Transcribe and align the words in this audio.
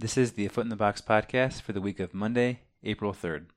This 0.00 0.16
is 0.16 0.32
the 0.32 0.48
Foot 0.48 0.64
in 0.64 0.70
the 0.70 0.76
Box 0.76 1.02
podcast 1.02 1.60
for 1.60 1.74
the 1.74 1.80
week 1.82 2.00
of 2.00 2.14
Monday, 2.14 2.60
April 2.82 3.12
3rd. 3.12 3.48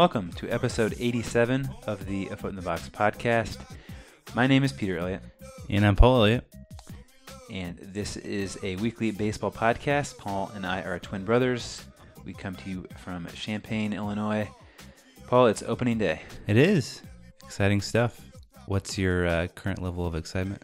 Welcome 0.00 0.32
to 0.32 0.48
episode 0.48 0.94
87 0.98 1.68
of 1.86 2.06
the 2.06 2.26
A 2.28 2.36
Foot 2.36 2.48
in 2.48 2.56
the 2.56 2.62
Box 2.62 2.88
podcast. 2.88 3.58
My 4.34 4.46
name 4.46 4.64
is 4.64 4.72
Peter 4.72 4.96
Elliott, 4.96 5.20
And 5.68 5.84
I'm 5.84 5.94
Paul 5.94 6.20
Elliott. 6.22 6.46
and 7.52 7.76
this 7.82 8.16
is 8.16 8.58
a 8.62 8.76
weekly 8.76 9.10
baseball 9.10 9.52
podcast. 9.52 10.16
Paul 10.16 10.52
and 10.54 10.64
I 10.64 10.80
are 10.80 10.98
twin 10.98 11.26
brothers. 11.26 11.84
We 12.24 12.32
come 12.32 12.54
to 12.56 12.70
you 12.70 12.86
from 12.96 13.26
Champaign, 13.34 13.92
Illinois. 13.92 14.48
Paul, 15.26 15.48
it's 15.48 15.62
opening 15.62 15.98
day. 15.98 16.22
It 16.46 16.56
is 16.56 17.02
exciting 17.44 17.82
stuff. 17.82 18.18
What's 18.64 18.96
your 18.96 19.26
uh, 19.26 19.48
current 19.48 19.82
level 19.82 20.06
of 20.06 20.14
excitement? 20.14 20.62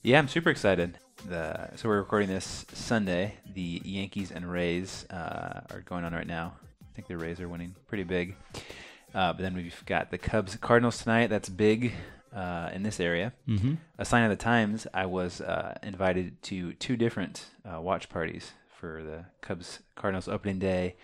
Yeah, 0.00 0.18
I'm 0.18 0.28
super 0.28 0.48
excited. 0.48 0.96
The, 1.28 1.76
so 1.76 1.90
we're 1.90 1.98
recording 1.98 2.30
this 2.30 2.64
Sunday. 2.72 3.34
The 3.52 3.82
Yankees 3.84 4.30
and 4.30 4.50
Rays 4.50 5.04
uh, 5.10 5.60
are 5.72 5.82
going 5.84 6.04
on 6.04 6.14
right 6.14 6.26
now. 6.26 6.54
I 6.80 7.00
think 7.00 7.06
the 7.06 7.24
Rays 7.24 7.38
are 7.38 7.48
winning 7.48 7.76
pretty 7.86 8.02
big. 8.02 8.34
Uh, 9.14 9.32
but 9.32 9.38
then 9.42 9.54
we've 9.54 9.82
got 9.86 10.10
the 10.10 10.18
Cubs 10.18 10.56
Cardinals 10.56 11.02
tonight. 11.02 11.28
That's 11.28 11.48
big 11.48 11.92
uh, 12.34 12.70
in 12.74 12.82
this 12.82 13.00
area. 13.00 13.32
Mm-hmm. 13.48 13.74
A 13.98 14.04
sign 14.04 14.24
of 14.24 14.30
the 14.30 14.36
times. 14.36 14.86
I 14.92 15.06
was 15.06 15.40
uh, 15.40 15.78
invited 15.82 16.42
to 16.44 16.72
two 16.74 16.96
different 16.96 17.46
uh, 17.64 17.80
watch 17.80 18.08
parties 18.08 18.52
for 18.78 19.02
the 19.02 19.24
Cubs 19.40 19.80
Cardinals 19.96 20.28
opening 20.28 20.58
day, 20.58 20.96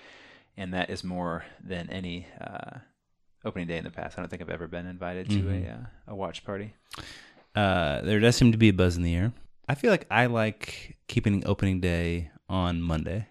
and 0.57 0.73
that 0.75 0.91
is 0.91 1.03
more 1.03 1.45
than 1.65 1.89
any 1.91 2.27
uh, 2.41 2.79
opening 3.45 3.67
day 3.67 3.79
in 3.79 3.85
the 3.85 3.91
past. 3.91 4.17
I 4.19 4.23
don't 4.23 4.29
think 4.29 4.43
I've 4.43 4.51
ever 4.51 4.69
been 4.69 4.87
invited 4.87 5.29
to 5.31 5.37
Mhm. 5.37 5.67
a 5.67 5.71
uh, 5.73 5.77
a 6.09 6.15
watch 6.15 6.45
party. 6.45 6.75
Uh, 7.55 8.01
there 8.03 8.21
does 8.21 8.37
seem 8.37 8.53
to 8.53 8.59
be 8.59 8.69
a 8.69 8.73
buzz 8.73 8.97
in 8.97 9.03
the 9.03 9.15
air. 9.15 9.33
I 9.69 9.75
feel 9.75 9.91
like 9.91 10.07
I 10.11 10.27
like 10.27 10.99
keeping 11.09 11.43
opening 11.47 11.81
day 11.81 12.31
on 12.49 12.83
Monday. 12.83 13.29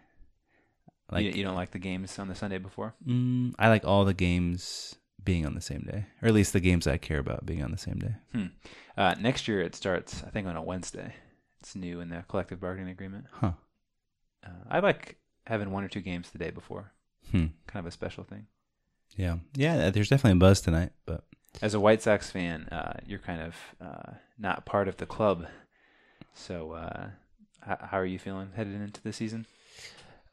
Like 1.13 1.25
you, 1.25 1.31
you 1.31 1.43
don't 1.43 1.55
like 1.55 1.71
the 1.71 1.79
games 1.79 2.17
on 2.19 2.27
the 2.27 2.35
Sunday 2.35 2.57
before? 2.57 2.95
mm, 3.05 3.53
I 3.59 3.69
like 3.69 3.85
all 3.85 4.05
the 4.05 4.13
games 4.13 4.95
being 5.23 5.45
on 5.45 5.55
the 5.55 5.61
same 5.61 5.81
day, 5.89 6.05
or 6.21 6.27
at 6.27 6.33
least 6.33 6.51
the 6.53 6.59
games 6.59 6.85
I 6.85 6.97
care 6.97 7.19
about 7.19 7.45
being 7.45 7.63
on 7.63 7.71
the 7.71 7.77
same 7.77 7.99
day. 7.99 8.15
Hmm. 8.33 8.45
Uh, 8.97 9.15
next 9.19 9.47
year 9.47 9.61
it 9.61 9.73
starts, 9.75 10.21
I 10.25 10.29
think, 10.29 10.47
on 10.47 10.55
a 10.55 10.61
Wednesday. 10.61 11.13
It's 11.61 11.75
new 11.75 12.01
in 12.01 12.09
the 12.09 12.23
collective 12.27 12.59
bargaining 12.59 12.89
agreement. 12.91 13.25
Huh. 13.31 13.53
Uh, 14.45 14.49
I 14.69 14.79
like 14.79 15.17
having 15.45 15.71
one 15.71 15.83
or 15.83 15.87
two 15.87 16.01
games 16.01 16.29
the 16.31 16.37
day 16.39 16.49
before. 16.49 16.91
Hmm. 17.31 17.47
Kind 17.67 17.79
of 17.79 17.85
a 17.85 17.91
special 17.91 18.25
thing. 18.25 18.47
Yeah. 19.15 19.37
Yeah. 19.55 19.89
There's 19.91 20.09
definitely 20.09 20.37
a 20.37 20.41
buzz 20.41 20.59
tonight, 20.59 20.91
but 21.05 21.23
As 21.61 21.73
a 21.73 21.79
White 21.79 22.01
Sox 22.01 22.29
fan, 22.29 22.67
uh, 22.69 22.99
you're 23.05 23.19
kind 23.19 23.41
of 23.41 23.55
uh, 23.79 24.11
not 24.37 24.65
part 24.65 24.87
of 24.89 24.97
the 24.97 25.05
club. 25.05 25.47
So, 26.33 26.73
uh, 26.73 27.09
how 27.61 27.97
are 27.97 28.05
you 28.05 28.19
feeling 28.19 28.49
headed 28.55 28.73
into 28.73 29.01
the 29.01 29.13
season? 29.13 29.45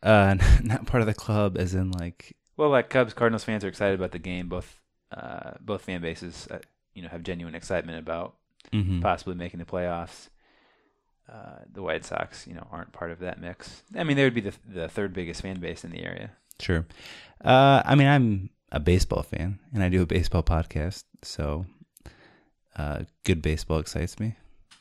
Uh, 0.03 0.37
not 0.63 0.87
part 0.87 1.01
of 1.01 1.07
the 1.07 1.15
club, 1.15 1.57
as 1.59 1.75
in 1.75 1.91
like 1.91 2.37
Well, 2.57 2.71
like 2.71 2.91
Cubs, 2.91 3.15
Cardinals 3.15 3.45
fans 3.45 3.65
are 3.65 3.69
excited 3.69 3.99
about 3.99 4.13
the 4.13 4.19
game. 4.19 4.49
Both, 4.49 4.81
uh, 5.11 5.53
both 5.61 5.83
fan 5.83 6.01
bases, 6.01 6.49
uh, 6.51 6.59
you 6.95 7.03
know, 7.03 7.09
have 7.09 7.23
genuine 7.23 7.55
excitement 7.55 7.99
about 7.99 8.37
mhm. 8.73 9.01
possibly 9.01 9.35
making 9.35 9.61
the 9.61 9.67
playoffs. 9.67 10.29
Uh, 11.31 11.61
the 11.73 11.81
White 11.81 12.05
Sox, 12.05 12.45
you 12.49 12.55
know, 12.55 12.67
aren't 12.73 12.93
part 12.93 13.13
of 13.13 13.21
that 13.21 13.41
mix. 13.41 13.85
I 13.97 14.03
mean, 14.03 14.17
they 14.17 14.25
would 14.25 14.35
be 14.35 14.41
the 14.41 14.55
the 14.67 14.89
third 14.89 15.13
biggest 15.13 15.43
fan 15.43 15.61
base 15.61 15.85
in 15.85 15.93
the 15.93 16.03
area. 16.03 16.33
Sure. 16.59 16.85
Uh, 17.45 17.83
I 17.85 17.95
mean, 17.95 18.09
I'm 18.09 18.51
a 18.73 18.81
baseball 18.81 19.23
fan, 19.23 19.61
and 19.73 19.83
I 19.83 19.89
do 19.89 20.03
a 20.03 20.07
baseball 20.07 20.43
podcast, 20.43 21.05
so 21.23 21.67
uh, 22.77 23.05
good 23.25 23.43
baseball 23.43 23.79
excites 23.79 24.19
me. 24.19 24.35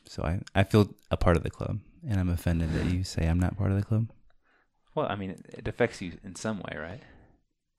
So 0.06 0.24
I, 0.24 0.42
I 0.56 0.64
feel 0.64 0.90
a 1.12 1.18
part 1.18 1.38
of 1.38 1.44
the 1.44 1.52
club, 1.52 1.80
and 2.08 2.20
I'm 2.20 2.30
offended 2.30 2.74
that 2.74 2.86
you 2.86 3.04
say 3.04 3.28
I'm 3.28 3.40
not 3.40 3.58
part 3.58 3.72
of 3.72 3.78
the 3.78 3.86
club. 3.86 4.10
Well, 5.00 5.08
I 5.10 5.16
mean, 5.16 5.32
it, 5.50 5.68
affects 5.68 6.02
you 6.02 6.14
in 6.24 6.36
some 6.36 6.60
way, 6.60 6.78
right? 6.78 7.02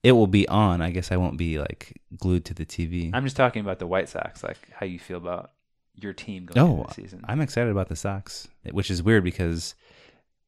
It 0.03 0.13
will 0.13 0.27
be 0.27 0.47
on. 0.47 0.81
I 0.81 0.89
guess 0.89 1.11
I 1.11 1.17
won't 1.17 1.37
be 1.37 1.59
like 1.59 2.01
glued 2.17 2.45
to 2.45 2.53
the 2.53 2.65
TV. 2.65 3.11
I'm 3.13 3.23
just 3.23 3.35
talking 3.35 3.61
about 3.61 3.79
the 3.79 3.87
White 3.87 4.09
Sox, 4.09 4.43
like 4.43 4.57
how 4.71 4.85
you 4.85 4.97
feel 4.99 5.17
about 5.17 5.51
your 5.95 6.13
team 6.13 6.45
going 6.47 6.65
Oh, 6.67 6.75
into 6.81 6.87
the 6.87 6.93
season. 6.93 7.21
I'm 7.27 7.41
excited 7.41 7.69
about 7.69 7.89
the 7.89 7.95
Sox, 7.95 8.47
which 8.71 8.89
is 8.89 9.03
weird 9.03 9.23
because 9.23 9.75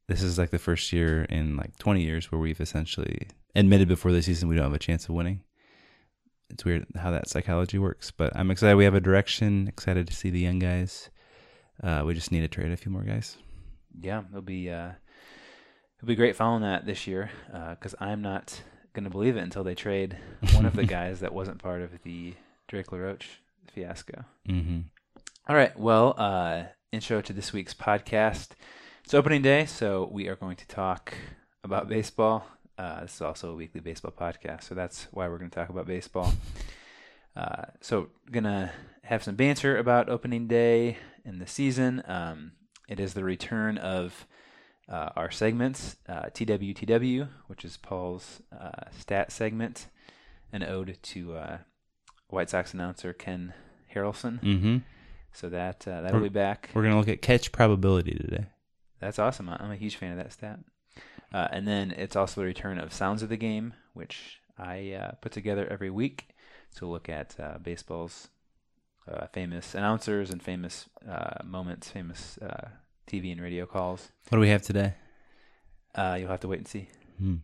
this 0.07 0.23
is 0.23 0.37
like 0.39 0.49
the 0.49 0.57
first 0.59 0.91
year 0.91 1.25
in 1.25 1.55
like 1.55 1.77
20 1.77 2.01
years 2.01 2.31
where 2.31 2.39
we've 2.39 2.59
essentially 2.59 3.27
admitted 3.55 3.87
before 3.87 4.11
the 4.11 4.21
season 4.23 4.49
we 4.49 4.55
don't 4.55 4.63
have 4.65 4.73
a 4.73 4.79
chance 4.79 5.07
of 5.07 5.15
winning. 5.15 5.41
It's 6.49 6.65
weird 6.65 6.85
how 6.95 7.11
that 7.11 7.29
psychology 7.29 7.77
works, 7.77 8.09
but 8.11 8.35
I'm 8.35 8.49
excited 8.51 8.75
we 8.75 8.83
have 8.85 8.95
a 8.95 8.99
direction. 9.01 9.67
Excited 9.67 10.07
to 10.07 10.13
see 10.13 10.29
the 10.31 10.39
young 10.39 10.59
guys. 10.59 11.09
Uh, 11.83 12.03
we 12.05 12.13
just 12.15 12.31
need 12.31 12.41
to 12.41 12.47
trade 12.47 12.71
a 12.71 12.77
few 12.77 12.91
more 12.91 13.03
guys. 13.03 13.37
yeah, 14.01 14.21
it'll 14.29 14.41
be 14.41 14.69
uh, 14.71 14.91
it'll 16.03 16.09
be 16.09 16.15
great 16.15 16.35
following 16.35 16.63
that 16.63 16.85
this 16.85 17.07
year 17.07 17.31
because 17.69 17.95
I'm 17.97 18.21
not 18.21 18.61
going 18.91 19.05
to 19.05 19.09
believe 19.09 19.37
it 19.37 19.43
until 19.43 19.63
they 19.63 19.73
trade 19.73 20.17
one 20.53 20.65
of 20.65 20.75
the 20.75 20.83
guys 20.97 21.21
that 21.21 21.33
wasn't 21.33 21.63
part 21.63 21.81
of 21.81 21.91
the 22.03 22.33
Drake 22.67 22.91
LaRoche 22.91 23.39
fiasco. 23.71 24.25
Mm-hmm. 24.49 24.81
All 25.47 25.55
right. 25.55 25.79
Well, 25.79 26.13
uh, 26.17 26.63
intro 26.91 27.21
to 27.21 27.31
this 27.31 27.53
week's 27.53 27.73
podcast. 27.73 28.49
It's 29.05 29.13
opening 29.13 29.43
day, 29.43 29.65
so 29.65 30.09
we 30.11 30.27
are 30.27 30.35
going 30.35 30.57
to 30.57 30.67
talk 30.67 31.13
about 31.63 31.87
baseball. 31.87 32.47
Uh, 32.77 33.03
this 33.03 33.15
is 33.15 33.21
also 33.21 33.51
a 33.51 33.55
weekly 33.55 33.79
baseball 33.79 34.11
podcast, 34.11 34.63
so 34.63 34.75
that's 34.75 35.07
why 35.11 35.29
we're 35.29 35.37
going 35.37 35.51
to 35.51 35.55
talk 35.55 35.69
about 35.69 35.87
baseball. 35.87 36.33
Uh, 37.35 37.65
so, 37.81 38.09
gonna 38.29 38.71
have 39.05 39.23
some 39.23 39.33
banter 39.33 39.79
about 39.79 40.07
opening 40.07 40.45
day 40.45 40.99
and 41.25 41.41
the 41.41 41.47
season. 41.47 42.03
Um, 42.05 42.51
it 42.87 42.99
is 42.99 43.15
the 43.15 43.23
return 43.23 43.79
of 43.79 44.27
uh, 44.89 45.09
our 45.15 45.31
segments, 45.31 45.97
uh, 46.07 46.23
TWTW, 46.33 47.27
which 47.47 47.63
is 47.65 47.77
Paul's 47.77 48.41
uh, 48.57 48.89
stat 48.97 49.31
segment, 49.31 49.87
an 50.51 50.63
ode 50.63 50.97
to 51.01 51.35
uh, 51.35 51.57
White 52.27 52.49
Sox 52.49 52.73
announcer 52.73 53.13
Ken 53.13 53.53
Harrelson. 53.93 54.41
Mm-hmm. 54.41 54.77
So 55.31 55.49
that 55.49 55.87
uh, 55.87 56.01
that'll 56.01 56.19
We're- 56.19 56.29
be 56.29 56.33
back. 56.33 56.69
We're 56.73 56.83
gonna 56.83 56.97
look 56.97 57.07
at 57.07 57.21
catch 57.21 57.51
probability 57.51 58.13
today. 58.13 58.45
That's 58.99 59.19
awesome. 59.19 59.49
I'm 59.49 59.71
a 59.71 59.75
huge 59.75 59.95
fan 59.97 60.11
of 60.11 60.17
that 60.17 60.31
stat. 60.31 60.59
Uh, 61.33 61.47
and 61.51 61.67
then 61.67 61.91
it's 61.91 62.15
also 62.15 62.41
the 62.41 62.45
return 62.45 62.77
of 62.77 62.93
Sounds 62.93 63.23
of 63.23 63.29
the 63.29 63.37
Game, 63.37 63.73
which 63.93 64.39
I 64.57 64.91
uh, 64.91 65.11
put 65.19 65.31
together 65.31 65.67
every 65.69 65.89
week 65.89 66.29
to 66.75 66.85
look 66.85 67.09
at 67.09 67.35
uh, 67.39 67.57
baseball's 67.57 68.29
uh, 69.11 69.25
famous 69.33 69.73
announcers 69.75 70.29
and 70.29 70.41
famous 70.41 70.87
uh, 71.09 71.43
moments, 71.43 71.89
famous 71.89 72.37
uh, 72.37 72.69
TV 73.07 73.31
and 73.31 73.41
radio 73.41 73.65
calls. 73.65 74.11
What 74.29 74.37
do 74.37 74.41
we 74.41 74.49
have 74.49 74.61
today? 74.61 74.95
Uh, 75.95 76.17
you'll 76.19 76.29
have 76.29 76.39
to 76.41 76.47
wait 76.47 76.59
and 76.59 76.67
see. 76.67 76.89
Hmm. 77.17 77.35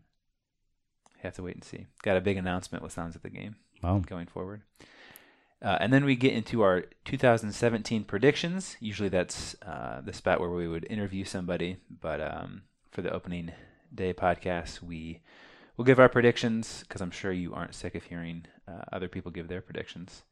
You 1.16 1.24
have 1.24 1.36
to 1.36 1.44
wait 1.44 1.56
and 1.56 1.64
see. 1.64 1.88
Got 2.02 2.18
a 2.18 2.22
big 2.22 2.38
announcement 2.38 2.84
with 2.84 2.94
Sounds 2.94 3.16
of 3.16 3.22
the 3.22 3.30
Game. 3.30 3.56
Wow. 3.82 4.00
going 4.00 4.28
forward. 4.28 4.62
Uh, 5.62 5.78
and 5.80 5.92
then 5.92 6.06
we 6.06 6.16
get 6.16 6.34
into 6.34 6.62
our 6.62 6.86
2017 7.06 8.04
predictions. 8.06 8.78
Usually 8.80 9.10
that's 9.10 9.56
uh, 9.62 10.02
the 10.02 10.14
spot 10.14 10.40
where 10.40 10.50
we 10.50 10.68
would 10.68 10.86
interview 10.90 11.26
somebody, 11.26 11.78
but 12.02 12.22
um, 12.22 12.64
for 12.92 13.02
the 13.02 13.12
opening 13.12 13.52
day 13.94 14.14
podcast, 14.14 14.82
we 14.82 15.22
will 15.76 15.86
give 15.86 16.00
our 16.00 16.10
predictions 16.10 16.84
because 16.88 17.02
I'm 17.02 17.12
sure 17.12 17.32
you 17.32 17.54
aren't 17.54 17.76
sick 17.76 17.96
of 17.96 18.04
hearing 18.04 18.46
uh, 18.68 18.84
other 18.92 19.08
people 19.10 19.32
give 19.32 19.48
their 19.50 19.62
predictions 19.62 20.24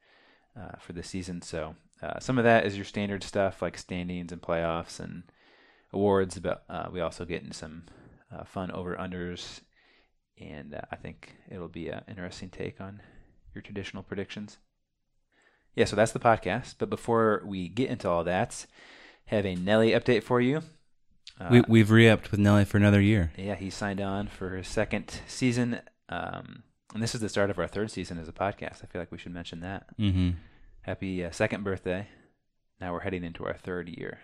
uh, 0.57 0.77
for 0.79 0.93
the 0.93 1.03
season. 1.03 1.41
So 1.41 1.75
uh, 2.01 2.19
some 2.19 2.37
of 2.37 2.43
that 2.43 2.65
is 2.65 2.75
your 2.75 2.85
standard 2.85 3.23
stuff 3.23 3.61
like 3.61 3.77
standings 3.77 4.31
and 4.31 4.41
playoffs 4.41 4.99
and 4.99 5.23
awards, 5.93 6.39
but 6.39 6.63
uh, 6.69 6.87
we 6.91 7.01
also 7.01 7.25
get 7.25 7.41
into 7.41 7.55
some 7.55 7.83
uh, 8.31 8.43
fun 8.43 8.71
over 8.71 8.95
unders, 8.95 9.61
and 10.39 10.75
uh, 10.75 10.81
I 10.91 10.95
think 10.95 11.35
it'll 11.49 11.67
be 11.67 11.89
an 11.89 12.03
interesting 12.07 12.49
take 12.49 12.79
on 12.79 13.01
your 13.55 13.61
traditional 13.61 14.03
predictions. 14.03 14.57
Yeah, 15.75 15.85
so 15.85 15.95
that's 15.95 16.11
the 16.11 16.19
podcast. 16.19 16.75
But 16.77 16.89
before 16.89 17.43
we 17.45 17.69
get 17.69 17.89
into 17.89 18.09
all 18.09 18.23
that, 18.23 18.65
have 19.25 19.45
a 19.45 19.55
Nelly 19.55 19.91
update 19.91 20.23
for 20.23 20.41
you. 20.41 20.63
Uh, 21.39 21.49
we 21.51 21.61
we've 21.67 21.91
re-upped 21.91 22.31
with 22.31 22.39
Nelly 22.39 22.65
for 22.65 22.77
another 22.77 23.01
year. 23.01 23.31
yeah, 23.37 23.55
he 23.55 23.69
signed 23.69 24.01
on 24.01 24.27
for 24.27 24.57
his 24.57 24.67
second 24.67 25.21
season, 25.27 25.81
um, 26.09 26.63
and 26.93 27.03
this 27.03 27.13
is 27.13 27.21
the 27.21 27.29
start 27.29 27.49
of 27.49 27.59
our 27.59 27.67
third 27.67 27.91
season 27.91 28.17
as 28.17 28.27
a 28.27 28.31
podcast. 28.31 28.83
I 28.83 28.87
feel 28.87 29.01
like 29.01 29.11
we 29.11 29.17
should 29.17 29.33
mention 29.33 29.59
that. 29.61 29.85
Mm-hmm. 29.99 30.31
Happy 30.87 31.21
uh, 31.25 31.31
second 31.31 31.65
birthday! 31.65 32.07
Now 32.79 32.93
we're 32.93 33.01
heading 33.01 33.25
into 33.25 33.43
our 33.45 33.55
third 33.55 33.89
year 33.89 34.19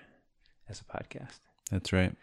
as 0.70 0.80
a 0.80 0.86
podcast. 0.86 1.42
That's 1.70 1.92
right. 1.92 2.16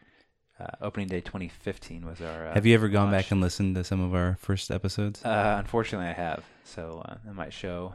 Uh, 0.59 0.65
opening 0.81 1.09
day 1.09 1.21
2015 1.21 2.07
was 2.07 2.23
our. 2.23 2.47
Uh, 2.47 2.55
Have 2.55 2.65
you 2.65 2.73
ever 2.73 2.89
gone 2.89 3.13
launch. 3.13 3.25
back 3.25 3.33
and 3.33 3.43
listened 3.43 3.75
to 3.75 3.85
some 3.85 4.01
of 4.01 4.15
our 4.15 4.39
first 4.41 4.71
episodes? 4.71 5.23
Uh, 5.23 5.57
unfortunately, 5.59 6.09
I 6.09 6.15
have. 6.15 6.43
So 6.65 7.03
uh, 7.05 7.17
that 7.23 7.35
might 7.35 7.53
show 7.53 7.93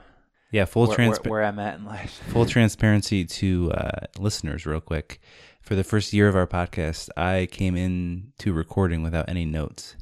yeah, 0.52 0.66
full 0.66 0.86
where, 0.86 0.96
transpa- 0.96 1.24
where, 1.24 1.32
where 1.32 1.44
I'm 1.46 1.58
at 1.58 1.80
in 1.80 1.86
life. 1.86 2.22
full 2.28 2.46
transparency 2.46 3.26
to 3.26 3.72
uh, 3.72 4.06
listeners, 4.20 4.68
real 4.68 4.82
quick. 4.82 5.22
For 5.64 5.74
the 5.74 5.84
first 5.84 6.14
year 6.14 6.28
of 6.28 6.36
our 6.36 6.46
podcast, 6.46 7.10
I 7.18 7.48
came 7.50 7.76
in 7.76 8.34
to 8.38 8.54
recording 8.54 9.02
without 9.02 9.30
any 9.30 9.46
notes, 9.46 9.96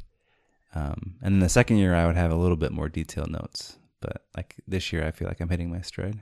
um, 0.75 1.16
and 1.22 1.36
then 1.36 1.40
the 1.40 1.48
second 1.48 1.78
year 1.78 1.95
I 1.95 2.06
would 2.06 2.18
have 2.18 2.34
a 2.34 2.36
little 2.36 2.57
bit 2.57 2.74
more 2.74 2.90
detailed 2.90 3.31
notes. 3.31 3.78
But 4.01 4.25
like 4.36 4.56
this 4.68 4.92
year, 4.92 5.06
I 5.07 5.12
feel 5.12 5.30
like 5.30 5.40
I'm 5.40 5.48
hitting 5.48 5.72
my 5.72 5.80
stride. 5.80 6.19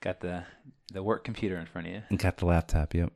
Got 0.00 0.20
the 0.20 0.44
the 0.92 1.02
work 1.02 1.24
computer 1.24 1.56
in 1.58 1.66
front 1.66 1.86
of 1.86 1.92
you. 1.92 2.02
And 2.08 2.18
got 2.18 2.38
the 2.38 2.46
laptop. 2.46 2.94
Yep. 2.94 3.12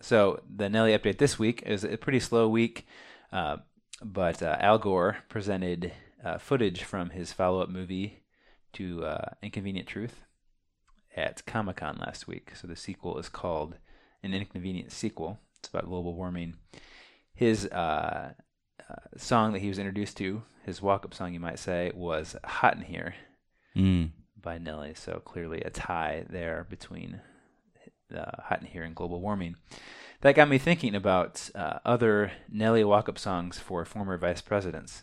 So 0.00 0.40
the 0.54 0.68
Nelly 0.68 0.96
update 0.96 1.18
this 1.18 1.38
week 1.38 1.62
is 1.66 1.84
a 1.84 1.96
pretty 1.96 2.20
slow 2.20 2.48
week, 2.48 2.86
uh, 3.32 3.58
but 4.02 4.42
uh, 4.42 4.56
Al 4.60 4.78
Gore 4.78 5.18
presented 5.28 5.92
uh, 6.24 6.38
footage 6.38 6.82
from 6.82 7.10
his 7.10 7.32
follow-up 7.32 7.68
movie 7.68 8.22
to 8.74 9.04
uh, 9.04 9.30
Inconvenient 9.42 9.88
Truth 9.88 10.20
at 11.16 11.44
Comic 11.46 11.76
Con 11.76 11.98
last 12.00 12.26
week. 12.26 12.52
So 12.54 12.66
the 12.66 12.76
sequel 12.76 13.18
is 13.18 13.28
called 13.28 13.76
An 14.22 14.34
Inconvenient 14.34 14.92
Sequel. 14.92 15.38
It's 15.58 15.68
about 15.68 15.86
global 15.86 16.14
warming. 16.14 16.56
His 17.34 17.66
uh, 17.66 18.32
uh, 18.88 18.94
song 19.16 19.52
that 19.52 19.60
he 19.60 19.68
was 19.68 19.78
introduced 19.78 20.16
to, 20.18 20.42
his 20.64 20.82
walk-up 20.82 21.14
song, 21.14 21.32
you 21.32 21.40
might 21.40 21.58
say, 21.58 21.92
was 21.94 22.36
"Hot 22.44 22.76
in 22.76 22.82
Here" 22.82 23.14
Mm. 23.76 24.10
By 24.44 24.58
Nelly. 24.58 24.92
So 24.94 25.20
clearly 25.24 25.62
a 25.62 25.70
tie 25.70 26.26
there 26.28 26.66
between 26.68 27.20
uh, 28.14 28.42
hot 28.44 28.60
in 28.60 28.68
here 28.68 28.84
and 28.84 28.94
global 28.94 29.20
warming. 29.20 29.56
That 30.20 30.36
got 30.36 30.48
me 30.48 30.58
thinking 30.58 30.94
about 30.94 31.50
uh, 31.54 31.78
other 31.84 32.32
Nelly 32.50 32.84
walk-up 32.84 33.18
songs 33.18 33.58
for 33.58 33.84
former 33.84 34.16
vice 34.16 34.40
presidents. 34.40 35.02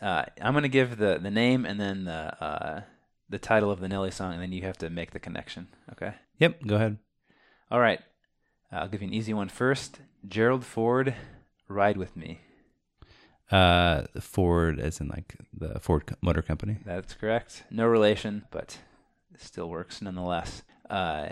Uh, 0.00 0.24
I'm 0.40 0.52
going 0.52 0.62
to 0.62 0.68
give 0.68 0.98
the, 0.98 1.18
the 1.20 1.30
name 1.30 1.64
and 1.64 1.80
then 1.80 2.04
the 2.04 2.44
uh, 2.44 2.82
the 3.28 3.38
title 3.38 3.70
of 3.70 3.80
the 3.80 3.88
Nelly 3.88 4.10
song, 4.10 4.34
and 4.34 4.42
then 4.42 4.52
you 4.52 4.62
have 4.62 4.76
to 4.78 4.90
make 4.90 5.12
the 5.12 5.18
connection. 5.18 5.68
Okay. 5.92 6.14
Yep. 6.38 6.66
Go 6.66 6.76
ahead. 6.76 6.98
All 7.70 7.80
right. 7.80 8.00
I'll 8.70 8.88
give 8.88 9.00
you 9.00 9.08
an 9.08 9.14
easy 9.14 9.32
one 9.32 9.48
first. 9.48 10.00
Gerald 10.26 10.64
Ford, 10.64 11.14
"Ride 11.68 11.96
with 11.96 12.16
Me." 12.16 12.40
Uh, 13.52 14.04
Ford, 14.20 14.80
as 14.80 15.00
in 15.00 15.08
like 15.08 15.34
the 15.52 15.78
Ford 15.78 16.16
Motor 16.22 16.42
Company. 16.42 16.78
That's 16.86 17.12
correct. 17.14 17.64
No 17.70 17.86
relation, 17.86 18.44
but 18.50 18.78
it 19.34 19.40
still 19.42 19.68
works 19.68 20.00
nonetheless. 20.00 20.62
Uh, 20.88 21.30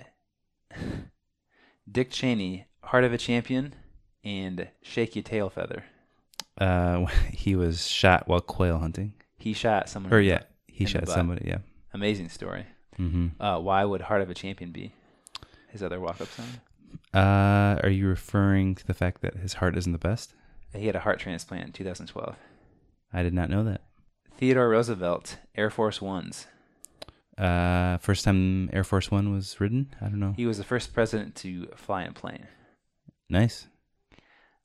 Dick 1.90 2.11
Cheney, 2.11 2.67
Heart 2.84 3.05
of 3.05 3.12
a 3.12 3.19
Champion, 3.19 3.75
and 4.22 4.69
Shake 4.82 5.17
Your 5.17 5.22
Tail 5.22 5.49
Feather. 5.50 5.84
Uh, 6.58 7.06
he 7.32 7.56
was 7.56 7.87
shot 7.87 8.28
while 8.28 8.40
quail 8.40 8.78
hunting. 8.78 9.14
He 9.38 9.52
shot 9.55 9.88
someone. 9.88 10.12
Or 10.12 10.20
yeah, 10.20 10.43
he 10.66 10.84
shot 10.84 11.08
somebody. 11.08 11.46
Yeah. 11.49 11.58
Amazing 11.94 12.28
story. 12.28 12.66
hmm 12.96 13.28
Uh, 13.40 13.58
why 13.58 13.84
would 13.84 14.02
Heart 14.02 14.23
of 14.23 14.31
a 14.31 14.34
Champion 14.34 14.70
be 14.73 14.93
his 15.70 15.82
other 15.82 15.99
walk-up 16.00 16.28
song? 16.28 16.46
Uh, 17.14 17.81
are 17.82 17.88
you 17.90 18.06
referring 18.08 18.75
to 18.75 18.87
the 18.87 18.94
fact 18.94 19.23
that 19.23 19.37
his 19.37 19.55
heart 19.55 19.76
isn't 19.76 19.93
the 19.93 19.99
best? 19.99 20.34
He 20.75 20.87
had 20.87 20.96
a 20.96 21.00
heart 21.00 21.19
transplant 21.19 21.64
in 21.67 21.72
2012. 21.72 22.37
I 23.12 23.22
did 23.22 23.34
not 23.34 23.50
know 23.50 23.64
that. 23.64 23.82
Theodore 24.37 24.69
Roosevelt, 24.69 25.38
Air 25.56 25.69
Force 25.70 26.00
Ones. 26.00 26.46
Uh, 27.37 27.96
first 27.99 28.25
time 28.25 28.70
Air 28.72 28.84
Force 28.84 29.11
One 29.11 29.32
was 29.32 29.61
ridden. 29.61 29.94
I 30.00 30.05
don't 30.06 30.20
know. 30.20 30.34
He 30.37 30.46
was 30.46 30.58
the 30.58 30.64
first 30.64 30.93
president 30.94 31.34
to 31.37 31.67
fly 31.75 32.02
in 32.05 32.11
a 32.11 32.12
plane. 32.12 32.46
Nice. 33.28 33.67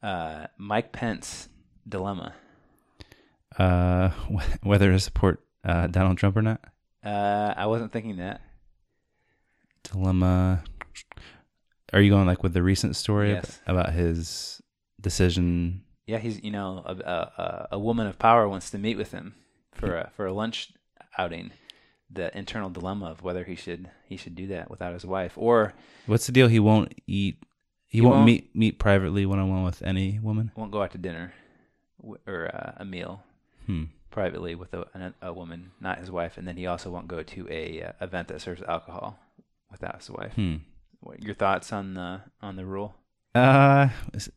Uh, 0.04 0.48
Mike 0.58 0.92
Pence, 0.92 1.50
Dilemma. 1.88 2.34
Uh, 3.58 4.10
wh- 4.10 4.44
whether 4.64 4.92
to 4.92 5.00
support 5.00 5.44
uh, 5.64 5.88
Donald 5.88 6.18
Trump 6.18 6.36
or 6.38 6.42
not. 6.42 6.62
Uh, 7.04 7.54
I 7.56 7.66
wasn't 7.68 7.92
thinking 7.92 8.18
that. 8.18 8.42
Dilemma. 9.84 10.64
Are 11.94 12.02
you 12.02 12.10
going 12.10 12.26
like 12.28 12.44
with 12.44 12.54
the 12.54 12.64
recent 12.64 12.96
story 12.96 13.32
Yes. 13.32 13.62
about 13.68 13.94
his 13.94 14.62
decision? 15.00 15.84
Yeah, 16.08 16.20
he's 16.20 16.44
you 16.44 16.52
know 16.52 16.84
a, 16.86 16.94
a 16.94 17.68
a- 17.72 17.80
woman 17.80 18.08
of 18.08 18.20
power 18.20 18.48
wants 18.48 18.70
to 18.72 18.78
meet 18.78 18.98
with 18.98 19.12
him 19.12 19.36
for 19.74 19.98
a 19.98 20.12
for 20.16 20.26
a 20.26 20.34
lunch 20.34 20.72
outing. 21.18 21.52
The 22.12 22.36
internal 22.38 22.70
dilemma 22.70 23.08
of 23.08 23.24
whether 23.24 23.44
he 23.44 23.56
should 23.56 23.90
he 24.08 24.16
should 24.16 24.36
do 24.36 24.48
that 24.48 24.70
without 24.70 24.94
his 24.94 25.06
wife 25.06 25.34
or 25.36 25.74
What's 26.06 26.28
the 26.28 26.32
deal? 26.32 26.48
He 26.48 26.60
won't 26.60 26.94
eat. 27.08 27.38
He, 27.88 27.98
He 27.98 28.02
won't, 28.02 28.16
won't- 28.18 28.26
meet 28.26 28.56
meet 28.56 28.78
privately 28.80 29.26
one 29.26 29.40
on 29.40 29.50
one 29.50 29.64
with 29.64 29.82
any 29.82 30.20
woman. 30.20 30.52
won't 30.56 30.72
go 30.72 30.84
out 30.84 30.92
to 30.92 30.98
dinner 31.00 31.34
or 32.28 32.50
uh, 32.54 32.74
a 32.78 32.86
meal 32.86 33.24
Hmm. 33.66 33.86
privately 34.12 34.54
with 34.54 34.74
a, 34.76 34.82
a, 34.94 35.14
a 35.30 35.34
woman, 35.34 35.72
not 35.82 35.98
his 35.98 36.12
wife, 36.12 36.38
and 36.38 36.48
then 36.48 36.56
he 36.58 36.68
also 36.68 36.92
won't 36.92 37.08
go 37.08 37.24
to 37.24 37.48
a 37.50 37.82
uh, 37.82 37.92
event 38.00 38.28
that 38.28 38.42
serves 38.42 38.62
alcohol 38.62 39.18
without 39.72 39.96
his 39.98 40.12
wife. 40.12 40.34
Hmm. 40.36 40.58
What, 41.00 41.24
your 41.24 41.34
thoughts 41.34 41.74
on 41.74 41.96
the 41.96 42.22
on 42.42 42.56
the 42.58 42.66
rule? 42.66 42.94
Uh, 43.34 43.90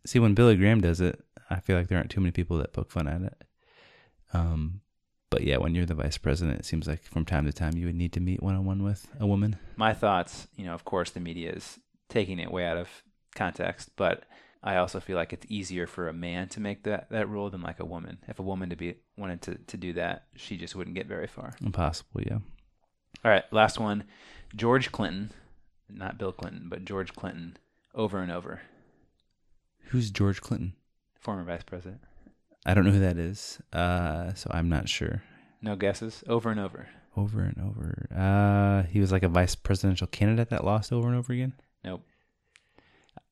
see, 0.07 0.19
when 0.19 0.35
Billy 0.35 0.57
Graham 0.57 0.81
does 0.81 1.01
it, 1.03 1.21
I 1.51 1.61
feel 1.61 1.77
like 1.77 1.89
there 1.89 1.99
aren't 1.99 2.11
too 2.11 2.21
many 2.21 2.31
people 2.31 2.59
that 2.59 2.73
poke 2.73 2.91
fun 2.91 3.09
at 3.09 3.23
it. 3.23 3.45
Um, 4.33 4.81
but 5.31 5.43
yeah, 5.43 5.59
when 5.59 5.75
you're 5.75 5.87
the 5.87 5.95
vice 5.95 6.19
president, 6.19 6.59
it 6.61 6.65
seems 6.65 6.87
like 6.87 7.03
from 7.03 7.25
time 7.25 7.47
to 7.47 7.53
time 7.53 7.77
you 7.77 7.87
would 7.87 7.95
need 7.95 8.13
to 8.15 8.21
meet 8.21 8.43
one 8.43 8.55
on 8.55 8.65
one 8.65 8.83
with 8.83 9.07
a 9.21 9.27
woman. 9.27 9.57
My 9.77 9.95
thoughts, 9.95 10.49
you 10.57 10.65
know, 10.65 10.75
of 10.75 10.85
course, 10.85 11.11
the 11.11 11.21
media 11.21 11.53
is 11.53 11.79
taking 12.09 12.39
it 12.39 12.51
way 12.51 12.67
out 12.67 12.77
of 12.77 12.89
context, 13.35 13.91
but 13.97 14.25
I 14.63 14.77
also 14.77 15.01
feel 15.01 15.17
like 15.17 15.33
it's 15.33 15.47
easier 15.49 15.87
for 15.87 16.09
a 16.09 16.13
man 16.13 16.49
to 16.49 16.61
make 16.61 16.83
that, 16.85 17.11
that 17.11 17.29
rule 17.29 17.51
than 17.51 17.63
like 17.63 17.81
a 17.81 17.85
woman. 17.85 18.19
If 18.27 18.39
a 18.39 18.43
woman 18.43 18.71
to 18.71 18.77
be 18.77 18.97
wanted 19.17 19.43
to, 19.43 19.55
to 19.55 19.77
do 19.77 19.93
that, 19.95 20.25
she 20.37 20.57
just 20.57 20.75
wouldn't 20.75 20.97
get 20.97 21.07
very 21.07 21.27
far. 21.27 21.55
Impossible, 21.65 22.23
yeah. 22.23 22.39
All 23.25 23.31
right, 23.31 23.45
last 23.53 23.79
one. 23.79 24.05
George 24.57 24.91
Clinton, 24.93 25.31
not 25.91 26.19
Bill 26.19 26.33
Clinton, 26.33 26.69
but 26.69 26.85
George 26.85 27.15
Clinton, 27.15 27.57
over 27.95 28.21
and 28.21 28.33
over, 28.33 28.61
Who's 29.89 30.11
George 30.11 30.43
Clinton? 30.43 30.75
Former 31.21 31.45
vice 31.45 31.63
president. 31.65 32.01
I 32.67 32.75
don't 32.75 32.85
know 32.85 32.91
who 32.93 33.01
that 33.01 33.17
is, 33.19 33.59
uh, 33.73 34.35
so 34.35 34.51
I'm 34.53 34.69
not 34.69 34.89
sure. 34.89 35.23
No 35.63 35.77
guesses. 35.77 36.23
Over 36.29 36.51
and 36.51 36.61
over. 36.61 36.89
Over 37.17 37.41
and 37.43 37.57
over. 37.61 38.07
Uh, 38.15 38.83
he 38.91 39.01
was 39.01 39.11
like 39.11 39.23
a 39.23 39.29
vice 39.29 39.55
presidential 39.55 40.07
candidate 40.07 40.51
that 40.51 40.65
lost 40.65 40.93
over 40.93 41.09
and 41.09 41.17
over 41.17 41.33
again. 41.33 41.55
Nope. 41.85 42.03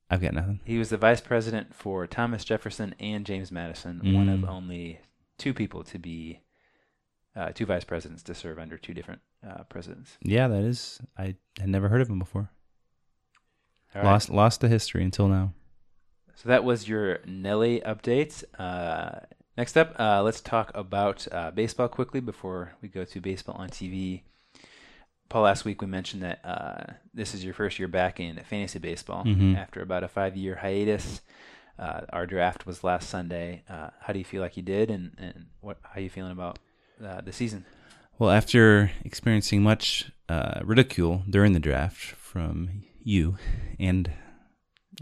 I've 0.09 0.21
got 0.21 0.35
nothing. 0.35 0.61
He 0.65 0.79
was 0.79 0.88
the 0.88 0.97
vice 0.97 1.21
president 1.21 1.75
for 1.75 2.06
Thomas 2.06 2.44
Jefferson 2.44 2.94
and 3.00 3.27
James 3.27 3.50
Madison, 3.53 4.00
one 4.15 4.29
of 4.29 4.41
Mm. 4.41 4.49
only 4.49 5.00
two 5.39 5.53
people 5.53 5.82
to 5.84 5.99
be 5.99 6.41
uh, 7.34 7.51
two 7.53 7.67
vice 7.67 7.84
presidents 7.84 8.22
to 8.22 8.34
serve 8.34 8.58
under 8.58 8.79
two 8.79 8.94
different 8.94 9.20
uh, 9.46 9.65
presidents. 9.65 10.17
Yeah, 10.22 10.49
that 10.49 10.63
is. 10.63 11.01
I 11.19 11.34
had 11.58 11.69
never 11.69 11.89
heard 11.89 12.01
of 12.01 12.08
him 12.08 12.19
before. 12.19 12.51
Right. 13.94 14.05
Lost 14.05 14.31
lost 14.31 14.60
the 14.60 14.69
history 14.69 15.03
until 15.05 15.29
now. 15.29 15.53
So 16.36 16.48
that 16.50 16.64
was 16.64 16.86
your 16.88 17.20
Nelly 17.26 17.81
update. 17.84 18.44
Uh, 18.58 19.20
next 19.56 19.76
up, 19.76 19.98
uh, 19.98 20.22
let's 20.22 20.40
talk 20.40 20.70
about 20.74 21.26
uh, 21.32 21.50
baseball 21.50 21.88
quickly 21.88 22.20
before 22.20 22.72
we 22.82 22.88
go 22.88 23.05
to 23.05 23.20
baseball 23.20 23.56
on 23.56 23.70
TV. 23.70 24.22
Paul, 25.28 25.43
last 25.43 25.64
week 25.64 25.81
we 25.81 25.86
mentioned 25.88 26.22
that 26.22 26.40
uh, 26.44 26.93
this 27.14 27.34
is 27.34 27.43
your 27.44 27.55
first 27.55 27.78
year 27.78 27.88
back 27.88 28.20
in 28.20 28.36
fantasy 28.44 28.78
baseball 28.78 29.24
Mhm. 29.24 29.56
after 29.56 29.81
about 29.81 30.05
a 30.05 30.08
five-year 30.08 30.56
hiatus. 30.56 31.20
Uh, 31.78 32.02
our 32.10 32.26
draft 32.26 32.64
was 32.66 32.84
last 32.84 33.08
Sunday. 33.08 33.62
Uh, 33.69 33.90
how 34.00 34.12
do 34.12 34.19
you 34.19 34.24
feel 34.24 34.40
like 34.40 34.56
you 34.56 34.62
did, 34.62 34.90
and, 34.90 35.12
and 35.19 35.46
what 35.60 35.78
how 35.82 35.98
are 35.98 36.00
you 36.02 36.08
feeling 36.10 36.32
about 36.32 36.58
uh, 37.05 37.20
the 37.22 37.32
season? 37.32 37.64
Well, 38.19 38.31
after 38.31 38.90
experiencing 39.05 39.62
much 39.62 40.10
uh, 40.28 40.60
ridicule 40.64 41.22
during 41.28 41.52
the 41.52 41.60
draft 41.60 41.98
from 41.98 42.84
you, 43.02 43.36
and 43.78 44.10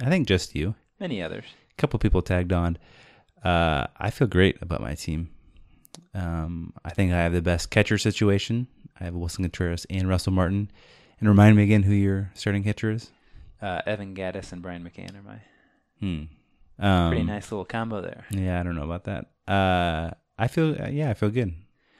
I 0.03 0.09
think 0.09 0.27
just 0.27 0.57
you, 0.57 0.75
Many 1.05 1.21
others. 1.21 1.45
a 1.71 1.75
couple 1.75 1.99
people 1.99 2.23
tagged 2.23 2.51
on, 2.51 2.79
uh, 3.45 3.87
I 3.99 4.09
feel 4.09 4.27
great 4.27 4.57
about 4.63 4.81
my 4.81 4.95
team. 4.95 5.29
Um, 6.15 6.73
I 6.83 6.93
think 6.95 7.13
I 7.13 7.17
have 7.19 7.35
the 7.35 7.43
best 7.43 7.69
catcher 7.69 7.99
situation. 7.99 8.69
I 8.99 9.05
have 9.05 9.13
Willson 9.13 9.45
Contreras 9.45 9.85
and 9.91 10.09
Russell 10.09 10.33
Martin. 10.33 10.71
And 11.21 11.29
remind 11.29 11.57
me 11.59 11.63
again 11.63 11.83
who 11.83 11.93
your 11.93 12.31
starting 12.33 12.65
catcher 12.65 12.91
is. 12.91 13.11
Uh, 13.61 13.83
Evan 13.87 14.15
Gattis 14.15 14.51
and 14.53 14.63
Brian 14.63 14.83
McCann 14.83 15.15
are 15.15 15.23
my 15.23 15.41
Hmm. 16.01 16.83
Um, 16.83 17.11
pretty 17.11 17.25
nice 17.25 17.53
little 17.53 17.67
combo 17.67 18.01
there. 18.01 18.25
Yeah, 18.31 18.59
I 18.59 18.63
don't 18.63 18.75
know 18.75 18.85
about 18.91 19.05
that. 19.05 19.27
Uh, 19.47 20.11
I 20.39 20.49
feel 20.49 20.75
uh, 20.83 20.89
yeah, 20.89 21.11
I 21.11 21.15
feel 21.15 21.29
good. 21.29 21.53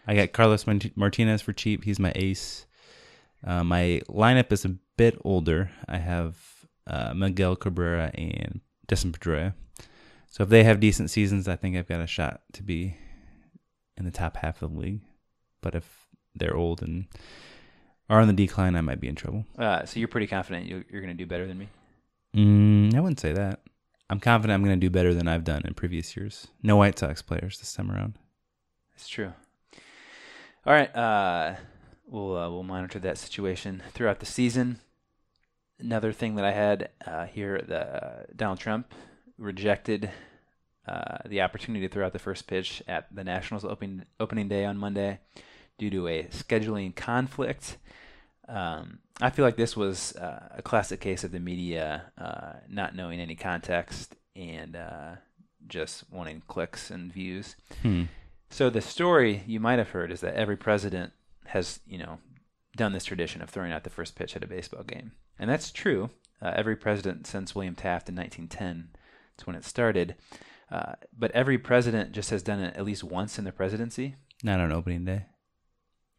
I 0.07 0.15
got 0.15 0.33
Carlos 0.33 0.65
Martinez 0.97 1.43
for 1.43 1.53
cheap. 1.53 1.85
He's 1.85 1.99
my 1.99 2.13
ace. 2.15 2.65
Uh, 3.47 3.65
my 3.65 4.01
lineup 4.09 4.51
is 4.51 4.65
a 4.65 4.77
bit 4.97 5.21
older. 5.25 5.71
I 5.87 5.99
have 5.99 6.39
uh, 6.87 7.13
Miguel 7.13 7.55
Cabrera 7.55 8.11
and 8.15 8.63
Dustin 8.87 9.13
Pedroia. 9.13 9.55
So 10.29 10.43
if 10.43 10.49
they 10.49 10.65
have 10.65 10.81
decent 10.81 11.11
seasons, 11.11 11.47
I 11.47 11.57
think 11.57 11.77
I've 11.77 11.89
got 11.89 12.01
a 12.01 12.07
shot 12.07 12.43
to 12.55 12.63
be 12.63 12.97
in 13.97 14.05
the 14.05 14.11
top 14.11 14.37
half 14.39 14.63
of 14.63 14.73
the 14.73 14.81
league. 14.81 15.01
But 15.61 15.75
if 15.75 16.07
they're 16.35 16.57
old 16.57 16.83
and 16.83 17.07
are 18.11 18.21
on 18.21 18.27
the 18.27 18.33
decline, 18.33 18.77
I 18.77 18.81
might 18.81 19.01
be 19.01 19.09
in 19.09 19.15
trouble. 19.15 19.47
Uh, 19.59 19.85
so 19.85 19.99
you're 19.99 20.09
pretty 20.09 20.27
confident 20.27 20.67
you, 20.67 20.85
you're 20.91 21.01
going 21.01 21.17
to 21.17 21.23
do 21.23 21.27
better 21.27 21.47
than 21.47 21.59
me. 21.59 21.69
Mm, 22.35 22.95
I 22.95 23.01
wouldn't 23.01 23.21
say 23.21 23.33
that. 23.33 23.61
I'm 24.11 24.21
confident 24.21 24.55
I'm 24.55 24.65
going 24.65 24.79
to 24.79 24.87
do 24.87 24.91
better 24.91 25.15
than 25.15 25.29
I've 25.29 25.45
done 25.45 25.63
in 25.65 25.75
previous 25.75 26.17
years. 26.17 26.49
No 26.63 26.77
White 26.77 26.99
Sox 26.99 27.23
players 27.23 27.59
this 27.59 27.73
time 27.73 27.91
around. 27.91 28.19
That's 28.93 29.09
true. 29.09 29.33
All 30.67 30.73
right, 30.73 30.95
uh, 30.95 31.55
we'll 32.07 32.37
uh, 32.37 32.51
we'll 32.51 32.63
monitor 32.63 32.99
that 32.99 33.19
situation 33.19 33.83
throughout 33.93 34.21
the 34.21 34.27
season. 34.27 34.81
Another 35.79 36.13
thing 36.13 36.37
that 36.37 36.45
I 36.45 36.53
had 36.53 36.91
uh, 37.07 37.27
here, 37.27 37.61
the 37.67 38.05
uh, 38.05 38.23
Donald 38.35 38.59
Trump 38.59 38.93
rejected 39.39 40.11
uh, 40.87 41.19
the 41.27 41.41
opportunity 41.41 41.87
to 41.87 41.93
throw 41.93 42.07
out 42.07 42.13
the 42.13 42.19
first 42.19 42.47
pitch 42.47 42.83
at 42.87 43.07
the 43.15 43.25
Nationals 43.25 43.65
opening 43.65 44.05
opening 44.21 44.49
day 44.49 44.65
on 44.65 44.77
Monday 44.77 45.19
due 45.79 45.91
to 45.91 46.07
a 46.09 46.25
scheduling 46.25 46.95
conflict. 46.95 47.79
Um, 48.49 48.99
I 49.21 49.31
feel 49.31 49.45
like 49.45 49.57
this 49.57 49.77
was 49.77 50.15
uh, 50.17 50.49
a 50.57 50.63
classic 50.63 51.01
case 51.01 51.25
of 51.25 51.33
the 51.33 51.41
media 51.41 52.13
uh, 52.19 52.55
not 52.69 52.95
knowing 52.95 53.21
any 53.21 53.35
context 53.35 54.17
and 54.37 54.77
uh, 54.77 55.17
just 55.67 56.11
wanting 56.11 56.43
clicks 56.47 56.91
and 56.91 57.13
views. 57.13 57.57
Hmm. 57.83 58.05
So 58.51 58.71
the 58.71 58.81
story 58.81 59.43
you 59.47 59.61
might 59.61 59.79
have 59.79 59.91
heard 59.91 60.13
is 60.13 60.21
that 60.21 60.35
every 60.35 60.57
president 60.57 61.13
has, 61.47 61.81
you 61.87 61.99
know, 61.99 62.19
done 62.77 62.93
this 62.93 63.05
tradition 63.05 63.41
of 63.41 63.51
throwing 63.51 63.73
out 63.73 63.85
the 63.85 63.91
first 63.91 64.17
pitch 64.17 64.37
at 64.37 64.45
a 64.45 64.47
baseball 64.47 64.83
game, 64.83 65.13
and 65.39 65.49
that's 65.51 65.71
true. 65.71 66.11
Uh, 66.43 66.53
every 66.55 66.77
president 66.77 67.27
since 67.27 67.55
William 67.55 67.75
Taft 67.75 68.09
in 68.09 68.15
1910, 68.17 68.89
that's 69.37 69.47
when 69.47 69.57
it 69.57 69.65
started. 69.65 70.15
Uh, 70.71 70.95
but 71.17 71.31
every 71.33 71.59
president 71.59 72.13
just 72.13 72.31
has 72.31 72.43
done 72.43 72.61
it 72.61 72.77
at 72.77 72.85
least 72.85 73.05
once 73.05 73.39
in 73.39 73.45
the 73.45 73.53
presidency. 73.53 74.17
Not 74.43 74.61
on 74.61 74.73
opening 74.73 75.05
day. 75.05 75.27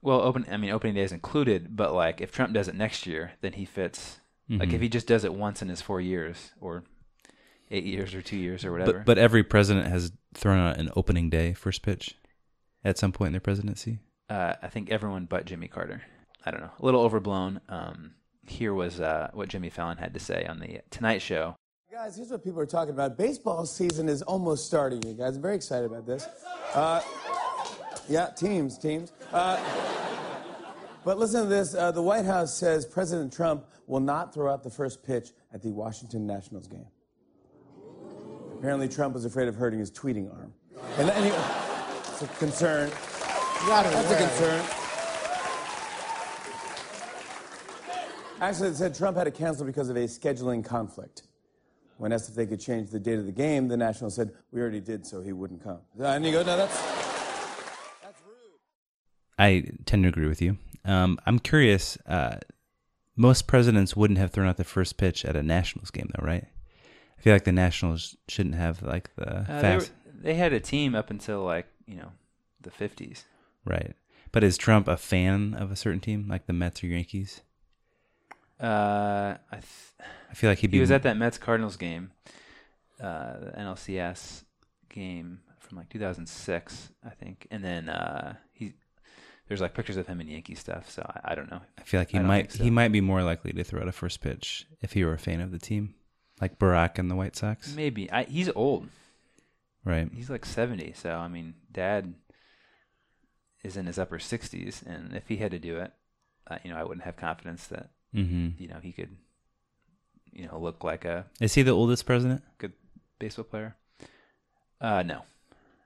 Well, 0.01 0.21
open. 0.21 0.45
I 0.51 0.57
mean, 0.57 0.71
opening 0.71 0.93
day 0.95 1.01
is 1.01 1.11
included, 1.11 1.75
but 1.75 1.93
like 1.93 2.21
if 2.21 2.31
Trump 2.31 2.53
does 2.53 2.67
it 2.67 2.75
next 2.75 3.05
year, 3.05 3.33
then 3.41 3.53
he 3.53 3.65
fits. 3.65 4.19
Like 4.47 4.69
Mhm. 4.69 4.73
if 4.73 4.81
he 4.81 4.89
just 4.89 5.07
does 5.07 5.23
it 5.23 5.33
once 5.33 5.63
in 5.63 5.69
his 5.69 5.81
four 5.81 5.99
years, 5.99 6.51
or 6.61 6.83
eight 7.71 7.83
years, 7.85 8.13
or 8.13 8.21
two 8.21 8.37
years, 8.37 8.63
or 8.63 8.71
whatever. 8.71 8.99
But 8.99 9.05
but 9.05 9.17
every 9.17 9.43
president 9.43 9.87
has 9.87 10.11
thrown 10.35 10.59
out 10.59 10.77
an 10.77 10.91
opening 10.95 11.31
day 11.31 11.53
first 11.53 11.81
pitch 11.81 12.15
at 12.83 12.99
some 12.99 13.11
point 13.11 13.27
in 13.29 13.33
their 13.33 13.39
presidency. 13.41 13.99
uh, 14.29 14.53
I 14.61 14.67
think 14.69 14.91
everyone 14.91 15.25
but 15.25 15.45
Jimmy 15.45 15.67
Carter. 15.67 16.03
I 16.45 16.51
don't 16.51 16.61
know, 16.61 16.71
a 16.79 16.85
little 16.85 17.01
overblown. 17.01 17.59
Um, 17.67 18.13
here 18.47 18.73
was 18.73 18.99
uh, 18.99 19.29
what 19.33 19.49
Jimmy 19.49 19.69
Fallon 19.69 19.97
had 19.97 20.13
to 20.13 20.19
say 20.19 20.45
on 20.45 20.59
the 20.59 20.81
Tonight 20.89 21.21
Show. 21.21 21.55
Guys, 21.91 22.17
here's 22.17 22.29
what 22.29 22.43
people 22.43 22.59
are 22.59 22.65
talking 22.65 22.93
about. 22.93 23.17
Baseball 23.17 23.65
season 23.65 24.09
is 24.09 24.21
almost 24.21 24.65
starting, 24.65 25.01
you 25.03 25.13
guys. 25.13 25.37
I'm 25.37 25.41
very 25.41 25.55
excited 25.55 25.85
about 25.85 26.05
this. 26.05 26.27
Uh, 26.73 27.01
yeah, 28.09 28.27
teams, 28.35 28.77
teams. 28.77 29.13
Uh, 29.31 29.57
but 31.05 31.17
listen 31.17 31.43
to 31.43 31.47
this. 31.47 31.73
Uh, 31.73 31.91
the 31.91 32.01
White 32.01 32.25
House 32.25 32.53
says 32.53 32.85
President 32.85 33.31
Trump 33.31 33.65
will 33.87 33.99
not 33.99 34.33
throw 34.33 34.51
out 34.51 34.63
the 34.63 34.69
first 34.69 35.03
pitch 35.03 35.29
at 35.53 35.61
the 35.61 35.71
Washington 35.71 36.27
Nationals 36.27 36.67
game. 36.67 36.87
Apparently, 38.57 38.89
Trump 38.89 39.13
was 39.13 39.25
afraid 39.25 39.47
of 39.47 39.55
hurting 39.55 39.79
his 39.79 39.91
tweeting 39.91 40.33
arm. 40.33 40.53
And 40.97 41.09
anyway, 41.11 41.43
it's 41.99 42.23
a 42.23 42.27
concern. 42.39 42.89
That's 43.67 44.11
a 44.11 44.17
concern. 44.17 44.84
Actually, 48.41 48.69
it 48.69 48.75
said 48.75 48.93
Trump 48.95 49.17
had 49.17 49.23
to 49.25 49.31
cancel 49.31 49.65
because 49.65 49.89
of 49.89 49.95
a 49.95 50.01
scheduling 50.05 50.63
conflict. 50.63 51.23
When 51.97 52.11
asked 52.11 52.29
if 52.29 52.35
they 52.35 52.45
could 52.45 52.59
change 52.59 52.89
the 52.89 52.99
date 52.99 53.17
of 53.19 53.25
the 53.25 53.31
game, 53.31 53.69
the 53.69 53.77
Nationals 53.77 54.15
said, 54.15 54.31
We 54.51 54.59
already 54.59 54.81
did, 54.81 55.07
so 55.07 55.21
he 55.21 55.31
wouldn't 55.31 55.63
come. 55.63 55.79
And 55.97 56.25
you 56.25 56.31
go, 56.33 56.43
No, 56.43 56.57
that's. 56.57 56.81
that's 58.03 58.21
rude. 58.25 58.59
I 59.39 59.63
tend 59.85 60.03
to 60.03 60.09
agree 60.09 60.27
with 60.27 60.41
you. 60.41 60.57
Um, 60.83 61.17
I'm 61.25 61.39
curious. 61.39 61.97
Uh, 62.05 62.39
most 63.15 63.47
presidents 63.47 63.95
wouldn't 63.95 64.19
have 64.19 64.31
thrown 64.31 64.47
out 64.49 64.57
the 64.57 64.65
first 64.65 64.97
pitch 64.97 65.23
at 65.23 65.37
a 65.37 65.41
Nationals 65.43 65.89
game, 65.89 66.09
though, 66.13 66.25
right? 66.25 66.45
I 67.17 67.21
feel 67.21 67.33
like 67.33 67.45
the 67.45 67.53
Nationals 67.53 68.17
shouldn't 68.27 68.55
have 68.55 68.83
like 68.83 69.15
the 69.15 69.45
Uh, 69.49 69.61
they, 69.61 69.77
were, 69.77 69.85
they 70.13 70.33
had 70.33 70.51
a 70.51 70.59
team 70.59 70.93
up 70.93 71.09
until 71.09 71.43
like 71.43 71.67
you 71.87 71.95
know 71.95 72.11
the 72.61 72.69
50s. 72.69 73.23
right? 73.63 73.93
But 74.33 74.43
is 74.43 74.57
Trump 74.57 74.89
a 74.89 74.97
fan 74.97 75.53
of 75.53 75.71
a 75.71 75.77
certain 75.77 76.01
team, 76.01 76.27
like 76.27 76.45
the 76.45 76.51
Mets 76.53 76.83
or 76.83 76.87
Yankees? 76.87 77.39
Uh, 78.61 79.35
I 79.51 79.55
th- 79.55 80.09
I 80.31 80.33
feel 80.33 80.49
like 80.49 80.59
he'd 80.59 80.71
be. 80.71 80.77
he 80.77 80.81
was 80.81 80.91
at 80.91 81.03
that 81.03 81.17
Mets 81.17 81.37
Cardinals 81.37 81.75
game, 81.77 82.11
uh, 83.01 83.39
the 83.39 83.51
NLCS 83.57 84.43
game 84.89 85.39
from 85.59 85.77
like 85.77 85.89
2006, 85.89 86.89
I 87.05 87.09
think, 87.09 87.47
and 87.51 87.63
then 87.63 87.89
uh, 87.89 88.35
he 88.53 88.73
there's 89.47 89.61
like 89.61 89.73
pictures 89.73 89.97
of 89.97 90.07
him 90.07 90.21
in 90.21 90.27
Yankee 90.27 90.55
stuff. 90.55 90.89
So 90.89 91.03
I, 91.05 91.31
I 91.31 91.35
don't 91.35 91.51
know. 91.51 91.61
I 91.77 91.81
feel 91.83 91.99
like 91.99 92.11
he 92.11 92.19
might 92.19 92.51
so. 92.53 92.63
he 92.63 92.69
might 92.69 92.91
be 92.91 93.01
more 93.01 93.23
likely 93.23 93.51
to 93.53 93.63
throw 93.63 93.81
out 93.81 93.87
a 93.87 93.91
first 93.91 94.21
pitch 94.21 94.65
if 94.81 94.93
he 94.93 95.03
were 95.03 95.13
a 95.13 95.19
fan 95.19 95.41
of 95.41 95.51
the 95.51 95.59
team, 95.59 95.95
like 96.39 96.57
Barack 96.57 96.97
and 96.97 97.11
the 97.11 97.15
White 97.15 97.35
Sox, 97.35 97.75
Maybe 97.75 98.09
I, 98.11 98.23
he's 98.23 98.49
old. 98.55 98.87
right? 99.83 100.09
He's 100.13 100.29
like 100.29 100.45
70. 100.45 100.93
So 100.95 101.11
I 101.11 101.27
mean, 101.27 101.55
Dad 101.71 102.13
is 103.63 103.75
in 103.77 103.85
his 103.87 103.97
upper 103.99 104.19
60s, 104.19 104.85
and 104.85 105.13
if 105.15 105.27
he 105.27 105.37
had 105.37 105.51
to 105.51 105.59
do 105.59 105.77
it, 105.77 105.91
uh, 106.47 106.57
you 106.63 106.69
know, 106.71 106.77
I 106.77 106.83
wouldn't 106.83 107.03
have 107.05 107.15
confidence 107.17 107.65
that 107.67 107.89
Mm-hmm. 108.15 108.61
you 108.61 108.67
know 108.69 108.79
he 108.81 108.91
could, 108.91 109.15
you 110.31 110.47
know, 110.47 110.57
look 110.59 110.83
like 110.83 111.05
a 111.05 111.25
Is 111.41 111.53
he 111.53 111.61
the 111.63 111.71
oldest 111.71 112.05
president? 112.05 112.43
good 112.57 112.73
baseball 113.19 113.45
player. 113.45 113.75
Uh, 114.81 115.03
no, 115.03 115.23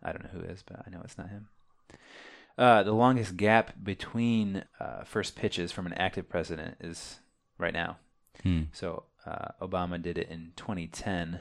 I 0.04 0.12
don't 0.12 0.24
know 0.24 0.30
who 0.40 0.46
is, 0.48 0.64
but 0.64 0.82
I 0.86 0.90
know 0.90 1.02
it's 1.04 1.18
not 1.18 1.30
him. 1.30 1.48
Uh, 2.58 2.84
the 2.84 2.92
longest 2.92 3.38
gap 3.38 3.72
between 3.82 4.64
uh, 4.80 5.04
first 5.06 5.36
pitches 5.36 5.72
from 5.72 5.86
an 5.86 5.94
active 5.94 6.28
president 6.28 6.76
is 6.82 7.20
right 7.58 7.74
now. 7.74 7.98
Hmm. 8.44 8.64
So 8.74 9.04
uh, 9.26 9.50
Obama 9.62 10.02
did 10.02 10.18
it 10.18 10.30
in 10.30 10.52
2010. 10.58 11.40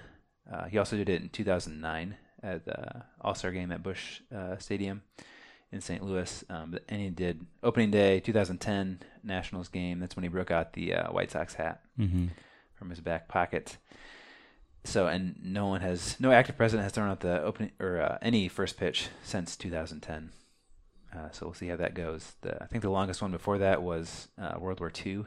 Uh, 0.50 0.64
he 0.66 0.78
also 0.78 0.97
did 0.97 1.09
it 1.09 1.21
in 1.21 1.28
2009 1.30 2.16
at 2.42 2.64
the 2.64 3.02
All 3.21 3.35
Star 3.35 3.50
game 3.50 3.73
at 3.73 3.83
Busch 3.83 4.21
uh, 4.35 4.59
Stadium 4.59 5.02
in 5.73 5.81
St. 5.81 6.03
Louis. 6.03 6.45
Um, 6.49 6.79
and 6.89 7.01
he 7.01 7.11
did 7.11 7.45
opening 7.63 7.91
day 7.91 8.21
2010 8.21 9.01
Nationals 9.23 9.69
game. 9.69 10.01
That's 10.01 10.17
when 10.17 10.23
he 10.23 10.29
broke 10.29 10.51
out 10.51 10.73
the 10.73 10.95
uh, 10.95 11.13
White 11.13 11.31
Sox 11.31 11.55
hat 11.55 11.83
Mm-hmm. 11.99 12.27
from 12.75 12.91
his 12.91 13.01
back 13.01 13.29
pocket. 13.29 13.77
So, 14.85 15.07
and 15.09 15.35
no 15.43 15.67
one 15.67 15.81
has, 15.81 16.19
no 16.21 16.31
active 16.33 16.57
president 16.57 16.85
has 16.85 16.93
thrown 16.93 17.11
out 17.11 17.21
the 17.21 17.43
opening 17.43 17.73
or 17.81 18.01
uh, 18.01 18.19
any 18.23 18.49
first 18.49 18.77
pitch 18.79 19.09
since 19.23 19.57
2010. 19.57 20.31
Uh, 21.15 21.31
so 21.33 21.47
we'll 21.47 21.55
see 21.55 21.69
how 21.69 21.77
that 21.77 21.95
goes. 21.95 22.35
The, 22.43 22.63
I 22.63 22.67
think 22.67 22.83
the 22.83 22.91
longest 22.91 23.21
one 23.21 23.33
before 23.33 23.59
that 23.59 23.83
was 23.83 24.29
uh, 24.41 24.55
World 24.59 24.81
War 24.81 24.93
II. 25.05 25.25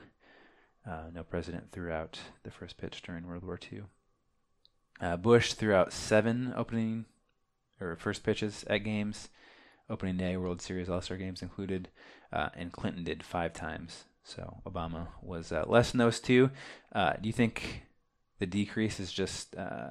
Uh, 0.87 1.09
no 1.13 1.23
president 1.23 1.71
threw 1.71 1.91
out 1.91 2.17
the 2.43 2.49
first 2.51 2.77
pitch 2.77 3.01
during 3.03 3.27
World 3.27 3.43
War 3.43 3.59
II. 3.71 3.81
Uh, 4.99 5.17
Bush 5.17 5.53
threw 5.53 5.73
out 5.75 5.91
seven 5.93 6.53
opening 6.55 7.05
or 7.79 7.95
first 7.95 8.23
pitches 8.23 8.63
at 8.67 8.79
games, 8.79 9.29
opening 9.91 10.17
day, 10.17 10.37
World 10.37 10.61
Series, 10.61 10.89
All 10.89 11.01
Star 11.01 11.17
games 11.17 11.41
included, 11.41 11.89
uh, 12.31 12.49
and 12.55 12.71
Clinton 12.71 13.03
did 13.03 13.23
five 13.23 13.53
times. 13.53 14.05
So 14.23 14.61
Obama 14.65 15.07
was 15.21 15.51
uh, 15.51 15.65
less 15.67 15.91
than 15.91 15.99
those 15.99 16.19
two. 16.19 16.51
Uh, 16.93 17.13
do 17.21 17.27
you 17.27 17.33
think 17.33 17.83
the 18.39 18.45
decrease 18.45 18.99
is 18.99 19.11
just 19.11 19.55
uh, 19.55 19.89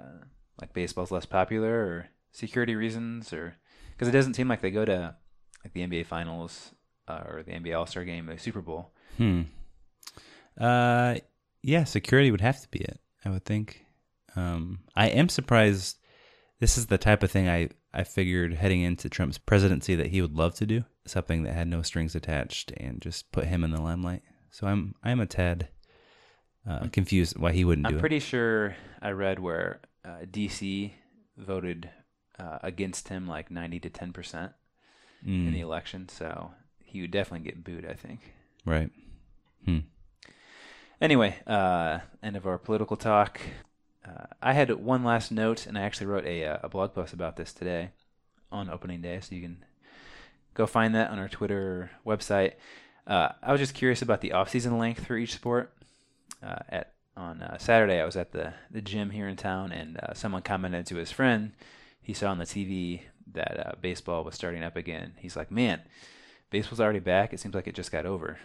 like 0.61 0.73
baseball's 0.73 1.11
less 1.11 1.27
popular, 1.27 1.73
or 1.73 2.09
security 2.33 2.75
reasons, 2.75 3.33
or 3.33 3.57
because 3.93 4.09
it 4.09 4.13
doesn't 4.13 4.35
seem 4.35 4.49
like 4.49 4.61
they 4.61 4.71
go 4.71 4.85
to 4.85 5.15
like 5.65 5.73
the 5.75 5.87
NBA 5.87 6.07
Finals 6.07 6.73
uh, 7.07 7.23
or 7.29 7.43
the 7.43 7.53
NBA 7.53 7.77
All 7.79 7.87
Star 7.87 8.05
Game, 8.05 8.27
the 8.27 8.39
Super 8.39 8.61
Bowl? 8.61 8.93
Hmm. 9.17 9.43
Uh, 10.59 11.17
yeah, 11.63 11.85
security 11.85 12.31
would 12.31 12.41
have 12.41 12.61
to 12.61 12.69
be 12.69 12.81
it. 12.81 13.01
I 13.25 13.31
would 13.31 13.45
think. 13.45 13.85
Um, 14.37 14.81
I 14.95 15.09
am 15.09 15.29
surprised. 15.29 15.99
This 16.61 16.79
is 16.79 16.87
the 16.87 16.99
type 16.99 17.23
of 17.23 17.31
thing 17.31 17.49
I 17.49 17.71
I 17.93 18.05
figured 18.05 18.55
heading 18.55 18.83
into 18.83 19.09
Trump's 19.09 19.39
presidency 19.39 19.95
that 19.97 20.09
he 20.09 20.21
would 20.23 20.35
love 20.37 20.55
to 20.57 20.67
do 20.67 20.85
something 21.07 21.43
that 21.43 21.55
had 21.55 21.67
no 21.69 21.83
strings 21.83 22.15
attached 22.15 22.73
and 22.77 23.01
just 23.01 23.33
put 23.33 23.47
him 23.47 23.65
in 23.65 23.71
the 23.73 23.81
limelight. 23.81 24.23
So 24.51 24.67
I'm 24.67 24.95
I'm 25.03 25.21
a 25.21 25.27
tad 25.27 25.69
uh, 26.69 26.87
confused 26.93 27.39
why 27.39 27.53
he 27.53 27.65
wouldn't 27.65 27.87
do 27.89 27.95
I'm 27.95 27.99
it. 27.99 28.01
pretty 28.01 28.21
sure 28.21 28.77
I 29.03 29.11
read 29.11 29.39
where 29.41 29.81
uh, 30.05 30.25
DC 30.31 30.93
voted 31.37 31.91
uh, 32.39 32.59
against 32.63 33.09
him 33.09 33.27
like 33.27 33.51
90 33.51 33.81
to 33.81 33.91
10 33.91 34.13
percent 34.13 34.53
in 35.23 35.51
Mm, 35.51 35.53
the 35.53 35.61
election, 35.61 36.09
so 36.09 36.53
he 36.83 37.01
would 37.03 37.11
definitely 37.11 37.45
get 37.45 37.63
booed. 37.65 37.85
I 37.87 37.93
think. 37.95 38.21
right. 38.65 38.91
Hmm. 39.65 39.81
Anyway, 41.01 41.37
uh, 41.47 41.99
end 42.23 42.37
of 42.37 42.47
our 42.47 42.59
political 42.59 42.97
talk. 42.97 43.41
Uh, 44.07 44.27
I 44.41 44.53
had 44.53 44.71
one 44.71 45.05
last 45.05 45.31
note, 45.31 45.67
and 45.67 45.77
I 45.77 45.83
actually 45.83 46.07
wrote 46.07 46.25
a, 46.25 46.45
uh, 46.45 46.59
a 46.63 46.69
blog 46.69 46.95
post 46.95 47.13
about 47.13 47.37
this 47.37 47.53
today 47.53 47.91
on 48.51 48.71
opening 48.71 49.03
day, 49.03 49.21
so 49.21 49.35
you 49.35 49.43
can 49.43 49.65
go 50.55 50.67
find 50.67 50.95
that 50.95 51.11
on 51.11 51.19
our 51.19 51.29
Twitter 51.29 51.91
website. 52.07 52.55
Uh, 53.07 53.31
I 53.43 53.53
was 53.53 53.61
just 53.61 53.75
curious 53.75 54.03
about 54.03 54.21
the 54.21 54.33
off-season 54.33 54.79
length 54.79 55.07
for 55.07 55.17
each 55.17 55.35
sport. 55.35 55.73
Uh, 56.43 56.61
at 56.69 56.93
on 57.17 57.43
uh, 57.43 57.59
Saturday, 57.59 58.01
I 58.01 58.07
was 58.07 58.17
at 58.17 58.33
the 58.33 58.55
the 58.71 58.81
gym 58.81 59.11
here 59.11 59.29
in 59.29 59.37
town, 59.37 59.73
and 59.73 60.01
someone 60.15 60.43
commented 60.43 60.87
to 60.87 60.97
his 60.97 61.11
friend 61.11 61.53
he 62.11 62.15
saw 62.15 62.31
on 62.31 62.39
the 62.39 62.45
TV 62.45 63.03
that 63.33 63.81
baseball 63.81 64.25
was 64.25 64.35
starting 64.35 64.65
up 64.65 64.77
again. 64.77 65.13
He's 65.19 65.37
like, 65.37 65.51
"Man, 65.51 65.81
baseball's 66.51 66.81
already 66.81 66.99
back. 66.99 67.33
It 67.33 67.41
seems 67.41 67.55
like 67.55 67.69
it 67.69 67.75
just 67.75 67.93
got 67.93 68.07
over." 68.07 68.39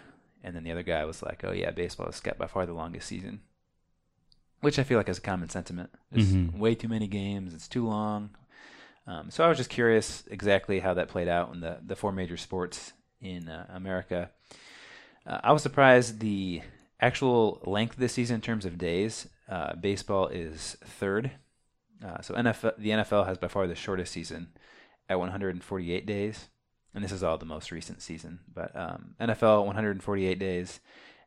And 0.44 0.56
then 0.56 0.64
the 0.64 0.72
other 0.72 0.84
guy 0.84 1.04
was 1.06 1.24
like, 1.24 1.44
"Oh 1.44 1.52
yeah, 1.52 1.72
baseball 1.72 2.06
has 2.06 2.20
got 2.20 2.38
by 2.38 2.48
far 2.48 2.66
the 2.66 2.74
longest 2.74 3.08
season." 3.08 3.42
Which 4.62 4.80
I 4.80 4.84
feel 4.84 4.98
like 4.98 5.10
is 5.10 5.18
a 5.18 5.22
common 5.22 5.50
sentiment. 5.50 5.90
There's 6.12 6.32
Mhm. 6.34 6.58
way 6.58 6.76
too 6.76 6.88
many 6.88 7.08
games. 7.08 7.54
It's 7.54 7.68
too 7.68 7.88
long. 7.88 8.30
Um, 9.08 9.30
so 9.30 9.44
I 9.46 9.48
was 9.50 9.58
just 9.58 9.70
curious 9.70 10.24
exactly 10.32 10.80
how 10.80 10.94
that 10.96 11.10
played 11.10 11.28
out 11.28 11.54
in 11.54 11.60
the 11.62 11.80
the 11.86 11.96
four 11.96 12.12
major 12.12 12.38
sports 12.38 12.94
in 13.22 13.48
uh, 13.50 13.68
America. 13.70 14.32
Uh, 15.26 15.40
I 15.44 15.52
was 15.52 15.62
surprised 15.64 16.20
the 16.20 16.62
actual 17.00 17.62
length 17.66 17.94
of 17.94 18.00
the 18.00 18.10
season 18.10 18.36
in 18.36 18.42
terms 18.42 18.66
of 18.66 18.78
days. 18.78 19.28
Uh, 19.50 19.76
baseball 19.76 20.28
is 20.28 20.78
third. 20.84 21.32
Uh, 22.04 22.22
so 22.22 22.34
NFL, 22.36 22.74
the 22.78 22.90
NFL 22.92 23.26
has 23.26 23.38
by 23.38 23.48
far 23.48 23.68
the 23.68 23.76
shortest 23.76 24.12
season 24.12 24.50
at 25.08 25.20
148 25.20 26.06
days, 26.06 26.50
and 26.94 27.04
this 27.04 27.12
is 27.12 27.22
all 27.24 27.38
the 27.38 27.46
most 27.46 27.72
recent 27.72 28.02
season. 28.02 28.40
But 28.52 28.76
um, 28.76 29.16
NFL 29.20 29.66
148 29.66 30.40
days, 30.40 30.80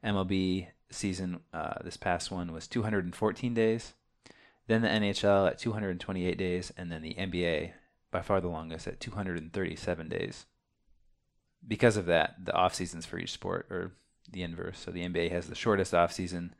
MLB 0.04 0.68
season 0.90 1.40
uh, 1.52 1.74
this 1.84 1.96
past 1.96 2.30
one 2.30 2.52
was 2.52 2.66
214 2.66 3.54
days. 3.54 3.94
Then 4.66 4.82
the 4.82 4.88
NHL 4.88 5.48
at 5.48 5.58
228 5.58 6.36
days, 6.36 6.72
and 6.76 6.92
then 6.92 7.02
the 7.02 7.14
NBA 7.14 7.72
by 8.10 8.22
far 8.22 8.40
the 8.40 8.48
longest 8.48 8.86
at 8.86 9.00
237 9.00 10.08
days. 10.08 10.46
Because 11.66 11.96
of 11.96 12.06
that, 12.06 12.44
the 12.44 12.52
off 12.52 12.74
seasons 12.74 13.06
for 13.06 13.18
each 13.18 13.32
sport 13.32 13.66
are 13.70 13.92
the 14.30 14.42
inverse. 14.42 14.78
So 14.78 14.90
the 14.90 15.06
NBA 15.06 15.30
has 15.30 15.46
the 15.46 15.54
shortest 15.54 15.94
off 15.94 16.12
season, 16.12 16.54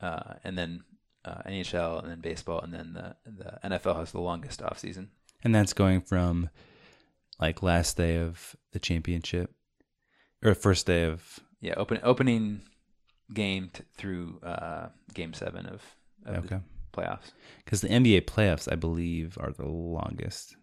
uh, 0.00 0.34
and 0.44 0.56
then 0.56 0.84
uh, 1.24 1.42
NHL, 1.46 2.02
and 2.02 2.10
then 2.10 2.20
baseball, 2.20 2.60
and 2.60 2.72
then 2.72 2.92
the 2.94 3.16
the 3.24 3.58
NFL 3.64 3.96
has 3.96 4.12
the 4.12 4.20
longest 4.20 4.62
off 4.62 4.78
season. 4.78 5.10
And 5.42 5.54
that's 5.54 5.72
going 5.72 6.00
from 6.00 6.48
like 7.38 7.62
last 7.62 7.96
day 7.96 8.16
of 8.16 8.56
the 8.72 8.78
championship 8.78 9.52
or 10.42 10.54
first 10.54 10.86
day 10.86 11.04
of 11.04 11.40
Yeah, 11.60 11.74
open 11.76 12.00
opening 12.02 12.62
game 13.32 13.70
t- 13.72 13.82
through 13.96 14.38
uh, 14.42 14.88
game 15.14 15.32
seven 15.34 15.66
of, 15.66 15.82
of 16.24 16.44
okay. 16.44 16.56
the 16.56 16.62
playoffs. 17.00 17.32
Because 17.64 17.80
the 17.80 17.88
NBA 17.88 18.22
playoffs, 18.26 18.70
I 18.70 18.76
believe, 18.76 19.36
are 19.40 19.52
the 19.52 19.66
longest. 19.66 20.56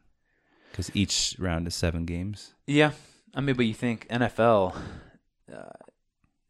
Because 0.72 0.96
each 0.96 1.36
round 1.40 1.68
is 1.68 1.76
seven 1.76 2.06
games. 2.06 2.54
Yeah, 2.66 2.92
I 3.36 3.42
mean, 3.42 3.56
but 3.56 3.66
you 3.66 3.74
think 3.76 4.08
NFL, 4.10 4.76
uh, 5.54 5.58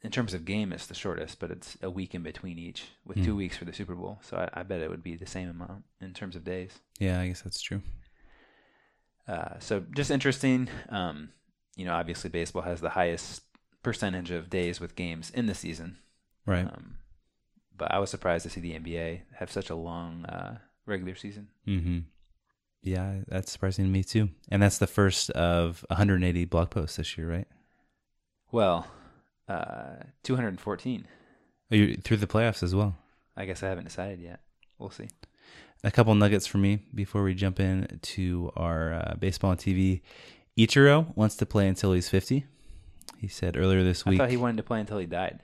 in 0.01 0.11
terms 0.11 0.33
of 0.33 0.45
game, 0.45 0.71
it's 0.71 0.87
the 0.87 0.93
shortest, 0.93 1.39
but 1.39 1.51
it's 1.51 1.77
a 1.81 1.89
week 1.89 2.13
in 2.15 2.23
between 2.23 2.57
each, 2.57 2.85
with 3.05 3.17
two 3.23 3.31
Hmm. 3.31 3.37
weeks 3.37 3.57
for 3.57 3.65
the 3.65 3.73
Super 3.73 3.95
Bowl. 3.95 4.19
So 4.21 4.37
I, 4.37 4.61
I 4.61 4.63
bet 4.63 4.81
it 4.81 4.89
would 4.89 5.03
be 5.03 5.15
the 5.15 5.25
same 5.25 5.49
amount 5.49 5.83
in 6.01 6.13
terms 6.13 6.35
of 6.35 6.43
days. 6.43 6.71
Yeah, 6.99 7.19
I 7.19 7.27
guess 7.27 7.41
that's 7.41 7.61
true. 7.61 7.81
Uh, 9.27 9.59
so 9.59 9.83
just 9.95 10.11
interesting. 10.11 10.69
Um, 10.89 11.29
you 11.75 11.85
know, 11.85 11.93
obviously 11.93 12.29
baseball 12.29 12.61
has 12.63 12.81
the 12.81 12.89
highest 12.89 13.41
percentage 13.83 14.31
of 14.31 14.49
days 14.49 14.79
with 14.79 14.95
games 14.95 15.29
in 15.29 15.45
the 15.45 15.53
season. 15.53 15.97
Right. 16.45 16.65
Um, 16.65 16.95
but 17.77 17.91
I 17.91 17.99
was 17.99 18.09
surprised 18.09 18.43
to 18.43 18.49
see 18.49 18.61
the 18.61 18.73
NBA 18.73 19.21
have 19.37 19.51
such 19.51 19.69
a 19.69 19.75
long 19.75 20.25
uh, 20.25 20.57
regular 20.85 21.15
season. 21.15 21.49
mm-hmm. 21.67 21.99
Yeah, 22.81 23.19
that's 23.29 23.49
surprising 23.49 23.85
to 23.85 23.91
me 23.91 24.03
too. 24.03 24.29
And 24.49 24.61
that's 24.61 24.77
the 24.77 24.87
first 24.87 25.29
of 25.31 25.85
180 25.87 26.45
blog 26.45 26.69
posts 26.69 26.97
this 26.97 27.17
year, 27.17 27.29
right? 27.29 27.47
Well, 28.51 28.87
uh, 29.47 29.95
214. 30.23 31.07
Oh, 31.71 31.75
you 31.75 31.95
through 31.95 32.17
the 32.17 32.27
playoffs 32.27 32.61
as 32.61 32.75
well. 32.75 32.95
I 33.37 33.45
guess 33.45 33.63
I 33.63 33.69
haven't 33.69 33.85
decided 33.85 34.19
yet. 34.19 34.41
We'll 34.77 34.89
see. 34.89 35.07
A 35.83 35.91
couple 35.91 36.13
nuggets 36.15 36.45
for 36.45 36.57
me 36.57 36.79
before 36.93 37.23
we 37.23 37.33
jump 37.33 37.59
in 37.59 37.99
to 38.01 38.51
our 38.55 38.93
uh, 38.93 39.13
baseball 39.17 39.51
and 39.51 39.59
TV. 39.59 40.01
Ichiro 40.57 41.15
wants 41.15 41.35
to 41.37 41.45
play 41.45 41.67
until 41.67 41.93
he's 41.93 42.09
50. 42.09 42.45
He 43.17 43.27
said 43.27 43.55
earlier 43.57 43.83
this 43.83 44.05
week. 44.05 44.19
I 44.19 44.23
thought 44.25 44.29
he 44.31 44.37
wanted 44.37 44.57
to 44.57 44.63
play 44.63 44.79
until 44.79 44.97
he 44.97 45.05
died. 45.05 45.39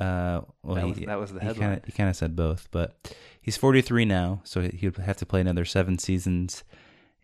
Uh, 0.00 0.40
well, 0.62 0.74
That 0.76 0.84
he, 0.84 0.90
was- 0.92 1.00
that 1.06 1.20
was 1.20 1.32
the 1.32 1.40
he 1.40 1.46
headline. 1.46 1.80
He 1.86 1.92
kind 1.92 2.08
of 2.10 2.16
said 2.16 2.34
both, 2.34 2.68
but 2.70 3.14
he's 3.40 3.56
43 3.56 4.04
now, 4.04 4.40
so 4.44 4.62
he 4.62 4.88
would 4.88 4.96
have 4.96 5.18
to 5.18 5.26
play 5.26 5.40
another 5.40 5.64
seven 5.64 5.98
seasons. 5.98 6.64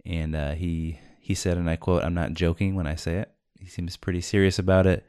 And 0.05 0.35
uh, 0.37 0.53
he 0.53 1.01
he 1.21 1.35
said, 1.35 1.57
and 1.59 1.69
I 1.69 1.77
quote, 1.77 2.05
"I'm 2.05 2.15
not 2.15 2.33
joking 2.35 2.75
when 2.75 2.87
I 2.87 2.95
say 2.95 3.17
it." 3.17 3.31
He 3.59 3.67
seems 3.67 3.97
pretty 3.97 4.21
serious 4.21 4.59
about 4.59 4.87
it. 4.87 5.07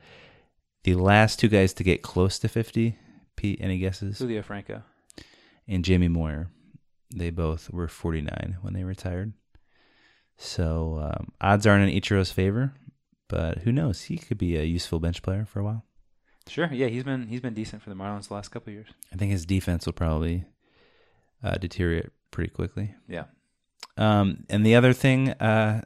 The 0.84 0.96
last 0.96 1.40
two 1.40 1.48
guys 1.50 1.74
to 1.74 1.84
get 1.84 2.02
close 2.02 2.40
to 2.40 2.48
50, 2.48 2.98
Pete, 3.36 3.60
any 3.62 3.78
guesses? 3.78 4.18
Julio 4.18 4.42
Franco. 4.42 4.82
And 5.68 5.86
Jamie 5.86 6.08
Moyer, 6.08 6.50
they 7.16 7.30
both 7.30 7.70
were 7.70 7.88
49 7.88 8.58
when 8.62 8.74
they 8.74 8.84
retired. 8.84 9.34
So 10.38 11.00
um, 11.14 11.28
odds 11.42 11.68
aren't 11.68 11.90
in 11.90 12.02
Ichiro's 12.02 12.32
favor, 12.32 12.74
but 13.30 13.60
who 13.60 13.72
knows? 13.72 14.02
He 14.04 14.18
could 14.18 14.38
be 14.38 14.58
a 14.58 14.64
useful 14.64 15.00
bench 15.00 15.22
player 15.22 15.46
for 15.46 15.60
a 15.60 15.64
while. 15.64 15.86
Sure. 16.48 16.70
Yeah, 16.72 16.88
he's 16.88 17.04
been 17.04 17.28
he's 17.28 17.42
been 17.42 17.54
decent 17.54 17.82
for 17.82 17.90
the 17.90 17.96
Marlins 17.96 18.28
the 18.28 18.34
last 18.34 18.50
couple 18.50 18.72
of 18.72 18.74
years. 18.74 18.88
I 19.14 19.16
think 19.16 19.32
his 19.32 19.46
defense 19.46 19.86
will 19.86 19.94
probably 19.94 20.46
uh, 21.44 21.58
deteriorate 21.58 22.10
pretty 22.32 22.50
quickly. 22.50 22.96
Yeah. 23.08 23.26
Um, 23.98 24.46
and 24.50 24.66
the 24.66 24.76
other 24.76 24.94
thing, 24.94 25.30
uh, 25.34 25.82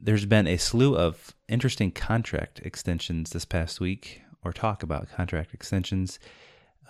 there's 0.00 0.26
been 0.26 0.46
a 0.46 0.56
slew 0.56 0.96
of 0.96 1.34
interesting 1.48 1.92
contract 1.92 2.60
extensions 2.64 3.30
this 3.30 3.44
past 3.44 3.80
week, 3.80 4.22
or 4.44 4.52
talk 4.52 4.82
about 4.82 5.10
contract 5.10 5.54
extensions. 5.54 6.18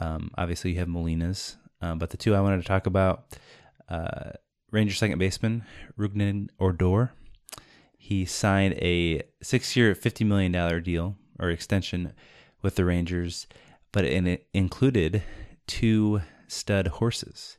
Um, 0.01 0.31
obviously, 0.38 0.73
you 0.73 0.79
have 0.79 0.88
Molina's, 0.88 1.57
um, 1.83 1.99
but 1.99 2.11
the 2.11 2.17
two 2.17 2.35
I 2.35 2.41
wanted 2.41 2.62
to 2.62 2.67
talk 2.67 2.87
about 2.87 3.37
uh, 3.88 4.31
Ranger 4.71 4.95
second 4.95 5.19
baseman 5.19 5.65
Rougned 5.99 6.49
Odor. 6.59 7.12
He 8.05 8.25
signed 8.25 8.75
a 8.75 9.23
six 9.43 9.77
year, 9.77 9.95
$50 9.95 10.27
million 10.27 10.83
deal 10.83 11.17
or 11.38 11.51
extension 11.51 12.12
with 12.61 12.75
the 12.75 12.85
Rangers, 12.85 13.47
but 13.93 14.05
it 14.05 14.47
included 14.53 15.23
two 15.67 16.23
stud 16.49 16.88
horses 16.88 17.59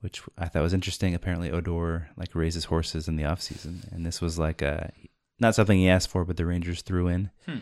which 0.00 0.22
I 0.36 0.46
thought 0.46 0.62
was 0.62 0.74
interesting. 0.74 1.14
Apparently, 1.14 1.50
Odor 1.50 2.08
like 2.16 2.34
raises 2.34 2.66
horses 2.66 3.08
in 3.08 3.16
the 3.16 3.24
off 3.24 3.40
season, 3.40 3.82
and 3.90 4.06
this 4.06 4.20
was 4.20 4.38
like 4.38 4.62
a 4.62 4.92
not 5.40 5.54
something 5.54 5.78
he 5.78 5.88
asked 5.88 6.08
for, 6.08 6.24
but 6.24 6.36
the 6.36 6.46
Rangers 6.46 6.82
threw 6.82 7.08
in. 7.08 7.30
Hmm. 7.46 7.58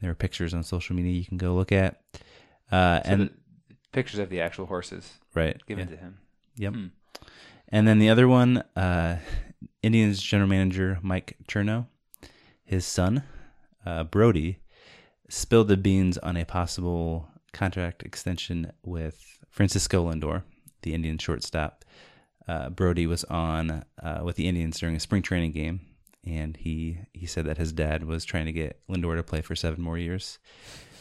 There 0.00 0.10
are 0.10 0.14
pictures 0.14 0.54
on 0.54 0.62
social 0.62 0.94
media 0.94 1.12
you 1.12 1.24
can 1.24 1.38
go 1.38 1.54
look 1.54 1.72
at. 1.72 2.02
Uh, 2.70 3.00
So 3.04 3.10
and 3.10 3.30
pictures 3.92 4.20
of 4.20 4.28
the 4.28 4.40
actual 4.40 4.66
horses 4.66 5.14
right, 5.34 5.60
given 5.66 5.88
yeah. 5.88 5.94
to 5.96 6.00
him. 6.00 6.18
Yep. 6.56 6.74
Hmm. 6.74 6.86
And 7.68 7.88
then 7.88 7.98
the 7.98 8.08
other 8.08 8.28
one, 8.28 8.58
uh, 8.76 9.16
Indians 9.82 10.22
general 10.22 10.48
manager 10.48 10.98
Mike 11.02 11.36
Chernoff, 11.46 11.86
his 12.64 12.84
son, 12.84 13.22
uh, 13.86 14.04
Brody, 14.04 14.58
spilled 15.28 15.68
the 15.68 15.76
beans 15.76 16.18
on 16.18 16.36
a 16.36 16.44
possible 16.44 17.28
contract 17.52 18.02
extension 18.02 18.72
with 18.82 19.38
Francisco 19.50 20.10
Lindor, 20.10 20.42
the 20.82 20.94
Indian 20.94 21.18
shortstop. 21.18 21.84
Uh, 22.46 22.70
Brody 22.70 23.06
was 23.06 23.24
on 23.24 23.84
uh, 24.02 24.20
with 24.24 24.36
the 24.36 24.48
Indians 24.48 24.78
during 24.78 24.96
a 24.96 25.00
spring 25.00 25.22
training 25.22 25.52
game, 25.52 25.80
and 26.24 26.56
he 26.56 26.98
he 27.12 27.26
said 27.26 27.44
that 27.46 27.58
his 27.58 27.72
dad 27.72 28.04
was 28.04 28.24
trying 28.24 28.46
to 28.46 28.52
get 28.52 28.80
Lindor 28.88 29.16
to 29.16 29.22
play 29.22 29.42
for 29.42 29.54
seven 29.54 29.82
more 29.82 29.98
years. 29.98 30.38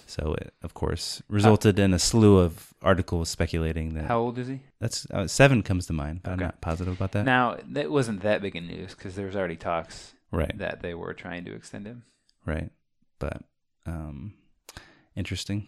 So 0.09 0.35
it, 0.39 0.53
of 0.63 0.73
course, 0.73 1.21
resulted 1.27 1.77
in 1.79 1.93
a 1.93 1.99
slew 1.99 2.37
of 2.39 2.73
articles 2.81 3.29
speculating 3.29 3.93
that 3.95 4.05
How 4.05 4.19
old 4.19 4.37
is 4.39 4.47
he? 4.47 4.61
that's 4.79 5.05
uh, 5.11 5.27
seven 5.27 5.61
comes 5.63 5.85
to 5.87 5.93
mind, 5.93 6.21
but 6.23 6.31
Okay. 6.31 6.41
I'm 6.43 6.47
not 6.47 6.61
positive 6.61 6.93
about 6.93 7.11
that. 7.11 7.25
Now 7.25 7.57
that 7.67 7.91
wasn't 7.91 8.21
that 8.21 8.41
big 8.41 8.55
a 8.55 8.61
news 8.61 8.95
because 8.95 9.15
there 9.15 9.25
was 9.25 9.35
already 9.35 9.57
talks 9.57 10.13
right, 10.31 10.57
that 10.57 10.81
they 10.81 10.93
were 10.93 11.13
trying 11.13 11.43
to 11.45 11.53
extend 11.53 11.85
him. 11.85 12.03
right, 12.45 12.71
but 13.19 13.43
um, 13.85 14.33
interesting 15.15 15.67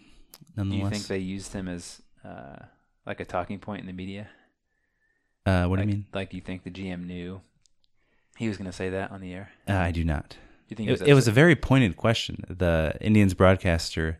Do 0.55 0.75
you 0.75 0.89
think 0.89 1.07
they 1.07 1.17
used 1.19 1.51
him 1.53 1.67
as 1.67 2.01
uh, 2.23 2.57
like 3.05 3.19
a 3.19 3.25
talking 3.25 3.59
point 3.59 3.81
in 3.81 3.87
the 3.87 3.93
media? 3.93 4.29
uh, 5.45 5.65
what 5.65 5.79
like, 5.79 5.87
do 5.87 5.89
you 5.89 5.95
mean? 5.97 6.05
Like, 6.13 6.33
you 6.33 6.41
think 6.41 6.63
the 6.63 6.71
GM 6.71 7.05
knew 7.05 7.41
he 8.37 8.47
was 8.47 8.57
going 8.57 8.69
to 8.69 8.75
say 8.75 8.89
that 8.89 9.11
on 9.11 9.19
the 9.21 9.33
air? 9.33 9.49
Uh, 9.67 9.73
I 9.73 9.91
do 9.91 10.03
not. 10.03 10.37
You 10.69 10.75
think 10.75 10.89
It, 10.89 11.01
it 11.01 11.13
was 11.13 11.27
a 11.27 11.31
very 11.31 11.55
pointed 11.55 11.97
question. 11.97 12.43
The 12.47 12.95
Indians 13.01 13.33
broadcaster 13.33 14.19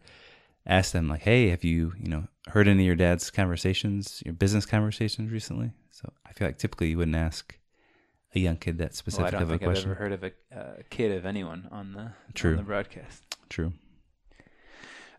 asked 0.66 0.94
them, 0.94 1.08
like, 1.08 1.22
"Hey, 1.22 1.50
have 1.50 1.64
you, 1.64 1.94
you 2.00 2.10
know, 2.10 2.28
heard 2.48 2.68
any 2.68 2.84
of 2.84 2.88
your 2.88 2.96
dad's 2.96 3.30
conversations, 3.30 4.22
your 4.26 4.34
business 4.34 4.66
conversations 4.66 5.32
recently?" 5.32 5.72
So 5.92 6.12
I 6.26 6.34
feel 6.34 6.48
like 6.48 6.58
typically 6.58 6.90
you 6.90 6.98
wouldn't 6.98 7.16
ask 7.16 7.58
a 8.36 8.40
young 8.40 8.58
kid 8.58 8.78
that 8.78 8.84
Well, 8.84 8.90
I 8.92 8.94
specific 8.94 9.32
don't 9.32 9.42
of 9.44 9.50
a 9.50 9.52
think 9.54 9.62
I've 9.64 9.68
question. 9.68 9.92
ever 9.92 10.00
heard 10.00 10.12
of 10.12 10.24
a 10.24 10.32
uh, 10.56 10.82
kid 10.90 11.12
of 11.12 11.26
anyone 11.26 11.68
on 11.72 11.94
the 11.94 12.12
True. 12.34 12.52
on 12.52 12.58
the 12.58 12.64
broadcast. 12.64 13.24
True. 13.50 13.74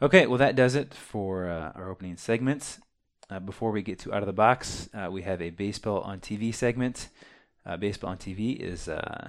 Okay, 0.02 0.26
well 0.26 0.38
that 0.38 0.56
does 0.56 0.74
it 0.74 0.94
for 0.94 1.48
uh, 1.48 1.72
our 1.74 1.90
opening 1.90 2.16
segments. 2.16 2.80
Uh, 3.28 3.38
before 3.38 3.70
we 3.70 3.82
get 3.82 3.98
to 4.00 4.12
out 4.12 4.22
of 4.22 4.26
the 4.26 4.32
box, 4.32 4.88
uh, 4.94 5.08
we 5.10 5.22
have 5.22 5.40
a 5.40 5.50
baseball 5.50 6.00
on 6.00 6.18
TV 6.18 6.52
segment. 6.52 7.08
Uh, 7.64 7.76
baseball 7.76 8.10
on 8.10 8.16
TV 8.16 8.56
is 8.56 8.88
uh, 8.88 9.28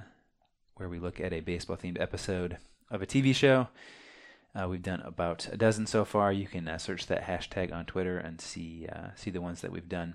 where 0.82 0.88
we 0.88 0.98
look 0.98 1.20
at 1.20 1.32
a 1.32 1.38
baseball 1.38 1.76
themed 1.76 2.00
episode 2.00 2.56
of 2.90 3.00
a 3.02 3.06
TV 3.06 3.32
show. 3.32 3.68
Uh, 4.52 4.68
we've 4.68 4.82
done 4.82 5.00
about 5.02 5.46
a 5.52 5.56
dozen 5.56 5.86
so 5.86 6.04
far. 6.04 6.32
You 6.32 6.48
can 6.48 6.66
uh, 6.66 6.76
search 6.76 7.06
that 7.06 7.22
hashtag 7.22 7.72
on 7.72 7.84
Twitter 7.84 8.18
and 8.18 8.40
see 8.40 8.88
uh, 8.92 9.10
see 9.14 9.30
the 9.30 9.40
ones 9.40 9.60
that 9.60 9.70
we've 9.70 9.88
done. 9.88 10.14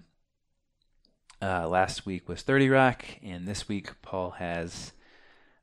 Uh, 1.41 1.69
last 1.69 2.05
week 2.05 2.27
was 2.27 2.41
30 2.41 2.67
Rock, 2.67 3.05
and 3.23 3.47
this 3.47 3.69
week 3.69 4.01
Paul 4.01 4.31
has 4.31 4.91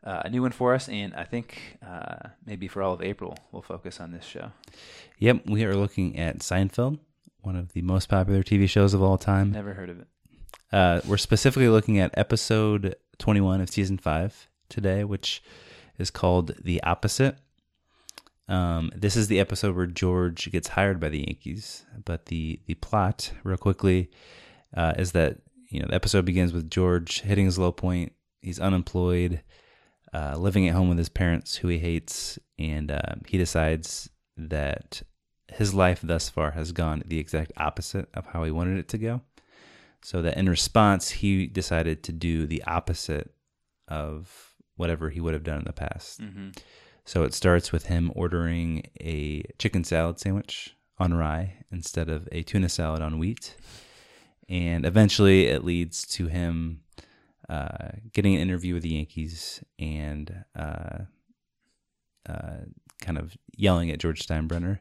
uh, 0.03 0.23
a 0.25 0.31
new 0.31 0.41
one 0.41 0.53
for 0.53 0.73
us. 0.73 0.89
And 0.89 1.15
I 1.15 1.25
think 1.25 1.77
uh, 1.87 2.31
maybe 2.47 2.67
for 2.67 2.83
all 2.83 2.95
of 2.95 3.03
April, 3.03 3.37
we'll 3.53 3.61
focus 3.61 4.01
on 4.01 4.11
this 4.11 4.25
show. 4.25 4.53
Yep, 5.19 5.51
we 5.51 5.67
are 5.67 5.77
looking 5.77 6.19
at 6.19 6.39
Seinfeld, 6.39 6.99
one 7.43 7.57
of 7.57 7.75
the 7.75 7.83
most 7.83 8.09
popular 8.09 8.43
TV 8.43 8.67
shows 8.67 8.95
of 8.95 9.03
all 9.03 9.19
time. 9.19 9.53
Never 9.53 9.75
heard 9.75 9.91
of 9.91 10.01
it. 10.01 10.07
Uh, 10.73 11.03
we're 11.07 11.19
specifically 11.19 11.69
looking 11.69 11.99
at 11.99 12.17
episode 12.17 12.97
21 13.19 13.61
of 13.61 13.69
season 13.69 13.99
5 13.99 14.49
today, 14.75 15.05
which 15.05 15.43
is 15.99 16.11
called 16.11 16.55
The 16.63 16.83
Opposite. 16.83 17.37
Um, 18.49 18.91
this 18.95 19.17
is 19.17 19.29
the 19.29 19.41
episode 19.41 19.75
where 19.75 19.87
George 19.87 20.51
gets 20.51 20.69
hired 20.69 21.01
by 21.01 21.09
the 21.09 21.21
Yankees, 21.21 21.87
but 22.05 22.27
the, 22.27 22.61
the 22.67 22.75
plot, 22.75 23.33
real 23.43 23.57
quickly, 23.57 24.11
uh, 24.77 24.93
is 24.99 25.13
that 25.13 25.39
you 25.71 25.81
know 25.81 25.87
the 25.89 25.95
episode 25.95 26.25
begins 26.25 26.53
with 26.53 26.71
George 26.71 27.23
hitting 27.23 27.47
his 27.47 27.59
low 27.59 27.73
point. 27.73 28.13
He's 28.43 28.61
unemployed, 28.61 29.41
uh, 30.13 30.37
living 30.37 30.69
at 30.69 30.75
home 30.75 30.89
with 30.89 30.99
his 30.99 31.09
parents, 31.09 31.57
who 31.57 31.69
he 31.69 31.79
hates, 31.79 32.39
and 32.59 32.91
um, 32.91 33.23
he 33.27 33.39
decides 33.39 34.11
that 34.37 35.03
his 35.49 35.73
life 35.73 36.01
thus 36.03 36.29
far 36.29 36.51
has 36.51 36.73
gone 36.73 37.03
the 37.07 37.19
exact 37.19 37.53
opposite 37.57 38.09
of 38.13 38.27
how 38.27 38.45
he 38.45 38.51
wanted 38.51 38.79
it 38.79 38.89
to 38.89 38.99
go. 38.99 39.23
So 40.03 40.21
that 40.21 40.37
in 40.37 40.51
response, 40.51 41.11
he 41.11 41.47
decided 41.47 42.03
to 42.03 42.13
do 42.13 42.47
the 42.47 42.63
opposite 42.65 43.31
of 43.89 44.54
whatever 44.77 45.11
he 45.11 45.21
would 45.21 45.35
have 45.35 45.45
done 45.45 45.59
in 45.59 45.65
the 45.65 45.73
past. 45.73 46.21
hmm 46.21 46.51
So 47.05 47.23
it 47.25 47.35
starts 47.35 47.73
with 47.73 47.87
him 47.87 48.11
ordering 48.15 48.83
a 49.01 49.43
chicken 49.59 49.85
salad 49.85 50.19
sandwich 50.19 50.75
on 50.99 51.15
rye 51.15 51.55
instead 51.71 52.09
of 52.09 52.29
a 52.33 52.43
tuna 52.43 52.69
salad 52.69 53.03
on 53.03 53.19
wheat. 53.19 53.57
And 54.49 54.85
eventually 54.85 55.47
it 55.47 55.65
leads 55.65 56.07
to 56.09 56.27
him 56.27 56.81
uh, 57.49 57.89
getting 58.13 58.35
an 58.35 58.41
interview 58.41 58.75
with 58.75 58.83
the 58.83 58.91
Yankees 58.91 59.63
and 59.79 60.45
uh, 60.57 60.99
uh, 62.29 62.57
kind 63.01 63.19
of 63.19 63.37
yelling 63.57 63.91
at 63.91 63.99
George 63.99 64.27
Steinbrenner. 64.27 64.79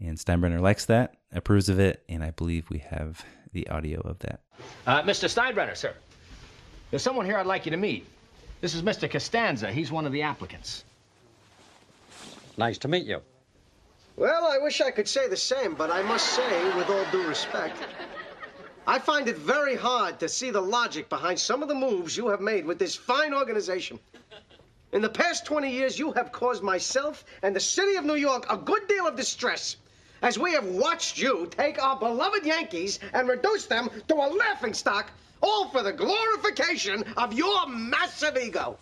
And 0.00 0.16
Steinbrenner 0.16 0.60
likes 0.60 0.84
that, 0.86 1.16
approves 1.32 1.68
of 1.68 1.80
it, 1.80 2.04
and 2.08 2.22
I 2.22 2.30
believe 2.30 2.70
we 2.70 2.78
have 2.78 3.24
the 3.52 3.68
audio 3.68 4.00
of 4.00 4.20
that. 4.20 4.42
Uh, 4.86 5.02
Mr. 5.02 5.28
Steinbrenner, 5.28 5.76
sir. 5.76 5.92
There's 6.90 7.02
someone 7.02 7.26
here 7.26 7.36
I'd 7.36 7.46
like 7.46 7.66
you 7.66 7.70
to 7.70 7.76
meet. 7.76 8.06
This 8.60 8.74
is 8.74 8.82
Mr. 8.82 9.08
Costanza. 9.08 9.70
He's 9.70 9.92
one 9.92 10.04
of 10.04 10.12
the 10.12 10.22
applicants. 10.22 10.84
Nice 12.56 12.78
to 12.78 12.88
meet 12.88 13.06
you. 13.06 13.20
Well, 14.16 14.46
I 14.46 14.58
wish 14.58 14.80
I 14.80 14.90
could 14.90 15.06
say 15.06 15.28
the 15.28 15.36
same, 15.36 15.74
but 15.74 15.92
I 15.92 16.02
must 16.02 16.32
say, 16.32 16.76
with 16.76 16.90
all 16.90 17.04
due 17.12 17.24
respect, 17.28 17.76
I 18.84 18.98
find 18.98 19.28
it 19.28 19.36
very 19.38 19.76
hard 19.76 20.18
to 20.18 20.28
see 20.28 20.50
the 20.50 20.60
logic 20.60 21.08
behind 21.08 21.38
some 21.38 21.62
of 21.62 21.68
the 21.68 21.74
moves 21.74 22.16
you 22.16 22.26
have 22.28 22.40
made 22.40 22.66
with 22.66 22.80
this 22.80 22.96
fine 22.96 23.32
organization. 23.32 24.00
In 24.90 25.02
the 25.02 25.08
past 25.08 25.44
20 25.44 25.70
years, 25.70 25.96
you 25.96 26.10
have 26.12 26.32
caused 26.32 26.64
myself 26.64 27.24
and 27.42 27.54
the 27.54 27.60
city 27.60 27.94
of 27.94 28.04
New 28.04 28.16
York 28.16 28.44
a 28.50 28.56
good 28.56 28.88
deal 28.88 29.06
of 29.06 29.14
distress 29.14 29.76
as 30.22 30.38
we 30.38 30.52
have 30.52 30.64
watched 30.66 31.18
you 31.18 31.46
take 31.50 31.82
our 31.82 31.98
beloved 31.98 32.44
Yankees 32.44 32.98
and 33.12 33.28
reduce 33.28 33.66
them 33.66 33.88
to 34.08 34.14
a 34.14 34.28
laughingstock, 34.34 35.10
all 35.42 35.68
for 35.70 35.82
the 35.82 35.92
glorification 35.92 37.04
of 37.16 37.32
your 37.32 37.66
massive 37.68 38.36
ego. 38.36 38.76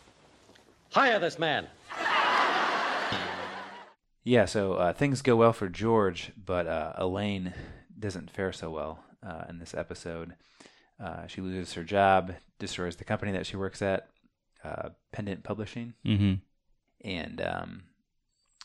Hire 0.93 1.19
this 1.19 1.39
man. 1.39 1.67
Yeah, 4.25 4.47
so 4.47 4.75
uh, 4.75 4.93
things 4.93 5.23
go 5.23 5.37
well 5.37 5.53
for 5.53 5.69
George, 5.69 6.33
but 6.37 6.67
uh, 6.67 6.95
Elaine 6.97 7.55
doesn't 7.97 8.31
fare 8.31 8.53
so 8.53 8.71
well 8.71 8.99
uh, 9.25 9.45
in 9.49 9.59
this 9.59 9.73
episode. 9.73 10.35
Uh, 10.99 11.29
she 11.29 11.41
loses 11.41 11.75
her 11.75 11.85
job, 11.85 12.35
destroys 12.59 12.97
the 12.97 13.05
company 13.05 13.31
that 13.33 13.47
she 13.47 13.57
works 13.57 13.83
at, 13.83 14.09
uh, 14.65 14.89
Pendant 15.13 15.45
Publishing, 15.45 15.95
Mm-hmm. 16.05 16.35
and 17.09 17.41
um, 17.41 17.83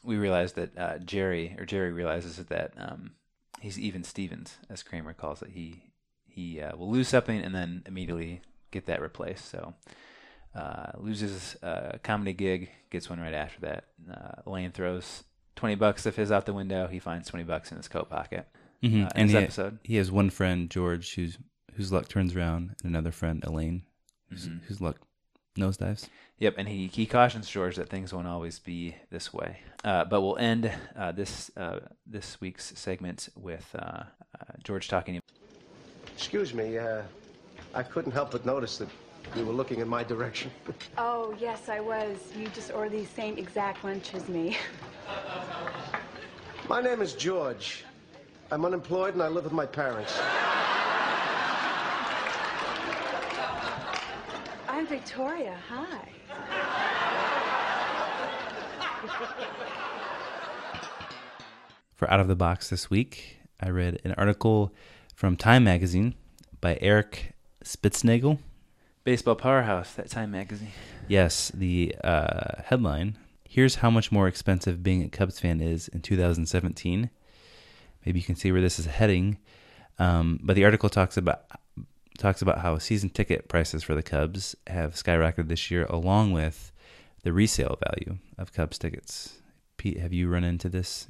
we 0.03 0.17
realize 0.17 0.53
that 0.53 0.77
uh, 0.77 0.97
Jerry, 0.99 1.55
or 1.59 1.65
Jerry 1.65 1.91
realizes 1.91 2.37
that 2.37 2.73
um, 2.77 3.11
he's 3.59 3.79
even 3.79 4.03
Stevens, 4.03 4.57
as 4.69 4.83
Kramer 4.83 5.13
calls 5.13 5.41
it. 5.41 5.49
He 5.51 5.83
he 6.25 6.61
uh, 6.61 6.75
will 6.77 6.89
lose 6.89 7.09
something 7.09 7.39
and 7.39 7.53
then 7.53 7.83
immediately 7.85 8.41
get 8.71 8.85
that 8.85 9.01
replaced. 9.01 9.49
So 9.49 9.73
uh, 10.55 10.91
loses 10.97 11.55
a 11.61 11.99
comedy 12.03 12.33
gig, 12.33 12.69
gets 12.89 13.09
one 13.09 13.19
right 13.19 13.33
after 13.33 13.61
that. 13.61 13.83
Uh, 14.09 14.41
Elaine 14.45 14.71
throws 14.71 15.23
twenty 15.55 15.75
bucks 15.75 16.05
of 16.05 16.15
his 16.15 16.31
out 16.31 16.45
the 16.45 16.53
window. 16.53 16.87
He 16.87 16.99
finds 16.99 17.27
twenty 17.29 17.43
bucks 17.45 17.71
in 17.71 17.77
his 17.77 17.87
coat 17.87 18.09
pocket. 18.09 18.47
Mm-hmm. 18.83 19.03
Uh, 19.03 19.07
in 19.07 19.11
and 19.15 19.29
this 19.29 19.37
he, 19.37 19.43
episode, 19.43 19.79
he 19.83 19.95
has 19.97 20.11
one 20.11 20.29
friend, 20.29 20.69
George, 20.69 21.13
who's 21.15 21.37
whose 21.75 21.91
luck 21.91 22.07
turns 22.07 22.35
around, 22.35 22.75
and 22.83 22.89
another 22.91 23.11
friend, 23.11 23.43
Elaine, 23.45 23.83
whose, 24.29 24.47
Mhm. 24.49 24.61
whose 24.63 24.81
luck 24.81 24.97
nosedives. 25.57 26.07
Yep, 26.39 26.55
and 26.57 26.67
he, 26.67 26.87
he 26.87 27.05
cautions 27.05 27.49
George 27.49 27.75
that 27.75 27.89
things 27.89 28.13
won't 28.13 28.27
always 28.27 28.59
be 28.59 28.95
this 29.11 29.33
way. 29.33 29.59
Uh, 29.83 30.05
but 30.05 30.21
we'll 30.21 30.37
end 30.37 30.71
uh, 30.95 31.11
this 31.11 31.51
uh, 31.57 31.79
this 32.05 32.39
week's 32.41 32.73
segment 32.77 33.29
with 33.35 33.67
uh, 33.77 33.79
uh, 33.79 34.03
George 34.63 34.87
talking. 34.87 35.19
Excuse 36.15 36.53
me, 36.53 36.77
uh, 36.77 37.01
I 37.73 37.83
couldn't 37.83 38.11
help 38.11 38.31
but 38.31 38.45
notice 38.45 38.77
that 38.77 38.89
you 39.35 39.45
were 39.45 39.53
looking 39.53 39.79
in 39.79 39.87
my 39.87 40.03
direction. 40.03 40.51
Oh, 40.97 41.33
yes, 41.39 41.69
I 41.69 41.79
was. 41.79 42.17
You 42.37 42.47
just 42.47 42.71
ordered 42.71 42.91
the 42.91 43.05
same 43.05 43.37
exact 43.37 43.83
lunch 43.83 44.13
as 44.13 44.27
me. 44.27 44.57
My 46.67 46.81
name 46.81 47.01
is 47.01 47.13
George. 47.13 47.85
I'm 48.51 48.65
unemployed 48.65 49.13
and 49.13 49.23
I 49.23 49.29
live 49.29 49.45
with 49.45 49.53
my 49.53 49.65
parents. 49.65 50.19
I'm 54.81 54.87
Victoria. 54.87 55.55
Hi. 55.69 56.09
For 61.93 62.09
Out 62.09 62.19
of 62.19 62.27
the 62.27 62.35
Box 62.35 62.71
this 62.71 62.89
week, 62.89 63.37
I 63.59 63.69
read 63.69 64.01
an 64.03 64.13
article 64.13 64.73
from 65.13 65.35
Time 65.35 65.63
Magazine 65.65 66.15
by 66.61 66.79
Eric 66.81 67.33
Spitznagel. 67.63 68.39
Baseball 69.03 69.35
Powerhouse, 69.35 69.93
that 69.93 70.09
Time 70.09 70.31
magazine. 70.31 70.71
Yes, 71.07 71.51
the 71.53 71.95
uh, 72.03 72.63
headline 72.65 73.19
Here's 73.47 73.75
how 73.75 73.91
much 73.91 74.11
more 74.11 74.27
expensive 74.27 74.81
being 74.81 75.03
a 75.03 75.09
Cubs 75.09 75.39
fan 75.39 75.61
is 75.61 75.89
in 75.89 76.01
2017. 76.01 77.11
Maybe 78.03 78.19
you 78.19 78.25
can 78.25 78.35
see 78.35 78.51
where 78.51 78.61
this 78.61 78.79
is 78.79 78.87
heading. 78.87 79.37
Um, 79.99 80.39
but 80.41 80.55
the 80.55 80.65
article 80.65 80.89
talks 80.89 81.17
about 81.17 81.43
talks 82.21 82.41
about 82.41 82.59
how 82.59 82.77
season 82.77 83.09
ticket 83.09 83.47
prices 83.49 83.83
for 83.83 83.95
the 83.95 84.03
Cubs 84.03 84.55
have 84.67 84.93
skyrocketed 84.93 85.47
this 85.47 85.71
year, 85.71 85.85
along 85.89 86.31
with 86.31 86.71
the 87.23 87.33
resale 87.33 87.77
value 87.83 88.19
of 88.37 88.53
Cubs 88.53 88.77
tickets. 88.77 89.39
Pete, 89.77 89.99
have 89.99 90.13
you 90.13 90.29
run 90.29 90.43
into 90.43 90.69
this 90.69 91.07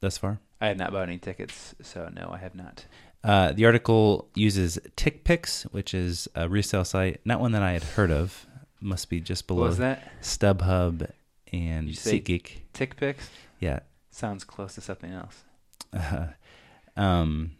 thus 0.00 0.16
far? 0.16 0.40
I 0.60 0.68
have 0.68 0.78
not 0.78 0.92
bought 0.92 1.02
any 1.08 1.18
tickets, 1.18 1.74
so 1.82 2.08
no, 2.14 2.30
I 2.32 2.38
have 2.38 2.54
not. 2.54 2.86
Uh, 3.22 3.52
the 3.52 3.66
article 3.66 4.30
uses 4.34 4.78
TickPix, 4.96 5.64
which 5.72 5.92
is 5.92 6.26
a 6.34 6.48
resale 6.48 6.84
site, 6.86 7.20
not 7.26 7.40
one 7.40 7.52
that 7.52 7.62
I 7.62 7.72
had 7.72 7.82
heard 7.82 8.10
of. 8.10 8.46
Must 8.80 9.10
be 9.10 9.20
just 9.20 9.46
below 9.46 9.60
What 9.62 9.68
was 9.68 9.78
that? 9.78 10.10
StubHub 10.22 11.10
and 11.52 11.86
You 11.88 11.94
SeatGeek. 11.94 12.60
Tick 12.72 12.96
pics 12.96 13.28
Yeah. 13.58 13.80
sounds 14.10 14.42
close 14.44 14.74
to 14.76 14.80
something 14.80 15.12
else. 15.12 15.44
um, 16.96 17.52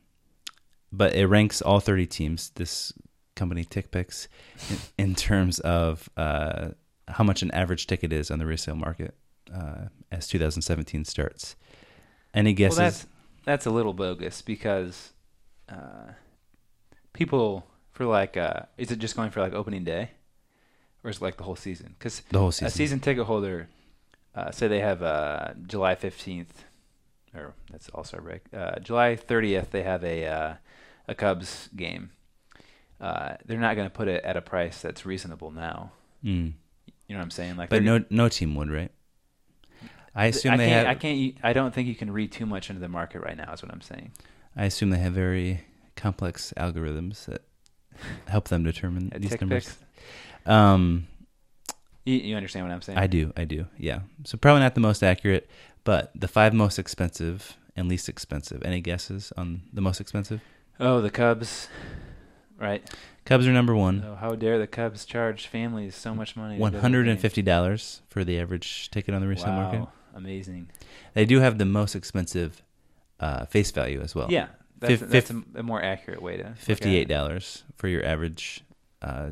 but 0.92 1.14
it 1.14 1.26
ranks 1.26 1.62
all 1.62 1.80
30 1.80 2.06
teams, 2.06 2.50
this 2.50 2.92
company 3.36 3.64
TickPix, 3.64 4.28
in, 4.70 5.06
in 5.06 5.14
terms 5.14 5.60
of 5.60 6.08
uh, 6.16 6.70
how 7.08 7.24
much 7.24 7.42
an 7.42 7.50
average 7.52 7.86
ticket 7.86 8.12
is 8.12 8.30
on 8.30 8.38
the 8.38 8.46
resale 8.46 8.76
market 8.76 9.14
uh, 9.54 9.86
as 10.10 10.26
2017 10.28 11.04
starts. 11.04 11.56
Any 12.34 12.52
guesses? 12.52 12.78
Well, 12.78 12.86
that's 12.86 13.06
that's 13.44 13.66
a 13.66 13.70
little 13.70 13.94
bogus 13.94 14.42
because 14.42 15.12
uh, 15.68 16.12
people 17.12 17.66
for 17.92 18.06
like, 18.06 18.36
uh, 18.36 18.60
is 18.78 18.90
it 18.90 18.98
just 18.98 19.16
going 19.16 19.30
for 19.30 19.40
like 19.40 19.52
opening 19.52 19.84
day, 19.84 20.10
or 21.04 21.10
is 21.10 21.16
it 21.18 21.22
like 21.22 21.36
the 21.36 21.44
whole 21.44 21.56
season? 21.56 21.94
Because 21.98 22.20
the 22.30 22.38
whole 22.38 22.52
season. 22.52 22.66
a 22.66 22.70
season. 22.70 23.00
ticket 23.00 23.26
holder, 23.26 23.68
uh, 24.34 24.50
say 24.50 24.68
they 24.68 24.80
have 24.80 25.02
uh, 25.02 25.48
July 25.66 25.94
fifteenth, 25.94 26.64
or 27.34 27.54
that's 27.70 27.88
All 27.90 28.04
Star 28.04 28.20
break. 28.20 28.42
Uh, 28.56 28.78
July 28.78 29.16
thirtieth, 29.16 29.70
they 29.70 29.82
have 29.82 30.04
a 30.04 30.26
uh, 30.26 30.54
a 31.10 31.14
Cubs 31.14 31.68
game. 31.76 32.10
Uh, 33.00 33.34
they're 33.46 33.58
not 33.58 33.76
going 33.76 33.86
to 33.86 33.92
put 33.94 34.08
it 34.08 34.24
at 34.24 34.36
a 34.36 34.40
price 34.42 34.80
that's 34.82 35.04
reasonable 35.04 35.50
now. 35.50 35.92
Mm. 36.24 36.52
You 37.06 37.14
know 37.14 37.18
what 37.18 37.22
I'm 37.24 37.30
saying? 37.30 37.56
Like, 37.56 37.70
But 37.70 37.82
no, 37.82 38.04
no 38.10 38.28
team 38.28 38.54
would, 38.54 38.70
right? 38.70 38.90
I 40.14 40.26
assume 40.26 40.54
I 40.54 40.56
they 40.56 40.66
can't. 40.68 40.86
have. 40.86 40.96
I 40.96 40.98
can't. 40.98 41.34
I 41.42 41.52
don't 41.52 41.72
think 41.74 41.88
you 41.88 41.94
can 41.94 42.10
read 42.12 42.32
too 42.32 42.44
much 42.46 42.68
into 42.68 42.80
the 42.80 42.88
market 42.88 43.20
right 43.22 43.36
now. 43.36 43.52
Is 43.52 43.62
what 43.62 43.72
I'm 43.72 43.80
saying. 43.80 44.12
I 44.56 44.64
assume 44.64 44.90
they 44.90 44.98
have 44.98 45.12
very 45.12 45.62
complex 45.96 46.52
algorithms 46.56 47.26
that 47.26 47.42
help 48.28 48.48
them 48.48 48.64
determine 48.64 49.12
these 49.16 49.40
numbers. 49.40 49.76
Um, 50.46 51.06
You, 52.04 52.14
you 52.16 52.36
understand 52.36 52.66
what 52.66 52.72
I'm 52.72 52.82
saying? 52.82 52.98
I 52.98 53.06
do, 53.06 53.32
I 53.36 53.44
do, 53.44 53.66
yeah. 53.78 54.00
So 54.24 54.36
probably 54.36 54.60
not 54.62 54.74
the 54.74 54.80
most 54.80 55.02
accurate, 55.02 55.48
but 55.84 56.10
the 56.14 56.28
five 56.28 56.52
most 56.54 56.78
expensive 56.78 57.56
and 57.76 57.88
least 57.88 58.08
expensive. 58.08 58.62
Any 58.64 58.80
guesses 58.80 59.32
on 59.36 59.62
the 59.72 59.80
most 59.80 60.00
expensive? 60.00 60.40
Oh, 60.80 61.00
the 61.00 61.10
Cubs. 61.10 61.68
Right. 62.58 62.82
Cubs 63.24 63.46
are 63.46 63.52
number 63.52 63.76
one, 63.76 64.02
Oh, 64.06 64.16
how 64.16 64.34
dare 64.34 64.58
the 64.58 64.66
Cubs 64.66 65.04
charge 65.04 65.46
families 65.46 65.94
so 65.94 66.14
much 66.14 66.36
money? 66.36 66.58
one 66.58 66.74
hundred 66.74 67.06
and 67.06 67.20
fifty 67.20 67.42
dollars 67.42 68.02
for 68.08 68.24
the 68.24 68.40
average 68.40 68.90
ticket 68.90 69.14
on 69.14 69.20
the 69.20 69.28
resale 69.28 69.50
wow, 69.50 69.62
market. 69.72 69.88
amazing. 70.14 70.70
They 71.14 71.24
do 71.24 71.38
have 71.40 71.58
the 71.58 71.64
most 71.64 71.94
expensive 71.94 72.62
uh, 73.20 73.44
face 73.46 73.70
value 73.70 74.00
as 74.00 74.14
well. 74.14 74.26
Yeah, 74.30 74.48
That's, 74.78 75.00
Fif- 75.00 75.10
that's 75.10 75.30
a, 75.30 75.42
a 75.56 75.62
more 75.62 75.82
accurate 75.82 76.22
way 76.22 76.38
to. 76.38 76.42
look 76.42 76.52
at 76.52 76.58
it. 76.58 76.64
Fifty-eight 76.64 77.08
dollars 77.08 77.62
for 77.76 77.86
your 77.88 78.04
average 78.04 78.64
uh, 79.02 79.30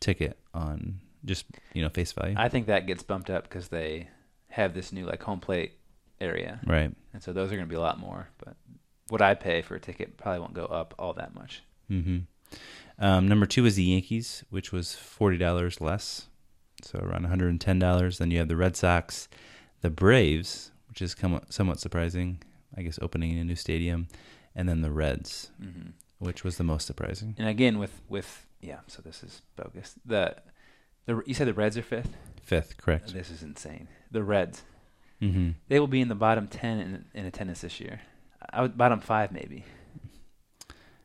ticket 0.00 0.38
on 0.54 1.00
just 1.24 1.44
you 1.74 1.82
know 1.82 1.88
face 1.90 2.12
value. 2.12 2.36
I 2.38 2.48
think 2.48 2.66
that 2.68 2.86
gets 2.86 3.02
bumped 3.02 3.28
up 3.28 3.44
because 3.44 3.68
they 3.68 4.08
have 4.48 4.72
this 4.72 4.92
new 4.92 5.04
like 5.04 5.22
home 5.22 5.40
plate 5.40 5.72
area, 6.20 6.60
right. 6.66 6.90
and 7.12 7.22
so 7.22 7.32
those 7.32 7.48
are 7.52 7.56
going 7.56 7.66
to 7.66 7.70
be 7.70 7.76
a 7.76 7.80
lot 7.80 7.98
more. 7.98 8.28
But 8.38 8.56
what 9.08 9.22
I 9.22 9.34
pay 9.34 9.62
for 9.62 9.74
a 9.76 9.80
ticket 9.80 10.16
probably 10.16 10.40
won't 10.40 10.54
go 10.54 10.66
up 10.66 10.94
all 10.98 11.12
that 11.14 11.34
much. 11.34 11.62
hmm 11.88 12.18
Um, 12.98 13.28
number 13.28 13.46
two 13.46 13.66
is 13.66 13.76
the 13.76 13.82
Yankees, 13.84 14.44
which 14.50 14.72
was 14.72 14.94
forty 14.94 15.36
dollars 15.38 15.80
less, 15.80 16.28
so 16.82 16.98
around 16.98 17.22
one 17.22 17.30
hundred 17.30 17.50
and 17.50 17.60
ten 17.60 17.78
dollars. 17.78 18.18
Then 18.18 18.30
you 18.30 18.38
have 18.38 18.48
the 18.48 18.56
Red 18.56 18.76
Sox, 18.76 19.28
the 19.82 19.90
Braves, 19.90 20.70
which 20.88 21.02
is 21.02 21.14
come- 21.14 21.42
somewhat 21.50 21.78
surprising, 21.80 22.42
I 22.76 22.82
guess, 22.82 22.98
opening 23.02 23.38
a 23.38 23.44
new 23.44 23.56
stadium, 23.56 24.08
and 24.54 24.68
then 24.68 24.80
the 24.82 24.90
Reds, 24.90 25.50
hmm 25.60 25.90
which 26.18 26.42
was 26.44 26.56
the 26.56 26.64
most 26.64 26.86
surprising. 26.86 27.34
And 27.38 27.46
again, 27.46 27.78
with 27.78 28.00
with 28.08 28.46
yeah, 28.62 28.78
so 28.86 29.02
this 29.02 29.22
is 29.22 29.42
bogus. 29.56 29.94
The 30.06 30.36
the 31.04 31.22
you 31.26 31.34
said 31.34 31.46
the 31.46 31.52
Reds 31.54 31.76
are 31.76 31.82
fifth. 31.82 32.16
Fifth, 32.42 32.78
correct. 32.78 33.12
This 33.12 33.30
is 33.30 33.42
insane. 33.42 33.88
The 34.10 34.22
Reds 34.24 34.62
Mm-hmm. 35.20 35.50
they 35.68 35.80
will 35.80 35.86
be 35.86 36.00
in 36.02 36.08
the 36.08 36.14
bottom 36.14 36.46
ten 36.46 36.78
in, 36.78 37.04
in 37.14 37.24
attendance 37.26 37.60
this 37.62 37.80
year. 37.80 38.00
I 38.50 38.62
would 38.62 38.76
bottom 38.76 39.00
five 39.00 39.32
maybe. 39.32 39.64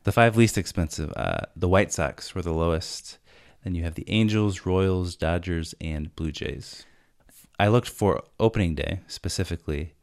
The 0.04 0.12
five 0.12 0.36
least 0.36 0.58
expensive, 0.58 1.12
uh, 1.16 1.46
the 1.54 1.68
White 1.68 1.92
Sox 1.92 2.34
were 2.34 2.42
the 2.42 2.52
lowest. 2.52 3.18
Then 3.62 3.74
you 3.76 3.84
have 3.84 3.94
the 3.94 4.08
Angels, 4.08 4.66
Royals, 4.66 5.14
Dodgers, 5.14 5.74
and 5.80 6.14
Blue 6.16 6.32
Jays. 6.32 6.84
I 7.60 7.68
looked 7.68 7.88
for 7.88 8.22
opening 8.40 8.74
day 8.74 9.00
specifically. 9.06 9.94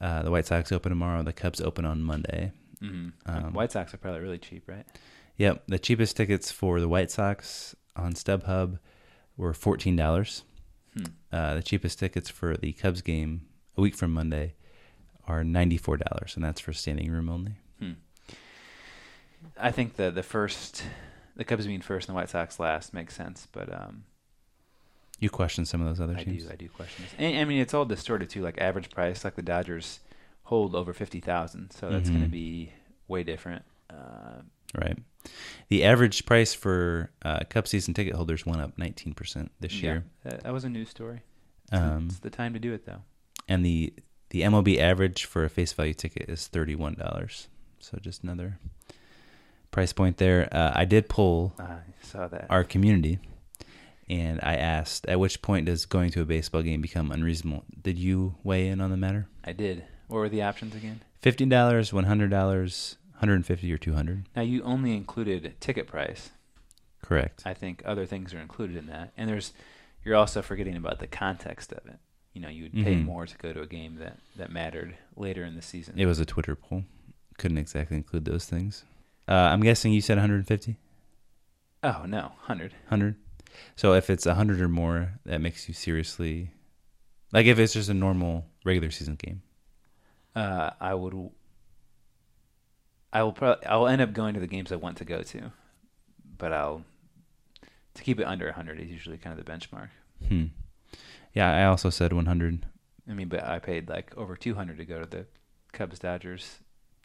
Uh, 0.00 0.22
the 0.22 0.30
White 0.30 0.46
Sox 0.46 0.70
open 0.70 0.90
tomorrow. 0.90 1.22
The 1.24 1.32
Cubs 1.32 1.60
open 1.60 1.84
on 1.84 2.02
Monday. 2.02 2.52
hmm 2.80 3.08
Um, 3.26 3.52
White 3.52 3.72
Sox 3.72 3.92
are 3.92 3.98
probably 3.98 4.20
really 4.20 4.38
cheap, 4.38 4.68
right? 4.68 4.86
Yep, 5.36 5.64
the 5.66 5.78
cheapest 5.78 6.16
tickets 6.16 6.52
for 6.52 6.80
the 6.80 6.88
White 6.88 7.10
Sox 7.10 7.74
on 7.96 8.12
StubHub 8.12 8.78
were 9.36 9.52
fourteen 9.52 9.96
dollars. 9.96 10.44
Hmm. 10.94 11.04
Uh, 11.32 11.54
the 11.54 11.62
cheapest 11.62 11.98
tickets 11.98 12.30
for 12.30 12.56
the 12.56 12.72
Cubs 12.72 13.02
game 13.02 13.46
a 13.76 13.80
week 13.80 13.96
from 13.96 14.12
Monday 14.12 14.54
are 15.30 15.44
ninety 15.44 15.76
four 15.76 15.96
dollars, 15.96 16.32
and 16.34 16.44
that's 16.44 16.60
for 16.60 16.72
standing 16.72 17.10
room 17.10 17.28
only. 17.28 17.52
Hmm. 17.78 17.92
I 19.58 19.70
think 19.70 19.96
the 19.96 20.10
the 20.10 20.22
first, 20.22 20.82
the 21.36 21.44
Cubs 21.44 21.66
being 21.66 21.80
first 21.80 22.08
and 22.08 22.14
the 22.14 22.16
White 22.16 22.28
Sox 22.30 22.58
last 22.60 22.92
makes 22.94 23.14
sense, 23.14 23.46
but 23.52 23.72
um, 23.72 24.04
You 25.18 25.30
question 25.30 25.64
some 25.64 25.80
of 25.80 25.86
those 25.88 26.00
other 26.00 26.16
I 26.18 26.24
teams. 26.24 26.44
do 26.44 26.50
I 26.52 26.56
do 26.56 26.68
question 26.68 27.04
this. 27.04 27.14
And, 27.18 27.38
I 27.38 27.44
mean, 27.44 27.60
it's 27.60 27.74
all 27.74 27.84
distorted 27.84 28.28
too. 28.30 28.42
Like 28.42 28.60
average 28.60 28.90
price, 28.90 29.24
like 29.24 29.36
the 29.36 29.42
Dodgers 29.42 30.00
hold 30.44 30.74
over 30.74 30.92
fifty 30.92 31.20
thousand, 31.20 31.70
so 31.72 31.90
that's 31.90 32.08
going 32.10 32.22
to 32.22 32.28
be 32.28 32.72
way 33.08 33.22
different. 33.22 33.62
Uh, 33.88 34.42
Right. 34.72 34.96
The 35.68 35.82
average 35.82 36.26
price 36.26 36.54
for 36.54 37.10
uh, 37.24 37.40
Cup 37.50 37.66
season 37.66 37.92
ticket 37.92 38.14
holders 38.14 38.46
went 38.46 38.60
up 38.60 38.76
19% 38.76 39.48
this 39.58 39.74
yeah, 39.82 39.82
year. 39.90 40.04
that, 40.22 40.44
that 40.44 40.52
was 40.52 40.62
a 40.62 40.68
news 40.68 40.88
story. 40.88 41.22
Um, 41.72 42.06
it's 42.08 42.20
the 42.20 42.30
time 42.30 42.52
to 42.54 42.60
do 42.60 42.72
it, 42.72 42.86
though. 42.86 43.02
and 43.48 43.66
the 43.66 43.92
the 44.30 44.42
MLB 44.42 44.78
average 44.78 45.24
for 45.24 45.44
a 45.44 45.50
face 45.50 45.72
value 45.72 45.94
ticket 45.94 46.28
is 46.28 46.48
$31. 46.52 47.46
So 47.80 47.98
just 48.00 48.22
another 48.22 48.58
price 49.70 49.92
point 49.92 50.16
there. 50.16 50.48
Uh, 50.52 50.72
I 50.74 50.84
did 50.84 51.08
pull 51.08 51.54
I 51.58 51.78
saw 52.02 52.28
that. 52.28 52.46
our 52.50 52.64
community 52.64 53.18
and 54.08 54.40
I 54.42 54.56
asked, 54.56 55.06
at 55.06 55.20
which 55.20 55.40
point 55.40 55.66
does 55.66 55.86
going 55.86 56.10
to 56.12 56.22
a 56.22 56.24
baseball 56.24 56.62
game 56.62 56.80
become 56.80 57.12
unreasonable? 57.12 57.64
Did 57.80 57.96
you 57.98 58.34
weigh 58.42 58.66
in 58.68 58.80
on 58.80 58.90
the 58.90 58.96
matter? 58.96 59.28
I 59.44 59.52
did. 59.52 59.84
What 60.08 60.18
were 60.18 60.28
the 60.28 60.42
options 60.42 60.74
again? 60.74 61.02
Fifteen 61.20 61.48
dollars, 61.48 61.92
$100, 61.92 62.30
150 62.30 63.72
or 63.72 63.78
200 63.78 64.26
Now 64.34 64.42
you 64.42 64.62
only 64.62 64.96
included 64.96 65.54
ticket 65.60 65.86
price. 65.86 66.30
Correct. 67.02 67.42
I 67.44 67.54
think 67.54 67.82
other 67.84 68.06
things 68.06 68.34
are 68.34 68.40
included 68.40 68.76
in 68.76 68.86
that, 68.86 69.12
and 69.16 69.28
there's 69.28 69.52
you're 70.04 70.16
also 70.16 70.42
forgetting 70.42 70.76
about 70.76 70.98
the 70.98 71.06
context 71.06 71.72
of 71.72 71.86
it. 71.86 71.98
You 72.32 72.40
know, 72.40 72.48
you 72.48 72.64
would 72.64 72.72
pay 72.72 72.94
Mhm. 72.94 73.04
more 73.04 73.26
to 73.26 73.36
go 73.38 73.52
to 73.52 73.60
a 73.62 73.66
game 73.66 73.96
that 73.96 74.18
that 74.36 74.50
mattered 74.52 74.96
later 75.16 75.44
in 75.44 75.56
the 75.56 75.62
season. 75.62 75.98
It 75.98 76.06
was 76.06 76.20
a 76.20 76.24
Twitter 76.26 76.54
poll. 76.54 76.84
Couldn't 77.38 77.58
exactly 77.58 77.96
include 77.96 78.24
those 78.24 78.44
things. 78.46 78.84
Uh, 79.28 79.32
I'm 79.32 79.60
guessing 79.62 79.92
you 79.92 80.00
said 80.00 80.16
150? 80.18 80.76
oh 81.82 82.04
no, 82.06 82.32
hundred. 82.42 82.72
100 82.88 83.16
so 83.74 83.94
if 83.94 84.10
it's 84.10 84.26
100 84.26 84.60
or 84.60 84.68
more 84.68 85.18
that 85.24 85.40
makes 85.40 85.66
you 85.66 85.74
seriously 85.74 86.50
like 87.32 87.46
if 87.46 87.58
it's 87.58 87.72
just 87.72 87.88
a 87.88 87.94
normal 87.94 88.46
regular 88.64 88.90
season 88.90 89.16
game 89.16 89.42
Uh, 90.36 90.70
I 90.80 90.94
would. 90.94 91.30
I 93.12 93.22
will 93.24 93.32
probably. 93.32 93.66
I'll 93.66 93.88
end 93.88 94.00
up 94.02 94.12
going 94.12 94.34
to 94.34 94.40
the 94.40 94.46
games 94.46 94.70
I 94.70 94.76
want 94.76 94.98
to 94.98 95.04
go 95.04 95.22
to, 95.22 95.50
but 96.38 96.52
I'll 96.52 96.84
to 97.94 98.02
keep 98.04 98.20
it 98.20 98.24
under 98.24 98.52
hundred 98.52 98.78
is 98.80 98.88
usually 98.88 99.18
kind 99.18 99.36
of 99.36 99.44
the 99.44 99.50
benchmark. 99.50 99.88
hmm 100.28 100.44
yeah 101.34 101.50
i 101.54 101.64
also 101.64 101.90
said 101.90 102.12
100 102.12 102.66
I 103.08 103.12
mean, 103.12 103.26
but 103.28 103.42
I 103.42 103.58
paid 103.58 103.88
like 103.88 104.16
over 104.16 104.36
two 104.36 104.54
hundred 104.54 104.78
to 104.78 104.84
go 104.84 105.00
to 105.00 105.06
the 105.06 105.26
Cubs 105.72 105.98
Dodgers 105.98 106.58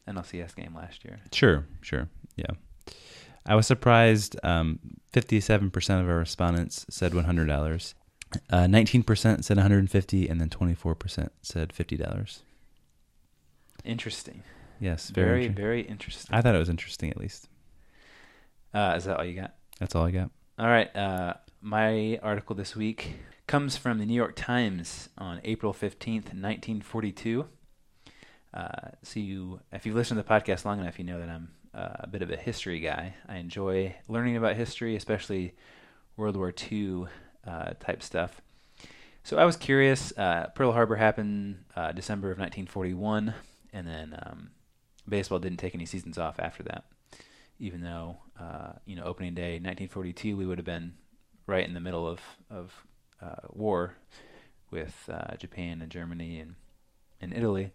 NLCS 0.06 0.54
game 0.54 0.72
last 0.74 1.04
year. 1.04 1.18
sure 1.32 1.66
sure 1.80 2.08
yeah 2.36 2.52
i 3.44 3.54
was 3.56 3.66
surprised 3.66 4.36
um, 4.44 4.78
57% 5.12 6.00
of 6.00 6.08
our 6.08 6.16
respondents 6.18 6.86
said 6.90 7.12
$100 7.12 7.94
uh, 8.50 8.56
19% 8.58 9.44
said 9.44 9.56
150 9.56 10.28
and 10.28 10.40
then 10.40 10.48
24% 10.50 11.28
said 11.42 11.70
$50 11.70 12.40
Interesting. 13.84 14.42
yes 14.80 15.10
Very, 15.10 15.26
very, 15.28 15.48
very, 15.48 15.80
interesting. 15.80 15.92
interesting. 15.92 16.34
i 16.36 16.40
thought 16.42 16.54
it 16.54 16.58
was 16.58 16.68
interesting 16.68 17.10
at 17.10 17.16
least 17.16 17.48
Uh, 18.74 18.94
is 18.96 19.04
that 19.04 19.16
all 19.18 19.24
you 19.24 19.34
got? 19.40 19.54
that's 19.80 19.94
all 19.94 20.04
i 20.04 20.10
got 20.10 20.30
All 20.58 20.66
right. 20.66 20.94
Uh, 20.94 21.34
my 21.60 22.18
article 22.22 22.54
this 22.56 22.74
week 22.76 23.14
comes 23.46 23.76
from 23.76 23.98
the 23.98 24.06
New 24.06 24.14
York 24.14 24.34
Times 24.34 25.08
on 25.16 25.40
April 25.44 25.72
15th, 25.72 26.32
1942. 26.34 27.46
Uh, 28.52 28.68
so, 29.02 29.20
you, 29.20 29.60
if 29.72 29.86
you've 29.86 29.94
listened 29.94 30.18
to 30.18 30.22
the 30.22 30.28
podcast 30.28 30.64
long 30.64 30.80
enough, 30.80 30.98
you 30.98 31.04
know 31.04 31.20
that 31.20 31.28
I'm 31.28 31.50
uh, 31.74 31.96
a 32.00 32.06
bit 32.06 32.22
of 32.22 32.30
a 32.30 32.36
history 32.36 32.80
guy. 32.80 33.14
I 33.28 33.36
enjoy 33.36 33.94
learning 34.08 34.36
about 34.36 34.56
history, 34.56 34.96
especially 34.96 35.54
World 36.16 36.36
War 36.36 36.52
II 36.72 37.06
uh, 37.46 37.70
type 37.78 38.02
stuff. 38.02 38.40
So, 39.22 39.36
I 39.36 39.44
was 39.44 39.56
curious. 39.56 40.12
Uh, 40.16 40.48
Pearl 40.54 40.72
Harbor 40.72 40.96
happened 40.96 41.64
uh, 41.76 41.92
December 41.92 42.30
of 42.30 42.38
1941, 42.38 43.34
and 43.72 43.86
then 43.86 44.18
um, 44.26 44.50
baseball 45.08 45.38
didn't 45.38 45.58
take 45.58 45.74
any 45.74 45.86
seasons 45.86 46.18
off 46.18 46.40
after 46.40 46.62
that 46.64 46.84
even 47.58 47.80
though 47.80 48.18
uh, 48.38 48.72
you 48.84 48.94
know 48.94 49.04
opening 49.04 49.32
day 49.32 49.52
1942 49.52 50.36
we 50.36 50.44
would 50.44 50.58
have 50.58 50.66
been 50.66 50.92
right 51.46 51.66
in 51.66 51.72
the 51.72 51.80
middle 51.80 52.06
of 52.06 52.20
of 52.50 52.84
uh, 53.22 53.46
war 53.50 53.94
with 54.70 55.08
uh, 55.12 55.36
Japan 55.36 55.80
and 55.82 55.90
Germany 55.90 56.40
and 56.40 56.54
and 57.20 57.32
Italy. 57.32 57.70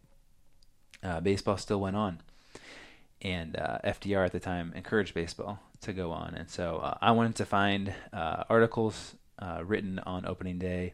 Uh, 1.04 1.20
baseball 1.20 1.58
still 1.58 1.80
went 1.80 1.96
on, 1.96 2.20
and 3.22 3.56
uh, 3.56 3.80
FDR 3.84 4.26
at 4.26 4.32
the 4.32 4.40
time 4.40 4.72
encouraged 4.76 5.14
baseball 5.14 5.60
to 5.82 5.94
go 5.94 6.12
on, 6.12 6.36
and 6.36 6.50
so 6.50 6.78
uh, 6.78 6.98
I 7.02 7.12
wanted 7.12 7.36
to 7.36 7.46
find 7.46 7.94
articles 8.14 9.16
written 9.64 10.00
on 10.00 10.28
opening 10.28 10.60
day 10.60 10.94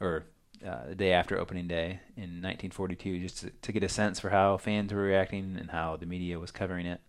or 0.00 0.24
the 0.60 0.94
day 0.94 1.12
after 1.12 1.38
opening 1.38 1.66
day 1.66 2.00
in 2.16 2.42
1942 2.42 3.20
just 3.20 3.38
to, 3.38 3.50
to 3.62 3.72
get 3.72 3.82
a 3.82 3.88
sense 3.88 4.20
for 4.20 4.28
how 4.28 4.58
fans 4.58 4.92
were 4.92 5.00
reacting 5.00 5.56
and 5.58 5.70
how 5.70 5.96
the 5.96 6.04
media 6.04 6.38
was 6.38 6.50
covering 6.50 6.84
it. 6.84 7.00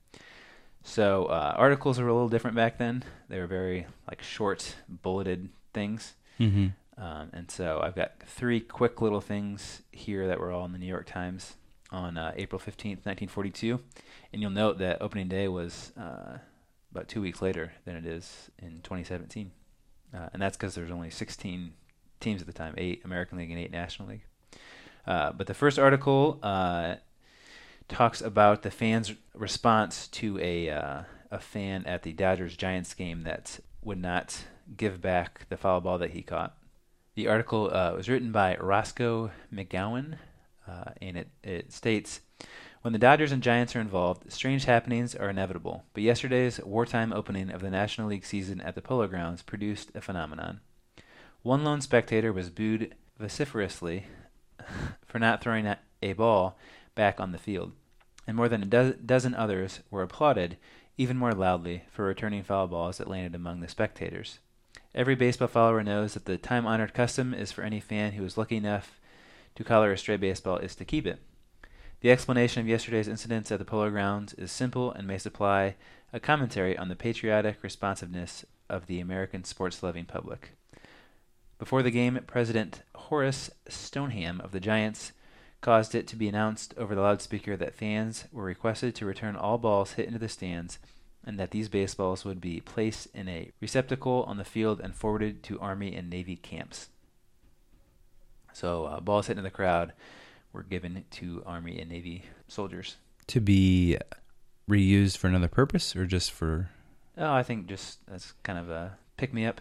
So 0.83 1.25
uh, 1.25 1.53
articles 1.57 1.99
were 1.99 2.07
a 2.07 2.13
little 2.13 2.29
different 2.29 2.55
back 2.55 2.77
then. 2.77 3.03
They 3.27 3.39
were 3.39 3.47
very 3.47 3.85
like 4.07 4.21
short, 4.21 4.75
bulleted 4.87 5.49
things. 5.73 6.13
Mm-hmm. 6.39 6.67
Um, 6.97 7.29
and 7.31 7.49
so 7.49 7.79
I've 7.81 7.95
got 7.95 8.19
three 8.25 8.59
quick 8.59 9.01
little 9.01 9.21
things 9.21 9.81
here 9.91 10.27
that 10.27 10.39
were 10.39 10.51
all 10.51 10.65
in 10.65 10.73
the 10.73 10.77
New 10.77 10.85
York 10.85 11.05
Times 11.05 11.55
on 11.91 12.17
uh, 12.17 12.33
April 12.35 12.59
15th, 12.59 13.05
1942. 13.05 13.79
And 14.33 14.41
you'll 14.41 14.51
note 14.51 14.79
that 14.79 15.01
opening 15.01 15.29
day 15.29 15.47
was 15.47 15.93
uh, 15.97 16.39
about 16.91 17.07
two 17.07 17.21
weeks 17.21 17.41
later 17.41 17.71
than 17.85 17.95
it 17.95 18.05
is 18.05 18.51
in 18.59 18.81
2017. 18.83 19.51
Uh, 20.13 20.27
and 20.33 20.41
that's 20.41 20.57
because 20.57 20.75
there's 20.75 20.91
only 20.91 21.09
16 21.09 21.71
teams 22.19 22.41
at 22.41 22.47
the 22.47 22.53
time, 22.53 22.73
eight 22.77 23.01
American 23.05 23.37
League 23.37 23.49
and 23.49 23.59
eight 23.59 23.71
National 23.71 24.09
League. 24.09 24.25
Uh, 25.07 25.31
but 25.31 25.47
the 25.47 25.53
first 25.53 25.79
article 25.79 26.37
uh, 26.43 26.95
talks 27.87 28.21
about 28.21 28.61
the 28.61 28.71
fans' 28.71 29.13
response 29.33 30.07
to 30.09 30.37
a 30.39 30.69
uh, 30.69 31.01
a 31.31 31.39
fan 31.39 31.85
at 31.85 32.03
the 32.03 32.11
Dodgers 32.11 32.57
Giants 32.57 32.93
game 32.93 33.23
that 33.23 33.59
would 33.83 34.01
not 34.01 34.45
give 34.77 35.01
back 35.01 35.47
the 35.49 35.57
foul 35.57 35.81
ball 35.81 35.97
that 35.97 36.11
he 36.11 36.21
caught. 36.21 36.55
The 37.15 37.27
article 37.27 37.69
uh, 37.73 37.93
was 37.95 38.07
written 38.07 38.31
by 38.31 38.55
Roscoe 38.57 39.31
McGowan, 39.53 40.17
uh, 40.67 40.91
and 41.01 41.17
it, 41.17 41.29
it 41.43 41.73
states 41.73 42.21
When 42.81 42.93
the 42.93 42.99
Dodgers 42.99 43.31
and 43.31 43.43
Giants 43.43 43.75
are 43.75 43.81
involved, 43.81 44.31
strange 44.31 44.65
happenings 44.65 45.15
are 45.15 45.29
inevitable, 45.29 45.83
but 45.93 46.03
yesterday's 46.03 46.59
wartime 46.63 47.11
opening 47.11 47.49
of 47.49 47.61
the 47.61 47.69
National 47.69 48.07
League 48.07 48.25
season 48.25 48.61
at 48.61 48.75
the 48.75 48.81
Polo 48.81 49.07
Grounds 49.07 49.41
produced 49.41 49.91
a 49.95 50.01
phenomenon. 50.01 50.61
One 51.41 51.63
lone 51.63 51.81
spectator 51.81 52.31
was 52.31 52.49
booed 52.49 52.95
vociferously 53.17 54.05
for 55.05 55.19
not 55.19 55.41
throwing 55.41 55.65
a- 55.67 56.13
ball 56.13 56.57
back 56.95 57.19
on 57.19 57.31
the 57.31 57.37
field. 57.37 57.73
and 58.27 58.37
more 58.37 58.47
than 58.47 58.63
a 58.63 58.65
do- 58.65 58.97
dozen 59.05 59.33
others 59.35 59.81
were 59.89 60.03
applauded 60.03 60.57
even 60.97 61.17
more 61.17 61.33
loudly 61.33 61.83
for 61.91 62.05
returning 62.05 62.43
foul 62.43 62.67
balls 62.67 62.97
that 62.97 63.07
landed 63.07 63.33
among 63.33 63.61
the 63.61 63.67
spectators. 63.69 64.39
Every 64.95 65.13
baseball 65.13 65.47
follower 65.47 65.83
knows 65.83 66.15
that 66.15 66.25
the 66.25 66.37
time 66.37 66.65
honored 66.65 66.95
custom 66.95 67.33
is 67.33 67.51
for 67.51 67.61
any 67.61 67.79
fan 67.79 68.13
who 68.13 68.25
is 68.25 68.37
lucky 68.37 68.57
enough 68.57 68.99
to 69.55 69.63
collar 69.63 69.91
a 69.91 69.97
stray 69.97 70.17
baseball 70.17 70.57
is 70.57 70.75
to 70.75 70.85
keep 70.85 71.05
it. 71.05 71.19
The 72.01 72.11
explanation 72.11 72.61
of 72.61 72.67
yesterday's 72.67 73.07
incidents 73.07 73.51
at 73.51 73.59
the 73.59 73.65
Polo 73.65 73.91
Grounds 73.91 74.33
is 74.33 74.51
simple 74.51 74.91
and 74.91 75.05
may 75.05 75.19
supply 75.19 75.75
a 76.11 76.19
commentary 76.19 76.75
on 76.75 76.89
the 76.89 76.95
patriotic 76.95 77.61
responsiveness 77.61 78.45
of 78.67 78.87
the 78.87 78.99
American 78.99 79.43
sports 79.43 79.83
loving 79.83 80.05
public. 80.05 80.53
Before 81.59 81.83
the 81.83 81.91
game, 81.91 82.19
President 82.25 82.81
Horace 82.95 83.51
Stoneham 83.67 84.41
of 84.41 84.53
the 84.53 84.59
Giants 84.59 85.11
caused 85.61 85.93
it 85.93 86.07
to 86.07 86.15
be 86.15 86.27
announced 86.27 86.73
over 86.77 86.95
the 86.95 87.01
loudspeaker 87.01 87.55
that 87.57 87.75
fans 87.75 88.25
were 88.31 88.43
requested 88.43 88.95
to 88.95 89.05
return 89.05 89.35
all 89.35 89.57
balls 89.59 89.93
hit 89.93 90.07
into 90.07 90.19
the 90.19 90.29
stands 90.29 90.79
and 91.25 91.39
that 91.39 91.51
these 91.51 91.69
baseballs 91.69 92.23
would 92.25 92.39
be 92.41 92.59
placed 92.61 93.07
in 93.13 93.27
a 93.27 93.51
receptacle 93.61 94.23
on 94.27 94.37
the 94.37 94.43
field 94.45 94.79
and 94.79 94.95
forwarded 94.95 95.43
to 95.43 95.59
Army 95.59 95.95
and 95.95 96.09
Navy 96.09 96.35
camps. 96.35 96.89
So, 98.53 98.85
uh, 98.85 98.99
balls 98.99 99.27
hit 99.27 99.37
in 99.37 99.43
the 99.43 99.49
crowd 99.49 99.93
were 100.51 100.63
given 100.63 101.05
to 101.11 101.43
Army 101.45 101.79
and 101.79 101.89
Navy 101.89 102.23
soldiers. 102.47 102.95
To 103.27 103.39
be 103.39 103.97
reused 104.69 105.17
for 105.17 105.27
another 105.27 105.47
purpose 105.47 105.95
or 105.95 106.05
just 106.05 106.31
for 106.31 106.69
Oh, 107.17 107.33
I 107.33 107.43
think 107.43 107.67
just 107.67 107.99
that's 108.07 108.33
kind 108.43 108.57
of 108.57 108.69
a 108.69 108.97
pick 109.17 109.33
me 109.33 109.45
up. 109.45 109.59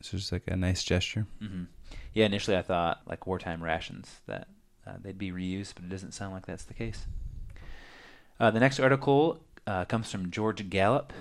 it's 0.00 0.10
just 0.10 0.32
like 0.32 0.42
a 0.48 0.56
nice 0.56 0.82
gesture. 0.84 1.26
hmm 1.40 1.64
Yeah, 2.12 2.26
initially 2.26 2.56
I 2.56 2.62
thought 2.62 3.00
like 3.06 3.26
wartime 3.26 3.62
rations 3.62 4.20
that 4.26 4.48
uh, 4.86 4.94
they'd 5.00 5.16
be 5.18 5.30
reused, 5.30 5.74
but 5.76 5.84
it 5.84 5.88
doesn't 5.90 6.12
sound 6.14 6.34
like 6.34 6.46
that's 6.46 6.64
the 6.64 6.74
case. 6.74 7.06
Uh, 8.38 8.50
the 8.50 8.60
next 8.60 8.78
article 8.80 9.40
uh, 9.66 9.84
comes 9.84 10.10
from 10.10 10.30
George 10.30 10.68
Gallup, 10.70 11.12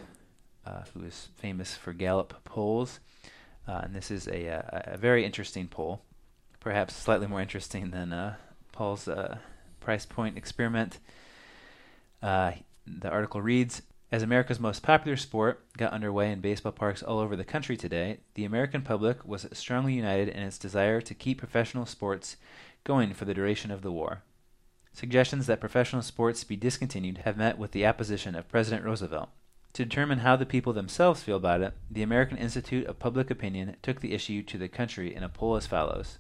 uh, 0.66 0.84
who 0.94 1.04
is 1.04 1.30
famous 1.36 1.76
for 1.76 1.94
Gallup 1.94 2.44
polls, 2.44 3.00
uh, 3.68 3.82
and 3.84 3.96
this 3.96 4.12
is 4.12 4.28
a, 4.28 4.46
a, 4.46 4.84
a 4.94 4.98
very 4.98 5.26
interesting 5.26 5.68
poll, 5.68 6.02
perhaps 6.60 6.96
slightly 6.96 7.28
more 7.28 7.42
interesting 7.42 7.92
than 7.92 8.14
uh, 8.14 8.36
Paul's 8.72 9.08
uh, 9.08 9.38
price 9.80 10.06
point 10.06 10.38
experiment. 10.38 11.00
Uh, 12.22 12.54
the 12.86 13.10
article 13.10 13.42
reads 13.42 13.82
As 14.12 14.22
America's 14.22 14.60
most 14.60 14.84
popular 14.84 15.18
sport 15.18 15.66
got 15.78 15.94
underway 15.94 16.32
in 16.32 16.42
baseball 16.42 16.72
parks 16.72 17.02
all 17.02 17.20
over 17.20 17.36
the 17.36 17.44
country 17.44 17.78
today, 17.78 18.20
the 18.36 18.46
American 18.46 18.82
public 18.82 19.26
was 19.26 19.48
strongly 19.54 19.94
united 19.94 20.30
in 20.30 20.44
its 20.44 20.58
desire 20.58 21.02
to 21.02 21.14
keep 21.14 21.40
professional 21.40 21.86
sports 21.86 22.38
going 22.84 23.14
for 23.14 23.26
the 23.26 23.34
duration 23.34 23.72
of 23.72 23.82
the 23.82 23.92
war. 23.92 24.22
Suggestions 24.96 25.46
that 25.46 25.60
professional 25.60 26.02
sports 26.02 26.46
be 26.46 26.56
discontinued 26.56 27.18
have 27.26 27.36
met 27.36 27.58
with 27.58 27.72
the 27.72 27.86
opposition 27.86 28.34
of 28.34 28.48
President 28.48 28.86
Roosevelt. 28.86 29.28
To 29.74 29.84
determine 29.84 30.20
how 30.20 30.38
the 30.38 30.46
people 30.46 30.72
themselves 30.72 31.22
feel 31.22 31.36
about 31.36 31.60
it, 31.60 31.74
the 31.92 32.02
American 32.02 32.38
Institute 32.38 32.88
of 32.88 32.98
Public 32.98 33.30
Opinion 33.30 33.76
took 33.84 34.00
the 34.00 34.14
issue 34.14 34.42
to 34.44 34.58
the 34.58 34.70
country 34.70 35.14
in 35.14 35.22
a 35.22 35.28
poll 35.28 35.58
as 35.58 35.68
follows 35.68 36.20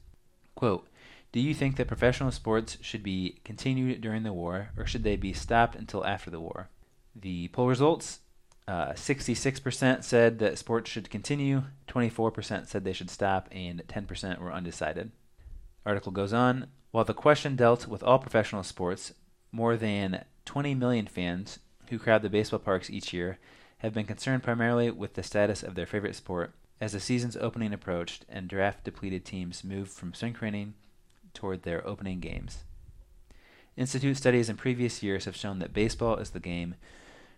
Quote, 0.56 0.90
Do 1.32 1.40
you 1.40 1.54
think 1.54 1.78
that 1.78 1.88
professional 1.88 2.32
sports 2.32 2.78
should 2.82 3.02
be 3.02 3.40
continued 3.46 4.02
during 4.02 4.24
the 4.24 4.34
war, 4.34 4.72
or 4.76 4.86
should 4.86 5.06
they 5.06 5.16
be 5.16 5.32
stopped 5.32 5.78
until 5.78 6.06
after 6.06 6.30
the 6.30 6.42
war? 6.42 6.68
The 7.16 7.48
poll 7.48 7.70
results 7.70 8.20
uh, 8.68 8.90
66% 8.90 10.04
said 10.04 10.40
that 10.40 10.58
sports 10.58 10.90
should 10.90 11.10
continue, 11.10 11.64
24% 11.88 12.68
said 12.68 12.84
they 12.84 12.92
should 12.92 13.10
stop, 13.10 13.48
and 13.54 13.82
10% 13.88 14.40
were 14.40 14.52
undecided. 14.52 15.14
Article 15.86 16.12
goes 16.12 16.34
on. 16.34 16.68
While 16.96 17.04
the 17.04 17.14
question 17.14 17.58
dealt 17.58 17.88
with 17.88 18.04
all 18.04 18.20
professional 18.20 18.64
sports, 18.64 19.14
more 19.52 19.76
than 19.76 20.24
20 20.46 20.76
million 20.76 21.08
fans 21.08 21.60
who 21.90 22.00
crowd 22.00 22.22
the 22.22 22.30
baseball 22.30 22.60
parks 22.60 22.90
each 22.90 23.12
year 23.12 23.38
have 23.80 23.94
been 23.94 24.06
concerned 24.06 24.44
primarily 24.44 24.90
with 24.90 25.16
the 25.16 25.22
status 25.22 25.62
of 25.62 25.76
their 25.76 25.86
favorite 25.86 26.16
sport 26.16 26.54
as 26.80 26.94
the 26.94 27.02
season's 27.02 27.36
opening 27.36 27.74
approached 27.74 28.24
and 28.30 28.48
draft 28.48 28.86
depleted 28.86 29.26
teams 29.26 29.62
moved 29.62 29.92
from 29.92 30.14
spring 30.14 30.36
training 30.36 30.74
toward 31.34 31.64
their 31.64 31.86
opening 31.86 32.22
games. 32.22 32.64
Institute 33.76 34.16
studies 34.16 34.48
in 34.48 34.56
previous 34.56 35.04
years 35.04 35.26
have 35.26 35.36
shown 35.36 35.60
that 35.60 35.74
baseball 35.74 36.16
is 36.16 36.30
the 36.30 36.40
game 36.40 36.76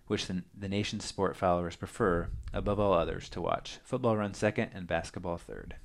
which 0.06 0.28
the, 0.28 0.44
the 0.56 0.70
nation's 0.70 1.04
sport 1.04 1.36
followers 1.36 1.76
prefer 1.76 2.28
above 2.54 2.80
all 2.80 2.94
others 2.94 3.28
to 3.30 3.42
watch. 3.42 3.80
Football 3.84 4.18
runs 4.18 4.38
second 4.38 4.70
and 4.76 4.86
basketball 4.86 5.40
third. 5.40 5.78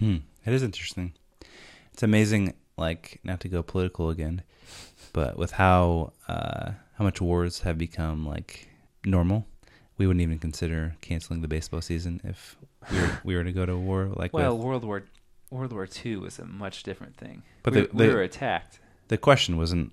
Hmm. 0.00 0.16
It 0.44 0.52
is 0.52 0.62
interesting. 0.62 1.14
It's 1.94 2.02
amazing, 2.02 2.52
like 2.76 3.20
not 3.24 3.40
to 3.40 3.48
go 3.48 3.62
political 3.62 4.10
again, 4.10 4.42
but 5.12 5.36
with 5.38 5.52
how 5.52 6.12
uh, 6.28 6.72
how 6.98 7.04
much 7.04 7.20
wars 7.20 7.60
have 7.60 7.78
become 7.78 8.26
like 8.26 8.68
normal, 9.04 9.46
we 9.98 10.06
wouldn't 10.06 10.22
even 10.22 10.38
consider 10.38 10.96
canceling 11.00 11.40
the 11.42 11.48
baseball 11.48 11.80
season 11.80 12.20
if 12.24 12.56
we 12.90 12.98
were, 12.98 13.20
we 13.24 13.36
were 13.36 13.44
to 13.44 13.52
go 13.52 13.66
to 13.66 13.76
war. 13.76 14.10
Like, 14.14 14.32
Well, 14.32 14.56
with- 14.56 14.66
World 14.66 14.84
War 14.84 15.02
World 15.50 15.72
War 15.72 15.86
II 16.04 16.16
was 16.16 16.38
a 16.38 16.44
much 16.44 16.82
different 16.82 17.16
thing. 17.16 17.42
But 17.62 17.74
we, 17.74 17.80
the- 17.82 17.88
we 17.92 18.06
the- 18.06 18.14
were 18.14 18.22
attacked. 18.22 18.80
the 19.08 19.16
question 19.18 19.56
wasn't. 19.56 19.92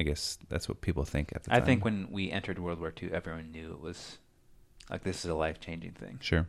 I 0.00 0.02
guess 0.02 0.38
that's 0.48 0.68
what 0.68 0.80
people 0.80 1.04
think 1.04 1.32
at 1.36 1.44
the 1.44 1.50
time. 1.50 1.62
I 1.62 1.64
think 1.64 1.84
when 1.84 2.08
we 2.10 2.28
entered 2.30 2.58
World 2.58 2.80
War 2.80 2.92
II, 3.00 3.12
everyone 3.12 3.52
knew 3.52 3.70
it 3.72 3.80
was 3.80 4.18
like 4.90 5.04
this 5.04 5.24
is 5.24 5.30
a 5.30 5.34
life 5.34 5.60
changing 5.60 5.92
thing. 5.92 6.18
sure. 6.20 6.46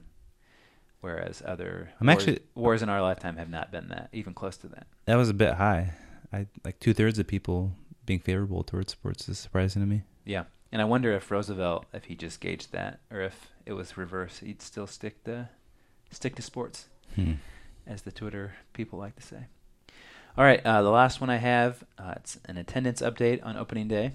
Whereas 1.02 1.42
other 1.46 1.92
I'm 2.02 2.08
wars, 2.08 2.18
actually- 2.18 2.40
wars 2.56 2.82
in 2.82 2.90
our 2.90 3.02
lifetime 3.02 3.38
have 3.38 3.50
not 3.50 3.72
been 3.72 3.90
that, 3.90 4.10
even 4.12 4.34
close 4.34 4.58
to 4.58 4.68
that. 4.70 4.88
That 5.06 5.16
was 5.16 5.30
a 5.30 5.34
bit 5.34 5.54
high. 5.56 5.94
I 6.34 6.48
like 6.64 6.80
two 6.80 6.94
thirds 6.94 7.20
of 7.20 7.28
people 7.28 7.74
being 8.06 8.20
favorable 8.20 8.64
towards 8.64 8.92
sports 8.92 9.30
is 9.30 9.38
surprising 9.40 9.82
to 9.82 9.86
me. 9.88 10.04
Yeah, 10.26 10.46
and 10.72 10.82
I 10.82 10.86
wonder 10.86 11.12
if 11.14 11.30
Roosevelt, 11.30 11.86
if 11.94 12.06
he 12.06 12.16
just 12.16 12.40
gauged 12.42 12.72
that, 12.72 13.00
or 13.12 13.22
if 13.22 13.50
it 13.66 13.74
was 13.74 13.98
reverse, 13.98 14.40
he'd 14.40 14.62
still 14.62 14.88
stick 14.88 15.24
to 15.26 15.50
stick 16.12 16.36
to 16.36 16.42
sports, 16.42 16.88
Hmm. 17.16 17.34
as 17.86 18.02
the 18.04 18.12
Twitter 18.12 18.54
people 18.74 18.98
like 19.00 19.16
to 19.18 19.22
say. 19.22 19.46
All 20.38 20.44
right, 20.44 20.62
uh, 20.66 20.82
the 20.82 20.90
last 20.92 21.22
one 21.22 21.30
I 21.30 21.38
have, 21.38 21.84
uh, 21.98 22.14
it's 22.18 22.38
an 22.46 22.58
attendance 22.58 23.02
update 23.02 23.44
on 23.46 23.56
opening 23.58 23.88
day. 23.88 24.14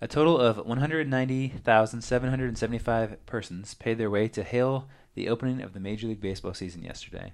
A 0.00 0.08
total 0.08 0.38
of 0.38 0.56
190,775 0.58 3.26
persons 3.26 3.74
paid 3.74 3.98
their 3.98 4.10
way 4.10 4.28
to 4.28 4.42
hail 4.42 4.88
the 5.16 5.28
opening 5.28 5.60
of 5.62 5.72
the 5.72 5.80
Major 5.80 6.06
League 6.06 6.20
Baseball 6.20 6.54
season 6.54 6.84
yesterday. 6.84 7.32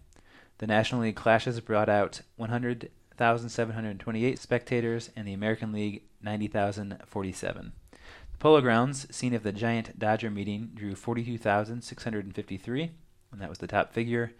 The 0.58 0.68
National 0.68 1.00
League 1.02 1.16
clashes 1.16 1.58
brought 1.60 1.88
out 1.88 2.20
100,728 2.36 4.38
spectators, 4.38 5.10
and 5.16 5.26
the 5.26 5.32
American 5.32 5.72
League 5.72 6.04
90,047. 6.22 7.72
The 7.90 8.38
Polo 8.38 8.60
Grounds, 8.60 9.12
scene 9.14 9.34
of 9.34 9.42
the 9.42 9.52
giant 9.52 9.98
Dodger 9.98 10.30
meeting, 10.30 10.70
drew 10.74 10.94
42,653, 10.94 12.90
and 13.32 13.40
that 13.40 13.48
was 13.48 13.58
the 13.58 13.66
top 13.66 13.92
figure. 13.92 14.30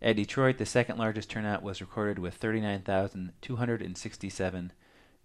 At 0.00 0.14
Detroit, 0.16 0.58
the 0.58 0.66
second 0.66 0.96
largest 0.96 1.28
turnout 1.28 1.64
was 1.64 1.80
recorded 1.80 2.20
with 2.20 2.34
39,267 2.34 4.72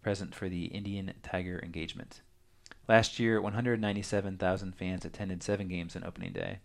present 0.02 0.34
for 0.34 0.50
the 0.50 0.66
Indian 0.66 1.14
Tiger 1.22 1.62
engagement. 1.64 2.22
Last 2.88 3.20
year, 3.20 3.40
197,000 3.40 4.76
fans 4.76 5.06
attended 5.06 5.44
seven 5.44 5.68
games 5.68 5.96
on 5.96 6.04
opening 6.04 6.34
day. 6.34 6.62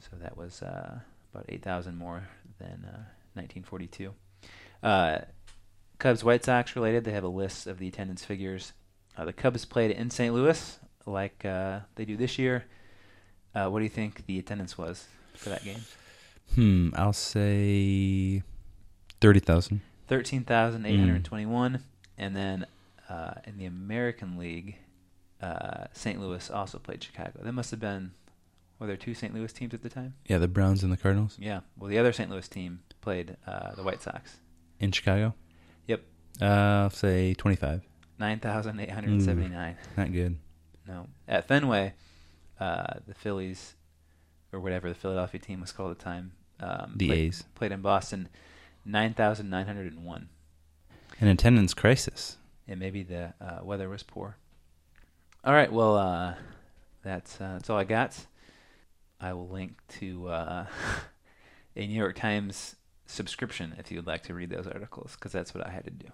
So 0.00 0.16
that 0.20 0.36
was 0.36 0.62
uh, 0.62 1.00
about 1.32 1.46
8,000 1.48 1.96
more 1.96 2.28
than 2.58 2.84
uh, 2.86 3.04
1942. 3.34 4.12
Uh, 4.82 5.18
Cubs 5.98 6.24
White 6.24 6.44
Sox 6.44 6.74
related, 6.74 7.04
they 7.04 7.12
have 7.12 7.24
a 7.24 7.28
list 7.28 7.66
of 7.66 7.78
the 7.78 7.88
attendance 7.88 8.24
figures. 8.24 8.72
Uh, 9.16 9.26
the 9.26 9.32
Cubs 9.32 9.64
played 9.64 9.90
in 9.90 10.10
St. 10.10 10.32
Louis 10.34 10.78
like 11.06 11.44
uh, 11.44 11.80
they 11.96 12.04
do 12.04 12.16
this 12.16 12.38
year. 12.38 12.64
Uh, 13.54 13.68
what 13.68 13.80
do 13.80 13.84
you 13.84 13.90
think 13.90 14.26
the 14.26 14.38
attendance 14.38 14.78
was 14.78 15.06
for 15.34 15.48
that 15.50 15.64
game? 15.64 15.80
Hmm. 16.54 16.90
I'll 16.94 17.12
say 17.12 18.42
thirty 19.20 19.40
thousand. 19.40 19.82
13,821. 20.10 21.84
And 22.18 22.36
then 22.36 22.66
uh, 23.08 23.34
in 23.46 23.58
the 23.58 23.66
American 23.66 24.36
League, 24.36 24.76
uh, 25.40 25.84
St. 25.92 26.20
Louis 26.20 26.50
also 26.50 26.80
played 26.80 27.02
Chicago. 27.02 27.40
That 27.42 27.52
must 27.52 27.70
have 27.70 27.78
been, 27.78 28.10
were 28.80 28.86
there 28.88 28.96
two 28.96 29.14
St. 29.14 29.32
Louis 29.32 29.52
teams 29.52 29.72
at 29.74 29.82
the 29.82 29.88
time? 29.88 30.14
Yeah, 30.26 30.38
the 30.38 30.48
Browns 30.48 30.82
and 30.82 30.92
the 30.92 30.96
Cardinals 30.96 31.36
Yeah. 31.38 31.60
Well, 31.78 31.88
the 31.88 31.98
other 31.98 32.12
St. 32.12 32.28
Louis 32.30 32.48
team 32.48 32.80
played 33.00 33.36
uh, 33.46 33.74
the 33.76 33.82
White 33.84 34.02
Sox. 34.02 34.38
in 34.80 34.90
Chicago. 34.90 35.34
Yep. 35.86 36.02
Uh, 36.40 36.44
I'll 36.44 36.90
say 36.90 37.34
twenty-five. 37.34 37.82
9,879. 38.18 39.76
Not 39.96 40.12
good. 40.12 40.36
No. 40.86 41.06
At 41.26 41.48
Fenway, 41.48 41.94
uh, 42.58 42.94
the 43.06 43.14
Phillies, 43.14 43.74
or 44.52 44.60
whatever 44.60 44.88
the 44.90 44.94
Philadelphia 44.94 45.40
team 45.40 45.60
was 45.62 45.72
called 45.72 45.90
at 45.92 45.98
the 45.98 46.04
time, 46.04 46.32
um, 46.60 46.92
The 46.96 47.06
played, 47.08 47.18
A's. 47.28 47.44
played 47.54 47.72
in 47.72 47.80
Boston, 47.80 48.28
9,901. 48.84 50.28
An 51.20 51.28
attendance 51.28 51.74
crisis. 51.74 52.36
And 52.68 52.78
maybe 52.78 53.02
the 53.02 53.34
uh, 53.40 53.60
weather 53.62 53.88
was 53.88 54.02
poor. 54.02 54.36
All 55.44 55.54
right, 55.54 55.72
well, 55.72 55.96
uh, 55.96 56.34
that's 57.02 57.40
uh, 57.40 57.54
that's 57.54 57.70
all 57.70 57.78
I 57.78 57.84
got. 57.84 58.14
I 59.20 59.32
will 59.34 59.48
link 59.48 59.72
to 60.00 60.28
uh, 60.28 60.66
a 61.76 61.86
New 61.86 61.94
York 61.94 62.16
Times 62.16 62.76
subscription 63.06 63.74
if 63.78 63.90
you 63.90 63.98
would 63.98 64.06
like 64.06 64.22
to 64.24 64.34
read 64.34 64.50
those 64.50 64.66
articles, 64.66 65.14
because 65.14 65.32
that's 65.32 65.54
what 65.54 65.66
I 65.66 65.70
had 65.70 65.84
to 65.84 65.90
do. 65.90 66.06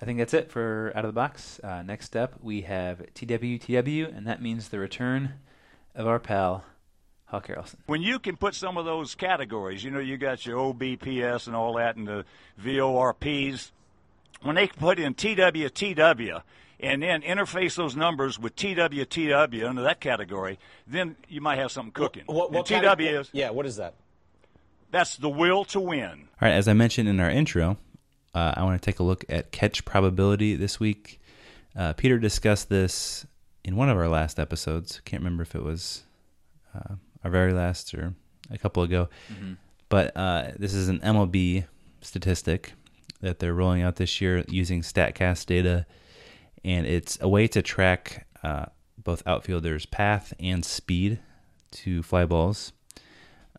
I 0.00 0.04
think 0.04 0.18
that's 0.18 0.34
it 0.34 0.50
for 0.50 0.92
out 0.96 1.04
of 1.04 1.08
the 1.10 1.14
box. 1.14 1.60
Uh, 1.62 1.82
next 1.82 2.16
up, 2.16 2.34
we 2.40 2.62
have 2.62 3.02
TWTW, 3.14 4.16
and 4.16 4.26
that 4.26 4.42
means 4.42 4.68
the 4.68 4.78
return 4.78 5.34
of 5.94 6.06
our 6.06 6.18
pal 6.18 6.64
Hawk 7.26 7.46
Harrelson. 7.46 7.76
when 7.86 8.02
you 8.02 8.18
can 8.18 8.36
put 8.36 8.54
some 8.54 8.76
of 8.76 8.84
those 8.84 9.14
categories, 9.14 9.82
you 9.82 9.90
know, 9.90 10.00
you 10.00 10.18
got 10.18 10.44
your 10.44 10.58
OBPS 10.58 11.46
and 11.46 11.56
all 11.56 11.74
that 11.74 11.96
and 11.96 12.06
the 12.06 12.24
VORPs, 12.62 13.70
when 14.42 14.56
they 14.56 14.66
put 14.66 14.98
in 14.98 15.14
TWTW 15.14 16.42
and 16.82 17.02
then 17.02 17.22
interface 17.22 17.76
those 17.76 17.94
numbers 17.96 18.38
with 18.38 18.56
TWTW 18.56 19.66
under 19.68 19.82
that 19.82 20.00
category, 20.00 20.58
then 20.86 21.16
you 21.28 21.40
might 21.40 21.58
have 21.58 21.70
something 21.72 21.92
cooking. 21.92 22.24
What, 22.26 22.50
what 22.52 22.70
and 22.70 22.82
cate- 22.82 22.96
TW 22.98 23.20
is, 23.20 23.30
Yeah, 23.32 23.50
what 23.50 23.66
is 23.66 23.76
that? 23.76 23.94
that's 24.90 25.16
the 25.16 25.28
will 25.30 25.64
to 25.64 25.80
win. 25.80 26.28
All 26.40 26.48
right, 26.48 26.52
as 26.52 26.68
I 26.68 26.74
mentioned 26.74 27.08
in 27.08 27.18
our 27.20 27.30
intro, 27.30 27.78
uh, 28.34 28.52
I 28.56 28.62
want 28.64 28.80
to 28.80 28.84
take 28.84 28.98
a 28.98 29.02
look 29.02 29.24
at 29.28 29.50
catch 29.50 29.84
probability 29.86 30.54
this 30.54 30.78
week. 30.78 31.18
Uh, 31.74 31.94
Peter 31.94 32.18
discussed 32.18 32.68
this 32.68 33.26
in 33.64 33.76
one 33.76 33.88
of 33.88 33.96
our 33.96 34.08
last 34.08 34.38
episodes. 34.38 35.00
Can't 35.06 35.22
remember 35.22 35.42
if 35.44 35.54
it 35.54 35.62
was 35.62 36.02
uh, 36.74 36.96
our 37.24 37.30
very 37.30 37.54
last 37.54 37.94
or 37.94 38.12
a 38.50 38.58
couple 38.58 38.82
ago. 38.82 39.08
But 39.88 40.14
uh, 40.16 40.50
this 40.58 40.74
is 40.74 40.88
an 40.88 41.00
MLB 41.00 41.64
statistic 42.02 42.72
that 43.22 43.38
they're 43.38 43.54
rolling 43.54 43.82
out 43.82 43.96
this 43.96 44.20
year 44.20 44.44
using 44.48 44.82
StatCast 44.82 45.46
data, 45.46 45.86
and 46.64 46.86
it's 46.86 47.18
a 47.20 47.28
way 47.28 47.48
to 47.48 47.62
track 47.62 48.26
uh, 48.42 48.66
both 48.96 49.22
outfielders' 49.26 49.86
path 49.86 50.32
and 50.38 50.64
speed 50.64 51.18
to 51.72 52.02
fly 52.02 52.24
balls. 52.24 52.72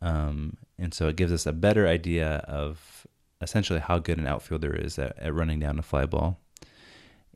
Um, 0.01 0.58
and 0.78 0.93
so 0.93 1.08
it 1.08 1.16
gives 1.16 1.32
us 1.32 1.45
a 1.45 1.54
better 1.54 1.88
idea 1.88 2.43
of 2.47 3.08
essentially 3.41 3.80
how 3.80 3.99
good 3.99 4.18
an 4.18 4.28
outfielder 4.28 4.76
is 4.76 4.99
at, 4.99 5.18
at 5.20 5.34
running 5.34 5.60
down 5.60 5.80
a 5.80 5.82
fly 5.82 6.06
ball. 6.06 6.39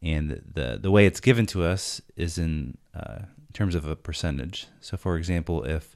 And 0.01 0.41
the 0.53 0.77
the 0.79 0.91
way 0.91 1.05
it's 1.07 1.19
given 1.19 1.45
to 1.47 1.63
us 1.63 2.01
is 2.15 2.37
in 2.37 2.77
uh, 2.93 3.19
terms 3.53 3.73
of 3.73 3.87
a 3.87 3.95
percentage. 3.95 4.67
So, 4.79 4.95
for 4.95 5.17
example, 5.17 5.63
if 5.63 5.95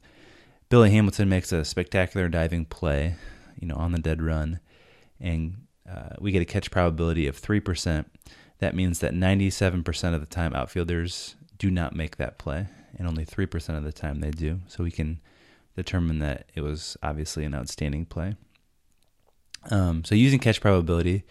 Billy 0.70 0.90
Hamilton 0.90 1.30
makes 1.30 1.52
a 1.52 1.64
spectacular 1.64 2.28
diving 2.28 2.66
play, 2.66 3.16
you 3.60 3.68
know, 3.68 3.76
on 3.76 3.92
the 3.92 4.00
dead 4.00 4.22
run, 4.22 4.60
and 5.20 5.68
uh, 5.88 6.16
we 6.20 6.32
get 6.32 6.42
a 6.42 6.46
catch 6.46 6.72
probability 6.72 7.28
of 7.28 7.38
three 7.38 7.60
percent, 7.60 8.12
that 8.62 8.76
means 8.76 9.00
that 9.00 9.14
ninety-seven 9.14 9.84
percent 9.84 10.16
of 10.16 10.22
the 10.22 10.28
time 10.28 10.56
outfielders 10.56 11.36
do 11.58 11.70
not 11.70 11.96
make 11.96 12.16
that 12.18 12.38
play, 12.38 12.68
and 12.98 13.08
only 13.08 13.26
three 13.26 13.46
percent 13.46 13.78
of 13.78 13.84
the 13.84 13.92
time 13.92 14.22
they 14.22 14.32
do. 14.32 14.62
So 14.68 14.84
we 14.84 14.92
can 14.92 15.20
determine 15.76 16.20
that 16.20 16.46
it 16.56 16.62
was 16.62 16.96
obviously 17.04 17.44
an 17.44 17.56
outstanding 17.56 18.06
play. 18.06 18.36
Um, 19.70 20.04
so 20.04 20.16
using 20.16 20.40
catch 20.40 20.62
probability, 20.62 21.24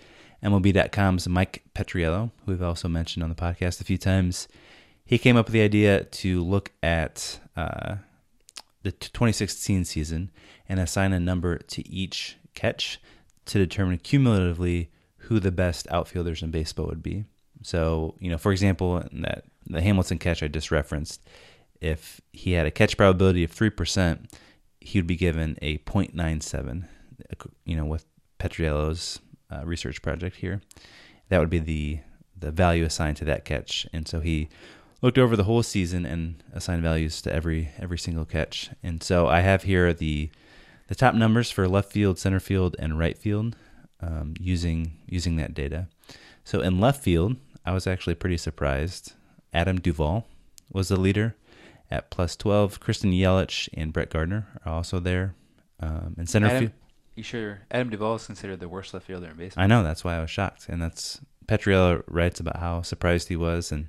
MLB.com's 0.42 1.28
Mike 1.28 1.62
Petriello, 1.74 2.30
who 2.44 2.52
we've 2.52 2.62
also 2.62 2.88
mentioned 2.88 3.22
on 3.22 3.28
the 3.28 3.34
podcast 3.34 3.80
a 3.80 3.84
few 3.84 3.98
times, 3.98 4.48
he 5.04 5.18
came 5.18 5.36
up 5.36 5.46
with 5.46 5.52
the 5.52 5.62
idea 5.62 6.04
to 6.04 6.42
look 6.42 6.72
at 6.82 7.40
uh, 7.56 7.96
the 8.82 8.92
2016 8.92 9.84
season 9.84 10.30
and 10.68 10.78
assign 10.78 11.12
a 11.12 11.20
number 11.20 11.58
to 11.58 11.88
each 11.88 12.36
catch 12.54 13.00
to 13.46 13.58
determine 13.58 13.98
cumulatively 13.98 14.90
who 15.30 15.38
the 15.38 15.52
best 15.52 15.86
outfielders 15.92 16.42
in 16.42 16.50
baseball 16.50 16.86
would 16.86 17.04
be. 17.04 17.24
So, 17.62 18.16
you 18.18 18.28
know, 18.28 18.36
for 18.36 18.50
example, 18.50 19.00
that 19.12 19.44
the 19.64 19.80
Hamilton 19.80 20.18
catch 20.18 20.42
I 20.42 20.48
just 20.48 20.72
referenced, 20.72 21.24
if 21.80 22.20
he 22.32 22.52
had 22.52 22.66
a 22.66 22.70
catch 22.72 22.96
probability 22.96 23.44
of 23.44 23.54
3%, 23.54 24.28
he 24.80 24.98
would 24.98 25.06
be 25.06 25.14
given 25.14 25.56
a 25.62 25.78
0.97, 25.78 26.84
you 27.64 27.76
know, 27.76 27.84
with 27.84 28.06
Petriello's 28.40 29.20
uh, 29.52 29.64
research 29.64 30.02
project 30.02 30.34
here. 30.34 30.62
That 31.28 31.38
would 31.38 31.50
be 31.50 31.60
the 31.60 32.00
the 32.36 32.50
value 32.50 32.84
assigned 32.84 33.18
to 33.18 33.24
that 33.26 33.44
catch. 33.44 33.86
And 33.92 34.08
so 34.08 34.18
he 34.18 34.48
looked 35.00 35.18
over 35.18 35.36
the 35.36 35.44
whole 35.44 35.62
season 35.62 36.06
and 36.06 36.42
assigned 36.52 36.82
values 36.82 37.22
to 37.22 37.32
every 37.32 37.70
every 37.78 37.98
single 37.98 38.24
catch. 38.24 38.70
And 38.82 39.00
so 39.00 39.28
I 39.28 39.40
have 39.40 39.62
here 39.62 39.92
the 39.92 40.30
the 40.88 40.96
top 40.96 41.14
numbers 41.14 41.52
for 41.52 41.68
left 41.68 41.92
field, 41.92 42.18
center 42.18 42.40
field, 42.40 42.74
and 42.80 42.98
right 42.98 43.16
field 43.16 43.54
um, 44.02 44.34
using 44.38 44.98
using 45.06 45.36
that 45.36 45.54
data. 45.54 45.88
So 46.44 46.60
in 46.60 46.80
left 46.80 47.02
field, 47.02 47.36
I 47.64 47.72
was 47.72 47.86
actually 47.86 48.14
pretty 48.14 48.36
surprised. 48.36 49.12
Adam 49.52 49.80
Duvall 49.80 50.26
was 50.72 50.88
the 50.88 50.98
leader 50.98 51.36
at 51.90 52.10
plus 52.10 52.36
12. 52.36 52.80
Christian 52.80 53.12
Yelich 53.12 53.68
and 53.74 53.92
Brett 53.92 54.10
Gardner 54.10 54.46
are 54.64 54.72
also 54.72 55.00
there. 55.00 55.34
Um, 55.80 56.14
in 56.18 56.26
center 56.26 56.58
field, 56.58 56.72
you 57.14 57.22
sure 57.22 57.60
Adam 57.70 57.90
Duvall 57.90 58.16
is 58.16 58.26
considered 58.26 58.60
the 58.60 58.68
worst 58.68 58.94
left 58.94 59.06
fielder 59.06 59.28
in 59.28 59.36
baseball? 59.36 59.62
I 59.62 59.66
know 59.66 59.82
that's 59.82 60.04
why 60.04 60.16
I 60.16 60.20
was 60.20 60.30
shocked, 60.30 60.66
and 60.68 60.80
that's 60.80 61.20
Petriello 61.46 62.02
writes 62.06 62.40
about 62.40 62.56
how 62.56 62.82
surprised 62.82 63.28
he 63.28 63.36
was, 63.36 63.72
and 63.72 63.88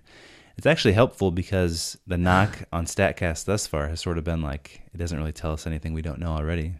it's 0.57 0.65
actually 0.65 0.93
helpful 0.93 1.31
because 1.31 1.97
the 2.07 2.17
knock 2.17 2.63
on 2.73 2.85
Statcast 2.85 3.45
thus 3.45 3.67
far 3.67 3.87
has 3.87 4.01
sort 4.01 4.17
of 4.17 4.23
been 4.23 4.41
like 4.41 4.81
it 4.93 4.97
doesn't 4.97 5.17
really 5.17 5.31
tell 5.31 5.53
us 5.53 5.67
anything 5.67 5.93
we 5.93 6.01
don't 6.01 6.19
know 6.19 6.31
already, 6.31 6.75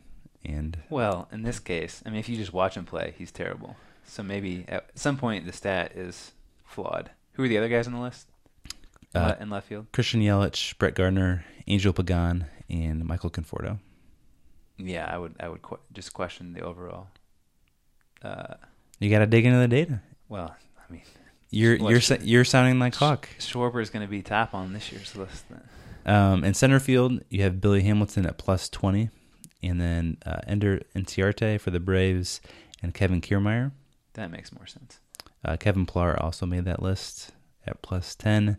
and 0.46 0.78
Well, 0.90 1.28
in 1.32 1.44
this 1.44 1.60
case, 1.60 2.02
I 2.06 2.10
mean, 2.10 2.20
if 2.20 2.28
you 2.30 2.36
just 2.38 2.54
watch 2.54 2.76
him 2.76 2.86
play, 2.86 3.14
he's 3.18 3.32
terrible. 3.32 3.76
So 4.06 4.24
maybe 4.24 4.66
at 4.68 4.90
some 4.96 5.18
point 5.18 5.46
the 5.46 5.54
stat 5.54 5.92
is 5.96 6.32
flawed. 6.66 7.12
Who 7.34 7.44
are 7.44 7.48
the 7.48 7.58
other 7.58 7.70
guys 7.70 7.88
on 7.88 7.94
the 7.94 8.00
list 8.00 8.28
in 9.16 9.22
Uh, 9.22 9.36
in 9.40 9.50
left 9.50 9.68
field? 9.68 9.88
Christian 9.94 10.22
Yelich, 10.22 10.78
Brett 10.78 10.96
Gardner, 10.96 11.46
Angel 11.68 11.94
Pagan, 11.94 12.46
and 12.70 13.06
Michael 13.06 13.30
Conforto. 13.30 13.80
Yeah, 14.78 15.06
I 15.10 15.18
would 15.18 15.36
I 15.40 15.48
would 15.48 15.62
qu- 15.62 15.80
just 15.94 16.14
question 16.14 16.54
the 16.54 16.62
overall. 16.62 17.08
Uh, 18.24 18.56
You 19.00 19.10
got 19.10 19.20
to 19.20 19.28
dig 19.28 19.46
into 19.46 19.60
the 19.60 19.68
data. 19.68 20.02
well, 20.30 20.56
I 20.78 20.92
mean, 20.92 21.02
You're 21.50 21.78
well, 21.80 21.92
you're 21.92 22.02
you're 22.22 22.46
sounding 22.46 22.80
like 22.80 22.96
Hawk. 22.96 23.30
Schwarber 23.40 23.82
is 23.82 23.90
going 23.90 24.06
to 24.06 24.10
be 24.10 24.22
top 24.22 24.54
on 24.54 24.74
this 24.74 24.92
year's 24.92 25.16
list. 25.16 25.46
Then. 25.50 25.62
Um, 26.06 26.44
in 26.44 26.54
center 26.54 26.80
field, 26.80 27.22
you 27.30 27.44
have 27.44 27.62
Billy 27.62 27.82
Hamilton 27.84 28.26
at 28.26 28.38
plus 28.38 28.70
20, 28.70 29.10
and 29.64 29.80
then 29.80 30.18
uh, 30.26 30.40
Ender 30.48 30.82
Inciarte 30.96 31.60
for 31.60 31.72
the 31.72 31.80
Braves, 31.80 32.42
and 32.82 32.94
Kevin 32.94 33.22
Kiermaier. 33.22 33.72
That 34.14 34.32
makes 34.32 34.52
more 34.52 34.66
sense. 34.68 35.00
Uh, 35.44 35.58
Kevin 35.58 35.86
Pillar 35.86 36.22
also 36.22 36.46
made 36.46 36.66
that 36.66 36.82
list 36.82 37.32
at 37.66 37.82
plus 37.82 38.16
10. 38.16 38.58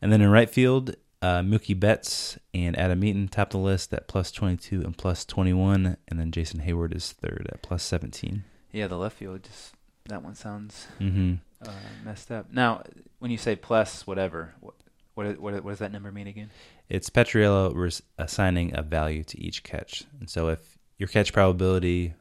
And 0.00 0.12
then 0.12 0.20
in 0.20 0.30
right 0.30 0.50
field, 0.50 0.96
uh, 1.20 1.40
Mookie 1.40 1.78
Betts 1.78 2.38
and 2.52 2.76
Adam 2.78 3.02
Eaton 3.04 3.28
top 3.28 3.50
the 3.50 3.58
list 3.58 3.92
at 3.94 4.08
plus 4.08 4.30
22 4.32 4.82
and 4.82 4.96
plus 4.98 5.24
21. 5.24 5.96
And 6.08 6.18
then 6.20 6.30
Jason 6.32 6.60
Heyward 6.60 6.94
is 6.94 7.12
third 7.12 7.48
at 7.52 7.62
plus 7.62 7.82
17. 7.84 8.44
Yeah, 8.72 8.86
the 8.88 8.96
left 8.98 9.16
field 9.18 9.44
just 9.44 9.74
that 10.08 10.22
one 10.22 10.34
sounds 10.34 10.88
Mm-hmm. 11.00 11.34
uh, 11.66 11.72
messed 12.04 12.30
up. 12.32 12.52
Now, 12.52 12.82
when 13.20 13.30
you 13.30 13.38
say 13.38 13.54
plus 13.54 14.06
whatever, 14.06 14.54
what 14.60 14.74
what 15.14 15.38
what, 15.40 15.62
what 15.62 15.70
does 15.70 15.78
that 15.78 15.92
number 15.92 16.10
mean 16.10 16.26
again? 16.26 16.50
It's 16.92 17.08
Petriello 17.08 18.02
assigning 18.18 18.76
a 18.76 18.82
value 18.82 19.24
to 19.24 19.40
each 19.40 19.62
catch. 19.62 20.04
And 20.20 20.28
so 20.28 20.48
if 20.48 20.76
your 20.98 21.08
catch 21.08 21.32
probability 21.32 22.12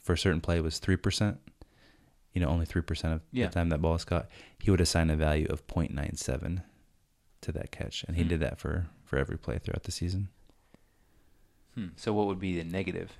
for 0.00 0.14
a 0.14 0.18
certain 0.18 0.40
play 0.40 0.60
was 0.60 0.80
3%, 0.80 1.36
you 2.32 2.40
know, 2.40 2.48
only 2.48 2.64
3% 2.64 3.12
of 3.12 3.20
Yeah. 3.32 3.48
the 3.48 3.52
time 3.52 3.68
that 3.68 3.82
ball 3.82 3.94
is 3.96 4.04
caught, 4.06 4.26
he 4.58 4.70
would 4.70 4.80
assign 4.80 5.10
a 5.10 5.16
value 5.16 5.46
of 5.50 5.66
0.97 5.66 6.62
to 7.42 7.52
that 7.52 7.70
catch. 7.70 8.02
And 8.04 8.16
he 8.16 8.22
Hmm. 8.22 8.28
did 8.30 8.40
that 8.40 8.58
for, 8.58 8.86
for 9.04 9.18
every 9.18 9.36
play 9.36 9.58
throughout 9.58 9.82
the 9.82 9.92
season. 9.92 10.30
Hmm. 11.74 11.88
So 11.96 12.14
what 12.14 12.26
would 12.26 12.40
be 12.40 12.56
the 12.56 12.64
negative? 12.64 13.12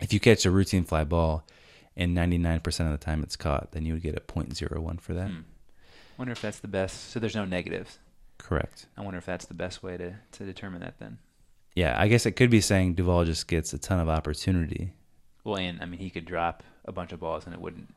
If 0.00 0.14
you 0.14 0.20
catch 0.20 0.46
a 0.46 0.50
routine 0.50 0.84
fly 0.84 1.04
ball 1.04 1.46
and 1.94 2.14
99% 2.16 2.86
of 2.90 2.98
the 2.98 3.04
time 3.04 3.22
it's 3.22 3.36
caught, 3.36 3.72
then 3.72 3.84
you 3.84 3.92
would 3.92 4.02
get 4.02 4.16
a 4.16 4.20
0.01 4.22 4.96
for 5.02 5.12
that. 5.12 5.28
Hmm. 5.28 5.40
Wonder 6.16 6.32
if 6.32 6.40
that's 6.40 6.60
the 6.60 6.68
best. 6.68 7.10
So 7.10 7.20
there's 7.20 7.34
no 7.34 7.44
negatives. 7.44 7.98
Correct. 8.42 8.86
I 8.96 9.02
wonder 9.02 9.18
if 9.18 9.24
that's 9.26 9.46
the 9.46 9.54
best 9.54 9.82
way 9.82 9.96
to 9.96 10.14
to 10.32 10.44
determine 10.44 10.80
that 10.80 10.98
then. 10.98 11.18
Yeah, 11.74 11.94
I 11.98 12.08
guess 12.08 12.26
it 12.26 12.32
could 12.32 12.50
be 12.50 12.60
saying 12.60 12.94
Duvall 12.94 13.24
just 13.24 13.46
gets 13.48 13.72
a 13.72 13.78
ton 13.78 13.98
of 14.00 14.08
opportunity. 14.08 14.92
Well, 15.44 15.56
and 15.56 15.80
I 15.80 15.86
mean, 15.86 16.00
he 16.00 16.10
could 16.10 16.26
drop 16.26 16.62
a 16.84 16.92
bunch 16.92 17.12
of 17.12 17.20
balls 17.20 17.46
and 17.46 17.54
it 17.54 17.60
wouldn't 17.60 17.94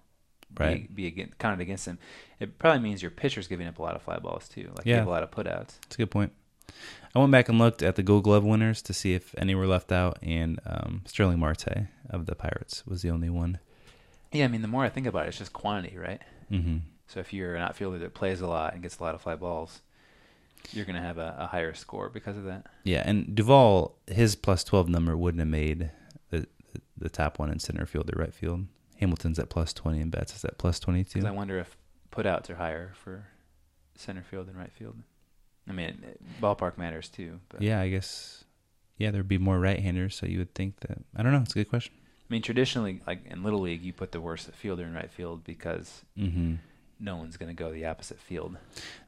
Right. 0.57 0.87
be, 0.95 1.03
be 1.03 1.07
against, 1.07 1.37
counted 1.39 1.59
against 1.59 1.85
him. 1.85 1.97
It 2.39 2.57
probably 2.59 2.79
means 2.79 3.01
your 3.01 3.11
pitcher's 3.11 3.47
giving 3.47 3.67
up 3.67 3.79
a 3.79 3.81
lot 3.81 3.95
of 3.95 4.03
fly 4.03 4.19
balls 4.19 4.47
too. 4.47 4.71
Like 4.77 4.85
Yeah. 4.85 4.93
you 4.93 4.99
have 4.99 5.07
a 5.07 5.11
lot 5.11 5.23
of 5.23 5.31
putouts. 5.31 5.79
That's 5.81 5.95
a 5.95 5.97
good 5.97 6.11
point. 6.11 6.31
I 7.13 7.19
went 7.19 7.31
back 7.31 7.49
and 7.49 7.57
looked 7.59 7.81
at 7.83 7.95
the 7.95 8.03
Gold 8.03 8.23
Glove 8.23 8.43
winners 8.43 8.81
to 8.83 8.93
see 8.93 9.13
if 9.13 9.33
any 9.37 9.55
were 9.55 9.67
left 9.67 9.91
out, 9.91 10.17
and 10.21 10.59
um, 10.65 11.01
Starling 11.05 11.39
Marte 11.39 11.87
of 12.09 12.25
the 12.25 12.35
Pirates 12.35 12.85
was 12.87 13.01
the 13.01 13.09
only 13.09 13.29
one. 13.29 13.59
Yeah, 14.31 14.45
I 14.45 14.47
mean, 14.47 14.61
the 14.61 14.67
more 14.67 14.83
I 14.85 14.89
think 14.89 15.07
about 15.07 15.25
it, 15.25 15.29
it's 15.29 15.37
just 15.37 15.53
quantity, 15.53 15.97
right? 15.97 16.21
Mm-hmm. 16.51 16.77
So 17.07 17.19
if 17.19 17.31
you're 17.33 17.55
an 17.55 17.61
outfielder 17.61 17.99
that 17.99 18.13
plays 18.13 18.41
a 18.41 18.47
lot 18.47 18.73
and 18.73 18.81
gets 18.81 18.97
a 18.99 19.03
lot 19.03 19.15
of 19.15 19.21
fly 19.21 19.35
balls, 19.35 19.81
you're 20.73 20.85
going 20.85 20.95
to 20.95 21.01
have 21.01 21.17
a, 21.17 21.35
a 21.39 21.47
higher 21.47 21.73
score 21.73 22.09
because 22.09 22.37
of 22.37 22.43
that. 22.45 22.65
Yeah, 22.83 23.03
and 23.05 23.35
Duvall, 23.35 23.97
his 24.07 24.35
plus 24.35 24.63
twelve 24.63 24.89
number 24.89 25.15
wouldn't 25.17 25.39
have 25.39 25.47
made 25.47 25.91
the 26.31 26.47
the, 26.73 26.81
the 26.97 27.09
top 27.09 27.39
one 27.39 27.49
in 27.51 27.59
center 27.59 27.85
field 27.85 28.09
or 28.13 28.19
right 28.19 28.33
field. 28.33 28.65
Hamilton's 28.99 29.39
at 29.39 29.49
plus 29.49 29.73
twenty, 29.73 29.99
and 30.01 30.11
Betts 30.11 30.35
is 30.35 30.45
at 30.45 30.57
plus 30.57 30.79
twenty 30.79 31.03
two. 31.03 31.19
Because 31.19 31.25
I 31.27 31.31
wonder 31.31 31.59
if 31.59 31.77
putouts 32.11 32.49
are 32.49 32.55
higher 32.55 32.93
for 33.03 33.27
center 33.95 34.23
field 34.23 34.47
and 34.47 34.57
right 34.57 34.71
field. 34.71 34.95
I 35.67 35.71
mean, 35.73 36.03
it- 36.03 36.21
ballpark 36.41 36.77
matters 36.77 37.09
too. 37.09 37.39
But 37.49 37.61
Yeah, 37.61 37.79
I 37.81 37.89
guess. 37.89 38.43
Yeah, 38.97 39.11
there'd 39.11 39.27
be 39.27 39.37
more 39.37 39.59
right-handers, 39.59 40.15
so 40.15 40.25
you 40.25 40.37
would 40.37 40.55
think 40.55 40.79
that. 40.79 40.99
I 41.13 41.21
don't 41.21 41.33
know. 41.33 41.39
It's 41.41 41.51
a 41.51 41.55
good 41.55 41.67
question. 41.69 41.93
I 41.99 42.33
mean, 42.33 42.41
traditionally, 42.41 43.01
like 43.05 43.25
in 43.25 43.43
little 43.43 43.59
league, 43.59 43.81
you 43.81 43.91
put 43.91 44.13
the 44.13 44.21
worst 44.21 44.49
fielder 44.51 44.83
in 44.85 44.93
right 44.93 45.11
field 45.11 45.43
because 45.43 46.03
Mm-hmm. 46.17 46.55
no 47.01 47.17
one's 47.17 47.35
going 47.35 47.49
to 47.49 47.53
go 47.61 47.71
the 47.73 47.85
opposite 47.87 48.19
field. 48.21 48.55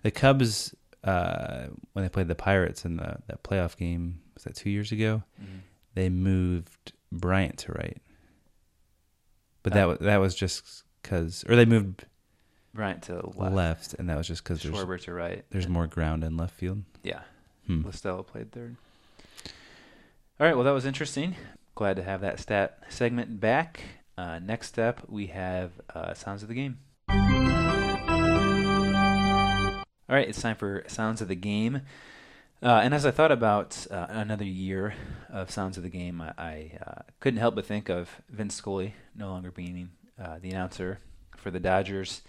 The 0.03 0.11
Cubs, 0.11 0.75
uh, 1.03 1.67
when 1.93 2.03
they 2.03 2.09
played 2.09 2.27
the 2.27 2.35
Pirates 2.35 2.85
in 2.85 2.97
the 2.97 3.17
that 3.27 3.43
playoff 3.43 3.77
game, 3.77 4.21
was 4.33 4.43
that 4.43 4.55
two 4.55 4.69
years 4.69 4.91
ago? 4.91 5.23
Mhm. 5.41 5.59
They 5.95 6.09
moved 6.09 6.93
Bryant 7.11 7.57
to 7.59 7.71
right, 7.71 7.97
but 9.63 9.73
Oh. 9.73 9.75
that 9.75 9.85
was 9.87 9.97
that 9.99 10.17
was 10.17 10.35
just 10.35 10.83
because, 11.01 11.43
or 11.47 11.55
they 11.55 11.65
moved 11.65 12.05
Bryant 12.73 13.03
to 13.03 13.15
left, 13.35 13.55
left, 13.55 13.93
and 13.95 14.09
that 14.09 14.17
was 14.17 14.27
just 14.27 14.43
because 14.43 14.61
there's 14.61 14.75
Schwarber 14.75 14.99
to 15.01 15.13
right. 15.13 15.45
there's 15.49 15.67
more 15.67 15.87
ground 15.87 16.23
in 16.23 16.35
left 16.37 16.53
field. 16.55 16.83
Yeah. 17.03 17.21
Hmm. 17.65 17.83
La 17.83 17.91
Stella 17.91 18.23
played 18.23 18.51
third. 18.51 18.75
All 20.39 20.45
right, 20.45 20.55
well, 20.55 20.63
that 20.65 20.71
was 20.71 20.85
interesting. 20.85 21.35
Glad 21.75 21.95
to 21.95 22.03
have 22.03 22.21
that 22.21 22.39
stat 22.39 22.79
segment 22.89 23.39
back. 23.39 23.81
Uh, 24.17 24.39
next 24.39 24.77
up, 24.79 25.07
we 25.09 25.27
have 25.27 25.71
uh, 25.93 26.13
Sounds 26.13 26.43
of 26.43 26.49
the 26.49 26.55
Game. 26.55 26.77
All 30.09 30.15
right, 30.15 30.27
it's 30.27 30.41
time 30.41 30.55
for 30.55 30.83
Sounds 30.87 31.21
of 31.21 31.27
the 31.27 31.35
Game. 31.35 31.81
Uh, 32.63 32.79
and 32.83 32.93
as 32.93 33.05
I 33.05 33.11
thought 33.11 33.31
about 33.31 33.85
uh, 33.91 34.07
another 34.09 34.45
year 34.45 34.95
of 35.29 35.51
Sounds 35.51 35.77
of 35.77 35.83
the 35.83 35.89
Game, 35.89 36.21
I, 36.21 36.33
I 36.37 36.71
uh, 36.85 37.01
couldn't 37.19 37.39
help 37.39 37.55
but 37.55 37.65
think 37.65 37.89
of 37.89 38.21
Vin 38.29 38.49
Scully 38.49 38.95
no 39.15 39.27
longer 39.29 39.51
being 39.51 39.89
uh, 40.21 40.39
the 40.41 40.49
announcer 40.49 40.99
for 41.35 41.51
the 41.51 41.59
Dodgers. 41.59 42.21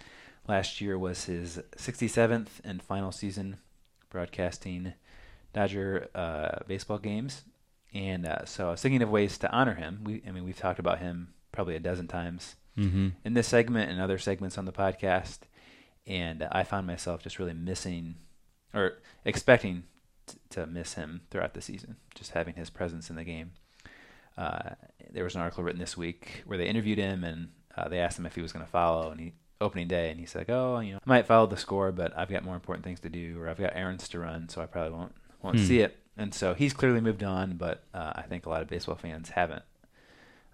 Last 0.47 0.81
year 0.81 0.97
was 0.99 1.25
his 1.25 1.59
67th 1.77 2.47
and 2.63 2.81
final 2.83 3.11
season 3.11 3.57
broadcasting 4.09 4.93
Dodger 5.53 6.09
uh, 6.13 6.59
baseball 6.67 6.99
games, 6.99 7.43
and 7.93 8.27
uh, 8.27 8.45
so 8.45 8.67
I 8.67 8.71
was 8.71 8.81
thinking 8.81 9.01
of 9.01 9.09
ways 9.09 9.37
to 9.39 9.51
honor 9.51 9.73
him. 9.75 10.01
We, 10.03 10.21
I 10.27 10.31
mean, 10.31 10.43
we've 10.43 10.57
talked 10.57 10.79
about 10.79 10.99
him 10.99 11.29
probably 11.51 11.75
a 11.75 11.79
dozen 11.79 12.07
times 12.07 12.55
Mhm. 12.77 13.13
in 13.25 13.33
this 13.33 13.47
segment 13.47 13.89
and 13.91 13.99
other 13.99 14.17
segments 14.17 14.57
on 14.57 14.65
the 14.65 14.71
podcast, 14.71 15.39
and 16.09 16.43
I 16.51 16.63
found 16.63 16.85
myself 16.87 17.23
just 17.23 17.39
really 17.39 17.53
missing 17.53 18.15
or 18.73 18.97
expecting 19.23 19.83
t- 20.27 20.37
to 20.49 20.65
miss 20.67 20.95
him 20.95 21.21
throughout 21.31 21.53
the 21.53 21.61
season, 21.61 21.95
just 22.15 22.31
having 22.31 22.55
his 22.55 22.69
presence 22.69 23.09
in 23.09 23.15
the 23.15 23.23
game. 23.23 23.51
Uh, 24.37 24.71
there 25.11 25.23
was 25.23 25.35
an 25.35 25.41
article 25.41 25.63
written 25.63 25.79
this 25.79 25.95
week 25.97 26.43
where 26.45 26.57
they 26.57 26.67
interviewed 26.67 26.97
him 26.97 27.23
and 27.23 27.49
uh, 27.77 27.87
they 27.87 27.99
asked 27.99 28.17
him 28.19 28.25
if 28.25 28.35
he 28.35 28.41
was 28.41 28.51
going 28.51 28.65
to 28.65 28.71
follow, 28.71 29.11
and 29.11 29.19
he 29.21 29.33
opening 29.61 29.87
day, 29.87 30.09
and 30.09 30.19
he's 30.19 30.35
like, 30.35 30.49
"Oh, 30.49 30.79
you 30.79 30.93
know, 30.93 30.97
I 31.05 31.09
might 31.09 31.25
follow 31.27 31.45
the 31.45 31.57
score, 31.57 31.91
but 31.91 32.17
I've 32.17 32.29
got 32.29 32.43
more 32.43 32.55
important 32.55 32.83
things 32.83 32.99
to 33.01 33.09
do, 33.09 33.39
or 33.39 33.47
I've 33.49 33.59
got 33.59 33.75
errands 33.75 34.07
to 34.09 34.19
run, 34.19 34.49
so 34.49 34.61
I 34.61 34.65
probably 34.65 34.91
won't 34.97 35.15
won't 35.41 35.59
Hmm. 35.59 35.65
see 35.65 35.79
it." 35.79 35.97
And 36.17 36.33
so 36.33 36.53
he's 36.53 36.73
clearly 36.73 36.99
moved 37.01 37.23
on, 37.23 37.57
but 37.57 37.83
uh, 37.93 38.11
I 38.15 38.23
think 38.23 38.45
a 38.45 38.49
lot 38.49 38.61
of 38.61 38.67
baseball 38.67 38.95
fans 38.95 39.29
haven't, 39.29 39.63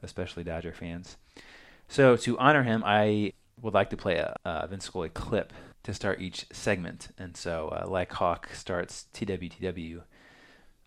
especially 0.03 0.43
Dodger 0.43 0.73
fans. 0.73 1.17
So 1.87 2.15
to 2.17 2.37
honor 2.37 2.63
him, 2.63 2.83
I 2.85 3.33
would 3.61 3.73
like 3.73 3.89
to 3.91 3.97
play 3.97 4.17
a, 4.17 4.35
a 4.45 4.67
Vin 4.67 4.79
Scully 4.79 5.09
clip 5.09 5.53
to 5.83 5.93
start 5.93 6.21
each 6.21 6.45
segment, 6.51 7.09
and 7.17 7.37
so 7.37 7.69
uh, 7.69 7.87
like 7.87 8.11
Hawk 8.13 8.49
starts 8.53 9.05
TWTW. 9.13 10.01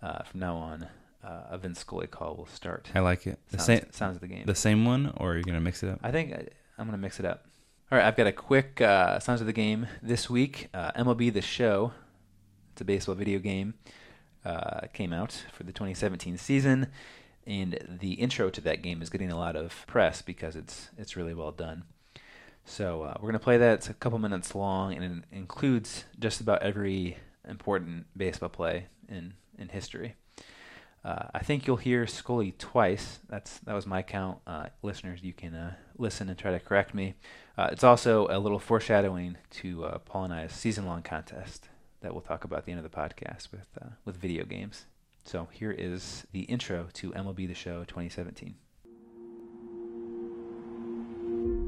Uh, 0.01 0.23
from 0.23 0.39
now 0.39 0.57
on, 0.57 0.87
uh, 1.25 1.43
a 1.51 1.59
Vin 1.59 1.75
Scully 1.75 2.07
call 2.07 2.37
will 2.37 2.47
start. 2.47 2.89
I 2.95 3.01
like 3.01 3.27
it. 3.27 3.41
The 3.51 3.59
sounds, 3.59 3.66
same 3.66 3.93
sounds 3.93 4.14
of 4.16 4.21
the 4.21 4.29
game. 4.29 4.47
The 4.47 4.55
same 4.55 4.85
one, 4.85 5.12
or 5.16 5.33
are 5.33 5.37
you 5.37 5.43
gonna 5.43 5.61
mix 5.61 5.83
it 5.83 5.89
up? 5.89 5.99
I 6.03 6.12
think 6.12 6.33
I, 6.33 6.47
I'm 6.79 6.87
going 6.87 6.97
to 6.97 7.03
mix 7.03 7.19
it 7.19 7.27
up. 7.27 7.45
All 7.91 7.99
right, 7.99 8.07
I've 8.07 8.16
got 8.16 8.29
a 8.29 8.33
quick 8.33 8.81
uh, 8.81 9.19
sounds 9.19 9.41
of 9.41 9.49
the 9.49 9.53
game 9.53 9.89
this 10.01 10.31
week. 10.31 10.69
Uh, 10.73 10.93
MLB 10.93 11.33
The 11.33 11.43
Show, 11.43 11.93
it's 12.73 12.81
a 12.81 12.85
baseball 12.85 13.16
video 13.16 13.41
game, 13.41 13.75
uh, 14.45 14.83
came 14.93 15.12
out 15.12 15.45
for 15.53 15.64
the 15.64 15.73
2017 15.73 16.39
season, 16.39 16.87
and 17.47 17.99
the 18.01 18.12
intro 18.12 18.49
to 18.51 18.61
that 18.61 18.83
game 18.83 19.03
is 19.03 19.11
getting 19.11 19.33
a 19.33 19.37
lot 19.37 19.57
of 19.57 19.85
press 19.89 20.23
because 20.23 20.55
it's 20.55 20.91
it's 20.97 21.16
really 21.16 21.35
well 21.35 21.51
done. 21.51 21.83
So 22.69 23.03
uh, 23.03 23.14
we're 23.16 23.31
going 23.31 23.33
to 23.33 23.39
play 23.39 23.57
that. 23.57 23.75
It's 23.75 23.89
a 23.89 23.95
couple 23.95 24.19
minutes 24.19 24.55
long, 24.55 24.95
and 24.95 25.03
it 25.03 25.25
includes 25.37 26.05
just 26.19 26.41
about 26.41 26.62
every 26.62 27.16
important 27.49 28.07
baseball 28.16 28.51
play 28.51 28.87
in 29.09 29.33
in 29.59 29.71
history. 29.71 30.14
Uh, 31.03 31.25
I 31.33 31.39
think 31.39 31.66
you'll 31.66 31.79
hear 31.79 32.07
Scully 32.07 32.53
twice. 32.59 33.21
That's 33.29 33.59
that 33.61 33.73
was 33.73 33.87
my 33.87 34.03
count. 34.03 34.39
Uh, 34.47 34.66
listeners, 34.83 35.23
you 35.23 35.33
can 35.33 35.55
uh, 35.55 35.75
listen 35.97 36.29
and 36.29 36.37
try 36.37 36.53
to 36.53 36.61
correct 36.61 36.95
me. 36.95 37.14
Uh, 37.57 37.71
it's 37.73 37.85
also 37.85 38.29
a 38.29 38.39
little 38.39 38.59
foreshadowing 38.59 39.39
to 39.51 39.85
uh, 39.87 39.99
Paul 39.99 40.25
and 40.25 40.35
I's 40.35 40.53
season-long 40.53 41.03
contest 41.03 41.71
that 42.03 42.12
we'll 42.12 42.21
talk 42.21 42.45
about 42.45 42.61
at 42.61 42.64
the 42.66 42.73
end 42.73 42.85
of 42.85 42.91
the 42.91 42.97
podcast 42.97 43.51
with 43.51 43.66
with 44.05 44.16
video 44.16 44.45
games. 44.45 44.85
So 45.25 45.49
here 45.51 45.73
is 45.73 46.27
the 46.33 46.43
intro 46.43 46.89
to 46.95 47.12
MLB 47.12 47.49
The 47.49 47.55
Show 47.55 47.85
2017. 47.85 48.55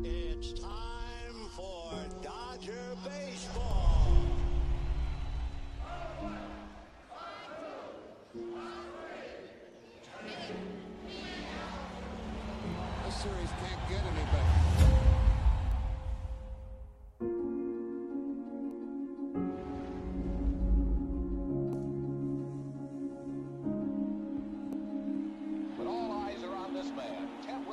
It's 0.05 0.61
time 0.61 0.80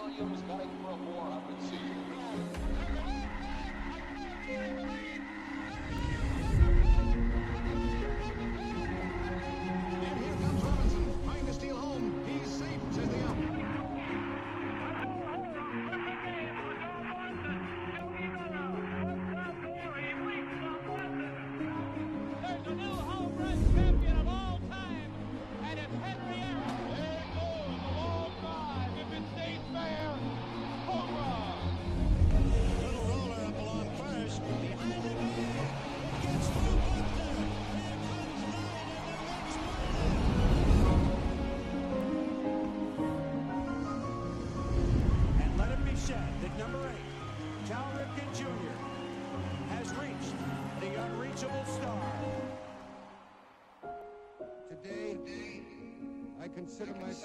Williams, 0.08 0.42
gunning 0.44 0.70
for 0.82 0.92
a 0.92 0.98
400 0.98 1.62
season. 1.62 1.98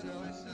Myself 0.00 0.51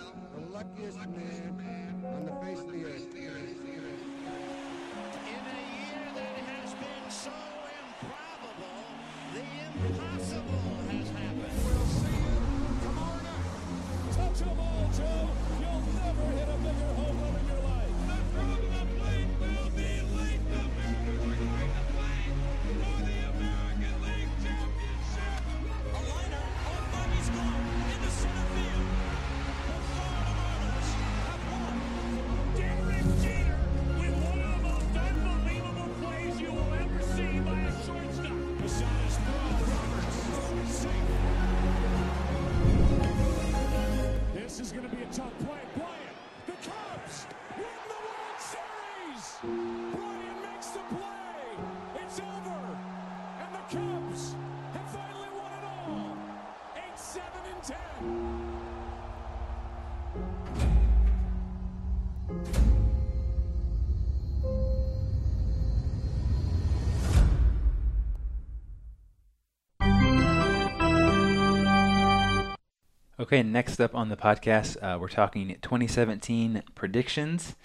Okay, 73.29 73.43
next 73.43 73.79
up 73.79 73.95
on 73.95 74.09
the 74.09 74.17
podcast, 74.17 74.83
uh, 74.83 74.99
we're 74.99 75.07
talking 75.07 75.49
2017 75.61 76.63
predictions. 76.75 77.57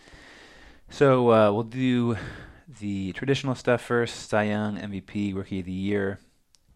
So 0.89 1.32
uh, 1.32 1.53
we'll 1.53 1.64
do 1.64 2.18
the 2.82 3.14
traditional 3.14 3.55
stuff 3.55 3.82
first: 3.82 4.28
Cy 4.28 4.43
Young, 4.43 4.76
MVP, 4.78 5.34
Rookie 5.34 5.61
of 5.61 5.66
the 5.66 5.72
Year, 5.72 6.20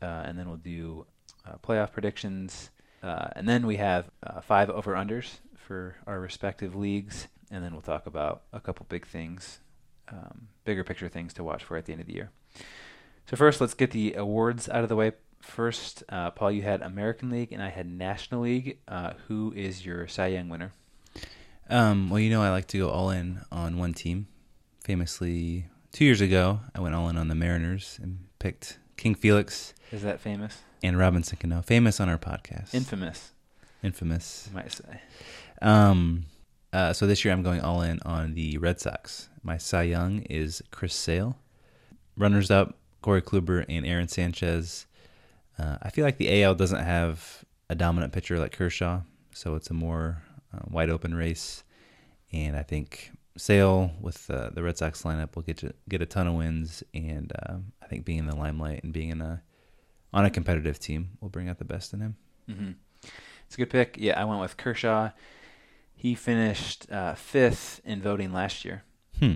uh, 0.01 0.23
and 0.23 0.39
then 0.39 0.47
we'll 0.47 0.55
do 0.55 1.05
uh, 1.45 1.55
playoff 1.61 1.91
predictions, 1.91 2.69
uh, 3.03 3.27
and 3.35 3.45
then 3.45 3.67
we 3.67 3.75
have 3.75 4.09
uh, 4.25 4.39
five 4.39 4.69
over 4.69 4.93
unders 4.93 5.39
for 5.53 5.97
our 6.07 6.21
respective 6.21 6.73
leagues, 6.73 7.27
and 7.51 7.61
then 7.65 7.73
we'll 7.73 7.81
talk 7.81 8.07
about 8.07 8.43
a 8.53 8.61
couple 8.61 8.85
big 8.88 9.05
things, 9.05 9.59
um, 10.07 10.47
bigger 10.63 10.85
picture 10.85 11.09
things 11.09 11.33
to 11.33 11.43
watch 11.43 11.61
for 11.61 11.75
at 11.75 11.88
the 11.88 11.91
end 11.91 11.99
of 11.99 12.07
the 12.07 12.13
year. 12.13 12.31
So 13.29 13.35
first, 13.35 13.59
let's 13.59 13.73
get 13.73 13.91
the 13.91 14.13
awards 14.13 14.69
out 14.69 14.83
of 14.83 14.88
the 14.88 14.95
way. 14.95 15.11
First, 15.41 16.03
uh, 16.09 16.31
Paul, 16.31 16.51
you 16.51 16.61
had 16.61 16.81
American 16.81 17.29
League 17.29 17.51
and 17.53 17.61
I 17.61 17.69
had 17.69 17.88
National 17.89 18.41
League. 18.41 18.79
Uh, 18.88 19.13
who 19.27 19.53
is 19.55 19.85
your 19.85 20.07
Cy 20.07 20.27
Young 20.27 20.49
winner? 20.49 20.71
Um, 21.69 22.09
well, 22.09 22.19
you 22.19 22.29
know, 22.29 22.41
I 22.41 22.49
like 22.49 22.67
to 22.67 22.77
go 22.77 22.89
all 22.89 23.09
in 23.09 23.41
on 23.51 23.77
one 23.77 23.93
team. 23.93 24.27
Famously, 24.83 25.65
two 25.91 26.05
years 26.05 26.21
ago, 26.21 26.61
I 26.73 26.79
went 26.79 26.95
all 26.95 27.09
in 27.09 27.17
on 27.17 27.27
the 27.27 27.35
Mariners 27.35 27.99
and 28.01 28.19
picked 28.39 28.79
King 28.95 29.15
Felix 29.15 29.73
Is 29.91 30.01
that 30.03 30.19
famous? 30.21 30.59
and 30.81 30.97
Robinson 30.97 31.38
Cano. 31.38 31.61
Famous 31.61 31.99
on 31.99 32.07
our 32.07 32.17
podcast. 32.17 32.73
Infamous, 32.73 33.31
Infamous. 33.83 34.47
you 34.49 34.55
might 34.55 34.71
say. 34.71 35.01
Um, 35.61 36.25
uh, 36.71 36.93
so 36.93 37.05
this 37.05 37.25
year 37.25 37.33
I'm 37.33 37.43
going 37.43 37.59
all 37.61 37.81
in 37.81 37.99
on 38.05 38.33
the 38.33 38.57
Red 38.57 38.79
Sox. 38.79 39.27
My 39.43 39.57
Cy 39.57 39.83
Young 39.83 40.19
is 40.29 40.61
Chris 40.71 40.93
Sale. 40.95 41.38
Runners 42.17 42.49
up, 42.49 42.77
Corey 43.01 43.21
Kluber 43.21 43.65
and 43.69 43.85
Aaron 43.85 44.07
Sanchez. 44.07 44.85
Uh, 45.60 45.78
I 45.82 45.89
feel 45.89 46.05
like 46.05 46.18
the 46.18 46.43
AL 46.43 46.55
doesn't 46.55 46.84
have 46.84 47.43
a 47.70 47.76
dominant 47.76 48.14
pitcher 48.14 48.38
like 48.39 48.51
Kershaw, 48.51 49.01
so 49.34 49.55
it's 49.55 49.70
a 49.70 49.74
more 49.74 50.22
uh, 50.53 50.60
wide 50.70 50.89
open 50.89 51.14
race. 51.16 51.64
And 52.32 52.55
I 52.55 52.64
think 52.64 53.12
Sale 53.38 53.91
with 54.01 54.30
uh, 54.30 54.49
the 54.53 54.62
Red 54.64 54.78
Sox 54.78 55.03
lineup 55.03 55.36
will 55.36 55.43
get 55.43 55.58
to 55.58 55.74
get 55.89 56.01
a 56.01 56.05
ton 56.05 56.28
of 56.28 56.34
wins, 56.36 56.84
and 56.93 57.32
uh, 57.47 57.55
I 57.82 57.88
think 57.88 58.05
being 58.05 58.20
in 58.20 58.28
the 58.28 58.36
limelight 58.36 58.84
and 58.84 58.93
being 58.93 59.10
in 59.10 59.22
a 59.22 59.41
on 60.14 60.26
a 60.26 60.30
competitive 60.30 60.80
team 60.80 61.12
will 61.22 61.30
bring 61.30 61.49
out 61.49 61.58
the 61.60 61.66
best 61.66 61.93
in 61.93 61.99
him. 62.01 62.16
hmm 62.47 62.72
It's 63.45 63.55
a 63.55 63.58
good 63.58 63.70
pick. 63.70 63.97
Yeah, 63.99 64.20
I 64.20 64.26
went 64.26 64.41
with 64.41 64.58
Kershaw. 64.58 65.12
He 65.93 66.16
finished 66.16 66.89
uh, 66.91 67.16
fifth 67.16 67.82
in 67.84 68.01
voting 68.01 68.32
last 68.32 68.64
year, 68.64 68.84
Hmm. 69.20 69.36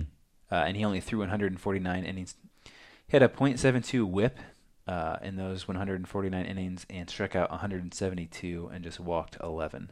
uh, 0.50 0.54
and 0.66 0.76
he 0.76 0.84
only 0.84 1.00
threw 1.00 1.18
149 1.18 2.04
innings. 2.04 2.36
He 2.64 2.70
had 3.16 3.22
a 3.22 3.28
.72 3.28 4.04
WHIP 4.04 4.38
uh, 4.86 5.16
in 5.22 5.36
those 5.36 5.68
149 5.68 6.44
innings 6.44 6.86
and 6.90 7.08
struck 7.08 7.36
out 7.36 7.50
172 7.50 8.70
and 8.72 8.84
just 8.84 9.00
walked 9.00 9.36
11. 9.42 9.90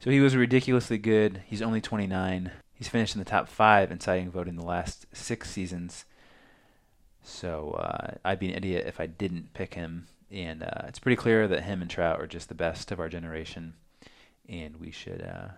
So 0.00 0.10
he 0.10 0.20
was 0.20 0.36
ridiculously 0.36 0.98
good. 0.98 1.42
He's 1.46 1.62
only 1.62 1.80
29. 1.80 2.52
He's 2.74 2.88
finished 2.88 3.14
in 3.14 3.18
the 3.18 3.24
top 3.24 3.48
five 3.48 3.90
in 3.90 3.98
Cy 3.98 4.16
Young 4.16 4.30
voting 4.30 4.56
the 4.56 4.64
last 4.64 5.06
six 5.12 5.50
seasons. 5.50 6.04
So 7.22 7.72
uh, 7.72 8.14
I'd 8.24 8.38
be 8.38 8.48
an 8.48 8.56
idiot 8.56 8.86
if 8.86 9.00
I 9.00 9.06
didn't 9.06 9.52
pick 9.54 9.74
him. 9.74 10.06
And 10.30 10.62
uh, 10.62 10.82
it's 10.86 10.98
pretty 10.98 11.16
clear 11.16 11.48
that 11.48 11.64
him 11.64 11.82
and 11.82 11.90
Trout 11.90 12.20
are 12.20 12.26
just 12.26 12.48
the 12.48 12.54
best 12.54 12.92
of 12.92 13.00
our 13.00 13.08
generation, 13.08 13.74
and 14.46 14.76
we 14.76 14.90
should 14.90 15.22
uh, 15.22 15.48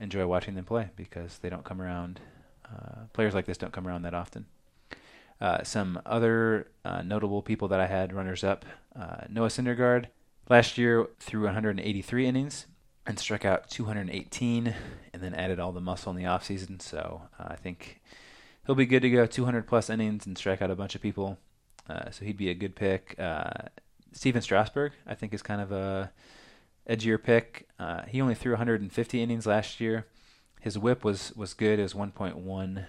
enjoy 0.00 0.26
watching 0.26 0.54
them 0.54 0.64
play 0.64 0.90
because 0.96 1.38
they 1.38 1.48
don't 1.48 1.64
come 1.64 1.80
around. 1.80 2.20
Uh, 2.64 3.06
players 3.12 3.34
like 3.34 3.46
this 3.46 3.58
don't 3.58 3.72
come 3.72 3.86
around 3.86 4.02
that 4.02 4.14
often. 4.14 4.46
Uh, 5.40 5.62
some 5.62 6.00
other 6.04 6.68
uh, 6.84 7.02
notable 7.02 7.42
people 7.42 7.68
that 7.68 7.80
I 7.80 7.86
had 7.86 8.12
runners 8.12 8.42
up: 8.42 8.64
uh, 8.98 9.22
Noah 9.28 9.48
Syndergaard 9.48 10.06
last 10.48 10.78
year 10.78 11.06
threw 11.20 11.44
183 11.44 12.26
innings 12.26 12.66
and 13.06 13.18
struck 13.18 13.44
out 13.44 13.70
218, 13.70 14.74
and 15.12 15.22
then 15.22 15.34
added 15.34 15.60
all 15.60 15.72
the 15.72 15.80
muscle 15.80 16.10
in 16.10 16.16
the 16.16 16.28
offseason. 16.28 16.82
So 16.82 17.22
uh, 17.38 17.44
I 17.48 17.56
think 17.56 18.00
he'll 18.66 18.74
be 18.74 18.86
good 18.86 19.02
to 19.02 19.10
go 19.10 19.26
200 19.26 19.66
plus 19.66 19.88
innings 19.88 20.26
and 20.26 20.36
strike 20.36 20.60
out 20.60 20.70
a 20.70 20.76
bunch 20.76 20.94
of 20.94 21.02
people. 21.02 21.38
Uh, 21.88 22.10
so 22.10 22.24
he'd 22.24 22.36
be 22.36 22.50
a 22.50 22.54
good 22.54 22.74
pick. 22.74 23.16
Stephen 24.12 24.42
Strasburg, 24.42 24.92
I 25.06 25.14
think, 25.14 25.32
is 25.32 25.42
kind 25.42 25.60
of 25.60 25.70
a 25.70 26.10
edgier 26.88 27.22
pick. 27.22 27.68
He 28.08 28.20
only 28.20 28.34
threw 28.34 28.52
150 28.52 29.22
innings 29.22 29.46
last 29.46 29.80
year. 29.80 30.06
His 30.60 30.76
WHIP 30.76 31.04
was 31.04 31.32
was 31.36 31.54
good. 31.54 31.78
It 31.78 31.82
was 31.82 31.94
1.10. 31.94 32.84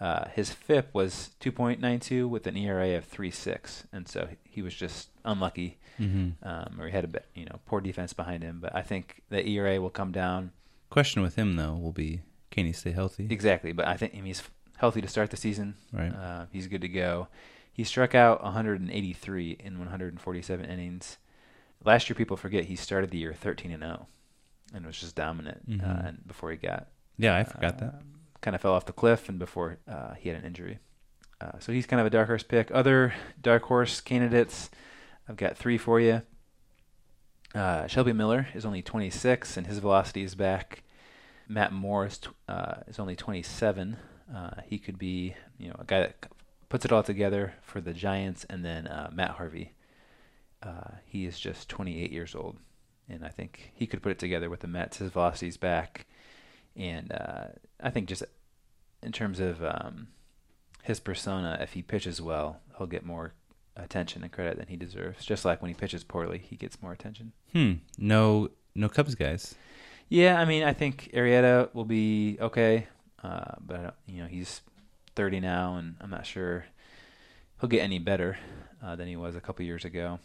Uh, 0.00 0.28
his 0.30 0.50
FIP 0.50 0.92
was 0.92 1.30
2.92 1.40 2.28
with 2.28 2.46
an 2.46 2.56
ERA 2.56 2.96
of 2.96 3.06
3.6, 3.10 3.84
and 3.92 4.08
so 4.08 4.28
he 4.44 4.60
was 4.60 4.74
just 4.74 5.08
unlucky, 5.24 5.78
Mhm. 6.00 6.34
um, 6.42 6.80
or 6.80 6.86
he 6.86 6.92
had 6.92 7.04
a 7.04 7.08
bit, 7.08 7.26
you 7.34 7.44
know, 7.44 7.60
poor 7.66 7.80
defense 7.80 8.12
behind 8.12 8.42
him. 8.42 8.58
But 8.60 8.74
I 8.74 8.82
think 8.82 9.22
the 9.30 9.46
ERA 9.48 9.80
will 9.80 9.90
come 9.90 10.10
down. 10.12 10.50
Question 10.90 11.22
with 11.22 11.36
him 11.36 11.56
though 11.56 11.74
will 11.74 11.92
be 11.92 12.20
can 12.50 12.66
he 12.66 12.72
stay 12.72 12.90
healthy? 12.92 13.26
Exactly, 13.30 13.72
but 13.72 13.86
I 13.86 13.96
think 13.96 14.12
I 14.12 14.16
mean, 14.16 14.26
he's 14.26 14.42
healthy 14.76 15.00
to 15.00 15.08
start 15.08 15.30
the 15.30 15.36
season. 15.36 15.74
Right. 15.92 16.12
Uh, 16.14 16.46
he's 16.52 16.66
good 16.68 16.80
to 16.82 16.88
go. 16.88 17.28
He 17.72 17.82
struck 17.84 18.14
out 18.14 18.42
183 18.44 19.56
in 19.58 19.78
147 19.78 20.64
innings. 20.66 21.18
Last 21.84 22.08
year, 22.08 22.14
people 22.14 22.36
forget 22.36 22.64
he 22.66 22.76
started 22.76 23.10
the 23.10 23.18
year 23.18 23.32
13 23.34 23.70
and 23.72 23.82
0, 23.82 24.06
and 24.72 24.86
was 24.86 24.98
just 25.00 25.14
dominant. 25.16 25.68
Mhm. 25.68 25.82
Uh, 26.08 26.12
before 26.26 26.50
he 26.50 26.56
got 26.56 26.88
Yeah, 27.16 27.36
I 27.36 27.44
forgot 27.44 27.78
that. 27.78 28.02
Kind 28.44 28.54
of 28.54 28.60
fell 28.60 28.74
off 28.74 28.84
the 28.84 28.92
cliff, 28.92 29.30
and 29.30 29.38
before 29.38 29.78
uh, 29.88 30.12
he 30.14 30.28
had 30.28 30.38
an 30.38 30.44
injury. 30.44 30.78
Uh, 31.40 31.58
so 31.58 31.72
he's 31.72 31.86
kind 31.86 31.98
of 31.98 32.06
a 32.06 32.10
dark 32.10 32.28
horse 32.28 32.42
pick. 32.42 32.70
Other 32.72 33.14
dark 33.40 33.62
horse 33.62 34.02
candidates, 34.02 34.68
I've 35.26 35.38
got 35.38 35.56
three 35.56 35.78
for 35.78 35.98
you. 35.98 36.20
Uh, 37.54 37.86
Shelby 37.86 38.12
Miller 38.12 38.48
is 38.54 38.66
only 38.66 38.82
26, 38.82 39.56
and 39.56 39.66
his 39.66 39.78
velocity 39.78 40.22
is 40.22 40.34
back. 40.34 40.82
Matt 41.48 41.72
Moore 41.72 42.06
is, 42.06 42.20
uh, 42.46 42.74
is 42.86 42.98
only 42.98 43.16
27. 43.16 43.96
Uh, 44.34 44.50
he 44.66 44.78
could 44.78 44.98
be, 44.98 45.34
you 45.58 45.68
know, 45.68 45.76
a 45.78 45.84
guy 45.84 46.00
that 46.00 46.26
puts 46.68 46.84
it 46.84 46.92
all 46.92 47.02
together 47.02 47.54
for 47.62 47.80
the 47.80 47.94
Giants, 47.94 48.44
and 48.50 48.62
then 48.62 48.86
uh, 48.86 49.10
Matt 49.12 49.32
Harvey. 49.32 49.72
He 51.06 51.26
is 51.26 51.38
just 51.38 51.68
28 51.68 52.10
years 52.10 52.34
old, 52.34 52.56
and 53.08 53.24
I 53.24 53.28
think 53.28 53.72
he 53.74 53.86
could 53.86 54.02
put 54.02 54.12
it 54.12 54.18
together 54.18 54.50
with 54.50 54.60
the 54.60 54.66
Mets. 54.66 54.96
His 54.96 55.10
velocity's 55.10 55.56
back, 55.56 56.06
and 56.76 57.12
uh, 57.12 57.44
I 57.80 57.90
think 57.90 58.08
just 58.08 58.22
in 59.02 59.12
terms 59.12 59.40
of 59.40 59.62
um, 59.64 60.08
his 60.82 61.00
persona, 61.00 61.58
if 61.60 61.72
he 61.74 61.82
pitches 61.82 62.20
well, 62.20 62.60
he'll 62.78 62.86
get 62.86 63.04
more 63.04 63.34
attention 63.76 64.22
and 64.22 64.30
credit 64.32 64.56
than 64.58 64.68
he 64.68 64.76
deserves. 64.76 65.24
Just 65.24 65.44
like 65.44 65.60
when 65.60 65.68
he 65.68 65.74
pitches 65.74 66.04
poorly, 66.04 66.38
he 66.38 66.56
gets 66.56 66.80
more 66.82 66.92
attention. 66.92 67.32
Hmm. 67.52 67.72
No 67.98 68.50
no 68.74 68.88
Cubs 68.88 69.14
guys. 69.14 69.54
Yeah, 70.08 70.38
I 70.40 70.44
mean, 70.44 70.62
I 70.64 70.72
think 70.72 71.10
Arrieta 71.14 71.72
will 71.74 71.84
be 71.86 72.36
okay, 72.40 72.88
uh, 73.22 73.52
but 73.60 73.76
I 73.78 73.82
don't- 73.84 73.94
you 74.06 74.22
know 74.22 74.28
he's 74.28 74.60
30 75.16 75.40
now, 75.40 75.76
and 75.76 75.96
I'm 76.00 76.10
not 76.10 76.26
sure 76.26 76.66
he'll 77.60 77.68
get 77.70 77.82
any 77.82 77.98
better 77.98 78.36
uh, 78.82 78.96
than 78.96 79.08
he 79.08 79.16
was 79.16 79.34
a 79.36 79.40
couple 79.40 79.64
years 79.64 79.84
ago. 79.84 80.18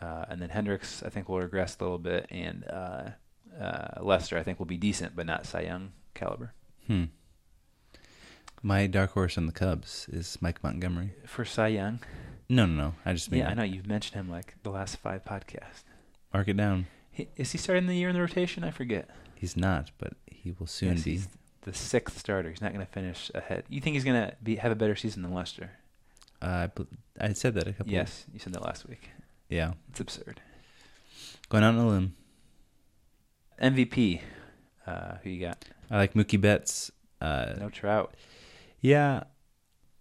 Uh, 0.00 0.26
and 0.28 0.40
then 0.42 0.50
Hendricks, 0.50 1.02
I 1.02 1.08
think, 1.08 1.28
will 1.28 1.40
regress 1.40 1.76
a 1.80 1.82
little 1.82 1.98
bit, 1.98 2.26
and 2.30 2.64
uh, 3.60 4.02
Lester, 4.02 4.38
I 4.38 4.42
think, 4.42 4.58
will 4.58 4.66
be 4.66 4.76
decent, 4.76 5.14
but 5.16 5.26
not 5.26 5.46
Cy 5.46 5.62
Young 5.62 5.92
caliber. 6.14 6.52
Hmm. 6.86 7.04
My 8.62 8.86
dark 8.86 9.12
horse 9.12 9.36
on 9.38 9.46
the 9.46 9.52
Cubs 9.52 10.08
is 10.10 10.38
Mike 10.40 10.62
Montgomery. 10.62 11.12
For 11.26 11.44
Cy 11.44 11.68
Young? 11.68 12.00
No, 12.48 12.66
no, 12.66 12.74
no. 12.74 12.94
I 13.04 13.12
just 13.12 13.30
mean 13.30 13.40
Yeah, 13.40 13.50
I 13.50 13.54
know 13.54 13.62
you've 13.62 13.86
mentioned 13.86 14.14
him 14.14 14.30
like 14.30 14.54
the 14.62 14.70
last 14.70 14.96
five 14.96 15.24
podcasts. 15.24 15.84
Mark 16.32 16.48
it 16.48 16.56
down. 16.56 16.86
He, 17.10 17.28
is 17.36 17.52
he 17.52 17.58
starting 17.58 17.86
the 17.86 17.94
year 17.96 18.08
in 18.08 18.14
the 18.14 18.20
rotation? 18.20 18.64
I 18.64 18.70
forget. 18.70 19.08
He's 19.34 19.56
not, 19.56 19.90
but 19.98 20.14
he 20.26 20.52
will 20.58 20.66
soon 20.66 20.94
Yes, 20.94 21.02
be. 21.04 21.20
the 21.62 21.74
sixth 21.74 22.18
starter. 22.18 22.50
He's 22.50 22.60
not 22.60 22.72
going 22.72 22.84
to 22.84 22.90
finish 22.92 23.30
ahead. 23.34 23.64
You 23.68 23.80
think 23.80 23.94
he's 23.94 24.04
going 24.04 24.20
to 24.28 24.36
be 24.42 24.56
have 24.56 24.72
a 24.72 24.76
better 24.76 24.96
season 24.96 25.22
than 25.22 25.32
Lester? 25.34 25.70
Uh, 26.42 26.68
I 27.20 27.26
I 27.28 27.32
said 27.32 27.54
that 27.54 27.66
a 27.66 27.72
couple. 27.72 27.92
Yes, 27.92 28.24
you 28.32 28.38
said 28.38 28.52
that 28.54 28.62
last 28.62 28.86
week. 28.88 29.10
Yeah. 29.48 29.72
It's 29.90 30.00
absurd. 30.00 30.40
Going 31.48 31.64
out 31.64 31.74
on 31.74 31.80
a 31.80 31.88
limb. 31.88 32.16
MVP. 33.62 34.20
Uh, 34.86 35.16
who 35.22 35.30
you 35.30 35.40
got? 35.46 35.64
I 35.90 35.96
like 35.96 36.14
Mookie 36.14 36.40
Betts. 36.40 36.90
Uh, 37.20 37.54
No 37.58 37.68
Trout. 37.70 38.14
Yeah, 38.80 39.24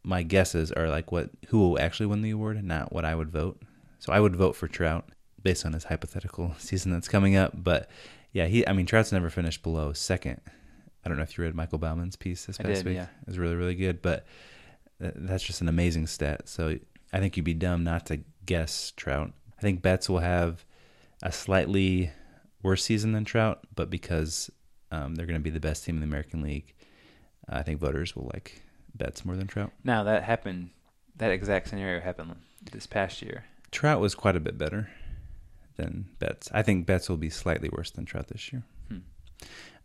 my 0.03 0.21
guesses 0.23 0.71
are 0.71 0.89
like 0.89 1.11
what 1.11 1.29
who 1.47 1.57
will 1.59 1.79
actually 1.79 2.05
win 2.07 2.21
the 2.21 2.31
award, 2.31 2.63
not 2.63 2.91
what 2.93 3.05
I 3.05 3.15
would 3.15 3.29
vote. 3.31 3.61
So 3.99 4.13
I 4.13 4.19
would 4.19 4.35
vote 4.35 4.55
for 4.55 4.67
Trout 4.67 5.09
based 5.41 5.65
on 5.65 5.73
his 5.73 5.85
hypothetical 5.85 6.53
season 6.59 6.91
that's 6.91 7.07
coming 7.07 7.35
up. 7.35 7.51
But 7.55 7.89
yeah, 8.31 8.45
he 8.47 8.67
I 8.67 8.73
mean 8.73 8.85
Trout's 8.85 9.11
never 9.11 9.29
finished 9.29 9.63
below 9.63 9.93
second. 9.93 10.41
I 11.03 11.07
don't 11.09 11.17
know 11.17 11.23
if 11.23 11.37
you 11.37 11.43
read 11.43 11.55
Michael 11.55 11.77
Baumann's 11.79 12.15
piece 12.15 12.45
this 12.45 12.59
I 12.59 12.63
past 12.63 12.83
did, 12.83 12.85
week. 12.87 12.95
yeah. 12.95 13.03
It 13.21 13.27
was 13.27 13.37
really 13.39 13.55
really 13.55 13.75
good, 13.75 14.01
but 14.01 14.25
that's 14.99 15.43
just 15.43 15.61
an 15.61 15.67
amazing 15.69 16.07
stat. 16.07 16.47
So 16.49 16.77
I 17.13 17.19
think 17.19 17.37
you'd 17.37 17.43
be 17.43 17.53
dumb 17.53 17.83
not 17.83 18.05
to 18.07 18.19
guess 18.45 18.91
Trout. 18.95 19.31
I 19.57 19.61
think 19.61 19.81
Betts 19.81 20.09
will 20.09 20.19
have 20.19 20.65
a 21.23 21.31
slightly 21.31 22.11
worse 22.65 22.83
season 22.83 23.13
than 23.13 23.23
Trout, 23.23 23.59
but 23.75 23.89
because 23.89 24.49
um, 24.91 25.15
they're 25.15 25.27
going 25.27 25.39
to 25.39 25.43
be 25.43 25.51
the 25.51 25.59
best 25.59 25.85
team 25.85 25.95
in 25.95 26.01
the 26.01 26.07
American 26.07 26.41
League, 26.41 26.73
I 27.47 27.63
think 27.63 27.79
voters 27.79 28.15
will 28.15 28.29
like 28.33 28.61
Betts 28.93 29.23
more 29.23 29.35
than 29.35 29.47
Trout. 29.47 29.71
Now 29.83 30.03
that 30.03 30.23
happened. 30.23 30.71
That 31.17 31.31
exact 31.31 31.69
scenario 31.69 32.01
happened 32.01 32.35
this 32.73 32.87
past 32.87 33.21
year. 33.21 33.45
Trout 33.71 34.01
was 34.01 34.15
quite 34.15 34.35
a 34.35 34.41
bit 34.41 34.57
better 34.57 34.89
than 35.77 36.09
Betts. 36.19 36.49
I 36.53 36.61
think 36.61 36.85
Betts 36.85 37.07
will 37.07 37.17
be 37.17 37.29
slightly 37.29 37.69
worse 37.69 37.91
than 37.91 38.03
Trout 38.03 38.27
this 38.27 38.51
year. 38.51 38.63
Hmm. 38.89 38.97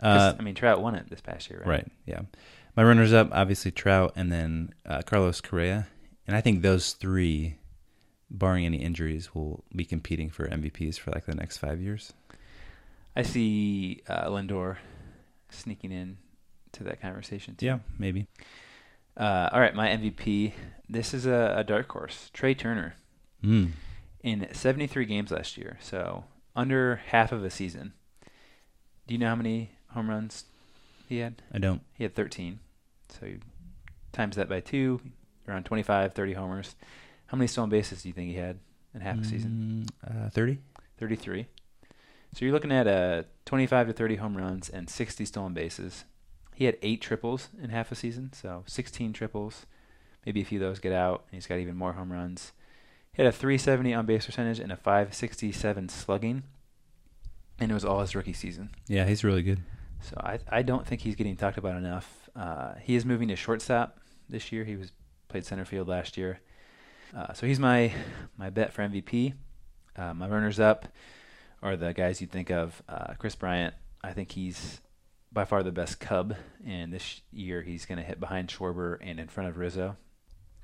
Uh, 0.01 0.35
I 0.37 0.43
mean, 0.43 0.57
Trout 0.57 0.83
won 0.83 0.97
it 0.97 1.09
this 1.09 1.21
past 1.21 1.49
year, 1.51 1.61
right? 1.61 1.69
Right. 1.69 1.89
Yeah. 2.07 2.23
My 2.77 2.83
runners 2.83 3.13
up, 3.13 3.29
obviously 3.33 3.71
Trout, 3.71 4.13
and 4.17 4.33
then 4.33 4.75
uh, 4.87 5.03
Carlos 5.03 5.41
Correa, 5.41 5.87
and 6.27 6.37
I 6.37 6.41
think 6.41 6.63
those 6.63 6.93
three, 6.93 7.57
barring 8.31 8.65
any 8.65 8.79
injuries, 8.79 9.35
will 9.35 9.65
be 9.75 9.85
competing 9.85 10.31
for 10.31 10.49
MVPs 10.49 10.99
for 10.99 11.11
like 11.11 11.27
the 11.27 11.35
next 11.35 11.59
five 11.59 11.81
years. 11.81 12.13
I 13.17 13.23
see 13.23 14.03
uh, 14.09 14.27
Lindor 14.29 14.77
sneaking 15.51 15.93
in 15.93 16.19
to 16.73 16.85
that 16.85 17.01
conversation 17.01 17.57
too. 17.57 17.67
Yeah, 17.67 17.79
maybe. 17.99 18.27
Uh, 19.17 19.49
all 19.53 19.61
right, 19.61 19.75
my 19.75 19.89
MVP. 19.89 20.53
This 20.89 21.13
is 21.13 21.27
a, 21.27 21.55
a 21.59 21.65
dark 21.65 21.91
horse, 21.91 22.31
Trea 22.33 22.55
Turner, 22.55 22.95
Mm. 23.45 23.71
in 24.23 24.47
73 24.53 25.05
games 25.07 25.31
last 25.31 25.57
year, 25.57 25.79
so 25.81 26.25
under 26.55 26.97
half 27.07 27.33
of 27.33 27.43
a 27.43 27.49
season. 27.51 27.95
Do 29.07 29.15
you 29.15 29.19
know 29.19 29.29
how 29.29 29.35
many 29.37 29.71
home 29.89 30.11
runs 30.11 30.45
he 31.09 31.19
had? 31.19 31.43
I 31.53 31.59
don't. 31.59 31.81
He 31.95 32.05
had 32.05 32.15
13. 32.15 32.59
So 33.09 33.27
you 33.27 33.41
times 34.13 34.37
that 34.37 34.49
by 34.49 34.61
two, 34.61 35.01
around 35.49 35.65
25, 35.65 36.13
30 36.13 36.33
homers. 36.35 36.77
How 37.27 37.37
many 37.39 37.47
stolen 37.49 37.71
bases 37.71 38.03
do 38.03 38.09
you 38.09 38.13
think 38.13 38.31
he 38.31 38.37
had 38.37 38.59
in 38.95 39.01
half 39.01 39.19
a 39.21 39.25
season? 39.25 39.87
Mm, 40.07 40.27
uh, 40.27 40.31
30? 40.31 40.59
33. 40.99 41.47
So 42.35 42.45
you're 42.45 42.55
looking 42.55 42.73
at 42.73 42.87
uh, 42.87 43.25
25 43.47 43.89
to 43.89 43.93
30 43.93 44.17
home 44.17 44.37
runs 44.37 44.69
and 44.69 44.89
60 44.89 45.25
stolen 45.25 45.53
bases. 45.53 46.05
He 46.55 46.65
had 46.67 46.77
eight 46.83 47.01
triples 47.01 47.49
in 47.61 47.71
half 47.71 47.91
a 47.91 47.95
season, 47.95 48.33
so 48.33 48.65
16 48.67 49.13
triples. 49.13 49.67
Maybe 50.25 50.43
a 50.43 50.45
few 50.45 50.59
of 50.59 50.69
those 50.69 50.79
get 50.79 50.93
out, 50.93 51.25
and 51.31 51.37
he's 51.37 51.47
got 51.47 51.59
even 51.59 51.77
more 51.77 51.95
home 51.95 52.13
runs. 52.13 52.53
He 53.13 53.23
had 53.23 53.29
a 53.29 53.37
370 53.37 53.95
on 53.95 54.07
base 54.07 54.27
percentage 54.27 54.61
and 54.61 54.71
a 54.71 54.77
567 54.77 55.89
slugging, 55.89 56.43
and 57.59 57.71
it 57.71 57.75
was 57.75 57.85
all 57.85 58.01
his 58.01 58.15
rookie 58.15 58.35
season. 58.35 58.71
Yeah, 58.87 59.07
he's 59.07 59.25
really 59.25 59.43
good. 59.43 59.61
So 60.03 60.17
I 60.19 60.39
I 60.49 60.63
don't 60.63 60.87
think 60.87 61.01
he's 61.01 61.17
getting 61.17 61.37
talked 61.37 61.59
about 61.59 61.77
enough. 61.77 62.29
Uh, 62.37 62.75
he 62.81 62.95
is 62.95 63.05
moving 63.05 63.29
to 63.29 63.37
shortstop 63.37 63.99
this 64.29 64.53
year. 64.53 64.65
He 64.65 64.77
was 64.77 64.93
played 65.29 65.45
center 65.45 65.65
field 65.65 65.89
last 65.89 66.17
year. 66.17 66.41
Uh, 67.17 67.33
so 67.33 67.47
he's 67.47 67.59
my 67.59 67.93
my 68.37 68.51
bet 68.51 68.73
for 68.73 68.83
MVP. 68.83 69.35
Uh, 69.97 70.15
my 70.15 70.29
runners 70.29 70.61
up 70.61 70.87
are 71.63 71.77
the 71.77 71.93
guys 71.93 72.21
you 72.21 72.27
think 72.27 72.51
of. 72.51 72.83
Uh, 72.89 73.15
Kris 73.19 73.35
Bryant. 73.35 73.75
I 74.03 74.13
think 74.13 74.33
he's 74.33 74.81
by 75.33 75.45
far 75.45 75.63
the 75.63 75.73
best 75.73 76.01
Cub, 76.01 76.35
and 76.67 76.93
this 76.93 77.21
year 77.33 77.63
he's 77.63 77.87
going 77.87 77.99
to 77.99 78.05
hit 78.05 78.19
behind 78.19 78.49
Schwarber 78.49 78.99
and 79.01 79.21
in 79.21 79.29
front 79.29 79.49
of 79.49 79.57
Rizzo. 79.57 79.97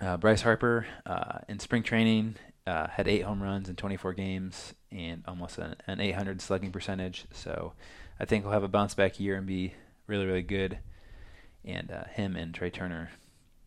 Uh, 0.01 0.17
Bryce 0.17 0.43
Harper 0.43 0.87
uh, 1.07 1.39
in 1.49 1.59
spring 1.59 1.83
training 1.83 2.37
uh, 2.67 2.89
had 2.89 3.09
eight 3.09 3.23
home 3.23 3.43
runs 3.43 3.69
in 3.69 3.77
24 3.77 4.13
games 4.13 4.75
and 4.91 5.23
almost 5.27 5.59
an, 5.59 5.77
an 5.87 6.01
800 6.01 6.43
slugging 6.43 6.73
percentage. 6.73 7.25
So 7.33 7.73
I 8.19 8.25
think 8.25 8.45
he'll 8.45 8.53
have 8.53 8.63
a 8.63 8.69
bounce 8.69 8.95
back 8.95 9.21
year 9.21 9.37
and 9.37 9.47
be 9.47 9.75
really, 10.07 10.27
really 10.27 10.43
good. 10.43 10.79
And 11.65 11.91
uh, 11.91 12.05
him 12.13 12.37
and 12.37 12.55
Trea 12.55 12.71
Turner 12.71 13.11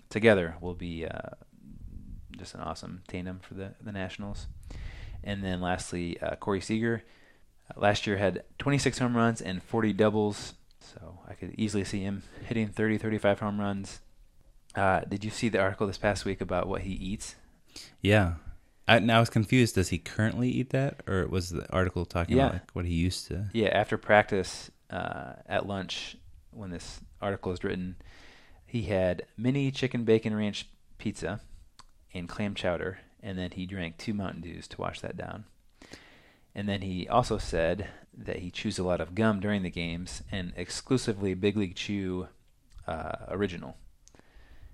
together 0.09 0.55
will 0.61 0.75
be 0.75 1.05
uh, 1.05 1.35
just 2.37 2.55
an 2.55 2.61
awesome 2.61 3.03
tandem 3.07 3.39
for 3.39 3.53
the, 3.53 3.73
the 3.81 3.91
Nationals. 3.91 4.47
And 5.23 5.43
then 5.43 5.61
lastly, 5.61 6.19
uh, 6.21 6.35
Corey 6.35 6.61
Seager. 6.61 7.03
Uh, 7.69 7.79
last 7.79 8.07
year 8.07 8.17
had 8.17 8.43
26 8.57 8.99
home 8.99 9.15
runs 9.17 9.41
and 9.41 9.61
40 9.61 9.93
doubles. 9.93 10.53
So 10.79 11.19
I 11.27 11.33
could 11.33 11.53
easily 11.57 11.83
see 11.83 12.01
him 12.01 12.23
hitting 12.45 12.67
30, 12.69 12.97
35 12.97 13.39
home 13.41 13.59
runs. 13.59 13.99
Uh, 14.75 15.01
did 15.01 15.23
you 15.23 15.29
see 15.29 15.49
the 15.49 15.59
article 15.59 15.87
this 15.87 15.97
past 15.97 16.25
week 16.25 16.41
about 16.41 16.67
what 16.67 16.81
he 16.81 16.93
eats? 16.93 17.35
Yeah. 18.01 18.35
I, 18.87 18.99
now 18.99 19.17
I 19.17 19.19
was 19.19 19.29
confused. 19.29 19.75
Does 19.75 19.89
he 19.89 19.99
currently 19.99 20.49
eat 20.49 20.71
that, 20.71 21.01
or 21.07 21.27
was 21.27 21.49
the 21.49 21.69
article 21.71 22.05
talking 22.05 22.37
Yeah. 22.37 22.43
about 22.47 22.53
like 22.53 22.71
what 22.73 22.85
he 22.85 22.93
used 22.95 23.27
to? 23.27 23.49
Yeah, 23.53 23.67
after 23.69 23.97
practice 23.97 24.71
uh, 24.89 25.33
at 25.45 25.67
lunch, 25.67 26.17
when 26.51 26.71
this 26.71 26.99
article 27.21 27.51
was 27.51 27.63
written, 27.63 27.97
he 28.65 28.83
had 28.83 29.23
mini 29.37 29.69
chicken 29.69 30.05
bacon 30.05 30.35
ranch 30.35 30.67
pizza 30.97 31.39
and 32.15 32.27
clam 32.27 32.55
chowder, 32.55 32.97
and 33.21 33.37
then 33.37 33.51
he 33.51 33.65
drank 33.65 33.97
two 33.97 34.13
Mountain 34.13 34.41
Dews 34.41 34.67
to 34.69 34.81
wash 34.81 35.01
that 35.01 35.17
down. 35.17 35.45
And 36.55 36.67
then 36.67 36.81
he 36.81 37.07
also 37.07 37.37
said 37.37 37.87
that 38.17 38.37
he 38.39 38.49
chews 38.51 38.79
a 38.79 38.83
lot 38.83 38.99
of 39.01 39.15
gum 39.15 39.39
during 39.39 39.63
the 39.63 39.69
games 39.69 40.23
and 40.31 40.51
exclusively 40.55 41.33
Big 41.33 41.55
League 41.55 41.75
Chew 41.75 42.27
uh, 42.87 43.13
original. 43.29 43.77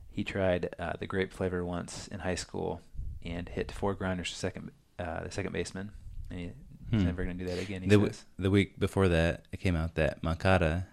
He 0.10 0.24
tried 0.24 0.74
uh, 0.80 0.94
the 1.00 1.06
grape 1.08 1.34
flavor 1.34 1.66
once 1.66 2.08
in 2.08 2.20
high 2.22 2.36
school 2.36 2.82
and 3.24 3.50
hit 3.50 3.72
four 3.72 3.94
grounders 3.94 4.30
to 4.32 4.36
second 4.38 4.72
uh, 4.98 5.24
the 5.24 5.32
second 5.32 5.52
baseman. 5.52 5.92
And 6.30 6.40
he, 6.40 6.46
he's 6.92 7.02
Hmm. 7.02 7.08
never 7.08 7.24
going 7.26 7.38
to 7.38 7.44
do 7.44 7.50
that 7.50 7.60
again. 7.62 7.82
He 7.82 7.90
the, 7.90 7.96
w- 7.98 8.14
the 8.40 8.50
week 8.52 8.80
before 8.80 9.10
that, 9.10 9.46
it 9.52 9.60
came 9.60 9.76
out 9.76 9.96
that 9.96 10.22
Mankata 10.22 10.86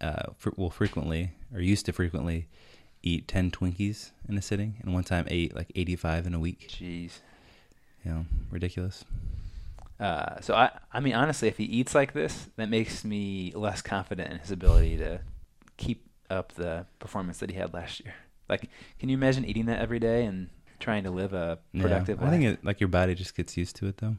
uh, 0.00 0.32
fr- 0.38 0.50
will 0.56 0.70
frequently, 0.70 1.32
or 1.52 1.60
used 1.60 1.84
to 1.86 1.92
frequently, 1.92 2.48
eat 3.04 3.28
10 3.28 3.50
Twinkies 3.50 4.10
in 4.28 4.36
a 4.36 4.42
sitting, 4.42 4.76
and 4.82 4.92
one 4.94 5.04
time 5.04 5.26
ate 5.28 5.54
like 5.54 5.70
85 5.74 6.26
in 6.26 6.34
a 6.34 6.38
week. 6.40 6.68
Jeez. 6.70 7.18
You 8.04 8.10
know, 8.12 8.26
ridiculous. 8.50 9.04
Uh, 10.00 10.40
so 10.40 10.54
I, 10.54 10.70
I 10.92 11.00
mean, 11.00 11.14
honestly, 11.14 11.48
if 11.48 11.56
he 11.56 11.64
eats 11.64 11.94
like 11.94 12.12
this, 12.12 12.48
that 12.56 12.68
makes 12.68 13.04
me 13.04 13.52
less 13.54 13.80
confident 13.80 14.32
in 14.32 14.38
his 14.38 14.50
ability 14.50 14.96
to 14.98 15.20
keep 15.76 16.06
up 16.30 16.52
the 16.54 16.86
performance 16.98 17.38
that 17.38 17.50
he 17.50 17.56
had 17.56 17.72
last 17.72 18.00
year. 18.00 18.14
Like, 18.48 18.68
can 18.98 19.08
you 19.08 19.16
imagine 19.16 19.44
eating 19.44 19.66
that 19.66 19.80
every 19.80 19.98
day 19.98 20.26
and 20.26 20.50
trying 20.80 21.04
to 21.04 21.10
live 21.10 21.32
a 21.32 21.58
Yeah. 21.72 21.82
productive 21.82 22.18
I 22.20 22.24
life? 22.24 22.28
I 22.28 22.36
think 22.36 22.44
it, 22.58 22.64
like 22.64 22.80
your 22.80 22.88
body 22.88 23.14
just 23.14 23.34
gets 23.36 23.56
used 23.56 23.76
to 23.76 23.86
it, 23.86 23.98
though. 23.98 24.16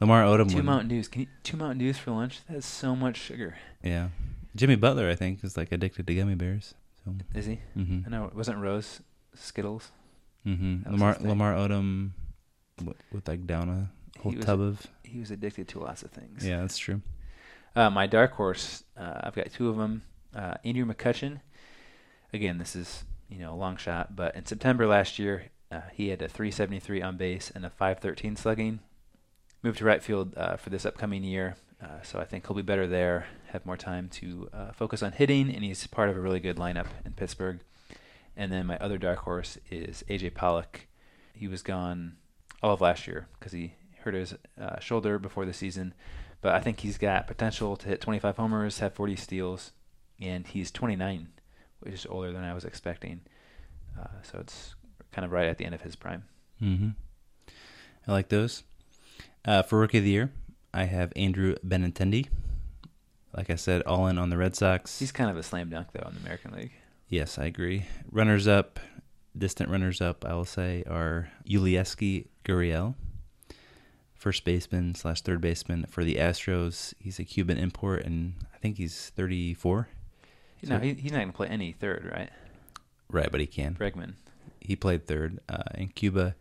Lamar 0.00 0.24
Odom 0.24 0.50
two 0.50 0.62
Mountain 0.64 0.88
Dews. 0.88 1.06
Can 1.06 1.20
you 1.22 1.26
two 1.44 1.56
Mountain 1.56 1.78
Dews 1.78 1.96
for 1.98 2.10
lunch? 2.10 2.40
That's 2.48 2.66
so 2.66 2.96
much 2.96 3.16
sugar. 3.18 3.56
Yeah. 3.84 4.08
Jimmy 4.56 4.74
Butler, 4.74 5.08
I 5.08 5.14
think, 5.14 5.44
is 5.44 5.56
like 5.56 5.70
addicted 5.70 6.06
to 6.08 6.14
gummy 6.14 6.34
bears. 6.34 6.74
So 7.04 7.14
Is 7.34 7.46
he? 7.46 7.60
Mm-hmm. 7.76 8.00
I 8.06 8.10
know. 8.10 8.26
it 8.26 8.34
Wasn't 8.34 8.58
Rose 8.58 9.00
Skittles? 9.34 9.90
Mm-hmm. 10.46 10.90
Lamar. 10.92 11.16
Lamar 11.20 11.54
Odom 11.54 12.10
with, 12.84 12.96
would 13.12 13.26
like 13.28 13.46
down 13.46 13.68
a 13.68 14.20
whole 14.20 14.32
was- 14.32 14.44
tub 14.44 14.60
of. 14.60 14.86
He 15.04 15.18
was 15.20 15.30
addicted 15.30 15.68
to 15.68 15.78
lots 15.78 16.02
of 16.02 16.10
things. 16.10 16.46
Yeah, 16.46 16.60
that's 16.60 16.78
true. 16.78 17.02
Uh, 17.76 17.90
my 17.90 18.06
dark 18.06 18.32
horse, 18.32 18.82
uh, 18.96 19.20
I've 19.24 19.34
got 19.34 19.52
two 19.52 19.68
of 19.68 19.76
them. 19.76 20.02
Uh, 20.34 20.54
Andrew 20.64 20.86
McCutchen. 20.86 21.40
Again, 22.32 22.56
this 22.58 22.74
is 22.74 23.04
you 23.28 23.38
know 23.38 23.52
a 23.52 23.56
long 23.56 23.76
shot, 23.76 24.16
but 24.16 24.34
in 24.34 24.46
September 24.46 24.86
last 24.86 25.18
year, 25.18 25.50
uh, 25.70 25.82
he 25.92 26.08
had 26.08 26.22
a 26.22 26.28
373 26.28 27.02
on 27.02 27.16
base 27.18 27.50
and 27.54 27.64
a 27.66 27.70
513 27.70 28.36
slugging. 28.36 28.80
Moved 29.62 29.78
to 29.78 29.84
right 29.84 30.02
field 30.02 30.34
uh, 30.36 30.56
for 30.56 30.70
this 30.70 30.86
upcoming 30.86 31.22
year, 31.24 31.56
uh, 31.82 32.02
so 32.02 32.20
I 32.20 32.24
think 32.24 32.46
he'll 32.46 32.56
be 32.56 32.62
better 32.62 32.86
there. 32.86 33.26
Have 33.48 33.66
more 33.66 33.76
time 33.76 34.08
to 34.10 34.48
uh, 34.52 34.72
focus 34.72 35.02
on 35.02 35.12
hitting, 35.12 35.52
and 35.52 35.64
he's 35.64 35.86
part 35.86 36.08
of 36.08 36.16
a 36.16 36.20
really 36.20 36.40
good 36.40 36.56
lineup 36.56 36.86
in 37.04 37.12
Pittsburgh. 37.12 37.60
And 38.36 38.52
then 38.52 38.66
my 38.66 38.78
other 38.78 38.98
dark 38.98 39.20
horse 39.20 39.58
is 39.70 40.04
AJ 40.08 40.34
Pollock. 40.34 40.86
He 41.34 41.48
was 41.48 41.62
gone 41.62 42.16
all 42.62 42.72
of 42.72 42.80
last 42.80 43.06
year 43.06 43.26
because 43.38 43.52
he 43.52 43.74
hurt 44.00 44.14
his 44.14 44.34
uh, 44.60 44.78
shoulder 44.78 45.18
before 45.18 45.44
the 45.44 45.52
season. 45.52 45.92
But 46.40 46.54
I 46.54 46.60
think 46.60 46.80
he's 46.80 46.98
got 46.98 47.26
potential 47.26 47.76
to 47.76 47.88
hit 47.88 48.00
25 48.00 48.36
homers, 48.36 48.78
have 48.78 48.94
40 48.94 49.16
steals, 49.16 49.72
and 50.20 50.46
he's 50.46 50.70
29, 50.70 51.28
which 51.80 51.94
is 51.94 52.06
older 52.08 52.32
than 52.32 52.44
I 52.44 52.54
was 52.54 52.64
expecting. 52.64 53.20
Uh, 53.98 54.06
so 54.22 54.38
it's 54.38 54.74
kind 55.12 55.24
of 55.24 55.32
right 55.32 55.48
at 55.48 55.58
the 55.58 55.64
end 55.64 55.74
of 55.74 55.82
his 55.82 55.96
prime. 55.96 56.24
Mm-hmm. 56.60 56.90
I 58.06 58.12
like 58.12 58.28
those. 58.28 58.64
Uh, 59.44 59.62
for 59.62 59.78
Rookie 59.78 59.98
of 59.98 60.04
the 60.04 60.10
Year, 60.10 60.32
I 60.74 60.84
have 60.84 61.12
Andrew 61.16 61.54
Benintendi. 61.66 62.28
Like 63.36 63.50
I 63.50 63.56
said, 63.56 63.82
all 63.82 64.06
in 64.06 64.18
on 64.18 64.30
the 64.30 64.36
Red 64.36 64.56
Sox. 64.56 64.98
He's 64.98 65.12
kind 65.12 65.30
of 65.30 65.36
a 65.36 65.42
slam 65.42 65.70
dunk, 65.70 65.88
though, 65.92 66.06
in 66.08 66.14
the 66.14 66.20
American 66.20 66.52
League. 66.52 66.72
Yes, 67.08 67.38
I 67.38 67.44
agree. 67.44 67.84
Runners 68.10 68.46
up, 68.46 68.80
distant 69.36 69.70
runners 69.70 70.00
up, 70.00 70.24
I 70.24 70.34
will 70.34 70.44
say, 70.44 70.84
are 70.88 71.30
Yulieski 71.46 72.28
Gurriel, 72.44 72.94
first 74.14 74.44
baseman 74.44 74.94
slash 74.94 75.20
third 75.20 75.40
baseman 75.40 75.84
for 75.86 76.04
the 76.04 76.16
Astros. 76.16 76.94
He's 76.98 77.18
a 77.18 77.24
Cuban 77.24 77.58
import, 77.58 78.04
and 78.04 78.34
I 78.54 78.58
think 78.58 78.78
he's 78.78 79.10
34. 79.10 79.88
No, 80.64 80.78
he, 80.78 80.94
he's 80.94 81.12
not 81.12 81.18
going 81.18 81.32
to 81.32 81.36
play 81.36 81.48
any 81.48 81.72
third, 81.72 82.08
right? 82.10 82.30
Right, 83.10 83.30
but 83.30 83.40
he 83.40 83.46
can. 83.46 83.74
Bregman. 83.74 84.14
He 84.60 84.76
played 84.76 85.06
third 85.06 85.40
uh, 85.48 85.64
in 85.74 85.88
Cuba, 85.88 86.36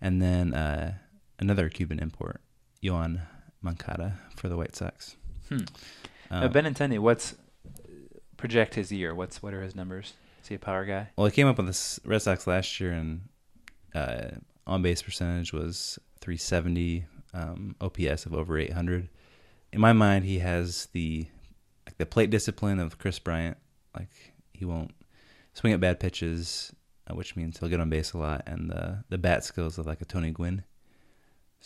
and 0.00 0.22
then 0.22 0.54
uh, 0.54 0.94
another 1.38 1.68
Cuban 1.68 1.98
import, 1.98 2.40
Yoan 2.82 3.22
Moncada 3.64 4.18
for 4.36 4.48
the 4.48 4.56
White 4.56 4.76
Sox. 4.76 5.16
Hmm. 5.48 5.60
Uh, 6.30 6.40
now, 6.40 6.48
Benintendi, 6.48 6.98
what's 6.98 7.34
project 8.36 8.74
his 8.74 8.92
year? 8.92 9.14
What's 9.14 9.42
what 9.42 9.54
are 9.54 9.62
his 9.62 9.74
numbers? 9.74 10.12
Is 10.42 10.48
he 10.48 10.54
a 10.56 10.58
power 10.58 10.84
guy? 10.84 11.08
Well, 11.16 11.26
he 11.26 11.32
came 11.32 11.46
up 11.46 11.56
with 11.56 11.66
the 11.66 12.08
Red 12.08 12.22
Sox 12.22 12.46
last 12.46 12.78
year, 12.78 12.92
and 12.92 13.28
uh, 13.94 14.26
on 14.66 14.82
base 14.82 15.00
percentage 15.00 15.52
was 15.52 15.98
370, 16.20 17.06
um, 17.32 17.76
OPS 17.80 18.26
of 18.26 18.34
over 18.34 18.58
800. 18.58 19.08
In 19.72 19.80
my 19.80 19.92
mind, 19.92 20.24
he 20.24 20.40
has 20.40 20.88
the 20.92 21.26
like 21.86 21.96
the 21.98 22.06
plate 22.06 22.30
discipline 22.30 22.78
of 22.78 22.98
Kris 22.98 23.18
Bryant. 23.18 23.56
Like 23.96 24.34
he 24.52 24.64
won't 24.64 24.94
swing 25.54 25.72
at 25.72 25.80
bad 25.80 26.00
pitches, 26.00 26.72
uh, 27.10 27.14
which 27.14 27.36
means 27.36 27.58
he'll 27.58 27.68
get 27.68 27.80
on 27.80 27.90
base 27.90 28.12
a 28.12 28.18
lot, 28.18 28.42
and 28.46 28.70
the 28.70 29.04
the 29.08 29.18
bat 29.18 29.44
skills 29.44 29.78
of 29.78 29.86
like 29.86 30.00
a 30.00 30.04
Tony 30.04 30.30
Gwynn. 30.30 30.64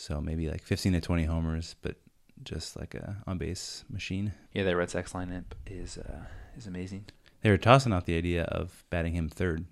So 0.01 0.21
maybe 0.21 0.49
like 0.49 0.63
15 0.63 0.93
to 0.93 1.01
20 1.01 1.25
homers, 1.25 1.75
but 1.83 1.97
just 2.45 2.77
like 2.79 2.95
a 2.95 3.17
on 3.27 3.37
base 3.37 3.85
machine. 3.91 4.33
Yeah, 4.53 4.63
that 4.63 4.77
Red 4.77 4.91
Sox 4.91 5.13
lineup 5.13 5.43
is 5.67 5.99
uh, 5.99 6.21
is 6.57 6.69
amazing. 6.69 7.07
They 7.43 7.51
were 7.51 7.59
tossing 7.59 7.93
out 7.93 8.07
the 8.07 8.17
idea 8.17 8.45
of 8.45 8.85
batting 8.91 9.15
him 9.15 9.29
third, 9.29 9.65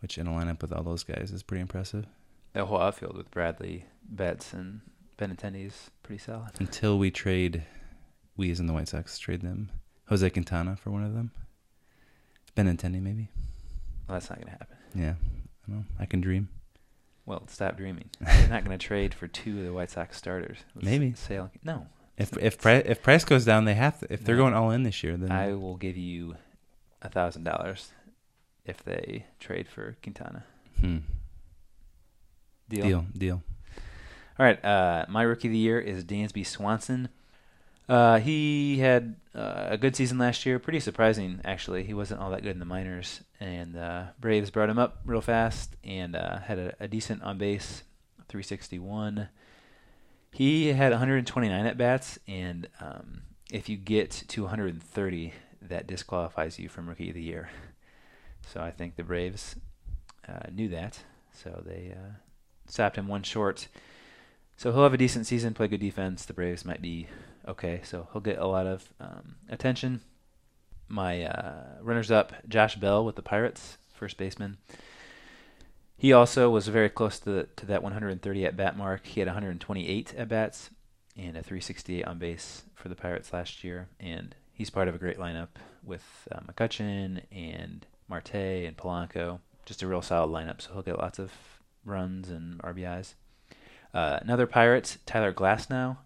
which 0.00 0.18
in 0.18 0.26
a 0.26 0.30
lineup 0.30 0.60
with 0.60 0.72
all 0.72 0.82
those 0.82 1.04
guys 1.04 1.30
is 1.30 1.44
pretty 1.44 1.60
impressive. 1.60 2.06
That 2.54 2.64
whole 2.64 2.80
outfield 2.80 3.16
with 3.16 3.30
Bradley, 3.30 3.86
Betts, 4.02 4.52
and 4.52 4.80
Benintendi 5.16 5.68
is 5.68 5.92
pretty 6.02 6.18
solid. 6.18 6.50
Until 6.58 6.98
we 6.98 7.12
trade, 7.12 7.62
we 8.36 8.50
as 8.50 8.58
in 8.58 8.66
the 8.66 8.72
White 8.72 8.88
Sox 8.88 9.20
trade 9.20 9.42
them 9.42 9.70
Jose 10.08 10.28
Quintana 10.30 10.74
for 10.74 10.90
one 10.90 11.04
of 11.04 11.14
them. 11.14 11.30
Benintendi 12.56 13.00
maybe. 13.00 13.28
Well, 14.08 14.16
that's 14.16 14.30
not 14.30 14.40
going 14.40 14.46
to 14.46 14.58
happen. 14.58 14.76
Yeah, 14.96 15.14
I 15.68 15.72
know. 15.72 15.84
I 16.00 16.06
can 16.06 16.20
dream. 16.20 16.48
Well, 17.26 17.46
stop 17.48 17.76
dreaming. 17.76 18.10
They're 18.20 18.48
not 18.48 18.64
going 18.64 18.76
to 18.76 18.84
trade 18.84 19.14
for 19.14 19.28
two 19.28 19.58
of 19.60 19.64
the 19.64 19.72
White 19.72 19.90
Sox 19.90 20.16
starters. 20.16 20.58
Let's 20.74 20.84
Maybe. 20.84 21.14
Say, 21.14 21.40
no. 21.62 21.86
If 22.18 22.36
if 22.36 22.58
price 22.58 22.82
if 22.84 23.02
price 23.02 23.24
goes 23.24 23.44
down, 23.44 23.64
they 23.64 23.74
have 23.74 24.00
to. 24.00 24.12
If 24.12 24.24
they're 24.24 24.36
No. 24.36 24.42
going 24.42 24.54
all 24.54 24.70
in 24.70 24.82
this 24.82 25.02
year, 25.02 25.16
then 25.16 25.30
I 25.32 25.54
will 25.54 25.76
give 25.76 25.96
you 25.96 26.36
a 27.00 27.08
thousand 27.08 27.44
dollars 27.44 27.92
if 28.64 28.82
they 28.84 29.26
trade 29.40 29.66
for 29.68 29.96
Quintana. 30.02 30.44
Hmm. 30.80 30.98
Deal. 32.68 32.82
Deal. 32.86 33.06
Deal. 33.16 33.42
All 34.38 34.46
right. 34.46 34.62
Uh, 34.64 35.06
my 35.08 35.22
rookie 35.22 35.48
of 35.48 35.52
the 35.52 35.58
year 35.58 35.80
is 35.80 36.04
Dansby 36.04 36.46
Swanson. 36.46 37.08
Uh, 37.88 38.18
he 38.18 38.78
had 38.78 39.16
uh, 39.34 39.66
a 39.70 39.78
good 39.78 39.96
season 39.96 40.18
last 40.18 40.46
year. 40.46 40.58
Pretty 40.58 40.80
surprising, 40.80 41.40
actually. 41.44 41.84
He 41.84 41.94
wasn't 41.94 42.20
all 42.20 42.30
that 42.30 42.42
good 42.42 42.52
in 42.52 42.58
the 42.60 42.64
minors, 42.64 43.22
and 43.40 43.76
uh, 43.76 44.04
Braves 44.20 44.50
brought 44.50 44.70
him 44.70 44.78
up 44.78 45.00
real 45.04 45.20
fast 45.20 45.76
and 45.82 46.14
uh, 46.14 46.38
had 46.38 46.58
a, 46.58 46.74
a 46.80 46.88
decent 46.88 47.22
on 47.22 47.38
base, 47.38 47.82
361. 48.28 49.28
He 50.32 50.68
had 50.68 50.92
129 50.92 51.66
at 51.66 51.76
bats, 51.76 52.18
and 52.26 52.68
um, 52.80 53.22
if 53.50 53.68
you 53.68 53.76
get 53.76 54.10
to 54.28 54.42
130, 54.42 55.32
that 55.60 55.86
disqualifies 55.86 56.58
you 56.58 56.68
from 56.68 56.88
rookie 56.88 57.10
of 57.10 57.14
the 57.14 57.22
year. 57.22 57.50
So 58.46 58.60
I 58.60 58.70
think 58.70 58.96
the 58.96 59.04
Braves 59.04 59.56
uh, 60.28 60.50
knew 60.50 60.68
that, 60.68 61.00
so 61.32 61.62
they 61.64 61.94
uh, 61.96 62.12
stopped 62.66 62.96
him 62.96 63.08
one 63.08 63.22
short. 63.22 63.68
So 64.56 64.72
he'll 64.72 64.84
have 64.84 64.94
a 64.94 64.98
decent 64.98 65.26
season, 65.26 65.54
play 65.54 65.68
good 65.68 65.80
defense. 65.80 66.24
The 66.24 66.32
Braves 66.32 66.64
might 66.64 66.80
be 66.80 67.08
okay, 67.46 67.80
so 67.84 68.08
he'll 68.12 68.22
get 68.22 68.38
a 68.38 68.46
lot 68.46 68.66
of 68.66 68.88
um, 69.00 69.36
attention. 69.48 70.00
My 70.88 71.24
uh, 71.24 71.64
runners 71.80 72.10
up, 72.10 72.32
Josh 72.48 72.76
Bell 72.76 73.04
with 73.04 73.16
the 73.16 73.22
Pirates, 73.22 73.78
first 73.94 74.16
baseman. 74.16 74.58
He 75.96 76.12
also 76.12 76.50
was 76.50 76.68
very 76.68 76.88
close 76.88 77.18
to 77.20 77.30
the, 77.30 77.48
to 77.56 77.66
that 77.66 77.82
130 77.82 78.44
at 78.44 78.56
bat 78.56 78.76
mark. 78.76 79.06
He 79.06 79.20
had 79.20 79.28
128 79.28 80.14
at 80.16 80.28
bats 80.28 80.70
and 81.16 81.36
a 81.36 81.42
368 81.42 82.04
on 82.04 82.18
base 82.18 82.62
for 82.74 82.88
the 82.88 82.94
Pirates 82.94 83.32
last 83.32 83.62
year, 83.62 83.88
and 84.00 84.34
he's 84.52 84.70
part 84.70 84.88
of 84.88 84.94
a 84.94 84.98
great 84.98 85.18
lineup 85.18 85.48
with 85.84 86.28
uh, 86.32 86.40
McCutchen 86.40 87.22
and 87.30 87.86
Marte 88.08 88.34
and 88.34 88.76
Polanco. 88.76 89.38
Just 89.64 89.82
a 89.82 89.86
real 89.86 90.02
solid 90.02 90.30
lineup, 90.30 90.60
so 90.60 90.72
he'll 90.72 90.82
get 90.82 90.98
lots 90.98 91.18
of 91.18 91.30
runs 91.84 92.28
and 92.28 92.58
RBIs. 92.62 93.14
Uh, 93.94 94.18
another 94.22 94.46
Pirate, 94.46 94.96
Tyler 95.06 95.32
Glasnow, 95.32 95.98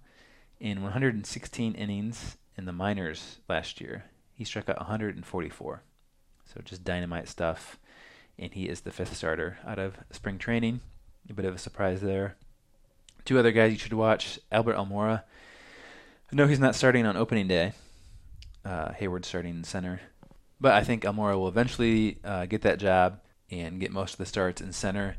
in 0.61 0.83
116 0.83 1.75
innings 1.75 2.37
in 2.57 2.65
the 2.65 2.73
minors 2.73 3.39
last 3.49 3.81
year, 3.81 4.05
he 4.33 4.45
struck 4.45 4.69
out 4.69 4.79
144. 4.79 5.83
So 6.45 6.61
just 6.65 6.85
dynamite 6.85 7.29
stuff. 7.29 7.79
And 8.39 8.53
he 8.53 8.69
is 8.69 8.83
the 8.83 8.91
fifth 8.91 9.17
starter 9.17 9.59
out 9.67 9.79
of 9.79 9.97
spring 10.11 10.39
training. 10.39 10.81
A 11.29 11.33
bit 11.33 11.45
of 11.45 11.55
a 11.55 11.59
surprise 11.59 12.01
there. 12.01 12.37
Two 13.25 13.39
other 13.39 13.53
guys 13.53 13.73
you 13.73 13.79
should 13.79 13.93
watch 13.93 14.39
Albert 14.53 14.77
Almora. 14.77 15.25
No, 16.33 16.47
he's 16.47 16.61
not 16.61 16.75
starting 16.75 17.07
on 17.07 17.17
opening 17.17 17.49
day. 17.49 17.73
Uh, 18.65 18.91
Heyward 18.91 19.25
starting 19.25 19.57
in 19.57 19.65
center. 19.65 20.01
But 20.61 20.75
I 20.75 20.85
think 20.85 21.05
Almora 21.05 21.37
will 21.37 21.49
eventually 21.49 22.19
uh, 22.25 22.47
get 22.47 22.63
that 22.63 22.79
job 22.79 23.21
and 23.51 23.81
get 23.81 23.93
most 23.93 24.13
of 24.13 24.19
the 24.19 24.27
starts 24.27 24.61
in 24.61 24.73
center. 24.73 25.17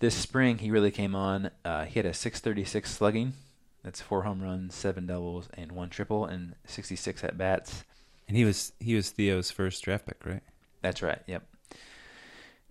This 0.00 0.14
spring, 0.14 0.58
he 0.58 0.70
really 0.70 0.90
came 0.90 1.14
on. 1.14 1.50
Uh, 1.64 1.84
he 1.84 1.98
had 1.98 2.06
a 2.06 2.14
636 2.14 2.90
slugging. 2.90 3.32
That's 3.84 4.00
four 4.00 4.22
home 4.22 4.42
runs, 4.42 4.74
seven 4.74 5.06
doubles, 5.06 5.48
and 5.54 5.72
one 5.72 5.88
triple, 5.88 6.24
and 6.26 6.54
66 6.66 7.22
at 7.24 7.38
bats. 7.38 7.84
and 8.26 8.36
he 8.36 8.44
was 8.44 8.72
he 8.80 8.94
was 8.94 9.10
Theo's 9.10 9.50
first 9.50 9.82
draft 9.84 10.06
pick, 10.06 10.24
right? 10.26 10.42
That's 10.82 11.02
right. 11.02 11.20
Yep. 11.26 11.46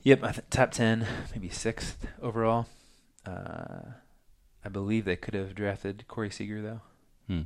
Yep. 0.03 0.23
I 0.23 0.31
th- 0.31 0.45
top 0.49 0.71
ten, 0.71 1.05
maybe 1.33 1.49
sixth 1.49 2.05
overall. 2.21 2.67
Uh, 3.25 3.91
I 4.63 4.69
believe 4.69 5.05
they 5.05 5.15
could 5.15 5.33
have 5.33 5.55
drafted 5.55 6.07
Corey 6.07 6.29
Seager 6.29 6.61
though. 6.61 6.81
Hmm. 7.27 7.41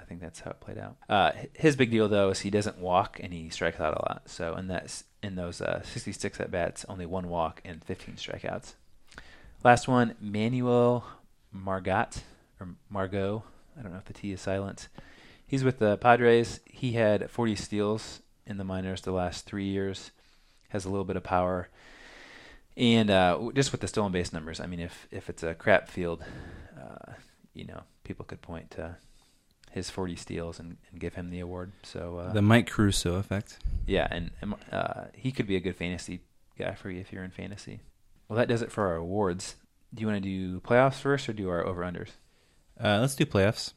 I 0.00 0.04
think 0.04 0.20
that's 0.20 0.40
how 0.40 0.50
it 0.52 0.60
played 0.60 0.78
out. 0.78 0.96
Uh, 1.08 1.32
his 1.54 1.74
big 1.76 1.90
deal 1.90 2.08
though 2.08 2.30
is 2.30 2.40
he 2.40 2.50
doesn't 2.50 2.78
walk 2.78 3.18
and 3.22 3.32
he 3.32 3.48
strikes 3.50 3.80
out 3.80 3.94
a 3.96 4.02
lot. 4.08 4.22
So 4.26 4.54
in 4.56 4.68
that 4.68 5.02
in 5.22 5.34
those 5.34 5.60
uh, 5.60 5.82
66 5.82 6.40
at 6.40 6.50
bats, 6.50 6.84
only 6.88 7.06
one 7.06 7.28
walk 7.28 7.60
and 7.64 7.82
15 7.84 8.14
strikeouts. 8.16 8.74
Last 9.64 9.88
one, 9.88 10.14
Manuel 10.20 11.04
Margot 11.52 12.08
or 12.60 12.68
Margot. 12.90 13.44
I 13.78 13.82
don't 13.82 13.92
know 13.92 13.98
if 13.98 14.04
the 14.04 14.12
T 14.12 14.32
is 14.32 14.40
silent. 14.40 14.88
He's 15.46 15.64
with 15.64 15.78
the 15.78 15.96
Padres. 15.96 16.60
He 16.66 16.92
had 16.92 17.30
40 17.30 17.56
steals 17.56 18.20
in 18.46 18.58
the 18.58 18.64
minors 18.64 19.02
the 19.02 19.12
last 19.12 19.46
three 19.46 19.66
years. 19.66 20.10
Has 20.70 20.84
a 20.84 20.90
little 20.90 21.04
bit 21.04 21.16
of 21.16 21.22
power, 21.22 21.70
and 22.76 23.10
uh, 23.10 23.50
just 23.54 23.72
with 23.72 23.80
the 23.80 23.88
stolen 23.88 24.12
base 24.12 24.34
numbers. 24.34 24.60
I 24.60 24.66
mean, 24.66 24.80
if 24.80 25.08
if 25.10 25.30
it's 25.30 25.42
a 25.42 25.54
crap 25.54 25.88
field, 25.88 26.22
uh, 26.78 27.12
you 27.54 27.64
know, 27.64 27.84
people 28.04 28.26
could 28.26 28.42
point 28.42 28.70
to 28.72 28.96
his 29.70 29.90
40 29.90 30.16
steals 30.16 30.58
and, 30.58 30.76
and 30.90 31.00
give 31.00 31.14
him 31.14 31.30
the 31.30 31.40
award. 31.40 31.72
So 31.82 32.18
uh, 32.18 32.32
the 32.34 32.42
Mike 32.42 32.66
Caruso 32.68 33.14
effect. 33.14 33.58
yeah, 33.86 34.08
and 34.10 34.30
and, 34.42 34.54
uh, 34.70 35.04
he 35.14 35.32
could 35.32 35.46
be 35.46 35.56
a 35.56 35.60
good 35.60 35.76
fantasy 35.76 36.20
guy 36.58 36.74
for 36.74 36.90
you 36.90 37.00
if 37.00 37.12
you're 37.12 37.24
in 37.24 37.30
fantasy. 37.30 37.80
Well, 38.28 38.36
that 38.36 38.48
does 38.48 38.60
it 38.60 38.70
for 38.70 38.86
our 38.88 38.96
awards. 38.96 39.56
Do 39.94 40.02
you 40.02 40.06
want 40.06 40.22
to 40.22 40.28
do 40.28 40.60
playoffs 40.60 41.00
first 41.00 41.28
or 41.30 41.32
do 41.32 41.48
our 41.48 41.64
over 41.64 41.82
unders? 41.82 42.10
Uh, 42.82 42.98
let's 43.00 43.16
do 43.16 43.26
playoffs. 43.26 43.72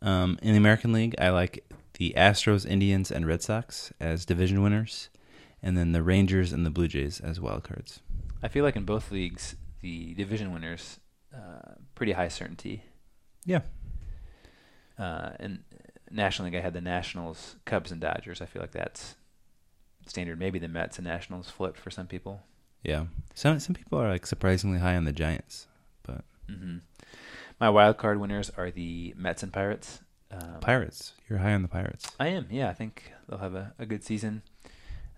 Um, 0.00 0.38
in 0.42 0.52
the 0.52 0.58
American 0.58 0.92
League, 0.92 1.16
I 1.18 1.30
like 1.30 1.64
the 1.94 2.14
Astros, 2.16 2.64
Indians, 2.64 3.10
and 3.10 3.26
Red 3.26 3.42
Sox 3.42 3.92
as 4.00 4.24
division 4.24 4.62
winners, 4.62 5.08
and 5.62 5.76
then 5.76 5.92
the 5.92 6.02
Rangers 6.02 6.52
and 6.52 6.64
the 6.64 6.70
Blue 6.70 6.86
Jays 6.86 7.20
as 7.20 7.40
wild 7.40 7.64
cards. 7.64 8.00
I 8.42 8.48
feel 8.48 8.64
like 8.64 8.76
in 8.76 8.84
both 8.84 9.10
leagues, 9.10 9.56
the 9.80 10.14
division 10.14 10.52
winners, 10.52 11.00
uh, 11.34 11.72
pretty 11.96 12.12
high 12.12 12.28
certainty. 12.28 12.84
Yeah. 13.44 13.62
Uh, 14.96 15.30
and 15.40 15.64
National 16.10 16.46
League, 16.46 16.56
I 16.56 16.60
had 16.60 16.74
the 16.74 16.80
Nationals, 16.80 17.56
Cubs, 17.64 17.90
and 17.90 18.00
Dodgers. 18.00 18.40
I 18.40 18.46
feel 18.46 18.62
like 18.62 18.72
that's 18.72 19.16
standard. 20.06 20.38
Maybe 20.38 20.60
the 20.60 20.68
Mets 20.68 20.98
and 20.98 21.06
Nationals 21.06 21.50
flipped 21.50 21.78
for 21.78 21.90
some 21.90 22.06
people. 22.06 22.42
Yeah. 22.84 23.06
Some 23.34 23.58
some 23.58 23.74
people 23.74 23.98
are 23.98 24.08
like 24.08 24.26
surprisingly 24.26 24.78
high 24.78 24.96
on 24.96 25.04
the 25.04 25.12
Giants, 25.12 25.66
but 26.04 26.24
hmm 26.48 26.78
My 27.60 27.70
wild 27.70 27.98
card 27.98 28.20
winners 28.20 28.50
are 28.56 28.70
the 28.70 29.14
Mets 29.16 29.42
and 29.42 29.52
Pirates. 29.52 30.00
Um, 30.30 30.60
Pirates. 30.60 31.14
You're 31.28 31.38
high 31.40 31.54
on 31.54 31.62
the 31.62 31.68
Pirates. 31.68 32.10
I 32.20 32.28
am. 32.28 32.46
Yeah, 32.50 32.68
I 32.68 32.74
think 32.74 33.12
they'll 33.28 33.38
have 33.38 33.54
a, 33.54 33.72
a 33.78 33.86
good 33.86 34.04
season. 34.04 34.42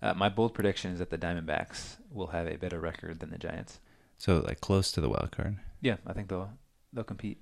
Uh, 0.03 0.15
my 0.15 0.29
bold 0.29 0.55
prediction 0.55 0.93
is 0.93 0.99
that 1.01 1.11
the 1.11 1.19
Diamondbacks 1.19 1.97
will 2.11 2.29
have 2.29 2.47
a 2.47 2.57
better 2.57 2.81
record 2.81 3.21
than 3.21 3.31
the 3.31 3.39
Giants. 3.39 3.81
So 4.19 4.39
like 4.47 4.61
close 4.61 4.91
to 4.93 5.01
the 5.01 5.09
wild 5.09 5.33
card. 5.33 5.57
Yeah, 5.83 5.97
I 6.07 6.13
think 6.13 6.29
they'll 6.29 6.51
they'll 6.93 7.05
compete. 7.05 7.39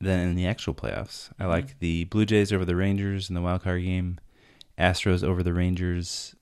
Then 0.00 0.28
in 0.28 0.34
the 0.36 0.46
actual 0.46 0.74
playoffs, 0.74 1.30
I 1.38 1.44
Mhm. 1.44 1.48
like 1.48 1.78
the 1.80 2.04
Blue 2.04 2.24
Jays 2.26 2.52
over 2.52 2.64
the 2.64 2.76
Rangers 2.76 3.28
in 3.28 3.34
the 3.34 3.40
wild 3.42 3.62
card 3.62 3.82
game, 3.82 4.18
Astros 4.78 5.24
over 5.24 5.42
the 5.42 5.52
Rangers, 5.54 6.34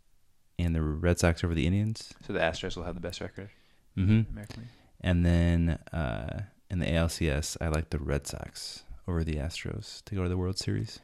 and 0.59 0.75
the 0.75 0.83
Red 0.83 1.19
Sox 1.19 1.43
over 1.45 1.55
the 1.55 1.67
Indians. 1.67 2.13
So 2.27 2.33
the 2.33 2.41
Astros 2.41 2.77
will 2.77 2.85
have 2.85 2.95
the 2.95 3.01
best 3.01 3.21
record. 3.21 3.51
Mm-hmm. 3.97 4.31
American 4.33 4.63
League. 4.63 4.71
And 5.01 5.25
then 5.25 5.71
uh, 5.93 6.43
in 6.71 6.79
the 6.79 6.87
ALCS, 6.87 7.57
I 7.61 7.69
like 7.69 7.91
the 7.91 7.99
Red 7.99 8.27
Sox 8.27 8.85
over 9.07 9.23
the 9.25 9.35
Astros 9.37 10.05
to 10.05 10.15
go 10.15 10.23
to 10.23 10.29
the 10.29 10.37
World 10.37 10.59
Series. 10.59 11.01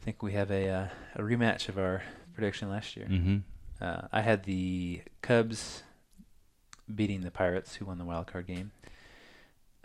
I 0.00 0.04
think 0.04 0.22
we 0.22 0.32
have 0.32 0.50
a 0.50 0.68
uh, 0.68 0.88
a 1.16 1.20
rematch 1.22 1.68
of 1.68 1.78
our 1.78 2.02
prediction 2.34 2.68
last 2.68 2.96
year. 2.96 3.06
Mhm. 3.06 3.42
Uh, 3.80 4.02
I 4.12 4.20
had 4.20 4.44
the 4.44 5.02
Cubs 5.22 5.82
beating 6.94 7.22
the 7.22 7.30
Pirates, 7.30 7.76
who 7.76 7.86
won 7.86 7.98
the 7.98 8.04
wild 8.04 8.26
card 8.26 8.46
game, 8.46 8.70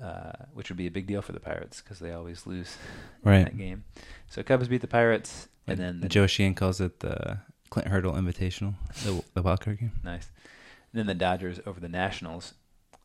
uh, 0.01 0.33
which 0.53 0.69
would 0.69 0.77
be 0.77 0.87
a 0.87 0.91
big 0.91 1.07
deal 1.07 1.21
for 1.21 1.31
the 1.31 1.39
Pirates 1.39 1.81
because 1.81 1.99
they 1.99 2.11
always 2.11 2.45
lose 2.45 2.77
Right. 3.23 3.37
in 3.39 3.43
that 3.45 3.57
game. 3.57 3.83
So 4.27 4.43
Cubs 4.43 4.67
beat 4.67 4.81
the 4.81 4.87
Pirates, 4.87 5.47
and 5.67 5.77
then 5.79 6.01
the 6.01 6.09
Joe 6.09 6.27
Sheehan 6.27 6.53
calls 6.55 6.79
it 6.81 6.99
the 6.99 7.39
Clint 7.69 7.87
Hurdle 7.87 8.13
Invitational, 8.13 8.75
the, 9.03 9.23
the 9.33 9.41
wild 9.41 9.61
card 9.61 9.79
game. 9.79 9.93
Nice. 10.03 10.29
And 10.91 10.99
then 10.99 11.05
the 11.07 11.13
Dodgers 11.15 11.59
over 11.65 11.79
the 11.79 11.89
Nationals. 11.89 12.53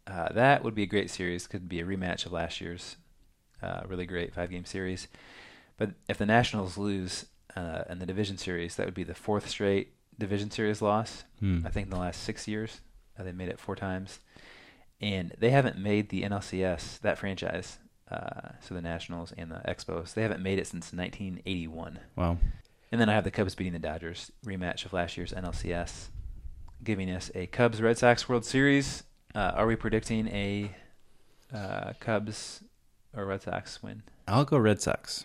Uh, 0.06 0.28
that 0.32 0.62
would 0.62 0.74
be 0.74 0.82
a 0.82 0.86
great 0.86 1.10
series. 1.10 1.46
Could 1.46 1.68
be 1.68 1.80
a 1.80 1.84
rematch 1.84 2.26
of 2.26 2.32
last 2.32 2.60
year's 2.60 2.96
uh, 3.62 3.82
really 3.86 4.06
great 4.06 4.34
five 4.34 4.50
game 4.50 4.64
series. 4.64 5.08
But 5.76 5.90
if 6.08 6.18
the 6.18 6.26
Nationals 6.26 6.76
lose 6.76 7.26
uh, 7.56 7.82
in 7.88 7.98
the 7.98 8.06
division 8.06 8.36
series, 8.38 8.76
that 8.76 8.86
would 8.86 8.94
be 8.94 9.04
the 9.04 9.14
fourth 9.14 9.48
straight 9.48 9.94
division 10.18 10.50
series 10.50 10.82
loss. 10.82 11.24
Hmm. 11.40 11.60
I 11.66 11.70
think 11.70 11.86
in 11.86 11.90
the 11.90 11.98
last 11.98 12.22
six 12.22 12.46
years, 12.46 12.80
uh, 13.18 13.22
they 13.24 13.32
made 13.32 13.48
it 13.48 13.58
four 13.58 13.76
times. 13.76 14.20
and 15.00 15.34
they 15.38 15.50
haven't 15.50 15.76
made 15.78 16.08
the 16.10 16.22
NLCS 16.22 17.00
that 17.00 17.18
franchise. 17.18 17.78
Uh, 18.10 18.50
so 18.60 18.74
the 18.74 18.82
Nationals 18.82 19.32
and 19.36 19.50
the 19.50 19.60
Expos, 19.66 20.14
they 20.14 20.22
haven't 20.22 20.42
made 20.42 20.58
it 20.58 20.66
since 20.66 20.92
1981. 20.92 21.98
Wow. 22.16 22.38
And 22.92 23.00
then 23.00 23.08
I 23.08 23.14
have 23.14 23.24
the 23.24 23.30
Cubs 23.30 23.54
beating 23.54 23.72
the 23.72 23.78
Dodgers 23.78 24.30
rematch 24.46 24.84
of 24.84 24.92
last 24.92 25.16
year's 25.16 25.32
NLCS, 25.32 26.08
giving 26.84 27.10
us 27.10 27.30
a 27.34 27.46
Cubs 27.46 27.82
Red 27.82 27.98
Sox 27.98 28.28
World 28.28 28.44
Series. 28.44 29.02
Uh, 29.34 29.52
are 29.54 29.66
we 29.66 29.76
predicting 29.76 30.28
a 30.28 30.70
uh, 31.52 31.92
Cubs 32.00 32.62
or 33.16 33.26
Red 33.26 33.42
Sox 33.42 33.82
win? 33.82 34.02
I'll 34.28 34.44
go 34.44 34.58
Red 34.58 34.80
Sox. 34.80 35.24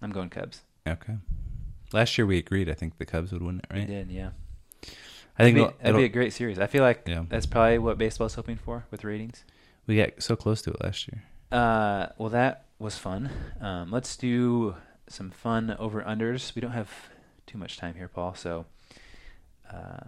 I'm 0.00 0.10
going 0.10 0.28
Cubs. 0.30 0.62
Okay. 0.86 1.14
Last 1.92 2.16
year 2.18 2.26
we 2.26 2.38
agreed. 2.38 2.68
I 2.68 2.74
think 2.74 2.98
the 2.98 3.06
Cubs 3.06 3.32
would 3.32 3.42
win 3.42 3.60
it, 3.70 3.74
We 3.74 3.84
did, 3.84 4.10
yeah. 4.10 4.30
I 5.38 5.44
think 5.44 5.56
That'd 5.56 5.78
be, 5.78 5.82
that'd 5.82 5.96
be 5.96 6.04
a 6.04 6.08
great 6.08 6.32
series. 6.32 6.58
I 6.58 6.66
feel 6.66 6.82
like 6.82 7.02
Yeah. 7.06 7.24
that's 7.28 7.46
probably 7.46 7.78
what 7.78 7.96
baseball's 7.98 8.34
hoping 8.34 8.56
for 8.56 8.84
with 8.90 9.04
ratings. 9.04 9.44
we 9.86 9.96
got 9.96 10.22
so 10.22 10.36
close 10.36 10.60
to 10.62 10.70
it 10.70 10.82
last 10.82 11.08
year. 11.08 11.22
Uh, 11.50 12.08
well, 12.18 12.28
that 12.30 12.66
was 12.78 12.98
fun. 12.98 13.30
Um, 13.60 13.90
let's 13.90 14.16
do 14.16 14.74
some 15.08 15.30
fun 15.30 15.74
over 15.78 16.02
unders. 16.02 16.54
We 16.54 16.60
don't 16.60 16.72
have 16.72 16.90
too 17.46 17.56
much 17.58 17.76
time 17.78 17.94
here, 17.94 18.08
Paul. 18.08 18.34
So, 18.34 18.66
uh, 19.72 20.04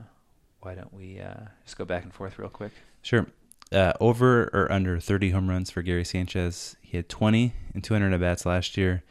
why 0.60 0.74
don't 0.74 0.92
we 0.92 1.20
uh, 1.20 1.48
just 1.64 1.76
go 1.78 1.84
back 1.84 2.02
and 2.02 2.12
forth 2.12 2.38
real 2.38 2.48
quick? 2.48 2.72
Sure. 3.04 3.26
Uh, 3.70 3.92
over 4.00 4.50
or 4.52 4.70
under 4.72 4.98
30 4.98 5.30
home 5.30 5.48
runs 5.48 5.70
for 5.70 5.82
Gary 5.82 6.04
Sanchez. 6.04 6.76
He 6.80 6.96
had 6.96 7.08
20 7.08 7.52
and 7.74 7.84
200 7.84 8.12
at 8.12 8.20
bats 8.20 8.46
last 8.46 8.76
year, 8.76 9.02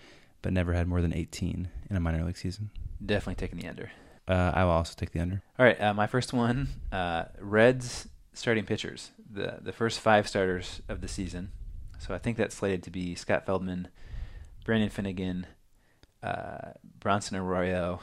but 0.42 0.52
never 0.52 0.74
had 0.74 0.88
more 0.88 1.02
than 1.02 1.14
18 1.14 1.70
in 1.90 1.96
a 1.96 2.00
minor 2.00 2.26
league 2.26 2.38
season. 2.38 2.72
Definitely 3.06 3.36
taking 3.36 3.60
the 3.60 3.68
under. 3.68 3.92
Uh, 4.28 4.52
I 4.54 4.64
will 4.64 4.72
also 4.72 4.96
take 4.98 5.12
the 5.12 5.20
under. 5.20 5.44
All 5.60 5.66
right, 5.66 5.80
uh, 5.80 5.94
my 5.94 6.08
first 6.08 6.34
one: 6.34 6.70
uh, 6.92 7.26
Reds 7.40 8.08
starting 8.34 8.66
pitchers. 8.66 9.12
the 9.30 9.60
The 9.62 9.74
first 9.74 10.00
five 10.00 10.28
starters 10.28 10.82
of 10.88 11.02
the 11.02 11.08
season. 11.08 11.52
So 12.00 12.14
I 12.14 12.18
think 12.18 12.38
that's 12.38 12.56
slated 12.56 12.84
to 12.84 12.90
be 12.90 13.16
Scott 13.16 13.46
Feldman, 13.46 13.90
Brandon 14.66 14.90
Finnegan, 14.90 15.46
uh, 16.22 16.72
Bronson 17.00 17.38
Arroyo, 17.38 18.00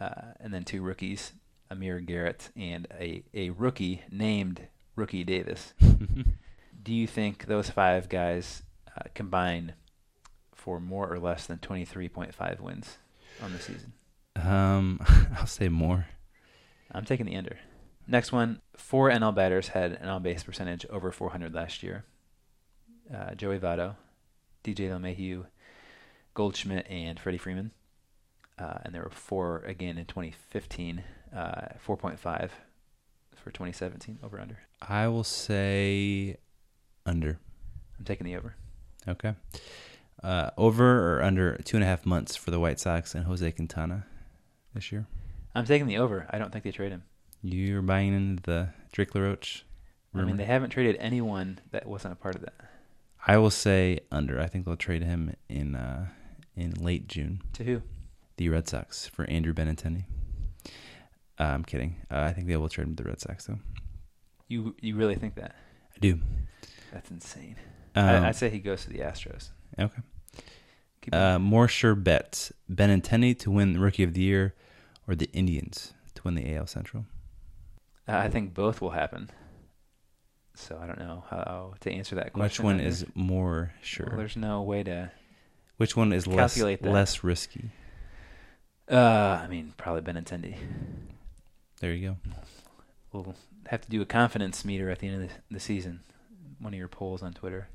uh, 0.00 0.32
and 0.40 0.54
then 0.54 0.64
two 0.64 0.82
rookies, 0.82 1.32
Amir 1.70 2.00
Garrett 2.00 2.50
and 2.56 2.86
a 2.92 3.24
a 3.34 3.50
rookie 3.50 4.02
named 4.10 4.68
Rookie 4.96 5.24
Davis. 5.24 5.74
Do 6.82 6.94
you 6.94 7.06
think 7.06 7.46
those 7.46 7.70
five 7.70 8.08
guys 8.08 8.62
uh, 8.96 9.02
combine 9.14 9.74
for 10.54 10.80
more 10.80 11.12
or 11.12 11.18
less 11.18 11.46
than 11.46 11.58
twenty 11.58 11.84
three 11.84 12.08
point 12.08 12.34
five 12.34 12.60
wins 12.60 12.98
on 13.42 13.52
the 13.52 13.58
season? 13.58 13.92
Um, 14.36 15.00
I'll 15.36 15.46
say 15.46 15.68
more. 15.68 16.06
I'm 16.92 17.04
taking 17.04 17.26
the 17.26 17.36
under. 17.36 17.58
Next 18.06 18.30
one, 18.30 18.60
four 18.76 19.10
NL 19.10 19.34
batters 19.34 19.68
had 19.68 19.92
an 19.92 20.08
on-base 20.08 20.44
percentage 20.44 20.86
over 20.86 21.10
400 21.10 21.52
last 21.52 21.82
year. 21.82 22.04
Uh, 23.12 23.34
Joey 23.34 23.58
Votto, 23.58 23.96
DJ 24.62 24.90
LeMahieu, 24.90 25.46
Goldschmidt, 26.34 26.86
and 26.88 27.18
Freddie 27.18 27.38
Freeman. 27.38 27.72
Uh, 28.58 28.78
and 28.84 28.94
there 28.94 29.02
were 29.02 29.10
four 29.10 29.58
again 29.66 29.98
in 29.98 30.06
2015, 30.06 31.02
uh, 31.34 31.68
4.5 31.84 32.50
for 33.34 33.50
2017 33.50 34.18
over 34.22 34.40
under. 34.40 34.58
I 34.80 35.08
will 35.08 35.24
say 35.24 36.36
under. 37.04 37.38
I'm 37.98 38.04
taking 38.04 38.26
the 38.26 38.36
over. 38.36 38.54
Okay. 39.08 39.34
Uh, 40.22 40.50
over 40.56 41.16
or 41.16 41.22
under 41.22 41.56
two 41.58 41.76
and 41.76 41.84
a 41.84 41.86
half 41.86 42.04
months 42.04 42.36
for 42.36 42.50
the 42.50 42.60
White 42.60 42.80
Sox 42.80 43.14
and 43.14 43.24
Jose 43.24 43.50
Quintana 43.52 44.06
this 44.74 44.90
year. 44.90 45.06
I'm 45.54 45.64
taking 45.64 45.86
the 45.86 45.98
over. 45.98 46.26
I 46.30 46.38
don't 46.38 46.52
think 46.52 46.64
they 46.64 46.72
trade 46.72 46.92
him. 46.92 47.04
You're 47.42 47.82
buying 47.82 48.14
into 48.14 48.42
the 48.42 48.68
Drake 48.92 49.14
LaRoche 49.14 49.62
I 50.22 50.24
mean, 50.24 50.36
they 50.36 50.44
haven't 50.44 50.70
traded 50.70 50.96
anyone 50.98 51.58
that 51.72 51.86
wasn't 51.86 52.12
a 52.12 52.16
part 52.16 52.34
of 52.36 52.42
that. 52.42 52.54
I 53.26 53.38
will 53.38 53.50
say 53.50 54.00
under. 54.10 54.40
I 54.40 54.46
think 54.46 54.64
they'll 54.64 54.76
trade 54.76 55.02
him 55.02 55.34
in 55.48 55.74
uh, 55.74 56.06
in 56.54 56.72
late 56.74 57.08
June. 57.08 57.42
To 57.54 57.64
who? 57.64 57.82
The 58.36 58.48
Red 58.48 58.68
Sox 58.68 59.06
for 59.06 59.28
Andrew 59.28 59.52
Benintendi. 59.52 60.04
Uh, 61.38 61.42
I'm 61.42 61.64
kidding. 61.64 61.96
Uh, 62.10 62.20
I 62.20 62.32
think 62.32 62.46
they 62.46 62.56
will 62.56 62.68
trade 62.68 62.86
him 62.86 62.96
to 62.96 63.02
the 63.02 63.08
Red 63.08 63.20
Sox 63.20 63.46
though. 63.46 63.58
You 64.48 64.74
you 64.80 64.96
really 64.96 65.16
think 65.16 65.34
that? 65.36 65.54
I 65.94 65.98
do. 65.98 66.20
That's 66.92 67.10
insane. 67.10 67.56
Um, 67.94 68.04
I, 68.04 68.28
I'd 68.28 68.36
say 68.36 68.48
he 68.50 68.58
goes 68.58 68.84
to 68.84 68.90
the 68.90 69.00
Astros. 69.00 69.50
Okay. 69.78 70.02
Uh, 71.12 71.38
more 71.38 71.68
sure 71.68 71.94
bets: 71.94 72.52
Benintendi 72.70 73.38
to 73.40 73.50
win 73.50 73.80
Rookie 73.80 74.02
of 74.02 74.14
the 74.14 74.22
Year, 74.22 74.54
or 75.06 75.14
the 75.14 75.30
Indians 75.32 75.94
to 76.14 76.22
win 76.24 76.34
the 76.34 76.54
AL 76.54 76.66
Central. 76.66 77.06
Uh, 78.08 78.16
I 78.16 78.28
think 78.28 78.54
both 78.54 78.80
will 78.80 78.90
happen. 78.90 79.30
So 80.54 80.78
I 80.80 80.86
don't 80.86 80.98
know 80.98 81.24
how 81.28 81.74
to 81.80 81.90
answer 81.90 82.14
that 82.16 82.32
question. 82.32 82.64
Which 82.64 82.76
one 82.76 82.80
is 82.80 83.04
more 83.14 83.74
sure? 83.82 84.06
Well, 84.08 84.18
there's 84.18 84.36
no 84.36 84.62
way 84.62 84.82
to. 84.84 85.10
Which 85.76 85.96
one 85.96 86.12
is 86.12 86.26
less 86.26 86.54
that. 86.54 86.82
less 86.82 87.22
risky? 87.22 87.70
Uh, 88.90 89.40
I 89.42 89.46
mean, 89.48 89.74
probably 89.76 90.00
Benintendi. 90.00 90.56
There 91.80 91.92
you 91.92 92.08
go. 92.10 92.16
We'll 93.12 93.34
have 93.68 93.80
to 93.82 93.90
do 93.90 94.02
a 94.02 94.06
confidence 94.06 94.64
meter 94.64 94.90
at 94.90 95.00
the 95.00 95.08
end 95.08 95.22
of 95.22 95.28
the, 95.28 95.34
the 95.50 95.60
season. 95.60 96.00
One 96.58 96.72
of 96.72 96.78
your 96.78 96.88
polls 96.88 97.22
on 97.22 97.32
Twitter. 97.32 97.68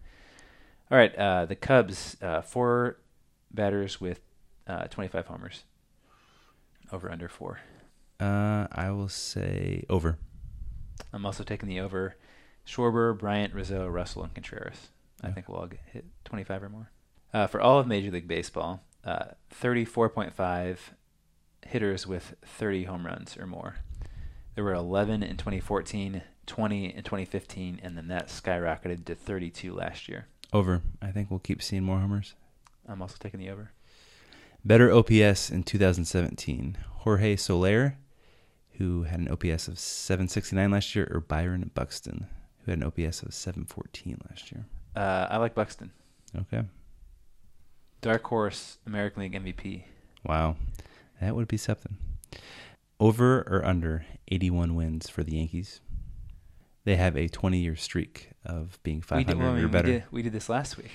All 0.90 0.98
right, 0.98 1.16
uh, 1.16 1.46
the 1.46 1.56
Cubs, 1.56 2.18
uh, 2.22 2.42
four 2.42 2.98
batters 3.52 4.02
with 4.02 4.20
uh, 4.68 4.86
25 4.86 5.28
homers. 5.28 5.64
Over 6.92 7.12
under 7.12 7.30
four. 7.30 7.62
Uh, 8.20 8.68
I 8.72 8.92
will 8.92 9.08
say 9.08 9.86
over. 9.90 10.18
I'm 11.14 11.26
also 11.26 11.44
taking 11.44 11.70
the 11.70 11.80
over. 11.80 12.16
Schwarber, 12.66 13.18
Bryant, 13.18 13.54
Rizzo, 13.54 13.88
Russell, 13.88 14.24
and 14.24 14.34
Contreras. 14.34 14.90
I 15.24 15.32
think 15.32 15.48
we'll 15.48 15.60
all 15.60 15.68
get 15.68 15.80
hit 15.92 16.06
25 16.26 16.64
or 16.64 16.70
more. 16.70 16.92
Uh, 17.34 17.48
for 17.48 17.62
all 17.62 17.80
of 17.80 17.88
Major 17.88 18.12
League 18.12 18.28
Baseball, 18.28 18.84
uh, 19.06 19.26
34.5 19.54 20.78
hitters 21.66 22.06
with 22.06 22.36
30 22.46 22.84
home 22.86 23.06
runs 23.06 23.38
or 23.38 23.48
more. 23.48 23.78
There 24.56 24.64
were 24.64 24.74
11 24.74 25.24
in 25.24 25.38
2014, 25.38 26.22
20 26.46 26.86
in 26.86 27.04
2015, 27.04 27.80
and 27.82 27.98
then 27.98 28.08
that 28.10 28.28
skyrocketed 28.28 29.06
to 29.06 29.16
32 29.16 29.74
last 29.74 30.10
year. 30.10 30.28
Over. 30.52 30.82
I 31.02 31.12
think 31.12 31.30
we'll 31.30 31.40
keep 31.40 31.62
seeing 31.62 31.84
more 31.84 32.00
homers. 32.00 32.36
I'm 32.88 33.02
also 33.02 33.16
taking 33.20 33.40
the 33.40 33.50
over. 33.50 33.72
Better 34.66 34.92
OPS 34.92 35.50
in 35.50 35.64
2017. 35.64 36.78
Jorge 37.00 37.36
Soler, 37.36 37.98
who 38.74 39.04
had 39.04 39.20
an 39.20 39.30
OPS 39.30 39.68
of 39.68 39.80
769 39.80 40.70
last 40.72 40.96
year, 40.96 41.10
or 41.12 41.22
Byron 41.22 41.72
Buxton, 41.74 42.28
who 42.64 42.72
had 42.72 42.80
an 42.80 42.86
OPS 42.86 43.24
of 43.24 43.34
714 43.34 44.22
last 44.30 44.52
year. 44.52 44.66
Uh, 44.96 45.28
I 45.30 45.38
like 45.38 45.56
Buxton. 45.56 45.92
Okay. 46.38 46.64
Dark 48.02 48.24
Horse 48.26 48.78
American 48.86 49.22
League 49.22 49.34
MVP. 49.34 49.84
Wow. 50.26 50.58
That 51.22 51.36
would 51.36 51.48
be 51.48 51.58
something. 51.58 51.98
Over 53.02 53.42
or 53.48 53.66
under 53.66 54.06
81 54.28 54.76
wins 54.76 55.10
for 55.10 55.24
the 55.24 55.36
Yankees. 55.36 55.82
They 56.84 56.98
have 56.98 57.18
a 57.18 57.28
20 57.28 57.58
year 57.58 57.76
streak 57.76 58.30
of 58.46 58.78
being 58.84 58.98
We 58.98 59.02
500 59.02 59.28
did, 59.28 59.38
well, 59.40 59.50
I 59.50 59.56
mean, 59.56 59.64
or 59.64 59.68
we 59.68 59.72
better. 59.72 59.88
did, 59.88 60.04
we 60.12 60.22
did 60.22 60.34
this 60.34 60.50
last 60.50 60.78
week. 60.78 60.92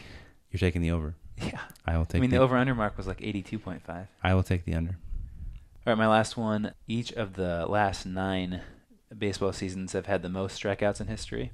You're 0.52 0.61
taking 0.61 0.82
the 0.82 0.92
over. 0.92 1.16
Yeah. 1.38 1.61
I 1.84 1.98
will 1.98 2.07
take 2.07 2.20
I 2.20 2.22
mean, 2.22 2.30
the, 2.30 2.38
the 2.38 2.42
over 2.42 2.57
under 2.57 2.74
mark 2.74 2.96
was 2.96 3.07
like 3.07 3.18
82.5. 3.18 4.07
I 4.22 4.32
will 4.32 4.42
take 4.42 4.64
the 4.64 4.72
under. 4.72 4.92
All 4.92 5.92
right, 5.92 5.98
my 5.98 6.07
last 6.07 6.38
one. 6.38 6.72
Each 6.88 7.12
of 7.12 7.34
the 7.34 7.66
last 7.68 8.07
nine 8.07 8.62
baseball 9.16 9.52
seasons 9.52 9.92
have 9.92 10.07
had 10.07 10.22
the 10.22 10.30
most 10.30 10.59
strikeouts 10.59 11.00
in 11.00 11.09
history. 11.09 11.52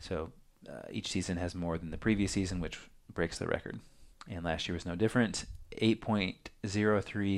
So 0.00 0.32
uh, 0.68 0.82
each 0.90 1.08
season 1.08 1.36
has 1.36 1.54
more 1.54 1.78
than 1.78 1.90
the 1.90 1.96
previous 1.96 2.32
season, 2.32 2.58
which 2.58 2.80
breaks 3.12 3.38
the 3.38 3.46
record. 3.46 3.78
And 4.28 4.44
last 4.44 4.66
year 4.66 4.74
was 4.74 4.84
no 4.84 4.96
different. 4.96 5.44
8.03 5.80 6.40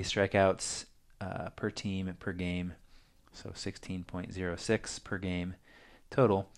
strikeouts 0.01 0.86
uh, 1.20 1.50
per 1.50 1.70
team 1.70 2.14
per 2.18 2.32
game. 2.32 2.74
So 3.32 3.50
16.06 3.50 5.04
per 5.04 5.18
game 5.18 5.54
total. 6.10 6.48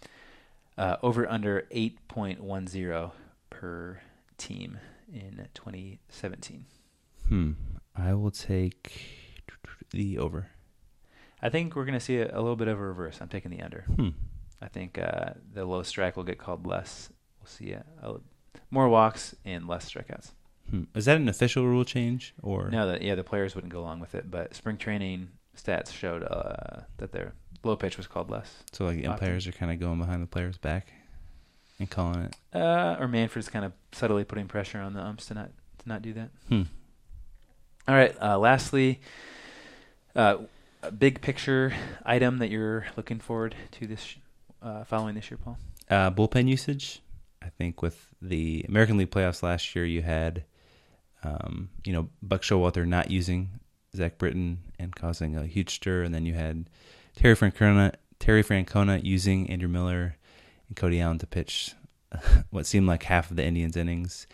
Uh, 0.79 0.97
over 1.03 1.29
under 1.29 1.67
8.10 1.73 3.11
per 3.51 4.01
team 4.39 4.79
in 5.13 5.49
2017. 5.55 6.65
Hmm. 7.29 7.53
I 7.95 8.15
will 8.15 8.31
take 8.31 9.03
the 9.91 10.19
over. 10.19 10.49
I 11.43 11.49
think 11.49 11.75
we're 11.75 11.85
going 11.85 11.99
to 11.99 12.05
see 12.05 12.19
a, 12.19 12.27
a 12.27 12.41
little 12.41 12.57
bit 12.57 12.69
of 12.69 12.79
a 12.79 12.83
reverse. 12.83 13.19
I'm 13.21 13.29
taking 13.29 13.51
the 13.51 13.63
under. 13.63 13.83
Hmm. 13.83 14.09
I 14.63 14.69
think 14.69 14.99
uh, 14.99 15.31
the 15.53 15.65
low 15.65 15.83
strike 15.83 16.17
will 16.17 16.25
get 16.25 16.39
called 16.39 16.67
less. 16.67 17.11
We'll 17.41 17.49
see 17.49 17.73
a, 17.73 17.85
a, 18.03 18.17
more 18.71 18.89
walks 18.89 19.35
and 19.45 19.67
less 19.67 19.91
strikeouts. 19.91 20.33
Hmm. 20.71 20.85
Is 20.95 21.05
that 21.07 21.17
an 21.17 21.29
official 21.29 21.67
rule 21.67 21.85
change 21.85 22.35
or 22.43 22.71
No, 22.71 22.87
that 22.87 23.03
yeah, 23.03 23.15
the 23.15 23.25
players 23.25 23.55
wouldn't 23.55 23.73
go 23.73 23.81
along 23.81 24.01
with 24.01 24.15
it, 24.15 24.31
but 24.31 24.55
spring 24.55 24.77
training 24.77 25.29
stats 25.57 25.93
showed 25.93 26.23
uh, 26.23 26.83
that 26.99 27.13
their 27.13 27.33
low 27.65 27.77
pitch 27.77 27.97
was 27.97 28.07
called 28.07 28.31
less. 28.31 28.63
So 28.73 28.85
like 28.85 28.97
the 28.97 29.07
often. 29.07 29.25
umpires 29.25 29.47
are 29.47 29.53
kind 29.53 29.73
of 29.73 29.81
going 29.81 29.99
behind 29.99 30.23
the 30.23 30.27
players' 30.27 30.59
back 30.59 30.93
and 31.79 31.91
calling 31.91 32.21
it. 32.23 32.37
Uh, 32.55 32.97
or 33.01 33.09
Manfred's 33.09 33.49
kind 33.49 33.65
of 33.65 33.73
subtly 33.93 34.25
putting 34.25 34.47
pressure 34.47 34.79
on 34.79 34.95
the 34.95 35.01
umps 35.01 35.27
to 35.27 35.35
not 35.35 35.51
to 35.79 35.89
not 35.89 36.03
do 36.03 36.13
that. 36.15 36.31
Hmm. 36.49 36.63
All 37.89 37.95
right. 37.95 38.15
Uh, 38.23 38.39
lastly, 38.39 39.01
uh, 40.15 40.39
a 40.83 40.93
big 40.93 41.21
picture 41.21 41.73
item 42.05 42.39
that 42.39 42.51
you're 42.51 42.87
looking 42.97 43.19
forward 43.19 43.55
to 43.73 43.87
this 43.87 44.17
uh, 44.63 44.85
following 44.85 45.15
this 45.15 45.31
year, 45.31 45.39
Paul? 45.43 45.59
Uh, 45.89 46.11
bullpen 46.11 46.47
usage. 46.49 47.03
I 47.43 47.49
think 47.49 47.83
with 47.83 48.09
the 48.21 48.65
American 48.69 48.97
League 48.99 49.11
playoffs 49.11 49.43
last 49.43 49.75
year, 49.75 49.85
you 49.85 50.03
had, 50.03 50.45
um, 51.23 51.71
you 51.85 51.93
know, 51.93 52.09
Buck 52.23 52.43
Showalter 52.43 52.87
not 52.87 53.11
using 53.11 53.61
Zach 53.95 54.19
Britton 54.19 54.59
and 54.79 54.95
causing 54.95 55.37
a 55.37 55.47
huge 55.47 55.75
stir, 55.75 56.03
and 56.03 56.15
then 56.15 56.27
you 56.27 56.35
had 56.35 56.71
Terry 57.17 57.35
Francona, 57.37 57.95
Terry 58.19 58.43
Francona 58.43 59.05
using 59.05 59.51
Andrew 59.51 59.69
Miller 59.69 60.17
and 60.69 60.77
Cody 60.77 61.01
Allen 61.01 61.19
to 61.19 61.27
pitch 61.27 61.75
what 62.51 62.67
seemed 62.67 62.87
like 62.87 63.03
half 63.05 63.31
of 63.31 63.37
the 63.37 63.45
Indians' 63.45 63.77
innings, 63.77 64.27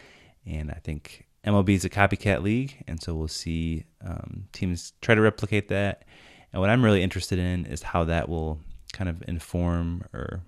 and 0.45 0.71
I 0.71 0.81
think 0.83 1.27
MLB 1.45 1.71
is 1.71 1.85
a 1.85 1.91
copycat 1.91 2.43
league, 2.43 2.83
and 2.87 3.01
so 3.01 3.15
we'll 3.15 3.29
see 3.29 3.85
um, 4.05 4.49
teams 4.53 4.93
try 5.01 5.15
to 5.15 5.21
replicate 5.21 5.69
that. 5.69 6.05
And 6.53 6.61
what 6.61 6.71
I'm 6.71 6.85
really 6.85 7.03
interested 7.03 7.39
in 7.39 7.67
is 7.67 7.83
how 7.83 8.05
that 8.05 8.29
will 8.29 8.61
kind 8.93 9.09
of 9.09 9.23
inform 9.29 10.05
or 10.13 10.41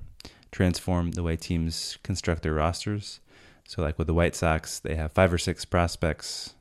transform 0.51 1.12
the 1.12 1.22
way 1.22 1.36
teams 1.36 1.99
construct 2.03 2.43
their 2.43 2.55
rosters. 2.55 3.20
So, 3.68 3.82
like 3.82 3.98
with 3.98 4.06
the 4.06 4.14
White 4.14 4.34
Sox, 4.34 4.78
they 4.78 4.94
have 4.94 5.12
five 5.12 5.30
or 5.30 5.36
six 5.36 5.66
prospects, 5.66 6.54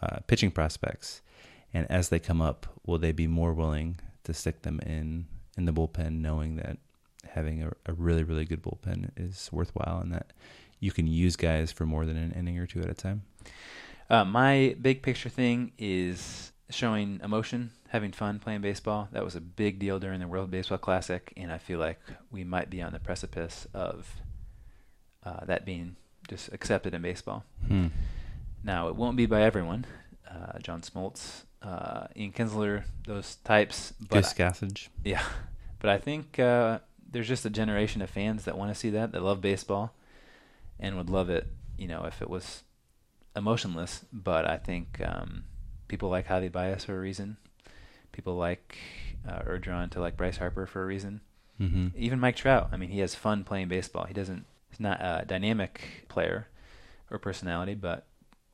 uh, 0.00 0.20
pitching 0.28 0.52
prospects, 0.52 1.20
and 1.74 1.90
as 1.90 2.08
they 2.08 2.20
come 2.20 2.40
up, 2.40 2.68
will 2.86 2.98
they 2.98 3.10
be 3.10 3.26
more 3.26 3.52
willing 3.52 3.98
to 4.22 4.32
stick 4.32 4.62
them 4.62 4.78
in 4.86 5.26
in 5.56 5.64
the 5.64 5.72
bullpen, 5.72 6.20
knowing 6.20 6.54
that 6.56 6.78
having 7.28 7.64
a, 7.64 7.72
a 7.86 7.92
really 7.94 8.22
really 8.22 8.44
good 8.44 8.62
bullpen 8.62 9.10
is 9.16 9.50
worthwhile 9.50 9.98
and 9.98 10.12
that 10.12 10.32
you 10.78 10.92
can 10.92 11.08
use 11.08 11.34
guys 11.34 11.72
for 11.72 11.84
more 11.84 12.06
than 12.06 12.16
an 12.16 12.30
inning 12.30 12.56
or 12.60 12.66
two 12.66 12.80
at 12.80 12.88
a 12.88 12.94
time. 12.94 13.22
Uh, 14.08 14.24
my 14.24 14.76
big 14.80 15.02
picture 15.02 15.28
thing 15.28 15.72
is 15.78 16.52
showing 16.70 17.20
emotion, 17.24 17.72
having 17.88 18.12
fun 18.12 18.38
playing 18.38 18.60
baseball. 18.60 19.08
That 19.10 19.24
was 19.24 19.34
a 19.34 19.40
big 19.40 19.80
deal 19.80 19.98
during 19.98 20.20
the 20.20 20.28
World 20.28 20.52
Baseball 20.52 20.78
Classic, 20.78 21.32
and 21.36 21.50
I 21.50 21.58
feel 21.58 21.80
like 21.80 21.98
we 22.30 22.44
might 22.44 22.70
be 22.70 22.80
on 22.80 22.92
the 22.92 23.00
precipice 23.00 23.66
of 23.74 24.14
uh, 25.24 25.44
that 25.46 25.66
being 25.66 25.96
just 26.32 26.52
accepted 26.52 26.94
in 26.94 27.02
baseball. 27.02 27.44
Hmm. 27.66 27.88
Now, 28.64 28.88
it 28.88 28.96
won't 28.96 29.16
be 29.16 29.26
by 29.26 29.42
everyone. 29.42 29.84
Uh, 30.28 30.58
John 30.60 30.80
Smoltz, 30.82 31.42
uh, 31.62 32.06
Ian 32.16 32.32
Kinsler, 32.32 32.84
those 33.06 33.36
types. 33.44 33.92
But 34.00 34.24
Gossage. 34.24 34.88
yeah, 35.04 35.22
but 35.80 35.90
I 35.90 35.98
think 35.98 36.38
uh, 36.38 36.78
there's 37.10 37.28
just 37.28 37.44
a 37.44 37.50
generation 37.50 38.00
of 38.02 38.10
fans 38.10 38.44
that 38.44 38.56
want 38.56 38.70
to 38.72 38.74
see 38.74 38.90
that, 38.90 39.12
that 39.12 39.22
love 39.22 39.40
baseball, 39.40 39.94
and 40.80 40.96
would 40.96 41.10
love 41.10 41.28
it, 41.30 41.46
you 41.76 41.86
know, 41.86 42.04
if 42.04 42.22
it 42.22 42.30
was 42.30 42.62
emotionless. 43.36 44.04
But 44.12 44.48
I 44.48 44.56
think 44.56 45.00
um, 45.04 45.44
people 45.88 46.08
like 46.08 46.28
Javi 46.28 46.50
Baez 46.50 46.84
for 46.84 46.96
a 46.96 47.00
reason. 47.00 47.36
People 48.12 48.36
like 48.36 48.78
uh, 49.28 49.42
are 49.46 49.58
drawn 49.58 49.88
to 49.90 50.00
like 50.00 50.16
Bryce 50.16 50.36
Harper 50.38 50.66
for 50.66 50.82
a 50.82 50.86
reason. 50.86 51.20
Mhm. 51.60 51.92
Even 51.96 52.18
Mike 52.20 52.36
Trout. 52.36 52.68
I 52.72 52.76
mean, 52.76 52.90
he 52.90 53.00
has 53.00 53.14
fun 53.14 53.44
playing 53.44 53.68
baseball. 53.68 54.04
He 54.06 54.14
doesn't. 54.14 54.44
He's 54.72 54.80
not 54.80 55.00
a 55.00 55.24
dynamic 55.26 56.06
player 56.08 56.48
or 57.10 57.18
personality, 57.18 57.74
but 57.74 58.06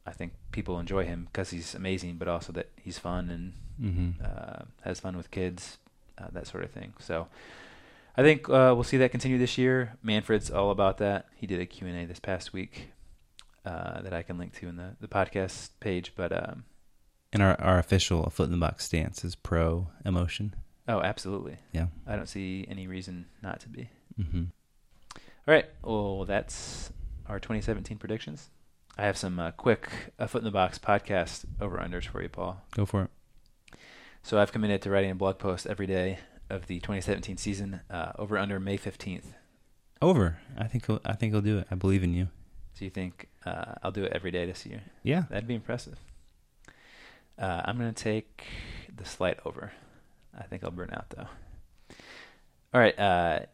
I 0.07 0.11
think 0.11 0.33
people 0.53 0.79
enjoy 0.79 1.05
him 1.07 1.29
because 1.33 1.49
he's 1.51 1.75
amazing, 1.75 2.17
but 2.17 2.29
also 2.29 2.53
that 2.53 2.69
he's 2.77 2.99
fun 2.99 3.31
and 3.31 3.53
Mhm. 3.81 4.15
uh, 4.25 4.65
has 4.83 4.99
fun 5.01 5.17
with 5.17 5.31
kids, 5.31 5.79
uh, 6.19 6.27
that 6.33 6.47
sort 6.49 6.65
of 6.65 6.71
thing. 6.73 6.93
So 6.99 7.29
I 8.17 8.23
think 8.23 8.49
uh, 8.49 8.73
we'll 8.75 8.83
see 8.85 8.97
that 8.97 9.13
continue 9.13 9.39
this 9.39 9.57
year. 9.57 9.97
Manfred's 10.03 10.51
all 10.51 10.71
about 10.73 10.99
that. 10.99 11.27
He 11.37 11.47
did 11.47 11.61
a 11.61 11.67
Q&A 11.67 12.05
this 12.05 12.19
past 12.21 12.53
week 12.53 12.91
uh, 13.65 14.01
that 14.03 14.13
I 14.13 14.23
can 14.23 14.37
link 14.39 14.55
to 14.55 14.69
in 14.69 14.77
the, 14.77 14.97
the 15.01 15.07
podcast 15.09 15.71
page. 15.79 16.13
But 16.17 16.33
um, 16.33 16.65
And 17.33 17.43
our, 17.43 17.61
our 17.61 17.79
official 17.79 18.29
foot 18.31 18.47
in 18.47 18.51
the 18.53 18.57
box 18.59 18.85
stance 18.87 19.25
is 19.25 19.37
pro 19.37 19.89
emotion. 20.05 20.55
oh, 20.89 21.01
absolutely. 21.03 21.59
Yeah. 21.73 21.89
I 22.07 22.17
don't 22.17 22.27
see 22.29 22.65
any 22.69 22.87
reason 22.89 23.27
not 23.43 23.61
to 23.61 23.69
be. 23.69 23.91
Mm-hmm. 24.19 24.45
All 25.49 25.55
right. 25.55 25.65
Well, 25.83 26.27
that's 26.27 26.93
our 27.27 27.41
2017 27.41 27.97
predictions. 27.97 28.51
I 28.99 29.07
have 29.07 29.17
some 29.17 29.41
uh, 29.41 29.53
quick 29.53 29.89
uh, 30.19 30.27
foot 30.27 30.41
in 30.41 30.45
the 30.45 30.51
box 30.51 30.79
podcast 30.79 31.47
over 31.59 31.79
unders 31.79 32.05
for 32.05 32.21
you, 32.21 32.29
Paul. 32.29 32.61
Go 32.77 32.85
for 32.85 33.05
it. 33.05 33.79
So 34.23 34.39
I've 34.39 34.53
committed 34.53 34.83
to 34.83 34.91
writing 34.91 35.11
a 35.11 35.15
blog 35.15 35.39
post 35.39 35.67
every 35.67 35.87
day 35.87 36.19
of 36.51 36.67
the 36.67 36.81
2017 36.81 37.39
season 37.39 37.81
uh, 37.89 38.13
over 38.19 38.37
under 38.37 38.61
May 38.61 38.77
15th. 38.77 39.25
Over. 40.03 40.39
I 40.59 40.67
think 40.67 40.85
he'll, 40.85 41.01
I 41.03 41.15
think 41.15 41.33
he'll 41.33 41.41
do 41.41 41.57
it. 41.57 41.67
I 41.71 41.77
believe 41.77 42.03
in 42.03 42.13
you. 42.13 42.29
Do 42.79 42.85
you 42.85 42.91
think 42.91 43.29
uh, 43.47 43.77
I'll 43.83 43.91
do 43.91 44.05
it 44.05 44.13
every 44.15 44.31
day 44.31 44.45
this 44.45 44.67
year? 44.67 44.83
Yeah. 45.03 45.23
That'd 45.31 45.49
be 45.49 45.55
impressive. 45.55 45.99
Uh, 47.39 47.63
I'm 47.65 47.79
going 47.79 47.95
to 47.95 48.05
take 48.05 48.45
the 48.95 49.07
slight 49.07 49.39
over. 49.47 49.73
I 50.39 50.43
think 50.43 50.63
I'll 50.63 50.71
burn 50.71 50.91
out, 50.93 51.09
though. 51.09 51.29
All 52.75 52.81
right. 52.83 53.49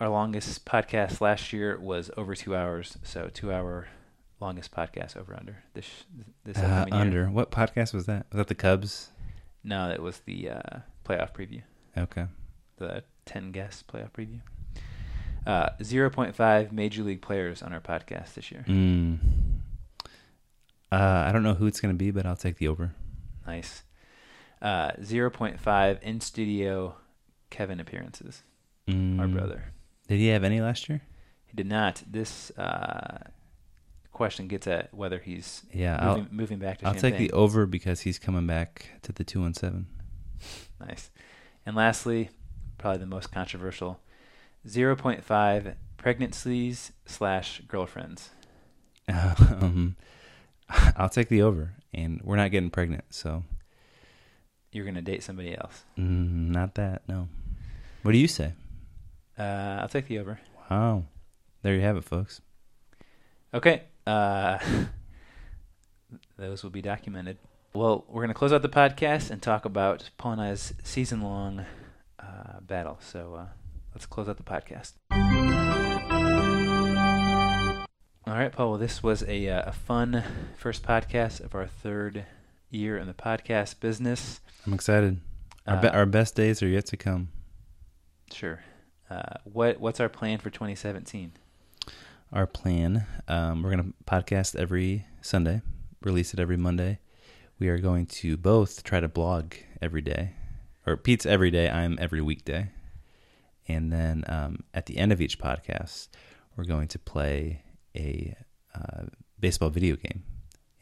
Our 0.00 0.08
longest 0.08 0.64
podcast 0.64 1.20
last 1.20 1.52
year 1.52 1.78
was 1.78 2.10
over 2.16 2.34
two 2.34 2.56
hours. 2.56 2.96
So, 3.02 3.28
two 3.32 3.52
hour 3.52 3.88
longest 4.40 4.72
podcast 4.72 5.14
over 5.16 5.36
under 5.38 5.62
this 5.74 6.04
this 6.44 6.56
Uh, 6.56 6.86
under. 6.90 7.26
What 7.28 7.50
podcast 7.50 7.92
was 7.92 8.06
that? 8.06 8.26
Was 8.32 8.38
that 8.38 8.46
the 8.48 8.54
Cubs? 8.54 9.10
No, 9.62 9.90
it 9.90 10.00
was 10.00 10.20
the 10.20 10.48
uh, 10.50 10.78
playoff 11.04 11.34
preview. 11.34 11.62
Okay. 11.98 12.26
The 12.78 13.04
10 13.26 13.52
guest 13.52 13.86
playoff 13.88 14.10
preview. 14.12 14.40
Uh, 15.46 15.68
0.5 15.82 16.72
major 16.72 17.02
league 17.02 17.20
players 17.20 17.62
on 17.62 17.74
our 17.74 17.80
podcast 17.80 18.32
this 18.34 18.50
year. 18.50 18.64
Mm. 18.66 19.18
Uh, 20.90 21.24
I 21.28 21.30
don't 21.30 21.42
know 21.42 21.52
who 21.54 21.66
it's 21.66 21.78
going 21.80 21.94
to 21.94 21.98
be, 21.98 22.10
but 22.10 22.24
I'll 22.24 22.36
take 22.36 22.56
the 22.56 22.68
over. 22.68 22.94
Nice. 23.46 23.82
Uh, 24.62 24.92
0.5 25.02 26.02
in 26.02 26.20
studio 26.22 26.96
Kevin 27.50 27.80
appearances. 27.80 28.42
Our 28.88 28.94
Mm. 28.94 29.32
brother. 29.34 29.72
Did 30.10 30.18
he 30.18 30.26
have 30.26 30.42
any 30.42 30.60
last 30.60 30.88
year? 30.88 31.02
He 31.46 31.54
did 31.56 31.68
not. 31.68 32.02
This 32.04 32.50
uh, 32.58 33.18
question 34.10 34.48
gets 34.48 34.66
at 34.66 34.92
whether 34.92 35.20
he's 35.20 35.62
Yeah, 35.72 36.04
moving, 36.04 36.24
I'll, 36.24 36.34
moving 36.34 36.58
back 36.58 36.78
to 36.78 36.88
I'll 36.88 36.94
take 36.96 37.16
the 37.16 37.30
over 37.30 37.64
because 37.64 38.00
he's 38.00 38.18
coming 38.18 38.44
back 38.44 38.86
to 39.02 39.12
the 39.12 39.22
two 39.22 39.40
one 39.40 39.54
seven. 39.54 39.86
Nice. 40.80 41.10
And 41.64 41.76
lastly, 41.76 42.30
probably 42.76 42.98
the 42.98 43.06
most 43.06 43.30
controversial, 43.30 44.00
0.5 44.66 45.74
pregnancies 45.96 46.90
slash 47.06 47.60
girlfriends. 47.68 48.30
um, 49.08 49.94
I'll 50.96 51.08
take 51.08 51.28
the 51.28 51.42
over, 51.42 51.74
and 51.94 52.20
we're 52.24 52.36
not 52.36 52.50
getting 52.50 52.70
pregnant, 52.70 53.04
so 53.10 53.44
You're 54.72 54.84
going 54.84 54.94
to 54.96 55.02
date 55.02 55.22
somebody 55.22 55.56
else. 55.56 55.84
mm, 55.98 56.48
not 56.48 56.74
that. 56.76 57.02
No. 57.06 57.28
What 58.02 58.12
do 58.12 58.18
you 58.18 58.26
say? 58.28 58.54
Uh, 59.40 59.78
I'll 59.80 59.88
take 59.88 60.06
the 60.06 60.18
over. 60.18 60.38
Wow, 60.70 61.04
there 61.62 61.74
you 61.74 61.80
have 61.80 61.96
it, 61.96 62.04
folks. 62.04 62.40
Okay. 63.54 63.82
Uh, 64.06 64.58
those 66.38 66.62
will 66.62 66.70
be 66.70 66.82
documented. 66.82 67.38
Well, 67.72 68.04
we're 68.08 68.22
going 68.22 68.28
to 68.28 68.34
close 68.34 68.52
out 68.52 68.62
the 68.62 68.68
podcast 68.68 69.30
and 69.30 69.40
talk 69.40 69.64
about 69.64 70.10
I's 70.22 70.74
season 70.82 71.22
long 71.22 71.64
uh, 72.18 72.60
battle. 72.60 72.98
So 73.00 73.34
uh, 73.34 73.46
let's 73.94 74.06
close 74.06 74.28
out 74.28 74.36
the 74.36 74.42
podcast. 74.42 74.92
All 78.26 78.36
right, 78.36 78.52
Paul. 78.52 78.70
Well, 78.70 78.78
this 78.78 79.02
was 79.02 79.22
a, 79.24 79.48
uh, 79.48 79.62
a 79.66 79.72
fun 79.72 80.22
first 80.56 80.82
podcast 80.82 81.40
of 81.40 81.54
our 81.54 81.66
third 81.66 82.26
year 82.70 82.96
in 82.98 83.06
the 83.06 83.14
podcast 83.14 83.80
business. 83.80 84.40
I'm 84.66 84.72
excited. 84.74 85.20
Our, 85.66 85.76
be- 85.80 85.88
Uh, 85.88 85.92
our 85.92 86.06
best 86.06 86.34
days 86.36 86.62
are 86.62 86.68
yet 86.68 86.86
to 86.86 86.96
come. 86.96 87.28
Sure. 88.32 88.60
Uh, 89.10 89.34
what 89.44 89.80
What's 89.80 89.98
our 89.98 90.08
plan 90.08 90.38
for 90.38 90.50
2017? 90.50 91.32
Our 92.32 92.46
plan: 92.46 93.06
um, 93.26 93.62
we're 93.62 93.74
going 93.74 93.82
to 93.82 93.92
podcast 94.06 94.54
every 94.54 95.06
Sunday, 95.20 95.62
release 96.02 96.32
it 96.32 96.38
every 96.38 96.56
Monday. 96.56 97.00
We 97.58 97.68
are 97.68 97.78
going 97.78 98.06
to 98.06 98.36
both 98.36 98.84
try 98.84 99.00
to 99.00 99.08
blog 99.08 99.54
every 99.82 100.00
day, 100.00 100.34
or 100.86 100.96
Pete's 100.96 101.26
every 101.26 101.50
day. 101.50 101.68
I'm 101.68 101.98
every 102.00 102.20
weekday, 102.20 102.70
and 103.66 103.92
then 103.92 104.24
um, 104.28 104.62
at 104.72 104.86
the 104.86 104.96
end 104.96 105.10
of 105.10 105.20
each 105.20 105.40
podcast, 105.40 106.08
we're 106.56 106.64
going 106.64 106.88
to 106.88 106.98
play 106.98 107.62
a 107.96 108.36
uh, 108.76 109.06
baseball 109.40 109.70
video 109.70 109.96
game, 109.96 110.22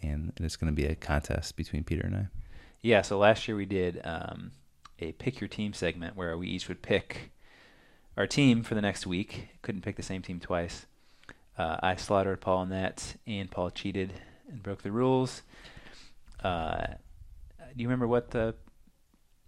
and 0.02 0.34
it's 0.36 0.56
going 0.56 0.70
to 0.70 0.76
be 0.76 0.86
a 0.86 0.94
contest 0.94 1.56
between 1.56 1.82
Peter 1.82 2.02
and 2.04 2.14
I. 2.14 2.28
Yeah, 2.82 3.00
so 3.00 3.18
last 3.18 3.48
year 3.48 3.56
we 3.56 3.64
did 3.64 4.02
um, 4.04 4.52
a 4.98 5.12
pick 5.12 5.40
your 5.40 5.48
team 5.48 5.72
segment 5.72 6.14
where 6.14 6.36
we 6.36 6.48
each 6.48 6.68
would 6.68 6.82
pick 6.82 7.32
our 8.18 8.26
team 8.26 8.62
for 8.62 8.74
the 8.74 8.82
next 8.82 9.06
week. 9.06 9.48
Couldn't 9.62 9.82
pick 9.82 9.96
the 9.96 10.02
same 10.02 10.20
team 10.20 10.40
twice. 10.40 10.86
Uh, 11.56 11.76
I 11.82 11.96
slaughtered 11.96 12.40
Paul 12.40 12.64
in 12.64 12.70
that, 12.70 13.16
and 13.26 13.50
Paul 13.50 13.70
cheated 13.70 14.12
and 14.50 14.62
broke 14.62 14.82
the 14.82 14.90
rules. 14.92 15.42
Uh, 16.42 16.86
do 17.58 17.82
you 17.82 17.86
remember 17.86 18.08
what 18.08 18.32
the 18.32 18.54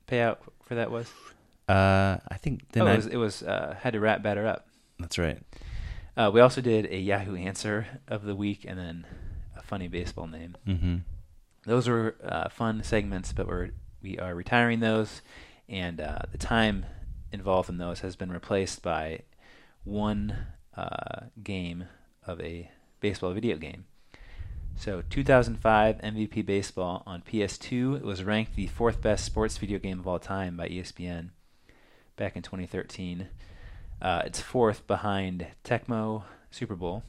payout 0.06 0.38
for 0.62 0.76
that 0.76 0.90
was? 0.90 1.08
Uh, 1.68 2.18
I 2.28 2.36
think 2.36 2.62
oh, 2.62 2.66
then 2.72 2.86
it 2.86 2.96
was, 2.96 3.06
it 3.06 3.16
was 3.16 3.42
uh, 3.42 3.76
had 3.80 3.92
to 3.92 4.00
wrap 4.00 4.22
batter 4.22 4.46
up. 4.46 4.68
that's 4.98 5.18
right. 5.18 5.38
Uh, 6.16 6.30
we 6.32 6.40
also 6.40 6.60
did 6.60 6.86
a 6.86 6.98
Yahoo 6.98 7.36
answer 7.36 7.86
of 8.08 8.24
the 8.24 8.34
week 8.34 8.64
and 8.66 8.78
then 8.78 9.06
a 9.56 9.62
funny 9.62 9.88
baseball 9.88 10.26
name. 10.26 10.56
Mm-hmm. 10.66 10.96
Those 11.66 11.88
were 11.88 12.16
uh, 12.24 12.48
fun 12.48 12.82
segments, 12.82 13.32
but 13.32 13.46
we're 13.46 13.70
we 14.02 14.18
are 14.18 14.34
retiring 14.34 14.80
those, 14.80 15.22
and 15.68 16.00
uh, 16.00 16.20
the 16.32 16.38
time 16.38 16.86
involved 17.32 17.68
in 17.68 17.78
those 17.78 18.00
has 18.00 18.16
been 18.16 18.32
replaced 18.32 18.82
by 18.82 19.22
one 19.84 20.36
uh, 20.76 21.26
game 21.42 21.84
of 22.26 22.40
a 22.40 22.70
baseball 23.00 23.32
video 23.32 23.56
game. 23.56 23.84
So 24.76 25.02
2005 25.10 25.98
MVP 25.98 26.46
Baseball 26.46 27.02
on 27.06 27.22
PS2 27.22 27.96
it 27.96 28.02
was 28.02 28.24
ranked 28.24 28.54
the 28.56 28.66
fourth 28.66 29.02
best 29.02 29.24
sports 29.24 29.58
video 29.58 29.78
game 29.78 30.00
of 30.00 30.06
all 30.06 30.18
time 30.18 30.56
by 30.56 30.68
ESPN 30.68 31.30
back 32.16 32.36
in 32.36 32.42
2013. 32.42 33.28
Uh, 34.00 34.22
it's 34.24 34.40
fourth 34.40 34.86
behind 34.86 35.46
Tecmo 35.64 36.24
Super 36.50 36.74
Bowl, 36.74 37.02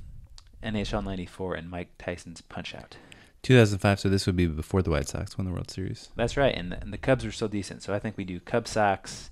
NHL 0.63 1.03
94, 1.03 1.55
and 1.55 1.69
Mike 1.69 1.89
Tyson's 1.97 2.41
Punch 2.41 2.75
Out. 2.75 2.97
2005. 3.43 3.99
So 3.99 4.09
this 4.09 4.25
would 4.25 4.35
be 4.35 4.47
before 4.47 4.81
the 4.81 4.91
White 4.91 5.07
Sox 5.07 5.37
won 5.37 5.45
the 5.45 5.53
World 5.53 5.71
Series. 5.71 6.09
That's 6.15 6.37
right, 6.37 6.53
and 6.53 6.71
the, 6.71 6.81
and 6.81 6.93
the 6.93 6.97
Cubs 6.97 7.25
were 7.25 7.31
still 7.31 7.47
decent. 7.47 7.81
So 7.81 7.93
I 7.93 7.99
think 7.99 8.17
we 8.17 8.23
do 8.23 8.39
Cub 8.39 8.67
Sox 8.67 9.30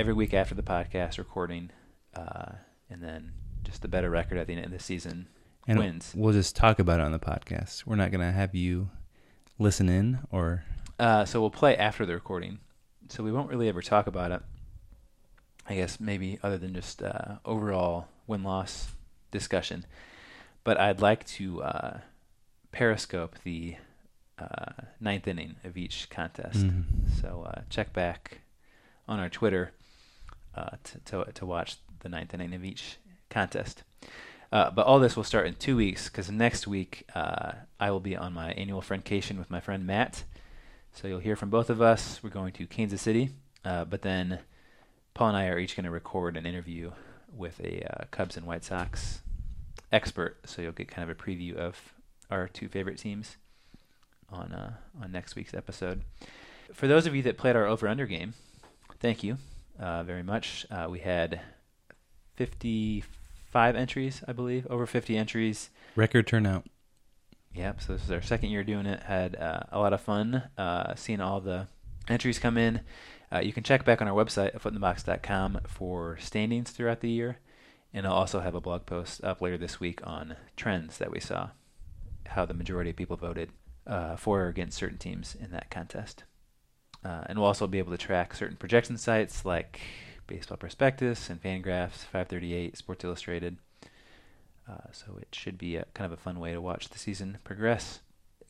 every 0.00 0.14
week 0.14 0.32
after 0.32 0.54
the 0.54 0.62
podcast 0.62 1.18
recording, 1.18 1.70
uh, 2.16 2.52
and 2.88 3.02
then 3.02 3.32
just 3.62 3.82
the 3.82 3.88
better 3.88 4.08
record 4.08 4.38
at 4.38 4.46
the 4.46 4.54
end 4.54 4.64
of 4.64 4.70
the 4.70 4.78
season 4.78 5.28
And 5.68 5.78
wins. 5.78 6.14
we'll 6.16 6.32
just 6.32 6.56
talk 6.56 6.78
about 6.78 7.00
it 7.00 7.02
on 7.02 7.12
the 7.12 7.18
podcast. 7.18 7.84
We're 7.84 7.96
not 7.96 8.10
gonna 8.10 8.32
have 8.32 8.54
you 8.54 8.88
listen 9.58 9.90
in 9.90 10.20
or 10.30 10.64
Uh, 10.98 11.26
so 11.26 11.38
we'll 11.40 11.50
play 11.50 11.76
after 11.76 12.06
the 12.06 12.14
recording, 12.14 12.60
so 13.08 13.22
we 13.22 13.30
won't 13.30 13.50
really 13.50 13.68
ever 13.68 13.82
talk 13.82 14.06
about 14.06 14.30
it. 14.32 14.40
I 15.68 15.74
guess 15.74 16.00
maybe 16.00 16.38
other 16.42 16.56
than 16.56 16.72
just 16.74 17.02
uh, 17.02 17.36
overall 17.44 18.08
win 18.26 18.42
loss 18.42 18.92
discussion. 19.30 19.84
But 20.64 20.78
I'd 20.80 21.00
like 21.02 21.26
to 21.26 21.62
uh, 21.62 21.98
periscope 22.72 23.36
the 23.44 23.76
uh, 24.38 24.72
ninth 24.98 25.28
inning 25.28 25.56
of 25.64 25.76
each 25.76 26.08
contest. 26.08 26.66
Mhm. 26.66 26.84
So 27.20 27.44
uh, 27.46 27.62
check 27.68 27.92
back 27.92 28.40
on 29.06 29.20
our 29.20 29.28
Twitter 29.28 29.72
uh, 30.54 30.70
to, 30.84 30.98
to 31.00 31.32
to 31.32 31.46
watch 31.46 31.76
the 32.00 32.08
ninth 32.08 32.34
inning 32.34 32.54
of 32.54 32.64
each 32.64 32.96
contest. 33.28 33.82
Uh, 34.52 34.70
but 34.70 34.84
all 34.84 34.98
this 34.98 35.16
will 35.16 35.24
start 35.24 35.46
in 35.46 35.54
two 35.54 35.76
weeks 35.76 36.08
because 36.08 36.30
next 36.30 36.66
week 36.66 37.06
uh, 37.14 37.52
I 37.78 37.90
will 37.90 38.00
be 38.00 38.16
on 38.16 38.32
my 38.32 38.52
annual 38.52 38.82
friendcation 38.82 39.38
with 39.38 39.50
my 39.50 39.60
friend 39.60 39.86
Matt. 39.86 40.24
So 40.92 41.06
you'll 41.06 41.20
hear 41.20 41.36
from 41.36 41.50
both 41.50 41.70
of 41.70 41.80
us. 41.80 42.20
We're 42.20 42.30
going 42.30 42.52
to 42.54 42.66
Kansas 42.66 43.00
City, 43.00 43.30
uh, 43.64 43.84
but 43.84 44.02
then 44.02 44.40
Paul 45.14 45.28
and 45.28 45.36
I 45.36 45.46
are 45.46 45.58
each 45.58 45.76
going 45.76 45.84
to 45.84 45.90
record 45.90 46.36
an 46.36 46.46
interview 46.46 46.90
with 47.32 47.60
a 47.60 47.86
uh, 47.88 48.04
Cubs 48.10 48.36
and 48.36 48.44
White 48.44 48.64
Sox 48.64 49.20
expert. 49.92 50.38
So 50.46 50.62
you'll 50.62 50.72
get 50.72 50.88
kind 50.88 51.08
of 51.08 51.16
a 51.16 51.22
preview 51.22 51.54
of 51.54 51.94
our 52.28 52.48
two 52.48 52.68
favorite 52.68 52.98
teams 52.98 53.36
on 54.32 54.52
uh, 54.52 54.72
on 55.00 55.12
next 55.12 55.36
week's 55.36 55.54
episode. 55.54 56.02
For 56.72 56.88
those 56.88 57.06
of 57.06 57.14
you 57.14 57.22
that 57.22 57.38
played 57.38 57.54
our 57.54 57.66
over 57.66 57.86
under 57.86 58.06
game, 58.06 58.34
thank 58.98 59.22
you 59.22 59.38
uh, 59.80 60.02
very 60.04 60.22
much. 60.22 60.66
Uh, 60.70 60.86
we 60.88 61.00
had 61.00 61.40
55 62.36 63.76
entries, 63.76 64.22
I 64.28 64.32
believe, 64.32 64.66
over 64.68 64.86
50 64.86 65.16
entries. 65.16 65.70
record 65.96 66.26
turnout. 66.26 66.66
Yep. 67.54 67.80
So 67.80 67.94
this 67.94 68.04
is 68.04 68.10
our 68.10 68.22
second 68.22 68.50
year 68.50 68.62
doing 68.62 68.86
it. 68.86 69.02
Had 69.02 69.34
uh, 69.36 69.60
a 69.72 69.80
lot 69.80 69.92
of 69.92 70.00
fun 70.00 70.44
uh, 70.56 70.94
seeing 70.94 71.20
all 71.20 71.40
the 71.40 71.66
entries 72.08 72.38
come 72.38 72.56
in. 72.56 72.80
Uh, 73.32 73.40
you 73.40 73.52
can 73.52 73.62
check 73.62 73.84
back 73.84 74.00
on 74.00 74.08
our 74.08 74.24
website 74.24 74.54
at 74.54 74.62
footinthebox.com 74.62 75.60
for 75.66 76.16
standings 76.18 76.70
throughout 76.70 77.00
the 77.00 77.10
year, 77.10 77.38
and 77.92 78.06
I'll 78.06 78.12
also 78.12 78.40
have 78.40 78.54
a 78.54 78.60
blog 78.60 78.86
post 78.86 79.22
up 79.22 79.40
later 79.40 79.56
this 79.56 79.78
week 79.78 80.00
on 80.04 80.36
trends 80.56 80.98
that 80.98 81.12
we 81.12 81.20
saw, 81.20 81.50
how 82.26 82.44
the 82.44 82.54
majority 82.54 82.90
of 82.90 82.96
people 82.96 83.16
voted 83.16 83.50
uh, 83.86 84.16
for 84.16 84.42
or 84.42 84.48
against 84.48 84.78
certain 84.78 84.98
teams 84.98 85.36
in 85.40 85.52
that 85.52 85.70
contest. 85.70 86.24
Uh, 87.04 87.22
and 87.26 87.38
we'll 87.38 87.46
also 87.46 87.66
be 87.66 87.78
able 87.78 87.92
to 87.92 87.98
track 87.98 88.34
certain 88.34 88.56
projection 88.56 88.98
sites 88.98 89.44
like 89.44 89.80
Baseball 90.26 90.58
Prospectus 90.58 91.30
and 91.30 91.42
Fangraphs, 91.42 92.04
538, 92.04 92.76
Sports 92.76 93.04
Illustrated. 93.04 93.56
Uh, 94.68 94.92
so 94.92 95.18
it 95.20 95.28
should 95.32 95.58
be 95.58 95.76
a 95.76 95.86
kind 95.94 96.12
of 96.12 96.18
a 96.18 96.20
fun 96.22 96.38
way 96.38 96.52
to 96.52 96.60
watch 96.60 96.88
the 96.90 96.98
season 96.98 97.38
progress. 97.42 98.00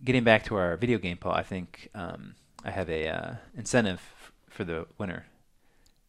Getting 0.05 0.25
back 0.25 0.45
to 0.45 0.57
our 0.57 0.77
video 0.77 0.99
game, 0.99 1.17
Paul, 1.17 1.33
I 1.33 1.43
think 1.43 1.89
um, 1.95 2.35
I 2.65 2.71
have 2.71 2.91
a 2.91 3.09
uh, 3.09 3.35
incentive 3.57 4.01
f- 4.01 4.33
for 4.49 4.65
the 4.65 4.87
winner 4.99 5.27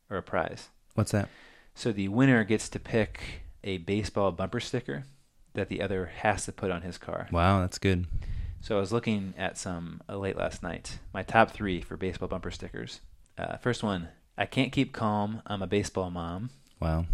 or 0.09 0.17
a 0.17 0.23
prize. 0.23 0.69
What's 0.95 1.11
that? 1.11 1.29
So 1.75 1.91
the 1.91 2.09
winner 2.09 2.43
gets 2.43 2.67
to 2.69 2.79
pick 2.79 3.43
a 3.63 3.77
baseball 3.77 4.31
bumper 4.31 4.59
sticker 4.59 5.05
that 5.53 5.69
the 5.69 5.81
other 5.81 6.07
has 6.17 6.45
to 6.45 6.51
put 6.51 6.71
on 6.71 6.81
his 6.81 6.97
car. 6.97 7.27
Wow, 7.31 7.61
that's 7.61 7.77
good. 7.77 8.07
So 8.61 8.77
I 8.77 8.79
was 8.79 8.91
looking 8.93 9.33
at 9.37 9.57
some 9.57 10.01
uh, 10.07 10.17
late 10.17 10.37
last 10.37 10.61
night. 10.61 10.99
My 11.13 11.23
top 11.23 11.51
three 11.51 11.81
for 11.81 11.97
baseball 11.97 12.27
bumper 12.27 12.51
stickers. 12.51 13.01
Uh, 13.37 13.57
first 13.57 13.81
one, 13.81 14.09
I 14.37 14.45
can't 14.45 14.71
keep 14.71 14.93
calm. 14.93 15.41
I'm 15.47 15.63
a 15.63 15.67
baseball 15.67 16.11
mom. 16.11 16.51
Wow. 16.79 17.05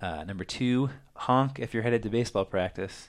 Uh, 0.00 0.22
number 0.24 0.44
two, 0.44 0.90
honk 1.14 1.58
if 1.58 1.74
you're 1.74 1.82
headed 1.82 2.02
to 2.04 2.08
baseball 2.08 2.44
practice. 2.44 3.08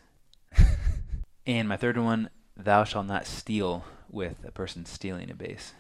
and 1.45 1.69
my 1.69 1.77
third 1.77 1.97
one, 1.97 2.29
thou 2.57 2.83
shalt 2.83 3.05
not 3.05 3.27
steal 3.27 3.85
with 4.09 4.43
a 4.43 4.51
person 4.51 4.85
stealing 4.85 5.29
a 5.29 5.35
base. 5.35 5.73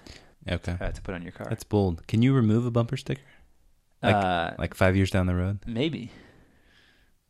Okay. 0.47 0.77
Uh, 0.79 0.91
to 0.91 1.01
put 1.01 1.15
on 1.15 1.23
your 1.23 1.31
car. 1.31 1.47
That's 1.49 1.63
bold. 1.63 2.05
Can 2.07 2.21
you 2.21 2.33
remove 2.33 2.65
a 2.65 2.71
bumper 2.71 2.95
sticker? 2.95 3.21
Like, 4.03 4.15
Uh, 4.15 4.51
like 4.59 4.73
five 4.75 4.95
years 4.95 5.09
down 5.09 5.25
the 5.25 5.35
road? 5.35 5.59
Maybe. 5.65 6.11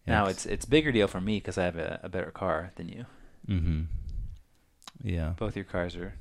Now 0.06 0.26
it's 0.26 0.46
it's 0.48 0.66
bigger 0.66 0.92
deal 0.92 1.08
for 1.08 1.22
me 1.22 1.38
because 1.38 1.58
I 1.60 1.66
have 1.66 1.78
a, 1.78 2.00
a 2.04 2.10
better 2.10 2.32
car 2.32 2.72
than 2.76 2.90
you. 2.90 3.06
Mm-hmm. 3.48 3.82
Yeah. 5.04 5.34
Both 5.38 5.56
your 5.56 5.66
cars 5.66 5.96
are 5.96 6.14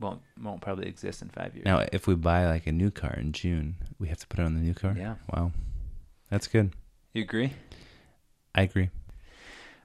won't 0.00 0.22
won't 0.42 0.60
probably 0.60 0.86
exist 0.88 1.22
in 1.22 1.28
five 1.28 1.54
years. 1.54 1.64
Now, 1.64 1.86
if 1.92 2.06
we 2.06 2.14
buy 2.14 2.46
like 2.46 2.66
a 2.66 2.72
new 2.72 2.90
car 2.90 3.14
in 3.14 3.32
June, 3.32 3.76
we 3.98 4.08
have 4.08 4.18
to 4.18 4.26
put 4.26 4.40
it 4.40 4.44
on 4.44 4.54
the 4.54 4.60
new 4.60 4.74
car. 4.74 4.94
Yeah. 4.96 5.14
Wow. 5.32 5.52
That's 6.30 6.46
good. 6.46 6.72
you 7.12 7.22
agree? 7.22 7.52
I 8.54 8.62
agree. 8.62 8.90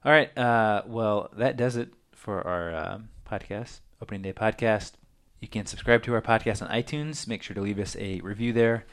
All 0.03 0.11
right. 0.11 0.35
Uh, 0.38 0.84
well, 0.88 1.30
that 1.38 1.57
does 1.57 1.76
it 1.76 1.93
for 2.13 2.45
our 2.45 2.73
um, 2.76 3.09
podcast, 3.30 3.81
opening 4.01 4.21
day 4.21 4.34
podcast. 4.34 4.93
You 5.39 5.47
can 5.47 5.65
subscribe 5.65 6.03
to 6.03 6.13
our 6.13 6.21
podcast 6.21 6.61
on 6.61 6.69
iTunes. 6.69 7.27
Make 7.27 7.43
sure 7.43 7.53
to 7.53 7.61
leave 7.61 7.80
us 7.80 7.95
a 7.97 8.19
review 8.21 8.53
there. 8.53 8.85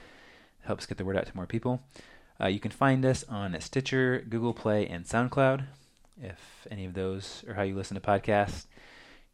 helps 0.62 0.86
get 0.86 0.98
the 0.98 1.04
word 1.04 1.16
out 1.16 1.26
to 1.26 1.36
more 1.36 1.46
people. 1.46 1.82
Uh, 2.40 2.46
you 2.46 2.60
can 2.60 2.70
find 2.70 3.04
us 3.04 3.24
on 3.28 3.58
Stitcher, 3.60 4.24
Google 4.28 4.52
Play, 4.52 4.86
and 4.86 5.04
SoundCloud. 5.04 5.64
If 6.20 6.66
any 6.70 6.84
of 6.84 6.94
those 6.94 7.44
are 7.48 7.54
how 7.54 7.62
you 7.62 7.74
listen 7.74 7.94
to 7.94 8.00
podcasts, 8.00 8.66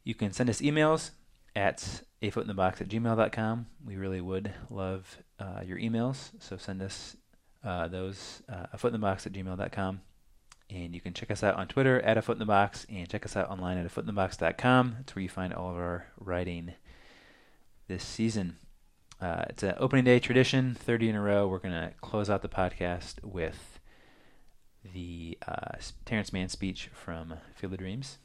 you 0.04 0.14
can 0.14 0.32
send 0.32 0.50
us 0.50 0.60
emails 0.60 1.10
at 1.54 2.02
a 2.20 2.30
foot 2.30 2.42
in 2.42 2.48
the 2.48 2.54
box 2.54 2.80
at 2.80 2.88
gmail.com. 2.88 3.66
We 3.84 3.96
really 3.96 4.20
would 4.20 4.52
love 4.70 5.18
uh, 5.38 5.60
your 5.64 5.78
emails, 5.78 6.30
so 6.38 6.56
send 6.56 6.82
us 6.82 7.16
uh, 7.64 7.88
those 7.88 8.42
uh, 8.48 8.66
a 8.72 8.78
foot 8.78 8.92
in 8.92 9.00
the 9.00 9.06
at 9.26 9.32
gmail.com. 9.32 10.00
And 10.70 10.94
you 10.94 11.00
can 11.00 11.12
check 11.12 11.30
us 11.30 11.42
out 11.42 11.56
on 11.56 11.68
Twitter 11.68 12.00
at 12.00 12.16
a 12.16 12.22
foot 12.22 12.36
in 12.36 12.38
the 12.38 12.46
box 12.46 12.86
and 12.88 13.08
check 13.08 13.26
us 13.26 13.36
out 13.36 13.50
online 13.50 13.76
at 13.76 13.84
a 13.84 13.90
foot 13.90 14.02
in 14.02 14.06
the 14.06 14.12
That's 14.96 15.14
where 15.14 15.22
you 15.22 15.28
find 15.28 15.52
all 15.52 15.70
of 15.70 15.76
our 15.76 16.06
writing 16.18 16.72
this 17.88 18.04
season. 18.04 18.56
Uh, 19.20 19.44
it's 19.50 19.62
an 19.62 19.74
opening 19.78 20.04
day 20.04 20.18
tradition, 20.18 20.74
30 20.74 21.10
in 21.10 21.14
a 21.14 21.20
row. 21.20 21.46
We're 21.46 21.58
going 21.58 21.74
to 21.74 21.92
close 22.00 22.30
out 22.30 22.42
the 22.42 22.48
podcast 22.48 23.22
with 23.22 23.80
the 24.94 25.38
uh, 25.46 25.76
Terrence 26.04 26.32
Mann 26.32 26.48
speech 26.48 26.88
from 26.92 27.34
Field 27.54 27.74
of 27.74 27.78
Dreams. 27.78 28.18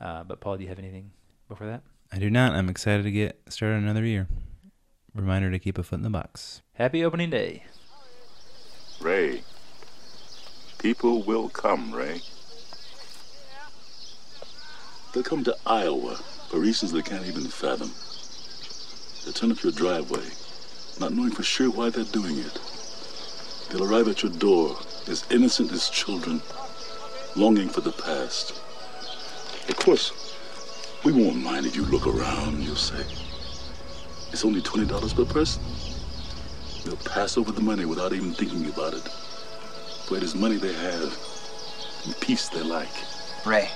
Uh, 0.00 0.24
but, 0.24 0.40
Paul, 0.40 0.56
do 0.56 0.62
you 0.62 0.68
have 0.68 0.78
anything 0.78 1.10
before 1.48 1.66
that? 1.66 1.82
I 2.12 2.18
do 2.18 2.30
not. 2.30 2.52
I'm 2.52 2.68
excited 2.68 3.02
to 3.02 3.10
get 3.10 3.40
started 3.48 3.82
another 3.82 4.04
year. 4.04 4.28
Reminder 5.14 5.50
to 5.50 5.58
keep 5.58 5.78
a 5.78 5.82
foot 5.82 5.96
in 5.96 6.02
the 6.02 6.10
box. 6.10 6.62
Happy 6.74 7.04
opening 7.04 7.30
day. 7.30 7.64
Ray, 9.00 9.42
people 10.78 11.22
will 11.22 11.48
come, 11.48 11.92
Ray. 11.94 12.20
They'll 15.12 15.22
come 15.22 15.44
to 15.44 15.56
Iowa 15.66 16.16
for 16.48 16.60
reasons 16.60 16.92
they 16.92 17.02
can't 17.02 17.26
even 17.26 17.44
fathom. 17.44 17.90
They'll 19.24 19.32
turn 19.32 19.52
up 19.52 19.62
your 19.62 19.72
driveway, 19.72 20.24
not 21.00 21.12
knowing 21.12 21.32
for 21.32 21.42
sure 21.42 21.70
why 21.70 21.90
they're 21.90 22.04
doing 22.04 22.38
it. 22.38 22.58
They'll 23.70 23.84
arrive 23.84 24.08
at 24.08 24.22
your 24.22 24.32
door 24.32 24.76
as 25.08 25.24
innocent 25.30 25.72
as 25.72 25.90
children, 25.90 26.40
longing 27.36 27.68
for 27.68 27.80
the 27.80 27.92
past. 27.92 28.60
Of 29.68 29.76
course, 29.76 30.12
we 31.04 31.12
won't 31.12 31.36
mind 31.36 31.66
if 31.66 31.76
you 31.76 31.84
look 31.84 32.06
around, 32.06 32.62
you'll 32.62 32.74
say. 32.74 33.04
It's 34.32 34.44
only 34.44 34.62
$20 34.62 35.14
per 35.14 35.24
person. 35.26 35.62
They'll 36.84 36.96
pass 36.96 37.36
over 37.36 37.52
the 37.52 37.60
money 37.60 37.84
without 37.84 38.14
even 38.14 38.32
thinking 38.32 38.66
about 38.66 38.94
it. 38.94 39.02
For 40.06 40.16
it 40.16 40.22
is 40.22 40.34
money 40.34 40.56
they 40.56 40.72
have 40.72 41.16
and 42.06 42.18
peace 42.20 42.48
they 42.48 42.62
like. 42.62 42.88
Ray, 43.44 43.68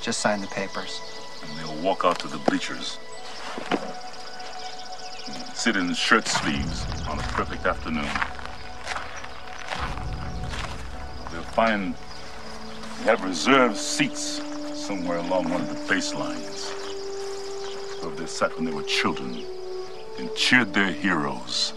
just 0.00 0.20
sign 0.20 0.40
the 0.40 0.48
papers. 0.48 1.00
and 1.42 1.58
they'll 1.58 1.82
walk 1.82 2.04
out 2.04 2.18
to 2.20 2.28
the 2.28 2.38
bleachers. 2.38 2.98
and 5.28 5.56
Sit 5.56 5.76
in 5.76 5.94
shirt 5.94 6.26
sleeves 6.26 6.84
on 7.06 7.20
a 7.20 7.22
perfect 7.22 7.64
afternoon. 7.64 8.10
They'll 11.30 11.52
find 11.52 11.94
they 12.98 13.04
have 13.04 13.22
reserved 13.22 13.76
seats 13.76 14.40
somewhere 14.84 15.16
along 15.16 15.48
one 15.48 15.62
of 15.62 15.68
the 15.70 15.94
baselines 15.94 16.70
where 18.02 18.14
they 18.16 18.26
sat 18.26 18.54
when 18.54 18.66
they 18.66 18.70
were 18.70 18.82
children 18.82 19.42
and 20.18 20.34
cheered 20.34 20.74
their 20.74 20.92
heroes. 20.92 21.72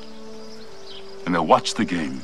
And 1.26 1.34
they'll 1.34 1.48
watch 1.48 1.76
the 1.76 1.86
game 1.86 2.22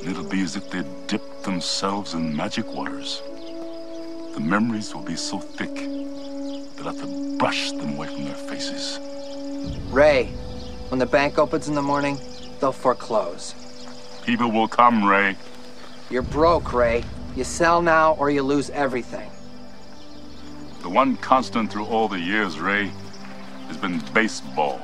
And 0.00 0.08
it'll 0.08 0.24
be 0.24 0.40
as 0.40 0.56
if 0.56 0.70
they'd 0.70 1.06
dipped 1.06 1.42
themselves 1.42 2.14
in 2.14 2.34
magic 2.34 2.66
waters. 2.72 3.20
The 4.32 4.40
memories 4.40 4.94
will 4.94 5.02
be 5.02 5.16
so 5.16 5.38
thick, 5.38 5.74
they'll 5.74 6.86
have 6.86 7.00
to 7.02 7.36
brush 7.36 7.70
them 7.72 7.92
away 7.92 8.06
from 8.06 8.24
their 8.24 8.36
faces. 8.36 8.98
Ray, 9.90 10.28
when 10.88 10.98
the 10.98 11.06
bank 11.06 11.38
opens 11.38 11.68
in 11.68 11.74
the 11.74 11.82
morning, 11.82 12.18
they'll 12.58 12.72
foreclose. 12.72 13.54
People 14.24 14.50
will 14.50 14.68
come, 14.68 15.04
Ray. 15.04 15.36
You're 16.08 16.22
broke, 16.22 16.72
Ray. 16.72 17.04
You 17.36 17.44
sell 17.44 17.82
now 17.82 18.14
or 18.14 18.30
you 18.30 18.42
lose 18.42 18.70
everything. 18.70 19.30
The 20.82 20.88
one 20.88 21.16
constant 21.16 21.72
through 21.72 21.86
all 21.86 22.08
the 22.08 22.20
years, 22.20 22.60
Ray, 22.60 22.92
has 23.66 23.76
been 23.76 24.02
baseball. 24.14 24.80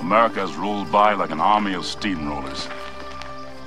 America 0.00 0.40
has 0.40 0.56
rolled 0.56 0.90
by 0.90 1.12
like 1.12 1.30
an 1.30 1.40
army 1.40 1.74
of 1.74 1.84
steamrollers. 1.84 2.68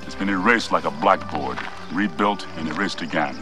It's 0.05 0.15
been 0.15 0.27
erased 0.27 0.73
like 0.73 0.83
a 0.83 0.91
blackboard, 0.91 1.57
rebuilt 1.93 2.45
and 2.57 2.67
erased 2.67 3.01
again. 3.01 3.37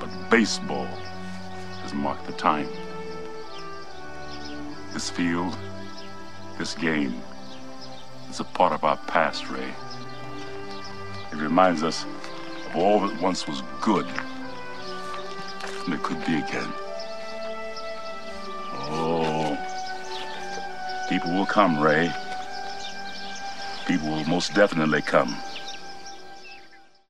But 0.00 0.10
baseball 0.28 0.88
has 1.82 1.94
marked 1.94 2.26
the 2.26 2.32
time. 2.32 2.68
This 4.92 5.08
field, 5.08 5.56
this 6.58 6.74
game, 6.74 7.14
is 8.28 8.40
a 8.40 8.44
part 8.44 8.72
of 8.72 8.82
our 8.82 8.96
past, 9.06 9.48
Ray. 9.48 9.72
It 11.30 11.36
reminds 11.36 11.84
us 11.84 12.04
of 12.66 12.76
all 12.76 13.06
that 13.06 13.22
once 13.22 13.46
was 13.46 13.62
good, 13.80 14.06
and 15.86 15.94
it 15.94 16.02
could 16.02 16.18
be 16.24 16.36
again. 16.38 16.72
Oh, 18.90 19.56
people 21.08 21.32
will 21.32 21.46
come, 21.46 21.80
Ray. 21.80 22.12
People 23.86 24.08
will 24.10 24.24
most 24.24 24.54
definitely 24.54 25.02
come. 25.02 25.36